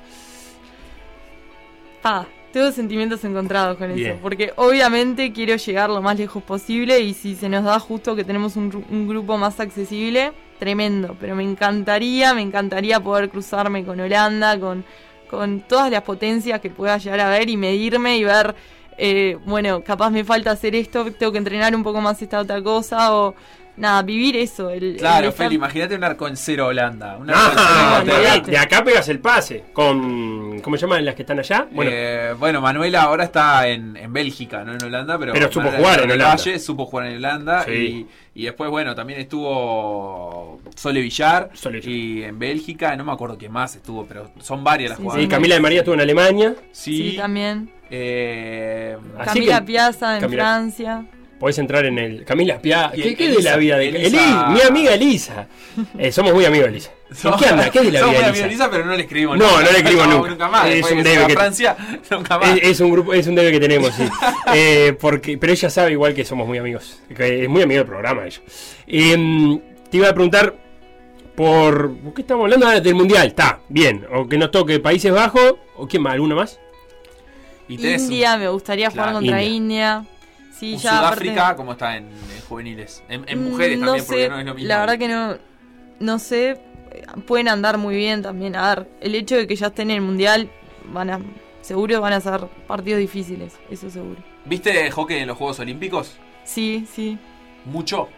Ah, 2.05 2.27
tengo 2.53 2.71
sentimientos 2.73 3.25
encontrados 3.25 3.79
con 3.79 3.91
eso, 3.93 4.19
porque 4.21 4.53
obviamente 4.57 5.33
quiero 5.33 5.57
llegar 5.57 5.89
lo 5.89 6.03
más 6.03 6.19
lejos 6.19 6.43
posible 6.43 7.01
y 7.01 7.15
si 7.15 7.35
se 7.35 7.49
nos 7.49 7.65
da 7.65 7.79
justo 7.79 8.15
que 8.15 8.25
tenemos 8.25 8.57
un, 8.57 9.09
grupo 9.09 9.39
más 9.39 9.59
accesible, 9.61 10.33
tremendo, 10.59 11.17
pero 11.19 11.35
me 11.35 11.45
encantaría, 11.45 12.35
me 12.35 12.43
encantaría 12.43 13.01
poder 13.01 13.31
cruzarme 13.31 13.85
con 13.85 14.01
Holanda, 14.01 14.59
con, 14.59 14.85
con 15.31 15.61
todas 15.61 15.91
las 15.91 16.03
potencias 16.03 16.61
que 16.61 16.69
pueda 16.69 16.99
llegar 16.99 17.21
a 17.21 17.31
ver 17.31 17.49
y 17.49 17.57
medirme 17.57 18.19
y 18.19 18.25
ver 18.25 18.55
eh, 19.05 19.37
bueno, 19.47 19.83
capaz 19.83 20.11
me 20.11 20.23
falta 20.23 20.53
hacer 20.53 20.77
esto, 20.77 21.11
tengo 21.13 21.33
que 21.33 21.39
entrenar 21.39 21.75
un 21.75 21.83
poco 21.83 22.01
más 22.01 22.23
esta 22.23 22.39
otra 22.39 22.63
cosa, 22.63 23.13
o 23.17 23.35
nada, 23.83 24.03
vivir 24.03 24.37
eso. 24.37 24.71
El, 24.71 24.97
claro, 24.97 25.31
Feli, 25.33 25.57
imagínate 25.57 25.95
un 25.95 26.05
arco 26.05 26.27
en 26.27 26.37
cero 26.37 26.69
Holanda. 26.69 27.19
Ah, 27.29 28.03
de, 28.05 28.57
acá 28.57 28.83
pegas 28.83 29.09
el 29.09 29.19
pase. 29.19 29.65
Con, 29.73 30.61
¿Cómo 30.61 30.77
se 30.77 30.83
llaman 30.83 31.05
las 31.05 31.15
que 31.15 31.23
están 31.23 31.39
allá? 31.39 31.69
Bueno, 31.71 31.91
eh, 31.93 32.35
bueno 32.39 32.61
Manuela 32.61 33.03
ahora 33.03 33.25
está 33.25 33.69
en, 33.69 33.95
Bélgica, 34.13 34.65
no 34.65 34.73
en 34.73 34.83
Holanda, 34.83 35.19
pero, 35.19 35.33
pero 35.33 35.53
supo 35.53 35.71
jugar 35.71 36.01
en 36.01 36.13
Holanda. 36.13 36.37
Valle, 36.37 36.59
supo 36.59 36.87
jugar 36.87 37.07
en 37.07 37.17
Holanda. 37.17 37.67
Y, 37.69 38.07
y, 38.35 38.45
después, 38.45 38.71
bueno, 38.71 38.95
también 38.95 39.21
estuvo 39.21 40.61
Sole 40.75 41.01
Villar, 41.01 41.51
y 41.83 42.23
en 42.23 42.39
Bélgica, 42.39 42.97
no 42.97 43.05
me 43.05 43.13
acuerdo 43.13 43.37
quién 43.37 43.53
más 43.53 43.77
estuvo, 43.77 44.07
pero 44.07 44.31
son 44.41 44.65
varias 44.65 44.91
las 44.91 44.99
jugadoras. 44.99 45.25
Sí, 45.25 45.29
Camila 45.29 45.57
de 45.57 45.61
María 45.61 45.79
estuvo 45.81 45.95
en 45.95 46.01
Alemania. 46.01 46.55
Sí, 46.71 47.17
también. 47.17 47.71
Eh, 47.91 48.97
Camila 49.25 49.65
Piazza 49.65 50.19
en 50.19 50.31
Francia. 50.31 51.05
Podés 51.43 51.59
entrar 51.59 51.85
en 51.87 51.99
el. 51.99 52.25
Camila 52.25 52.57
Piazza. 52.63 52.93
¿Qué, 52.95 53.17
¿Qué, 53.17 53.29
de 53.31 53.43
la 53.43 53.57
vida 53.57 53.77
de 53.77 53.89
Elisa? 53.89 54.47
Mi 54.51 54.61
amiga 54.61 54.95
Elisa. 54.95 55.49
Eh, 55.99 56.13
somos 56.13 56.33
muy 56.33 56.45
amigos 56.45 56.67
de 56.67 56.71
Elisa. 56.71 56.93
¿Qué 57.41 57.47
anda? 57.47 57.69
¿Qué 57.69 57.81
de 57.81 57.91
la 57.91 58.07
vida 58.07 58.21
de 58.21 58.29
Elisa? 58.29 58.47
Elisa? 58.47 58.71
pero 58.71 58.85
no 58.85 58.95
le 58.95 59.03
escribimos 59.03 59.39
No, 59.39 59.61
no 59.61 59.73
le 59.73 59.79
escribo 59.79 60.07
nunca. 60.07 60.31
nunca 60.31 60.49
más. 60.49 60.69
Es 60.69 60.89
un 60.89 61.03
debe 61.03 61.27
que. 61.27 61.33
Francia, 61.33 61.77
nunca 62.13 62.39
más. 62.39 62.57
Es, 62.63 62.79
un 62.79 62.93
grupo, 62.93 63.13
es 63.13 63.27
un 63.27 63.35
debe 63.35 63.51
que 63.51 63.59
tenemos, 63.59 63.93
sí. 63.93 64.05
eh, 64.55 64.97
porque, 65.01 65.37
pero 65.37 65.53
ella 65.53 65.69
sabe 65.69 65.91
igual 65.91 66.15
que 66.15 66.25
somos 66.25 66.47
muy 66.47 66.59
amigos. 66.59 67.01
es 67.09 67.49
muy 67.49 67.63
amigo 67.63 67.79
del 67.79 67.89
programa 67.89 68.25
ella. 68.25 68.41
Eh, 68.87 69.61
te 69.91 69.97
iba 69.97 70.11
a 70.11 70.15
preguntar 70.15 70.55
por. 71.35 71.93
¿Por 71.93 72.15
qué 72.15 72.21
estamos 72.21 72.45
hablando 72.45 72.71
del 72.81 72.95
mundial? 72.95 73.27
Está, 73.27 73.59
bien. 73.69 74.07
O 74.15 74.29
que 74.29 74.39
nos 74.39 74.53
toque 74.53 74.79
Países 74.79 75.11
Bajos. 75.11 75.57
¿O 75.77 75.89
quién 75.89 76.05
más? 76.05 76.13
¿Alguno 76.13 76.37
más? 76.37 76.61
India, 77.67 78.37
me 78.37 78.49
gustaría 78.49 78.91
jugar 78.91 79.15
contra 79.15 79.43
India. 79.43 80.05
Sí, 80.63 80.77
ya 80.77 80.99
Sudáfrica, 80.99 81.57
¿cómo 81.57 81.73
está 81.73 81.97
en, 81.97 82.07
juveniles? 82.49 83.03
En, 83.09 83.23
mm, 83.23 83.51
mujeres 83.51 83.81
también, 83.81 84.05
porque 84.07 84.29
no 84.29 84.39
es 84.39 84.47
lo 84.47 84.55
mismo. 84.55 84.69
La 84.69 84.79
verdad 84.79 84.97
que 84.97 85.09
no, 85.09 85.37
no 85.99 86.21
sé, 86.21 86.61
pueden 87.27 87.49
andar 87.49 87.79
muy 87.79 87.97
bien 87.97 88.23
también. 88.23 88.55
A 88.55 88.73
ver, 88.73 88.89
el 89.01 89.17
hecho 89.17 89.35
de 89.35 89.49
que 89.49 89.57
ya 89.57 89.67
estén 89.67 89.91
en 89.91 89.97
el 89.97 90.03
mundial, 90.03 90.49
van 90.93 91.11
a, 91.11 91.21
seguro 91.63 92.01
van 92.01 92.13
a 92.13 92.21
ser 92.21 92.47
partidos 92.69 93.01
difíciles, 93.01 93.59
eso 93.73 93.91
seguro. 93.91 94.23
¿Viste 94.45 94.89
hockey 94.93 95.19
en 95.19 95.27
los 95.27 95.37
Juegos 95.37 95.59
Olímpicos? 95.59 96.17
Sí, 96.45 96.87
sí. 96.89 97.19
¿Mucho? 97.65 98.09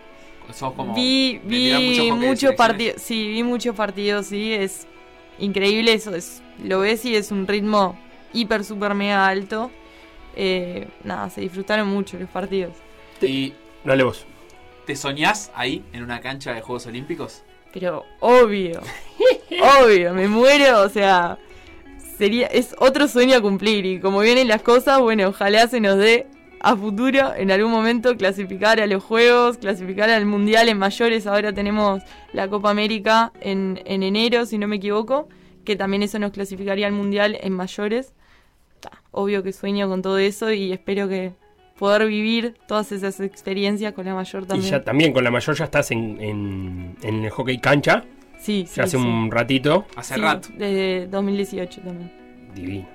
Sos 0.52 0.74
como 0.74 0.94
vi 0.94 1.40
vi 1.44 2.12
muchos 2.12 2.54
partidos, 2.56 3.00
sí, 3.00 3.26
vi 3.26 3.42
muchos 3.42 3.74
partidos, 3.74 4.26
sí, 4.26 4.52
es 4.52 4.86
increíble 5.38 5.94
eso, 5.94 6.14
es 6.14 6.42
lo 6.62 6.80
ves 6.80 7.06
y 7.06 7.16
es 7.16 7.30
un 7.30 7.46
ritmo 7.46 7.98
hiper, 8.34 8.64
super, 8.64 8.92
mega 8.92 9.26
alto. 9.26 9.70
Eh, 10.36 10.88
nada, 11.04 11.30
se 11.30 11.40
disfrutaron 11.40 11.88
mucho 11.88 12.18
los 12.18 12.28
partidos. 12.28 12.72
Y 13.20 13.54
dale 13.84 14.04
vos. 14.04 14.26
¿Te 14.86 14.96
soñás 14.96 15.50
ahí 15.54 15.82
en 15.92 16.02
una 16.02 16.20
cancha 16.20 16.52
de 16.52 16.60
Juegos 16.60 16.86
Olímpicos? 16.86 17.42
Pero 17.72 18.04
obvio, 18.20 18.80
obvio, 19.82 20.14
me 20.14 20.28
muero, 20.28 20.82
o 20.82 20.88
sea, 20.88 21.38
sería 22.18 22.46
es 22.46 22.74
otro 22.78 23.08
sueño 23.08 23.36
a 23.36 23.40
cumplir 23.40 23.84
y 23.86 23.98
como 23.98 24.20
vienen 24.20 24.46
las 24.46 24.62
cosas, 24.62 25.00
bueno, 25.00 25.28
ojalá 25.28 25.66
se 25.66 25.80
nos 25.80 25.96
dé 25.96 26.26
a 26.60 26.76
futuro 26.76 27.34
en 27.36 27.50
algún 27.50 27.70
momento 27.70 28.16
clasificar 28.16 28.80
a 28.80 28.86
los 28.86 29.04
Juegos, 29.04 29.58
clasificar 29.58 30.08
al 30.08 30.24
Mundial 30.24 30.70
en 30.70 30.78
mayores. 30.78 31.26
Ahora 31.26 31.52
tenemos 31.52 32.02
la 32.32 32.48
Copa 32.48 32.70
América 32.70 33.32
en, 33.40 33.82
en 33.84 34.02
enero, 34.02 34.46
si 34.46 34.56
no 34.56 34.66
me 34.66 34.76
equivoco, 34.76 35.28
que 35.64 35.76
también 35.76 36.02
eso 36.02 36.18
nos 36.18 36.32
clasificaría 36.32 36.86
al 36.86 36.94
Mundial 36.94 37.36
en 37.40 37.52
mayores. 37.52 38.14
Obvio 39.14 39.42
que 39.42 39.52
sueño 39.52 39.88
con 39.88 40.02
todo 40.02 40.18
eso 40.18 40.52
y 40.52 40.72
espero 40.72 41.08
que 41.08 41.32
poder 41.78 42.06
vivir 42.06 42.54
todas 42.66 42.92
esas 42.92 43.20
experiencias 43.20 43.92
con 43.94 44.04
la 44.04 44.14
mayor 44.14 44.46
también. 44.46 44.68
Y 44.68 44.70
ya 44.70 44.82
también 44.84 45.12
con 45.12 45.24
la 45.24 45.30
mayor 45.30 45.56
ya 45.56 45.64
estás 45.64 45.90
en, 45.90 46.20
en, 46.20 46.96
en 47.02 47.24
el 47.24 47.30
hockey 47.30 47.58
cancha. 47.58 48.04
Sí, 48.38 48.66
sí. 48.68 48.80
hace 48.80 48.96
un 48.96 49.30
ratito. 49.30 49.86
Hace 49.96 50.16
rato. 50.16 50.48
Desde 50.56 51.06
2018 51.06 51.80
también. 51.80 52.12
Divino. 52.54 52.86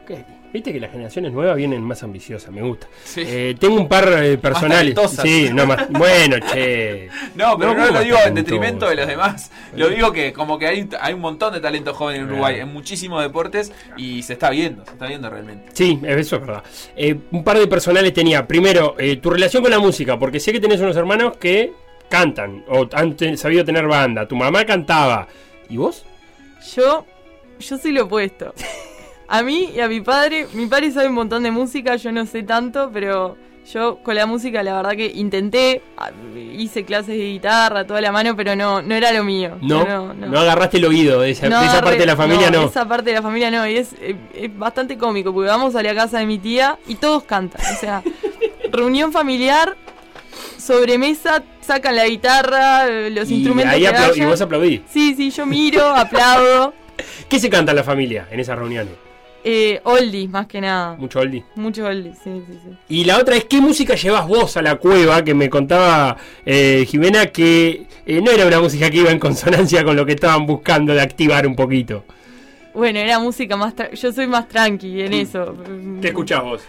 Viste 0.51 0.73
que 0.73 0.79
las 0.79 0.91
generaciones 0.91 1.31
nuevas 1.31 1.55
vienen 1.55 1.83
más 1.83 2.01
ambiciosas, 2.01 2.51
me 2.51 2.61
gusta. 2.63 2.87
Eh, 3.17 3.55
tengo 3.59 3.75
un 3.75 3.87
par 3.87 4.11
eh, 4.23 4.37
personales. 4.39 4.95
Sí, 5.21 5.49
no 5.53 5.65
más. 5.65 5.87
Bueno, 5.99 6.37
che. 6.39 7.09
No, 7.35 7.57
pero 7.57 7.73
no, 7.75 7.91
lo 7.91 8.01
digo 8.01 8.17
en 8.25 8.33
detrimento 8.35 8.89
de 8.89 8.95
los 8.95 9.07
demás. 9.07 9.51
Lo 9.75 9.89
digo 9.89 10.11
que 10.11 10.33
como 10.33 10.57
que 10.57 10.67
hay, 10.67 10.89
hay 10.99 11.13
un 11.13 11.19
montón 11.19 11.53
de 11.53 11.59
talento 11.59 11.93
joven 11.93 12.21
en 12.21 12.23
Uruguay, 12.25 12.59
en 12.59 12.73
muchísimos 12.73 13.21
deportes 13.21 13.71
y 13.97 14.23
se 14.23 14.33
está 14.33 14.49
viendo, 14.49 14.85
se 14.85 14.91
está 14.91 15.07
viendo 15.07 15.29
realmente. 15.29 15.69
Sí, 15.73 15.99
eso 16.03 16.37
es 16.37 16.41
verdad. 16.41 16.63
Eh, 16.95 17.15
un 17.31 17.43
par 17.43 17.59
de 17.59 17.67
personales 17.67 18.13
tenía. 18.13 18.47
Primero, 18.47 18.95
tu 19.21 19.29
relación 19.29 19.61
con 19.61 19.71
la 19.71 19.79
música, 19.79 20.17
porque 20.17 20.39
sé 20.39 20.51
que 20.51 20.59
tenés 20.59 20.79
unos 20.79 20.95
hermanos 20.95 21.37
que 21.37 21.73
cantan 22.09 22.63
o 22.67 22.87
han 22.93 23.15
sabido 23.37 23.63
tener 23.63 23.85
banda. 23.85 24.27
Tu 24.27 24.35
mamá 24.35 24.65
cantaba. 24.65 25.27
¿Y 25.69 25.77
vos? 25.77 26.05
Yo, 26.75 27.05
yo 27.59 27.77
soy 27.77 27.91
lo 27.91 28.05
opuesto. 28.05 28.53
A 29.29 29.43
mí 29.43 29.69
y 29.75 29.79
a 29.79 29.87
mi 29.87 30.01
padre, 30.01 30.47
mi 30.53 30.65
padre 30.65 30.91
sabe 30.91 31.07
un 31.07 31.13
montón 31.13 31.43
de 31.43 31.51
música, 31.51 31.95
yo 31.97 32.11
no 32.11 32.25
sé 32.25 32.41
tanto, 32.41 32.89
pero 32.91 33.37
yo 33.71 33.99
con 34.01 34.15
la 34.15 34.25
música 34.25 34.63
la 34.63 34.75
verdad 34.77 34.93
que 34.93 35.05
intenté, 35.05 35.83
hice 36.35 36.83
clases 36.83 37.15
de 37.15 37.25
guitarra, 37.33 37.85
toda 37.85 38.01
la 38.01 38.11
mano, 38.11 38.35
pero 38.35 38.55
no, 38.55 38.81
no 38.81 38.95
era 38.95 39.11
lo 39.11 39.23
mío. 39.23 39.59
No, 39.61 40.15
no, 40.15 40.39
agarraste 40.39 40.77
el 40.77 40.85
oído 40.85 41.21
de 41.21 41.29
esa, 41.29 41.47
parte 41.47 41.99
de 41.99 42.05
la 42.07 42.15
familia, 42.15 42.49
no. 42.49 42.63
Esa 42.63 42.87
parte 42.87 43.11
de 43.11 43.17
la 43.17 43.21
familia 43.21 43.51
no, 43.51 43.67
y 43.67 43.77
es, 43.77 43.89
es, 44.33 44.57
bastante 44.57 44.97
cómico, 44.97 45.31
porque 45.31 45.49
vamos 45.49 45.75
a 45.75 45.83
la 45.83 45.93
casa 45.93 46.17
de 46.17 46.25
mi 46.25 46.39
tía 46.39 46.79
y 46.87 46.95
todos 46.95 47.23
cantan. 47.23 47.61
O 47.61 47.79
sea, 47.79 48.01
reunión 48.71 49.11
familiar, 49.11 49.77
sobremesa, 50.57 51.43
sacan 51.61 51.95
la 51.95 52.07
guitarra, 52.07 52.87
los 52.87 53.29
instrumentos. 53.29 53.75
Ahí 53.75 53.85
y 54.15 54.25
vos 54.25 54.41
aplaudís. 54.41 54.81
Sí, 54.89 55.13
sí, 55.15 55.29
yo 55.29 55.45
miro, 55.45 55.87
aplaudo. 55.87 56.73
¿Qué 57.29 57.39
se 57.39 57.51
canta 57.51 57.73
en 57.73 57.75
la 57.75 57.83
familia 57.83 58.27
en 58.31 58.39
esas 58.39 58.57
reuniones? 58.57 59.08
Eh, 59.43 59.79
oldies, 59.83 60.29
más 60.29 60.47
que 60.47 60.59
nada. 60.61 60.95
Mucho 60.97 61.19
oldie. 61.19 61.43
Mucho 61.55 61.85
oldie, 61.85 62.13
sí, 62.13 62.43
sí, 62.45 62.59
sí. 62.63 62.75
Y 62.89 63.05
la 63.05 63.17
otra 63.17 63.35
es, 63.35 63.45
¿qué 63.45 63.61
música 63.61 63.95
llevas 63.95 64.27
vos 64.27 64.57
a 64.57 64.61
la 64.61 64.75
cueva? 64.75 65.23
Que 65.23 65.33
me 65.33 65.49
contaba 65.49 66.17
eh, 66.45 66.85
Jimena 66.87 67.27
que 67.27 67.87
eh, 68.05 68.21
no 68.21 68.31
era 68.31 68.45
una 68.45 68.59
música 68.59 68.89
que 68.89 68.97
iba 68.97 69.11
en 69.11 69.19
consonancia 69.19 69.83
con 69.83 69.95
lo 69.95 70.05
que 70.05 70.13
estaban 70.13 70.45
buscando 70.45 70.93
de 70.93 71.01
activar 71.01 71.47
un 71.47 71.55
poquito. 71.55 72.03
Bueno, 72.73 72.99
era 72.99 73.19
música 73.19 73.55
más... 73.55 73.73
Yo 73.93 74.11
soy 74.11 74.27
más 74.27 74.47
tranqui 74.47 75.01
en 75.01 75.13
eso. 75.13 75.55
¿Qué 76.01 76.09
escuchás 76.09 76.43
vos? 76.43 76.61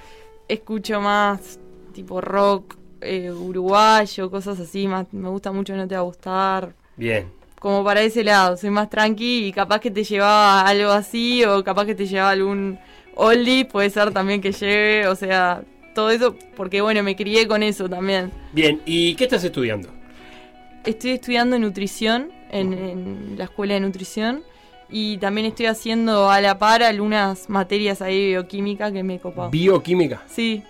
Escucho 0.49 1.01
más 1.01 1.59
tipo 1.93 2.21
rock 2.21 2.77
eh, 3.01 3.31
uruguayo, 3.31 4.31
cosas 4.31 4.59
así. 4.61 4.87
Más, 4.87 5.07
me 5.13 5.29
gusta 5.29 5.53
mucho 5.53 5.75
No 5.77 5.87
Te 5.87 5.95
Va 5.95 6.01
a 6.01 6.05
Gustar. 6.05 6.75
Bien 6.97 7.40
como 7.61 7.85
para 7.85 8.01
ese 8.01 8.25
lado, 8.25 8.57
soy 8.57 8.71
más 8.71 8.89
tranqui 8.89 9.47
y 9.47 9.53
capaz 9.53 9.81
que 9.81 9.91
te 9.91 10.03
llevaba 10.03 10.63
algo 10.63 10.91
así 10.91 11.45
o 11.45 11.63
capaz 11.63 11.85
que 11.85 11.95
te 11.95 12.07
llevaba 12.07 12.31
algún 12.31 12.79
oldie, 13.15 13.67
puede 13.67 13.91
ser 13.91 14.13
también 14.13 14.41
que 14.41 14.51
lleve, 14.51 15.07
o 15.07 15.15
sea, 15.15 15.63
todo 15.95 16.11
eso, 16.11 16.35
porque 16.57 16.81
bueno, 16.81 17.03
me 17.03 17.15
crié 17.15 17.47
con 17.47 17.63
eso 17.63 17.87
también. 17.87 18.33
Bien, 18.53 18.81
¿y 18.87 19.15
qué 19.15 19.25
estás 19.25 19.45
estudiando? 19.45 19.91
Estoy 20.87 21.11
estudiando 21.11 21.59
nutrición 21.59 22.33
en, 22.51 23.35
la 23.37 23.45
escuela 23.45 23.75
de 23.75 23.81
nutrición 23.81 24.43
y 24.89 25.19
también 25.19 25.47
estoy 25.47 25.67
haciendo 25.67 26.31
a 26.31 26.41
la 26.41 26.59
par 26.59 26.83
algunas 26.83 27.51
materias 27.51 28.01
ahí 28.01 28.21
de 28.21 28.27
bioquímica 28.29 28.91
que 28.91 29.03
me 29.03 29.17
he 29.17 29.19
copado. 29.19 29.51
¿Bioquímica? 29.51 30.23
Sí. 30.27 30.63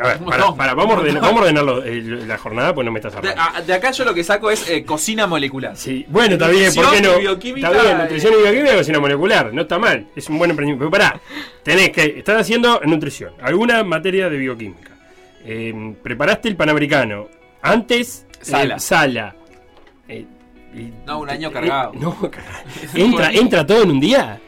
A 0.00 0.06
ver, 0.06 0.18
para, 0.56 0.74
vamos, 0.74 0.96
a 0.96 0.98
ordenar, 1.00 1.22
vamos 1.22 1.40
a 1.40 1.44
ordenar 1.44 1.86
eh, 1.86 2.02
la 2.26 2.38
jornada, 2.38 2.74
pues 2.74 2.84
no 2.84 2.92
me 2.92 3.00
estás 3.00 3.14
hablando. 3.16 3.42
De, 3.66 3.74
acá 3.74 3.90
yo 3.90 4.04
lo 4.04 4.14
que 4.14 4.22
saco 4.22 4.50
es 4.50 4.68
eh, 4.68 4.84
cocina 4.84 5.26
molecular. 5.26 5.76
Sí, 5.76 6.04
bueno, 6.08 6.34
está 6.34 6.48
bien, 6.48 6.72
¿por 6.72 6.90
qué 6.90 7.00
no? 7.00 7.12
Está 7.14 7.70
bien, 7.70 7.98
nutrición 7.98 8.34
y 8.34 8.42
bioquímica 8.42 8.74
y 8.74 8.78
cocina 8.78 9.00
molecular, 9.00 9.52
no 9.52 9.62
está 9.62 9.78
mal, 9.78 10.06
es 10.14 10.28
un 10.28 10.38
buen 10.38 10.50
emprendimiento. 10.50 10.88
Pero 10.88 10.90
pará, 10.90 11.20
tenés 11.64 11.90
que, 11.90 12.18
estás 12.18 12.40
haciendo 12.40 12.80
nutrición, 12.84 13.32
alguna 13.42 13.82
materia 13.82 14.28
de 14.28 14.36
bioquímica. 14.36 14.92
Eh, 15.44 15.94
preparaste 16.02 16.48
el 16.48 16.56
panamericano. 16.56 17.28
Antes, 17.62 18.26
sala. 18.40 18.78
sala. 18.78 19.34
no, 21.06 21.18
un 21.18 21.30
año 21.30 21.50
cargado. 21.50 21.92
no, 21.98 22.16
entra, 22.94 23.32
entra 23.32 23.66
todo 23.66 23.82
en 23.82 23.90
un 23.90 24.00
día 24.00 24.40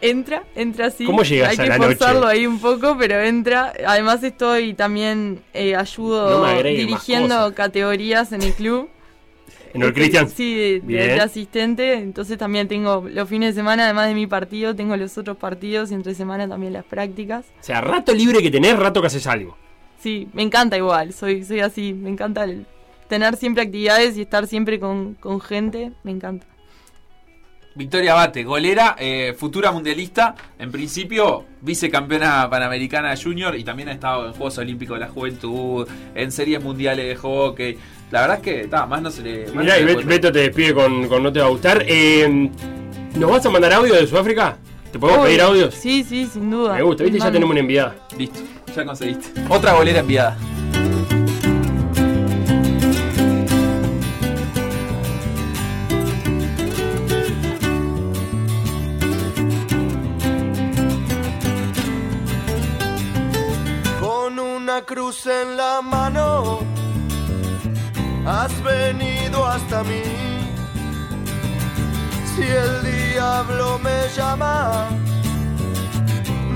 entra, 0.00 0.44
entra 0.54 0.86
así. 0.86 1.04
¿Cómo 1.04 1.22
llegas 1.22 1.58
Hay 1.58 1.68
que 1.68 1.74
forzarlo 1.76 2.26
ahí 2.26 2.46
un 2.46 2.60
poco, 2.60 2.96
pero 2.98 3.20
entra. 3.20 3.72
Además 3.86 4.22
estoy 4.22 4.74
también 4.74 5.40
eh, 5.54 5.76
ayudo 5.76 6.62
dirigiendo 6.62 7.54
categorías 7.54 8.32
en 8.32 8.42
el 8.42 8.52
club. 8.54 8.88
¿En 9.72 9.82
el 9.82 9.92
Cristian? 9.92 10.28
Sí, 10.28 10.80
de, 10.80 11.20
asistente. 11.20 11.94
Entonces 11.94 12.36
también 12.36 12.66
tengo 12.66 13.06
los 13.08 13.28
fines 13.28 13.54
de 13.54 13.60
semana, 13.60 13.84
además 13.84 14.08
de 14.08 14.14
mi 14.14 14.26
partido, 14.26 14.74
tengo 14.74 14.96
los 14.96 15.16
otros 15.16 15.36
partidos 15.36 15.90
y 15.92 15.94
entre 15.94 16.14
semana 16.14 16.48
también 16.48 16.72
las 16.72 16.84
prácticas. 16.84 17.46
O 17.60 17.62
sea, 17.62 17.80
rato 17.80 18.12
libre 18.12 18.42
que 18.42 18.50
tenés, 18.50 18.76
rato 18.76 19.00
que 19.00 19.06
haces 19.06 19.26
algo. 19.26 19.56
Sí, 20.00 20.28
me 20.32 20.42
encanta 20.42 20.76
igual, 20.76 21.12
soy, 21.12 21.44
soy 21.44 21.60
así, 21.60 21.92
me 21.92 22.08
encanta 22.08 22.46
tener 23.06 23.36
siempre 23.36 23.64
actividades 23.64 24.16
y 24.16 24.22
estar 24.22 24.46
siempre 24.46 24.80
con, 24.80 25.14
con 25.14 25.40
gente, 25.40 25.92
me 26.04 26.10
encanta. 26.10 26.46
Victoria 27.74 28.14
Bate, 28.14 28.42
golera, 28.42 28.96
eh, 28.98 29.34
futura 29.38 29.70
mundialista, 29.70 30.34
en 30.58 30.72
principio 30.72 31.44
vicecampeona 31.60 32.50
panamericana 32.50 33.14
junior 33.16 33.56
y 33.56 33.62
también 33.62 33.88
ha 33.90 33.92
estado 33.92 34.26
en 34.26 34.32
Juegos 34.32 34.58
Olímpicos 34.58 34.98
de 34.98 35.06
la 35.06 35.10
Juventud, 35.10 35.86
en 36.14 36.32
series 36.32 36.62
mundiales 36.62 37.06
de 37.06 37.16
hockey. 37.16 37.78
La 38.10 38.22
verdad 38.22 38.36
es 38.38 38.42
que 38.42 38.60
está, 38.62 38.86
más 38.86 39.00
no 39.00 39.10
se 39.10 39.22
le. 39.22 39.46
Mirá, 39.52 39.78
y 39.78 39.84
Beto 39.84 40.32
te 40.32 40.40
despide 40.40 40.74
con, 40.74 41.08
No 41.22 41.32
Te 41.32 41.38
Va 41.38 41.46
a 41.46 41.50
Gustar. 41.50 41.84
Eh, 41.86 42.50
¿Nos 43.16 43.30
vas 43.30 43.46
a 43.46 43.50
mandar 43.50 43.72
audio 43.72 43.94
de 43.94 44.06
Sudáfrica? 44.06 44.56
¿Te 44.90 44.98
podemos 44.98 45.24
pedir 45.24 45.40
audios? 45.40 45.74
Sí, 45.74 46.02
sí, 46.02 46.26
sin 46.26 46.50
duda. 46.50 46.74
Me 46.74 46.82
gusta, 46.82 47.04
viste, 47.04 47.20
ya 47.20 47.30
tenemos 47.30 47.50
una 47.50 47.60
enviada. 47.60 47.94
Listo, 48.18 48.40
ya 48.74 48.84
conseguiste. 48.84 49.40
Otra 49.48 49.74
golera 49.74 50.00
enviada. 50.00 50.36
Cruz 64.78 65.26
en 65.26 65.56
la 65.56 65.82
mano, 65.82 66.60
has 68.26 68.52
venido 68.62 69.44
hasta 69.44 69.82
mí. 69.82 70.02
Si 72.32 72.42
el 72.42 72.72
diablo 72.82 73.78
me 73.80 73.98
llama, 74.16 74.88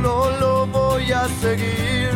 no 0.02 0.30
lo 0.40 0.66
voy 0.66 1.10
a 1.10 1.24
seguir. 1.42 2.10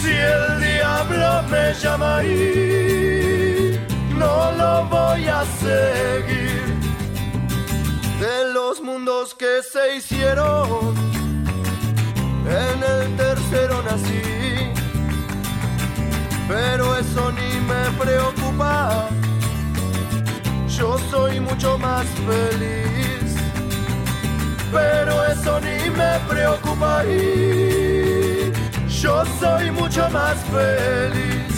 Si 0.00 0.12
el 0.12 0.60
diablo 0.60 1.42
me 1.50 1.74
llama 1.74 2.18
ahí, 2.18 3.80
no 4.22 4.52
lo 4.60 4.72
voy 4.96 5.26
a 5.26 5.42
seguir. 5.64 6.64
De 8.20 8.52
los 8.52 8.80
mundos 8.80 9.34
que 9.34 9.62
se 9.72 9.96
hicieron 9.96 10.94
en 12.46 12.78
el 12.82 13.16
pero 16.48 16.96
eso 16.96 17.32
ni 17.32 17.60
me 17.60 17.90
preocupa. 17.98 19.08
yo 20.68 20.98
soy 21.10 21.40
mucho 21.40 21.78
más 21.78 22.06
feliz. 22.26 23.34
Pero 24.72 25.24
eso 25.26 25.60
ni 25.60 25.90
me 25.90 26.18
preocupa 26.28 27.04
y 27.04 28.52
yo 28.88 29.24
soy 29.40 29.70
mucho 29.70 30.08
más 30.10 30.36
feliz. 30.52 31.55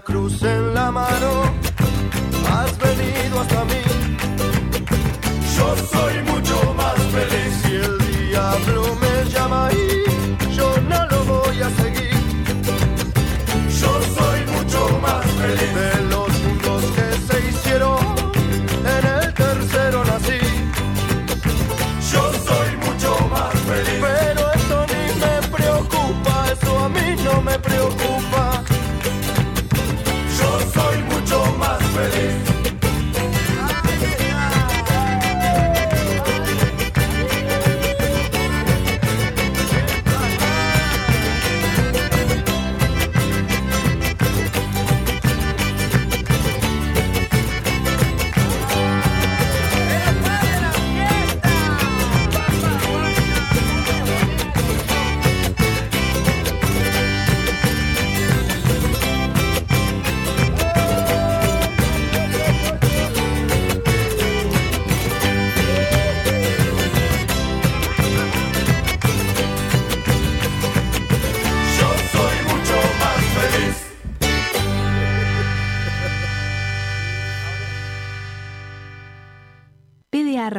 Cruz 0.00 0.42
en 0.42 0.74
la 0.74 0.90
mano, 0.90 1.47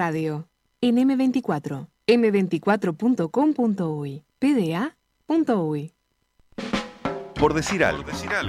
Radio. 0.09 0.49
En 0.81 0.97
M24. 0.97 1.87
M24.com.uy. 2.07 4.23
PDA.uy. 4.39 5.93
Por 7.39 7.53
decir 7.53 7.83
algo. 7.83 8.05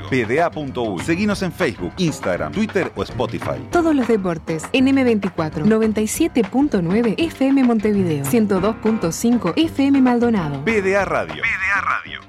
PDA.uy. 0.08 1.02
Seguinos 1.02 1.42
en 1.42 1.52
Facebook, 1.52 1.92
Instagram, 1.98 2.52
Twitter 2.52 2.90
o 2.96 3.02
Spotify. 3.02 3.60
Todos 3.70 3.94
los 3.94 4.08
deportes 4.08 4.64
en 4.72 4.86
M24. 4.86 5.66
97.9 5.66 7.16
FM 7.18 7.64
Montevideo. 7.64 8.24
102.5 8.24 9.52
FM 9.56 10.00
Maldonado. 10.00 10.64
PDA 10.64 11.04
Radio. 11.04 11.42
PDA 11.42 11.82
Radio. 11.82 12.20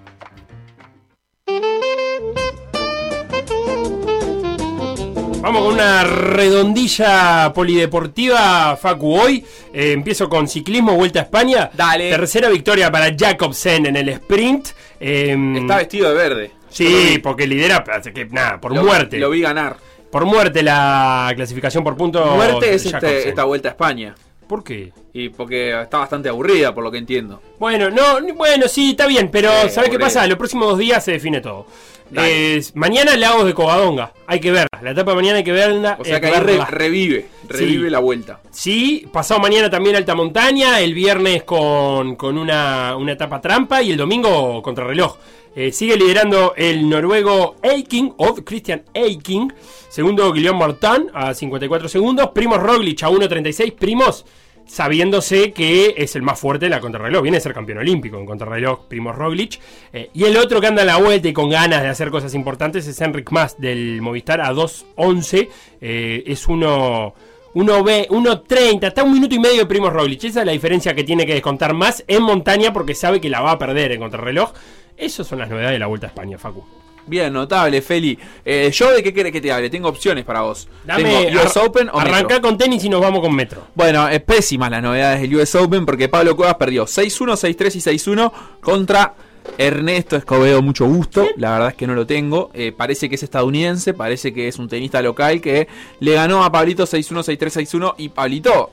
Vamos 5.41 5.63
con 5.63 5.73
una 5.73 6.03
redondilla 6.03 7.51
polideportiva, 7.53 8.77
Facu. 8.77 9.15
Hoy 9.19 9.43
eh, 9.73 9.91
empiezo 9.93 10.29
con 10.29 10.47
ciclismo, 10.47 10.93
Vuelta 10.95 11.19
a 11.19 11.23
España. 11.23 11.69
Dale. 11.73 12.11
Tercera 12.11 12.47
victoria 12.49 12.91
para 12.91 13.11
Jacobsen 13.17 13.87
en 13.87 13.95
el 13.95 14.09
sprint. 14.09 14.69
Eh, 14.99 15.35
Está 15.57 15.77
vestido 15.77 16.09
de 16.09 16.15
verde. 16.15 16.51
Sí, 16.69 17.19
porque 17.23 17.47
lidera, 17.47 17.83
que 18.13 18.25
nada, 18.25 18.61
por 18.61 18.73
Lo- 18.75 18.83
muerte. 18.83 19.17
Lo 19.17 19.31
vi 19.31 19.41
ganar. 19.41 19.77
Por 20.11 20.25
muerte 20.25 20.61
la 20.61 21.31
clasificación 21.35 21.83
por 21.83 21.97
puntos. 21.97 22.35
Muerte 22.35 22.73
es 22.75 22.85
este- 22.85 23.29
esta 23.29 23.43
vuelta 23.45 23.69
a 23.69 23.71
España. 23.71 24.13
¿Por 24.51 24.65
qué? 24.65 24.91
Y 25.13 25.29
porque 25.29 25.81
está 25.81 25.99
bastante 25.99 26.27
aburrida, 26.27 26.75
por 26.75 26.83
lo 26.83 26.91
que 26.91 26.97
entiendo. 26.97 27.41
Bueno, 27.57 27.89
no, 27.89 28.19
bueno, 28.35 28.67
sí, 28.67 28.89
está 28.91 29.07
bien, 29.07 29.29
pero 29.31 29.49
¿sabes 29.69 29.89
qué 29.89 29.97
pasa? 29.97 30.27
Los 30.27 30.37
próximos 30.37 30.67
dos 30.71 30.77
días 30.77 31.01
se 31.05 31.13
define 31.13 31.39
todo. 31.39 31.65
Es- 32.13 32.75
mañana 32.75 33.15
Lagos 33.15 33.45
de 33.45 33.53
Covadonga, 33.53 34.11
hay 34.27 34.41
que 34.41 34.51
verla. 34.51 34.67
La 34.81 34.91
etapa 34.91 35.11
de 35.11 35.15
mañana 35.15 35.37
hay 35.37 35.45
que 35.45 35.53
verla. 35.53 35.95
O 35.97 36.03
sea 36.03 36.17
eh, 36.17 36.19
que 36.19 36.27
ahí 36.27 36.39
re- 36.41 36.65
revive, 36.65 37.27
revive 37.51 37.85
Sí. 37.85 37.89
la 37.91 37.99
vuelta. 37.99 38.41
Sí, 38.51 39.07
pasado 39.11 39.39
mañana 39.39 39.69
también 39.69 39.95
alta 39.95 40.15
montaña, 40.15 40.79
el 40.79 40.93
viernes 40.93 41.43
con, 41.43 42.15
con 42.15 42.37
una, 42.37 42.95
una 42.97 43.11
etapa 43.13 43.39
trampa 43.41 43.81
y 43.81 43.91
el 43.91 43.97
domingo 43.97 44.61
contrarreloj. 44.61 45.17
Eh, 45.53 45.71
sigue 45.73 45.97
liderando 45.97 46.53
el 46.55 46.87
noruego 46.87 47.57
Eiking, 47.61 48.13
o 48.17 48.35
Christian 48.35 48.83
Eiking, 48.93 49.51
segundo 49.89 50.31
Guillaume 50.31 50.59
Martin 50.59 51.09
a 51.13 51.33
54 51.33 51.89
segundos, 51.89 52.29
Primos 52.29 52.59
Roglic 52.61 53.03
a 53.03 53.09
1.36, 53.09 53.73
Primos 53.75 54.25
sabiéndose 54.65 55.51
que 55.51 55.95
es 55.97 56.15
el 56.15 56.21
más 56.21 56.39
fuerte 56.39 56.65
de 56.67 56.69
la 56.69 56.79
contrarreloj, 56.79 57.21
viene 57.23 57.37
a 57.37 57.41
ser 57.41 57.53
campeón 57.53 57.79
olímpico 57.79 58.17
en 58.17 58.25
contrarreloj, 58.25 58.87
Primos 58.87 59.15
Roglic, 59.15 59.59
Eh, 59.91 60.09
y 60.13 60.23
el 60.23 60.37
otro 60.37 60.61
que 60.61 60.67
anda 60.67 60.83
a 60.83 60.85
la 60.85 60.95
vuelta 60.97 61.27
y 61.27 61.33
con 61.33 61.49
ganas 61.49 61.81
de 61.81 61.89
hacer 61.89 62.09
cosas 62.11 62.33
importantes 62.33 62.87
es 62.87 63.01
Enric 63.01 63.29
Mas 63.31 63.59
del 63.59 64.01
Movistar 64.01 64.39
a 64.39 64.53
2.11, 64.53 65.49
Eh, 65.81 66.23
es 66.27 66.47
uno... 66.47 67.13
1B, 67.53 68.07
1.30, 68.07 68.87
está 68.87 69.03
un 69.03 69.11
minuto 69.13 69.35
y 69.35 69.39
medio 69.39 69.59
de 69.59 69.65
Primo 69.65 69.89
Roglic. 69.89 70.23
Esa 70.23 70.39
es 70.41 70.45
la 70.45 70.53
diferencia 70.53 70.95
que 70.95 71.03
tiene 71.03 71.25
que 71.25 71.33
descontar 71.33 71.73
más 71.73 72.03
en 72.07 72.23
montaña 72.23 72.71
porque 72.71 72.95
sabe 72.95 73.19
que 73.19 73.29
la 73.29 73.41
va 73.41 73.51
a 73.51 73.59
perder 73.59 73.91
en 73.91 73.99
contrarreloj. 73.99 74.51
Esas 74.97 75.27
son 75.27 75.39
las 75.39 75.49
novedades 75.49 75.73
de 75.73 75.79
la 75.79 75.87
Vuelta 75.87 76.07
a 76.07 76.09
España, 76.09 76.37
Facu. 76.37 76.63
Bien, 77.07 77.33
notable, 77.33 77.81
Feli. 77.81 78.17
Eh, 78.45 78.69
¿Yo 78.71 78.91
de 78.91 79.01
qué 79.03 79.13
querés 79.13 79.31
que 79.31 79.41
te 79.41 79.51
hable? 79.51 79.69
Tengo 79.69 79.89
opciones 79.89 80.23
para 80.23 80.41
vos. 80.41 80.67
Dame, 80.85 81.25
Tengo 81.25 81.41
US 81.41 81.57
Open 81.57 81.89
o 81.91 81.99
arrancá 81.99 82.35
Metro. 82.35 82.41
con 82.41 82.57
tenis 82.57 82.83
y 82.85 82.89
nos 82.89 83.01
vamos 83.01 83.21
con 83.21 83.35
Metro. 83.35 83.63
Bueno, 83.75 84.07
es 84.07 84.21
pésimas 84.21 84.69
las 84.69 84.83
novedades 84.83 85.21
del 85.21 85.35
US 85.35 85.55
Open 85.55 85.85
porque 85.85 86.07
Pablo 86.09 86.35
Cuevas 86.35 86.55
perdió 86.55 86.85
6-1, 86.85 87.33
6-3 87.33 87.75
y 87.75 87.97
6-1 88.15 88.31
contra 88.61 89.15
Ernesto 89.57 90.15
Escobedo. 90.15 90.61
Mucho 90.61 90.85
gusto, 90.85 91.27
la 91.37 91.51
verdad 91.51 91.69
es 91.69 91.75
que 91.75 91.87
no 91.87 91.95
lo 91.95 92.05
tengo. 92.05 92.51
Eh, 92.53 92.71
parece 92.71 93.09
que 93.09 93.15
es 93.15 93.23
estadounidense, 93.23 93.93
parece 93.93 94.33
que 94.33 94.47
es 94.47 94.59
un 94.59 94.67
tenista 94.67 95.01
local 95.01 95.41
que 95.41 95.67
le 95.99 96.13
ganó 96.13 96.43
a 96.43 96.51
Pablito 96.51 96.85
6-1, 96.85 97.37
6-3, 97.37 97.67
6-1 97.67 97.95
y 97.97 98.09
Pablito 98.09 98.71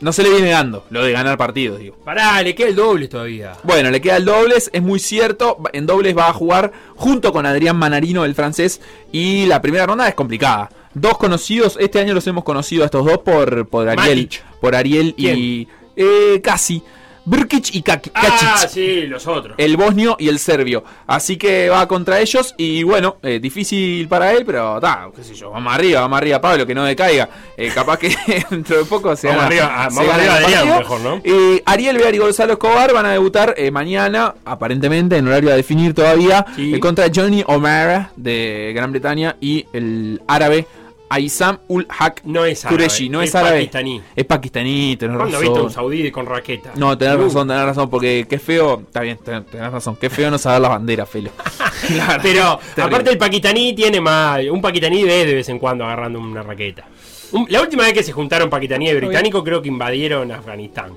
no 0.00 0.12
se 0.12 0.22
le 0.22 0.30
viene 0.30 0.48
dando 0.48 0.86
lo 0.90 1.04
de 1.04 1.12
ganar 1.12 1.36
partidos, 1.36 1.78
digo. 1.78 1.96
Pará, 2.04 2.42
le 2.42 2.54
queda 2.54 2.68
el 2.68 2.76
doble 2.76 3.06
todavía. 3.06 3.52
Bueno, 3.64 3.90
le 3.90 4.00
queda 4.00 4.16
el 4.16 4.24
dobles, 4.24 4.70
es 4.72 4.82
muy 4.82 4.98
cierto. 4.98 5.58
En 5.74 5.86
dobles 5.86 6.16
va 6.16 6.28
a 6.28 6.32
jugar 6.32 6.72
junto 6.96 7.32
con 7.32 7.44
Adrián 7.44 7.76
Manarino, 7.76 8.24
el 8.24 8.34
francés. 8.34 8.80
Y 9.12 9.44
la 9.46 9.60
primera 9.60 9.86
ronda 9.86 10.08
es 10.08 10.14
complicada. 10.14 10.70
Dos 10.94 11.18
conocidos, 11.18 11.76
este 11.78 12.00
año 12.00 12.14
los 12.14 12.26
hemos 12.26 12.44
conocido 12.44 12.82
a 12.82 12.86
estos 12.86 13.04
dos 13.04 13.18
por, 13.18 13.68
por 13.68 13.88
Ariel. 13.88 14.30
Por 14.60 14.74
Ariel 14.74 15.14
y. 15.16 15.68
Eh, 15.96 16.40
casi. 16.42 16.82
Brkic 17.24 17.74
y 17.74 17.84
Ah, 17.88 18.00
Kacic. 18.00 18.68
sí, 18.70 19.00
los 19.06 19.26
otros. 19.26 19.54
El 19.58 19.76
bosnio 19.76 20.16
y 20.18 20.28
el 20.28 20.38
serbio. 20.38 20.82
Así 21.06 21.36
que 21.36 21.68
va 21.68 21.86
contra 21.86 22.20
ellos. 22.20 22.54
Y 22.56 22.82
bueno, 22.82 23.16
eh, 23.22 23.38
difícil 23.40 24.08
para 24.08 24.32
él, 24.32 24.44
pero 24.46 24.80
ta, 24.80 25.08
qué 25.14 25.22
sé 25.22 25.34
yo. 25.34 25.50
Vamos 25.50 25.72
arriba, 25.74 26.00
vamos 26.00 26.16
arriba, 26.18 26.40
Pablo, 26.40 26.66
que 26.66 26.74
no 26.74 26.84
decaiga. 26.84 27.28
Eh, 27.56 27.70
capaz 27.74 27.98
que 27.98 28.14
dentro 28.50 28.78
de 28.78 28.84
poco 28.84 29.14
se 29.16 29.26
Vamos 29.28 29.42
gana- 29.44 29.46
arriba, 29.48 29.74
ah, 29.84 29.90
se 29.90 29.96
vamos 29.96 30.14
arriba 30.14 30.34
partido. 30.40 30.78
mejor, 30.78 31.00
¿no? 31.00 31.20
Eh, 31.24 31.62
Ariel 31.66 31.98
Bear 31.98 32.14
y 32.14 32.18
Gonzalo 32.18 32.52
Escobar 32.54 32.92
van 32.92 33.06
a 33.06 33.12
debutar 33.12 33.54
eh, 33.56 33.70
mañana, 33.70 34.34
aparentemente, 34.44 35.16
en 35.16 35.26
horario 35.28 35.52
a 35.52 35.56
definir 35.56 35.94
todavía, 35.94 36.46
Sí. 36.56 36.74
eh, 36.74 36.80
contra 36.80 37.06
Johnny 37.14 37.42
O'Mara 37.46 38.10
de 38.16 38.72
Gran 38.74 38.90
Bretaña 38.92 39.36
y 39.40 39.66
el 39.72 40.20
árabe 40.26 40.66
Aizam 41.10 41.58
ul 41.68 41.86
Haq 41.88 42.22
No 42.24 42.44
es 42.44 42.64
árabe. 42.64 42.86
No 43.10 43.20
es, 43.20 43.28
es 43.30 43.34
árabe. 43.34 43.56
pakistaní. 43.58 44.00
Es 44.14 44.24
pakistaní, 44.24 44.96
tenés 44.96 45.16
¿Cuándo 45.16 45.36
razón. 45.38 45.52
viste 45.52 45.64
un 45.66 45.70
saudí 45.72 46.10
con 46.10 46.24
raqueta? 46.26 46.70
No, 46.76 46.96
tenés 46.96 47.16
Uh, 47.16 47.22
razón, 47.24 47.48
tenés 47.48 47.64
razón, 47.64 47.90
porque 47.90 48.26
qué 48.28 48.38
feo. 48.38 48.80
Está 48.86 49.00
bien, 49.00 49.18
ten- 49.18 49.44
tenés 49.44 49.72
razón. 49.72 49.96
Qué 49.96 50.08
feo 50.08 50.30
no 50.30 50.38
saber 50.38 50.60
las 50.60 50.70
banderas, 50.70 51.08
Felo. 51.08 51.30
La 51.96 52.06
verdad, 52.06 52.20
Pero 52.22 52.60
aparte 52.84 53.10
el 53.10 53.18
paquistaní 53.18 53.74
tiene 53.74 54.00
más. 54.00 54.40
Un 54.50 54.62
paquistaní 54.62 55.02
ve 55.04 55.26
de 55.26 55.34
vez 55.34 55.48
en 55.48 55.58
cuando 55.58 55.84
agarrando 55.84 56.20
una 56.20 56.42
raqueta. 56.42 56.86
Un- 57.32 57.46
la 57.50 57.60
última 57.60 57.82
vez 57.84 57.92
que 57.92 58.02
se 58.02 58.12
juntaron 58.12 58.48
paquistaní 58.48 58.88
y 58.88 58.94
británico 58.94 59.42
creo 59.44 59.60
que 59.60 59.68
invadieron 59.68 60.30
Afganistán. 60.30 60.92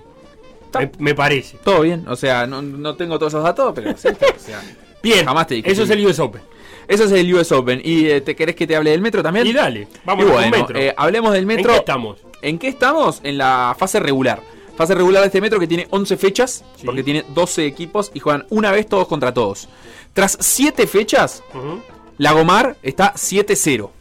Me, 0.79 0.91
me 0.99 1.13
parece. 1.15 1.57
Todo 1.63 1.81
bien, 1.81 2.03
o 2.07 2.15
sea, 2.15 2.47
no, 2.47 2.61
no 2.61 2.95
tengo 2.95 3.19
todos 3.19 3.33
esos 3.33 3.43
datos, 3.43 3.71
pero 3.75 3.95
sí, 3.97 4.07
o 4.09 4.39
sea, 4.39 4.61
Bien, 5.03 5.25
Jamás 5.25 5.45
te 5.47 5.55
dije 5.55 5.69
eso 5.71 5.83
es 5.83 5.89
el 5.89 6.05
US 6.05 6.17
Open. 6.19 6.41
Eso 6.87 7.03
es 7.05 7.11
el 7.11 7.33
US 7.33 7.51
Open. 7.51 7.81
¿Y 7.83 8.05
eh, 8.07 8.21
te 8.21 8.35
querés 8.35 8.55
que 8.55 8.67
te 8.67 8.75
hable 8.75 8.91
del 8.91 9.01
metro 9.01 9.23
también? 9.23 9.47
Y 9.47 9.53
dale, 9.53 9.87
vamos 10.05 10.25
Y 10.25 10.29
bueno, 10.29 10.57
metro. 10.57 10.77
eh, 10.79 10.93
hablemos 10.97 11.33
del 11.33 11.45
metro. 11.45 11.69
¿En 11.71 11.75
qué 11.75 11.79
estamos? 11.79 12.17
¿En 12.41 12.59
qué 12.59 12.67
estamos? 12.67 13.19
En 13.23 13.37
la 13.37 13.75
fase 13.77 13.99
regular. 13.99 14.41
Fase 14.75 14.95
regular 14.95 15.21
de 15.21 15.27
este 15.27 15.39
metro 15.39 15.59
que 15.59 15.67
tiene 15.67 15.87
11 15.91 16.17
fechas, 16.17 16.65
Sí. 16.77 16.85
porque 16.85 17.03
tiene 17.03 17.23
12 17.29 17.65
equipos 17.65 18.11
y 18.13 18.19
juegan 18.19 18.45
una 18.49 18.71
vez 18.71 18.87
todos 18.87 19.07
contra 19.07 19.33
todos. 19.33 19.69
Tras 20.13 20.37
7 20.39 20.87
fechas, 20.87 21.43
Ujú. 21.53 21.79
Lagomar 22.17 22.75
está 22.83 23.13
7-0. 23.15 23.91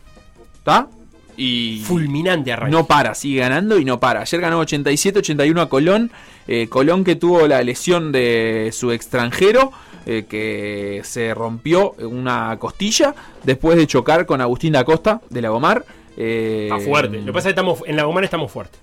¿Está? 0.59 0.89
Y 1.37 1.83
Fulminante 1.87 2.53
arranque. 2.53 2.73
no 2.77 2.87
para, 2.87 3.15
sigue 3.15 3.41
ganando 3.41 3.79
y 3.79 3.85
no 3.85 3.99
para. 4.01 4.21
Ayer 4.21 4.41
ganó 4.41 4.61
87-81 4.61 5.61
a 5.63 5.69
Colón. 5.69 6.11
Eh, 6.47 6.69
Colón 6.69 7.05
que 7.05 7.17
tuvo 7.17 7.47
la 7.47 7.63
lesión 7.63 8.13
de 8.13 8.71
su 8.73 8.93
extranjero, 8.93 9.73
eh, 10.07 10.25
que 10.29 11.01
se 11.05 11.35
rompió 11.35 11.93
una 11.99 12.59
costilla 12.59 13.15
después 13.43 13.77
de 13.77 13.87
chocar 13.87 14.27
con 14.27 14.41
Agustín 14.41 14.73
da 14.73 14.85
Costa 14.85 15.21
de 15.31 15.43
Lagomar. 15.43 15.85
Eh, 16.17 16.69
Está 16.71 16.85
fuerte. 16.85 17.19
Lo 17.19 17.27
que 17.27 17.33
pasa 17.33 17.49
es 17.49 17.55
que 17.55 17.61
estamos, 17.61 17.81
en 17.87 17.97
la 17.97 18.05
Gomara 18.05 18.25
estamos 18.25 18.51
fuertes. 18.51 18.81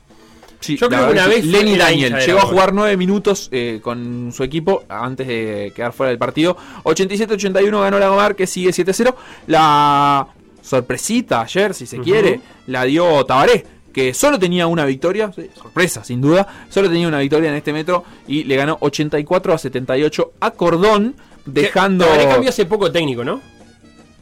Sí, 0.60 0.76
Yo 0.76 0.90
creo 0.90 1.08
que 1.08 1.14
una 1.14 1.28
vez 1.28 1.46
Lenny 1.46 1.78
Daniel 1.78 2.16
llegó 2.26 2.40
a 2.40 2.44
jugar 2.44 2.74
9 2.74 2.98
minutos 2.98 3.48
eh, 3.52 3.80
con 3.82 4.32
su 4.34 4.44
equipo 4.44 4.84
antes 4.90 5.26
de 5.26 5.72
quedar 5.74 5.94
fuera 5.94 6.10
del 6.10 6.20
partido. 6.20 6.58
87-81 6.84 7.82
ganó 7.82 7.98
la 7.98 8.10
Gomar, 8.10 8.36
que 8.36 8.46
sigue 8.46 8.72
7-0. 8.72 9.14
La 9.48 10.28
sorpresita 10.62 11.42
ayer, 11.42 11.74
si 11.74 11.86
se 11.86 12.00
quiere, 12.00 12.42
la 12.68 12.84
dio 12.84 13.26
Tabaré, 13.26 13.66
que 13.94 14.14
solo 14.14 14.40
tenía 14.40 14.68
una 14.68 14.86
victoria, 14.86 15.32
sí, 15.34 15.50
sorpresa 15.56 16.04
sin 16.04 16.22
duda, 16.22 16.48
solo 16.70 16.90
tenía 16.90 17.08
una 17.08 17.20
victoria 17.20 17.50
en 17.50 17.56
este 17.56 17.74
metro 17.74 18.04
y 18.28 18.44
le 18.44 18.56
ganó 18.56 18.78
84 18.82 19.54
a 19.54 19.58
78 19.58 20.34
a 20.40 20.52
Cordón, 20.52 21.16
dejando... 21.46 22.06
Tabaré 22.06 22.28
cambió 22.28 22.50
hace 22.50 22.66
poco 22.66 22.92
técnico, 22.92 23.24
¿no? 23.24 23.42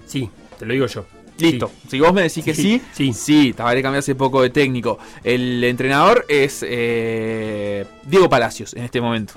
Sí, 0.05 0.29
te 0.57 0.65
lo 0.65 0.73
digo 0.73 0.87
yo. 0.87 1.05
Listo. 1.39 1.71
Si 1.87 1.99
vos 1.99 2.13
me 2.13 2.23
decís 2.23 2.43
que 2.43 2.53
sí, 2.53 2.81
Sí, 2.93 3.13
sí, 3.13 3.53
Tabaré 3.53 3.81
cambió 3.81 3.99
hace 3.99 4.15
poco 4.15 4.41
de 4.41 4.49
técnico. 4.49 4.97
El 5.23 5.63
entrenador 5.63 6.25
es 6.27 6.65
eh, 6.67 7.85
Diego 8.03 8.29
Palacios 8.29 8.73
en 8.73 8.83
este 8.83 9.01
momento. 9.01 9.35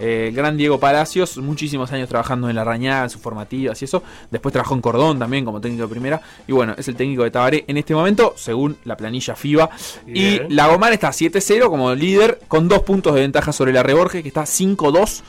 Eh, 0.00 0.26
el 0.28 0.34
gran 0.34 0.56
Diego 0.56 0.80
Palacios, 0.80 1.36
muchísimos 1.38 1.92
años 1.92 2.08
trabajando 2.08 2.48
en 2.50 2.56
la 2.56 2.64
rañada, 2.64 3.04
en 3.04 3.10
sus 3.10 3.20
formativas 3.22 3.80
y 3.82 3.84
eso. 3.84 4.02
Después 4.30 4.52
trabajó 4.52 4.74
en 4.74 4.80
Cordón 4.80 5.18
también 5.18 5.44
como 5.44 5.60
técnico 5.60 5.84
de 5.84 5.88
primera. 5.90 6.20
Y 6.46 6.52
bueno, 6.52 6.74
es 6.76 6.88
el 6.88 6.96
técnico 6.96 7.22
de 7.22 7.30
Tabaré 7.30 7.64
en 7.68 7.76
este 7.76 7.94
momento, 7.94 8.34
según 8.36 8.76
la 8.84 8.96
planilla 8.96 9.36
FIBA. 9.36 9.70
Bien. 10.06 10.46
Y 10.50 10.54
la 10.54 10.66
Gomar 10.68 10.92
está 10.92 11.10
7-0 11.12 11.68
como 11.70 11.94
líder, 11.94 12.40
con 12.48 12.68
dos 12.68 12.82
puntos 12.82 13.14
de 13.14 13.20
ventaja 13.20 13.52
sobre 13.52 13.72
la 13.72 13.82
Reborges, 13.82 14.22
que 14.22 14.28
está 14.28 14.42
5-2. 14.44 15.22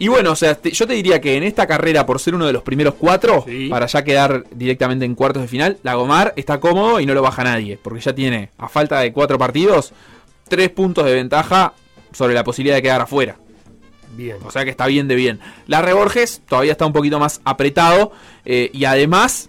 Y 0.00 0.06
bueno, 0.06 0.30
o 0.30 0.36
sea, 0.36 0.54
te- 0.54 0.70
yo 0.70 0.86
te 0.86 0.92
diría 0.92 1.20
que 1.20 1.36
en 1.36 1.42
esta 1.42 1.66
carrera, 1.66 2.06
por 2.06 2.20
ser 2.20 2.34
uno 2.36 2.46
de 2.46 2.52
los 2.52 2.62
primeros 2.62 2.94
cuatro, 2.94 3.44
Sí. 3.46 3.68
para 3.68 3.86
ya 3.86 4.04
quedar 4.04 4.44
directamente 4.54 5.04
en 5.04 5.16
cuartos 5.16 5.42
de 5.42 5.48
final, 5.48 5.78
la 5.82 5.94
Gomar 5.94 6.32
está 6.36 6.60
cómodo 6.60 7.00
y 7.00 7.06
no 7.06 7.14
lo 7.14 7.22
baja 7.22 7.42
nadie, 7.42 7.78
porque 7.82 8.00
ya 8.00 8.14
tiene, 8.14 8.50
a 8.58 8.68
falta 8.68 9.00
de 9.00 9.12
cuatro 9.12 9.38
partidos, 9.38 9.92
tres 10.48 10.70
puntos 10.70 11.04
de 11.04 11.14
ventaja 11.14 11.72
sobre 12.12 12.32
la 12.34 12.44
posibilidad 12.44 12.76
de 12.76 12.82
quedar 12.82 13.00
afuera. 13.00 13.36
Bien. 14.16 14.36
O 14.44 14.50
sea 14.50 14.64
que 14.64 14.70
está 14.70 14.86
bien 14.86 15.06
de 15.08 15.14
bien. 15.14 15.40
La 15.66 15.82
Reborges 15.82 16.42
todavía 16.48 16.72
está 16.72 16.86
un 16.86 16.92
poquito 16.92 17.18
más 17.18 17.40
apretado. 17.44 18.12
eh, 18.44 18.70
y 18.72 18.84
además, 18.84 19.48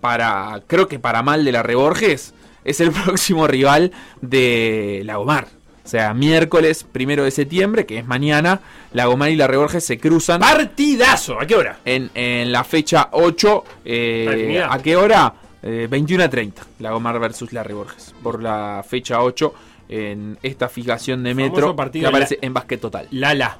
para. 0.00 0.62
Creo 0.66 0.86
que 0.88 0.98
para 0.98 1.22
mal 1.22 1.44
de 1.44 1.52
la 1.52 1.62
Reborges, 1.62 2.34
es 2.64 2.80
el 2.80 2.90
próximo 3.04 3.46
rival 3.46 3.92
de 4.20 5.02
la 5.04 5.16
Gomar. 5.16 5.48
O 5.84 5.88
sea, 5.88 6.14
miércoles 6.14 6.84
primero 6.90 7.24
de 7.24 7.30
septiembre, 7.30 7.84
que 7.84 7.98
es 7.98 8.06
mañana, 8.06 8.60
la 8.92 9.04
Gomar 9.06 9.30
y 9.30 9.36
la 9.36 9.46
Reborges 9.46 9.84
se 9.84 9.98
cruzan 9.98 10.40
Partidazo. 10.40 11.38
¿A 11.38 11.46
qué 11.46 11.54
hora? 11.56 11.78
en, 11.84 12.10
en 12.14 12.50
la 12.52 12.64
fecha 12.64 13.08
8. 13.12 13.64
eh. 13.84 14.64
¿A 14.66 14.78
qué 14.78 14.96
hora? 14.96 15.34
Eh, 15.62 15.86
21 15.90 16.24
a 16.24 16.28
30. 16.30 16.62
La 16.78 16.90
Gomar 16.92 17.18
versus 17.18 17.52
la 17.52 17.62
Reborges. 17.62 18.14
Por 18.22 18.42
la 18.42 18.82
fecha 18.88 19.22
8 19.22 19.54
en 19.90 20.38
esta 20.42 20.68
fijación 20.70 21.22
de 21.22 21.34
metro 21.34 21.76
partido 21.76 22.04
que 22.04 22.08
aparece 22.08 22.38
en 22.40 22.54
Basket 22.54 22.78
Total. 22.78 23.06
Lala. 23.10 23.58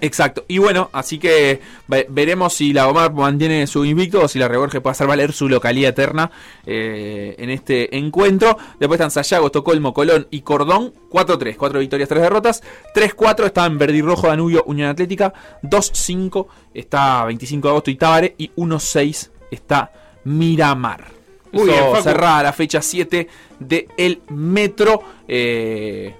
Exacto. 0.00 0.44
Y 0.46 0.58
bueno, 0.58 0.90
así 0.92 1.18
que 1.18 1.60
ve- 1.88 2.06
veremos 2.08 2.54
si 2.54 2.72
la 2.72 2.84
Gomar 2.86 3.12
mantiene 3.12 3.66
su 3.66 3.84
invicto 3.84 4.22
o 4.22 4.28
si 4.28 4.38
la 4.38 4.46
Reborges 4.46 4.80
puede 4.80 4.92
hacer 4.92 5.08
valer 5.08 5.32
su 5.32 5.48
localidad 5.48 5.90
eterna 5.90 6.30
eh, 6.66 7.34
en 7.36 7.50
este 7.50 7.96
encuentro. 7.98 8.56
Después 8.78 9.00
están 9.00 9.10
Sayago, 9.10 9.46
Estocolmo, 9.46 9.92
Colón 9.92 10.28
y 10.30 10.42
Cordón. 10.42 10.92
4-3, 11.10 11.56
4 11.56 11.80
victorias, 11.80 12.08
3 12.08 12.22
derrotas. 12.22 12.62
3-4 12.94 13.46
están 13.46 13.76
Verdi 13.76 14.00
Rojo, 14.00 14.28
Danubio, 14.28 14.62
Unión 14.66 14.88
Atlética. 14.88 15.32
2-5 15.62 16.46
está 16.74 17.24
25 17.24 17.66
de 17.66 17.70
agosto 17.72 17.90
y 17.90 17.96
Tábare. 17.96 18.34
Y 18.38 18.50
1-6 18.56 19.30
está 19.50 19.90
Miramar. 20.24 21.06
Muy 21.50 21.70
Eso, 21.70 21.90
bien, 21.92 22.02
cerrada 22.04 22.42
la 22.44 22.52
fecha 22.52 22.80
7 22.82 23.26
de 23.58 23.88
el 23.96 24.20
Metro. 24.28 25.02
Eh, 25.26 26.14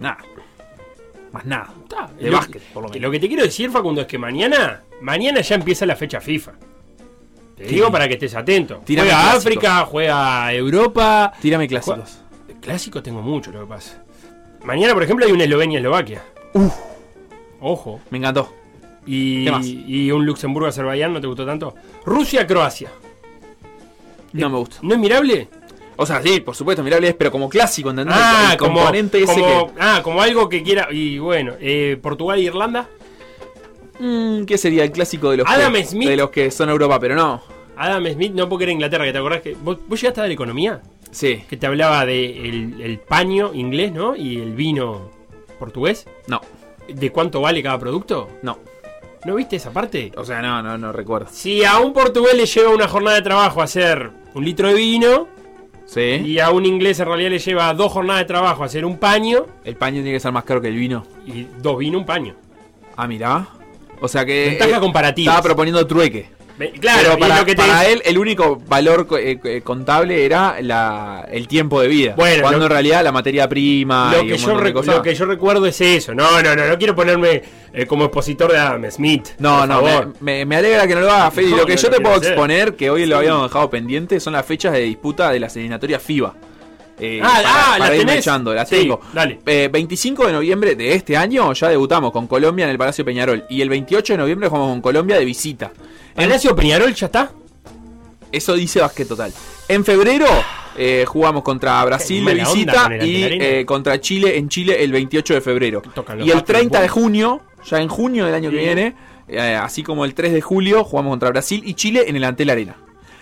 nada. 0.00 0.18
Más 1.32 1.44
nada. 1.44 1.68
Está. 1.84 2.08
De 2.18 2.30
Lo- 2.30 2.36
básquet, 2.38 2.62
por 2.72 2.82
lo 2.82 2.88
que 2.88 2.94
menos. 2.98 3.08
Lo 3.08 3.12
que 3.12 3.20
te 3.20 3.28
quiero 3.28 3.42
decir, 3.44 3.70
Facundo, 3.70 4.00
es 4.02 4.06
que 4.06 4.18
mañana, 4.18 4.82
mañana 5.00 5.40
ya 5.40 5.54
empieza 5.54 5.86
la 5.86 5.96
fecha 5.96 6.20
FIFA. 6.20 6.52
Te 7.56 7.68
Sí. 7.68 7.74
digo 7.76 7.90
para 7.92 8.08
que 8.08 8.14
estés 8.14 8.34
atento. 8.34 8.82
Tírame 8.84 9.10
juega 9.10 9.22
clásicos. 9.22 9.46
África, 9.46 9.84
juega 9.86 10.52
Europa. 10.52 11.32
Tírame 11.40 11.68
clásicos. 11.68 12.18
Clásicos 12.60 13.02
tengo 13.02 13.22
mucho, 13.22 13.52
lo 13.52 13.60
que 13.60 13.66
pasa. 13.66 14.02
Mañana, 14.64 14.94
por 14.94 15.02
ejemplo, 15.04 15.24
hay 15.26 15.32
un 15.32 15.40
Eslovenia-Eslovaquia. 15.40 16.22
Ojo. 17.60 18.00
Me 18.10 18.18
encantó. 18.18 18.52
Y, 19.06 19.44
¿Qué 19.44 19.50
más? 19.50 19.66
y 19.66 20.10
un 20.10 20.24
Luxemburgo-Azerbaiyán, 20.26 21.12
¿no 21.12 21.20
te 21.20 21.26
gustó 21.26 21.44
tanto? 21.44 21.74
Rusia-Croacia. 22.06 22.90
No 24.32 24.48
me 24.50 24.58
gusta. 24.58 24.78
¿No 24.82 24.94
es 24.94 25.00
mirable? 25.00 25.48
O 25.96 26.06
sea, 26.06 26.20
sí, 26.22 26.40
por 26.40 26.54
supuesto, 26.56 26.82
mirable 26.82 27.08
es, 27.08 27.14
pero 27.14 27.30
como 27.30 27.48
clásico, 27.48 27.90
¿entendés? 27.90 28.16
Ah, 28.18 28.50
el 28.52 28.58
como, 28.58 28.74
componente 28.74 29.22
ese 29.22 29.40
como- 29.40 29.66
que. 29.68 29.80
ah, 29.80 30.00
como 30.02 30.20
algo 30.22 30.48
que 30.48 30.62
quiera. 30.62 30.88
Y 30.90 31.18
bueno, 31.18 31.54
eh, 31.60 31.98
Portugal 32.02 32.38
e 32.38 32.42
Irlanda. 32.42 32.88
Mm, 33.98 34.44
¿Qué 34.44 34.58
sería 34.58 34.82
el 34.84 34.90
clásico 34.92 35.30
de 35.30 35.38
los, 35.38 35.48
Adam 35.48 35.72
que, 35.72 35.84
Smith. 35.84 36.08
de 36.08 36.16
los 36.16 36.30
que 36.30 36.50
son 36.50 36.68
Europa? 36.68 36.98
Pero 36.98 37.14
no. 37.14 37.42
Adam 37.76 38.06
Smith, 38.12 38.32
no 38.34 38.48
porque 38.48 38.64
era 38.64 38.72
Inglaterra, 38.72 39.04
que 39.04 39.12
te 39.12 39.18
acordás 39.18 39.42
que. 39.42 39.54
¿Vos, 39.62 39.78
vos 39.86 40.00
llegaste 40.00 40.20
a 40.20 40.24
dar 40.24 40.30
economía? 40.32 40.80
Sí, 41.10 41.44
Que 41.48 41.56
te 41.56 41.66
hablaba 41.68 42.04
de 42.04 42.48
el, 42.48 42.80
el 42.80 42.98
paño 42.98 43.52
inglés, 43.54 43.92
¿no? 43.92 44.16
Y 44.16 44.36
el 44.40 44.52
vino 44.54 45.10
portugués. 45.60 46.06
no, 46.26 46.40
¿De 46.88 47.10
cuánto 47.12 47.40
vale 47.40 47.62
cada 47.62 47.78
producto? 47.78 48.28
no. 48.42 48.58
¿No 49.24 49.36
viste 49.36 49.56
esa 49.56 49.70
parte? 49.70 50.12
O 50.18 50.24
sea, 50.26 50.42
no, 50.42 50.60
no, 50.62 50.76
no 50.76 50.92
recuerdo. 50.92 51.28
Si 51.32 51.64
a 51.64 51.78
un 51.78 51.94
portugués 51.94 52.34
le 52.34 52.44
lleva 52.44 52.68
una 52.68 52.86
jornada 52.88 53.16
de 53.16 53.22
trabajo 53.22 53.62
hacer 53.62 54.10
un 54.34 54.44
litro 54.44 54.68
de 54.68 54.74
vino, 54.74 55.28
Sí. 55.86 56.00
y 56.24 56.38
a 56.38 56.50
un 56.50 56.64
inglés 56.66 56.98
en 57.00 57.06
realidad 57.06 57.30
le 57.30 57.38
lleva 57.38 57.72
dos 57.74 57.92
jornadas 57.92 58.22
de 58.22 58.26
trabajo 58.26 58.64
hacer 58.64 58.84
un 58.84 58.98
paño, 58.98 59.46
El 59.64 59.76
paño 59.76 59.96
tiene 59.96 60.12
que 60.12 60.20
ser 60.20 60.32
más 60.32 60.44
caro 60.44 60.60
que 60.60 60.68
el 60.68 60.76
vino. 60.76 61.04
y 61.26 61.46
dos 61.60 61.78
vinos, 61.78 62.00
un 62.00 62.06
paño. 62.06 62.34
Ah, 62.96 63.06
mirá. 63.06 63.46
O 64.00 64.08
sea 64.08 64.24
que. 64.24 64.50
Ventaja 64.58 64.76
eh, 64.76 64.80
comparativa. 64.80 65.32
Estaba 65.32 65.44
proponiendo 65.44 65.86
trueque. 65.86 66.28
Claro, 66.80 67.00
Pero 67.02 67.18
para, 67.18 67.38
lo 67.40 67.44
que 67.46 67.56
te 67.56 67.62
para 67.62 67.80
dice- 67.80 67.92
él, 67.94 68.02
el 68.04 68.16
único 68.16 68.62
valor 68.68 69.08
eh, 69.18 69.38
eh, 69.42 69.60
contable 69.62 70.24
era 70.24 70.56
la, 70.62 71.26
el 71.28 71.48
tiempo 71.48 71.80
de 71.80 71.88
vida. 71.88 72.14
Bueno, 72.16 72.42
cuando 72.42 72.64
en 72.66 72.70
realidad 72.70 73.02
la 73.02 73.10
materia 73.10 73.48
prima. 73.48 74.12
lo 74.14 74.22
y 74.22 74.28
que, 74.28 74.36
yo 74.38 74.54
lo 74.54 75.02
que 75.02 75.12
recuerdo 75.24 75.66
es 75.66 75.80
eso. 75.80 76.14
No, 76.14 76.40
no, 76.42 76.54
no, 76.54 76.66
no 76.68 76.78
quiero 76.78 76.94
ponerme 76.94 77.42
eh, 77.72 77.86
como 77.86 78.04
expositor 78.04 78.52
de 78.52 78.58
Adam 78.58 78.88
Smith. 78.88 79.30
No, 79.38 79.58
por 79.60 79.68
no, 79.68 79.74
favor. 79.82 80.12
me, 80.20 80.36
me- 80.38 80.44
me 80.46 80.56
alegra 80.56 80.86
que 80.86 80.94
no 80.94 81.00
lo 81.00 81.10
haga 81.10 81.30
Fede. 81.32 81.50
No, 81.50 81.56
lo 81.56 81.66
que 81.66 81.74
no 81.74 81.80
yo 81.82 81.90
te 81.90 82.00
puedo 82.00 82.14
hacer. 82.16 82.28
exponer, 82.32 82.74
que 82.76 82.88
hoy 82.88 83.04
lo 83.06 83.16
habíamos 83.18 83.48
dejado 83.50 83.68
pendiente, 83.68 84.20
son 84.20 84.34
las 84.34 84.46
fechas 84.46 84.72
de 84.74 84.80
disputa 84.82 85.30
de 85.32 85.40
las 85.40 85.56
eliminatorias 85.56 86.00
FIBA. 86.02 86.34
Eh, 87.00 87.20
Ah, 87.20 87.42
ah, 87.44 87.76
¿las 87.80 87.88
irme 87.90 87.98
tenés? 88.04 88.18
echando, 88.18 88.54
las 88.54 88.68
Sí, 88.68 88.76
tengo. 88.76 89.00
dale. 89.12 89.40
Eh, 89.44 89.68
25 89.72 90.28
de 90.28 90.32
noviembre 90.32 90.76
de 90.76 90.94
este 90.94 91.16
año 91.16 91.52
ya 91.52 91.68
debutamos 91.68 92.12
con 92.12 92.28
Colombia 92.28 92.66
en 92.66 92.70
el 92.70 92.78
Palacio 92.78 93.04
Peñarol. 93.04 93.44
Y 93.50 93.60
el 93.60 93.68
28 93.68 94.12
de 94.12 94.18
noviembre 94.18 94.48
jugamos 94.48 94.70
con 94.70 94.80
Colombia 94.80 95.18
de 95.18 95.24
visita. 95.24 95.72
Palacio 96.14 96.54
Peñarol 96.56 96.94
ya 96.94 97.06
está. 97.06 97.30
eso 98.32 98.54
dice 98.54 98.80
Basquet 98.80 99.08
Total. 99.08 99.32
En 99.68 99.84
febrero 99.84 100.26
eh, 100.76 101.04
jugamos 101.06 101.42
contra 101.42 101.84
Brasil 101.84 102.24
de 102.24 102.34
visita 102.34 102.90
y 103.04 103.24
eh, 103.24 103.64
contra 103.66 104.00
Chile 104.00 104.36
en 104.38 104.48
Chile 104.48 104.82
el 104.82 104.92
28 104.92 105.34
de 105.34 105.40
febrero. 105.40 105.82
Y 106.18 106.30
el 106.30 106.38
Astros 106.38 106.44
30 106.44 106.80
de 106.82 106.88
junio, 106.88 107.42
ya 107.64 107.80
en 107.80 107.88
junio 107.88 108.26
del 108.26 108.34
año 108.34 108.50
que 108.50 108.56
viene, 108.56 108.94
eh, 109.28 109.54
así 109.60 109.82
como 109.82 110.04
el 110.04 110.14
3 110.14 110.32
de 110.32 110.40
julio, 110.40 110.84
jugamos 110.84 111.10
contra 111.12 111.30
Brasil 111.30 111.62
y 111.64 111.74
Chile 111.74 112.04
en 112.08 112.16
el 112.16 112.24
Antel 112.24 112.50
Arena. 112.50 112.76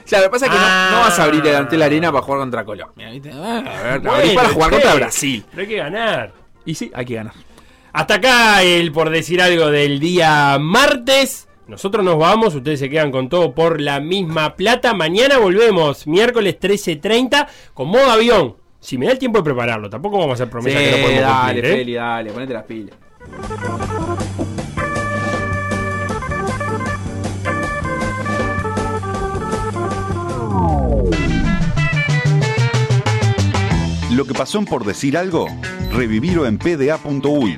Claro, 0.07 0.25
lo 0.25 0.31
que 0.31 0.33
pasa 0.33 0.47
es 0.47 0.53
que 0.53 0.59
no- 0.59 0.65
Ah. 0.67 0.89
no, 0.93 1.01
vas 1.01 1.19
a 1.19 1.25
abrir 1.25 1.47
el 1.47 1.55
Antel 1.55 1.81
Arena 1.83 2.11
para 2.11 2.23
jugar 2.25 2.41
contra 2.41 2.65
Colombia. 2.65 3.09
Ah, 3.33 3.63
a 3.67 3.83
ver, 3.83 4.01
Bueno, 4.01 4.35
para 4.35 4.49
jugar 4.49 4.71
contra 4.71 4.95
Brasil. 4.97 5.45
Pero 5.51 5.63
hay 5.63 5.69
que 5.69 5.77
ganar. 5.77 6.33
Y 6.65 6.75
sí, 6.75 6.91
hay 6.95 7.05
que 7.05 7.15
ganar. 7.15 7.35
Hasta 7.93 8.15
acá 8.15 8.63
el 8.63 8.91
por 8.91 9.11
decir 9.11 9.41
algo 9.43 9.69
del 9.71 10.01
día 10.01 10.57
martes. 10.59 11.47
Nosotros 11.73 12.05
nos 12.05 12.19
vamos, 12.19 12.55
ustedes 12.55 12.81
se 12.81 12.91
quedan 12.91 13.11
con 13.11 13.31
todo 13.31 13.55
por 13.55 13.81
la 13.81 13.99
misma 13.99 14.57
plata. 14.57 14.93
Mañana 14.93 15.39
volvemos, 15.39 16.07
miércoles 16.07 16.61
13.30, 16.61 17.49
con 17.73 17.89
modo 17.89 18.11
avión. 18.11 18.57
Si 18.79 18.99
me 18.99 19.07
da 19.07 19.13
el 19.13 19.19
tiempo 19.19 19.39
de 19.39 19.45
prepararlo, 19.45 19.89
tampoco 19.89 20.19
vamos 20.19 20.33
a 20.33 20.35
hacer 20.35 20.51
promesas 20.51 20.79
sí, 20.79 20.85
que 20.85 20.97
no 20.99 21.03
podemos 21.03 21.23
dale, 21.23 21.53
cumplir. 21.55 21.65
¿eh? 21.65 21.79
Feli, 21.79 21.95
dale, 21.95 22.31
ponete 22.31 22.53
las 22.53 22.65
pilas. 22.65 22.97
Lo 34.11 34.27
que 34.27 34.35
pasó 34.35 34.63
por 34.67 34.85
decir 34.85 35.17
algo, 35.17 35.47
revivirlo 35.91 36.45
en 36.45 36.59
pda.uy 36.59 37.57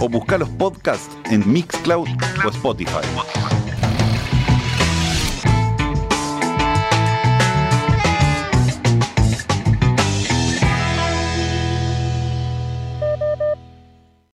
o 0.00 0.08
buscar 0.08 0.40
los 0.40 0.48
podcasts 0.50 1.16
en 1.30 1.50
Mixcloud 1.50 2.08
o 2.44 2.48
Spotify. 2.48 3.53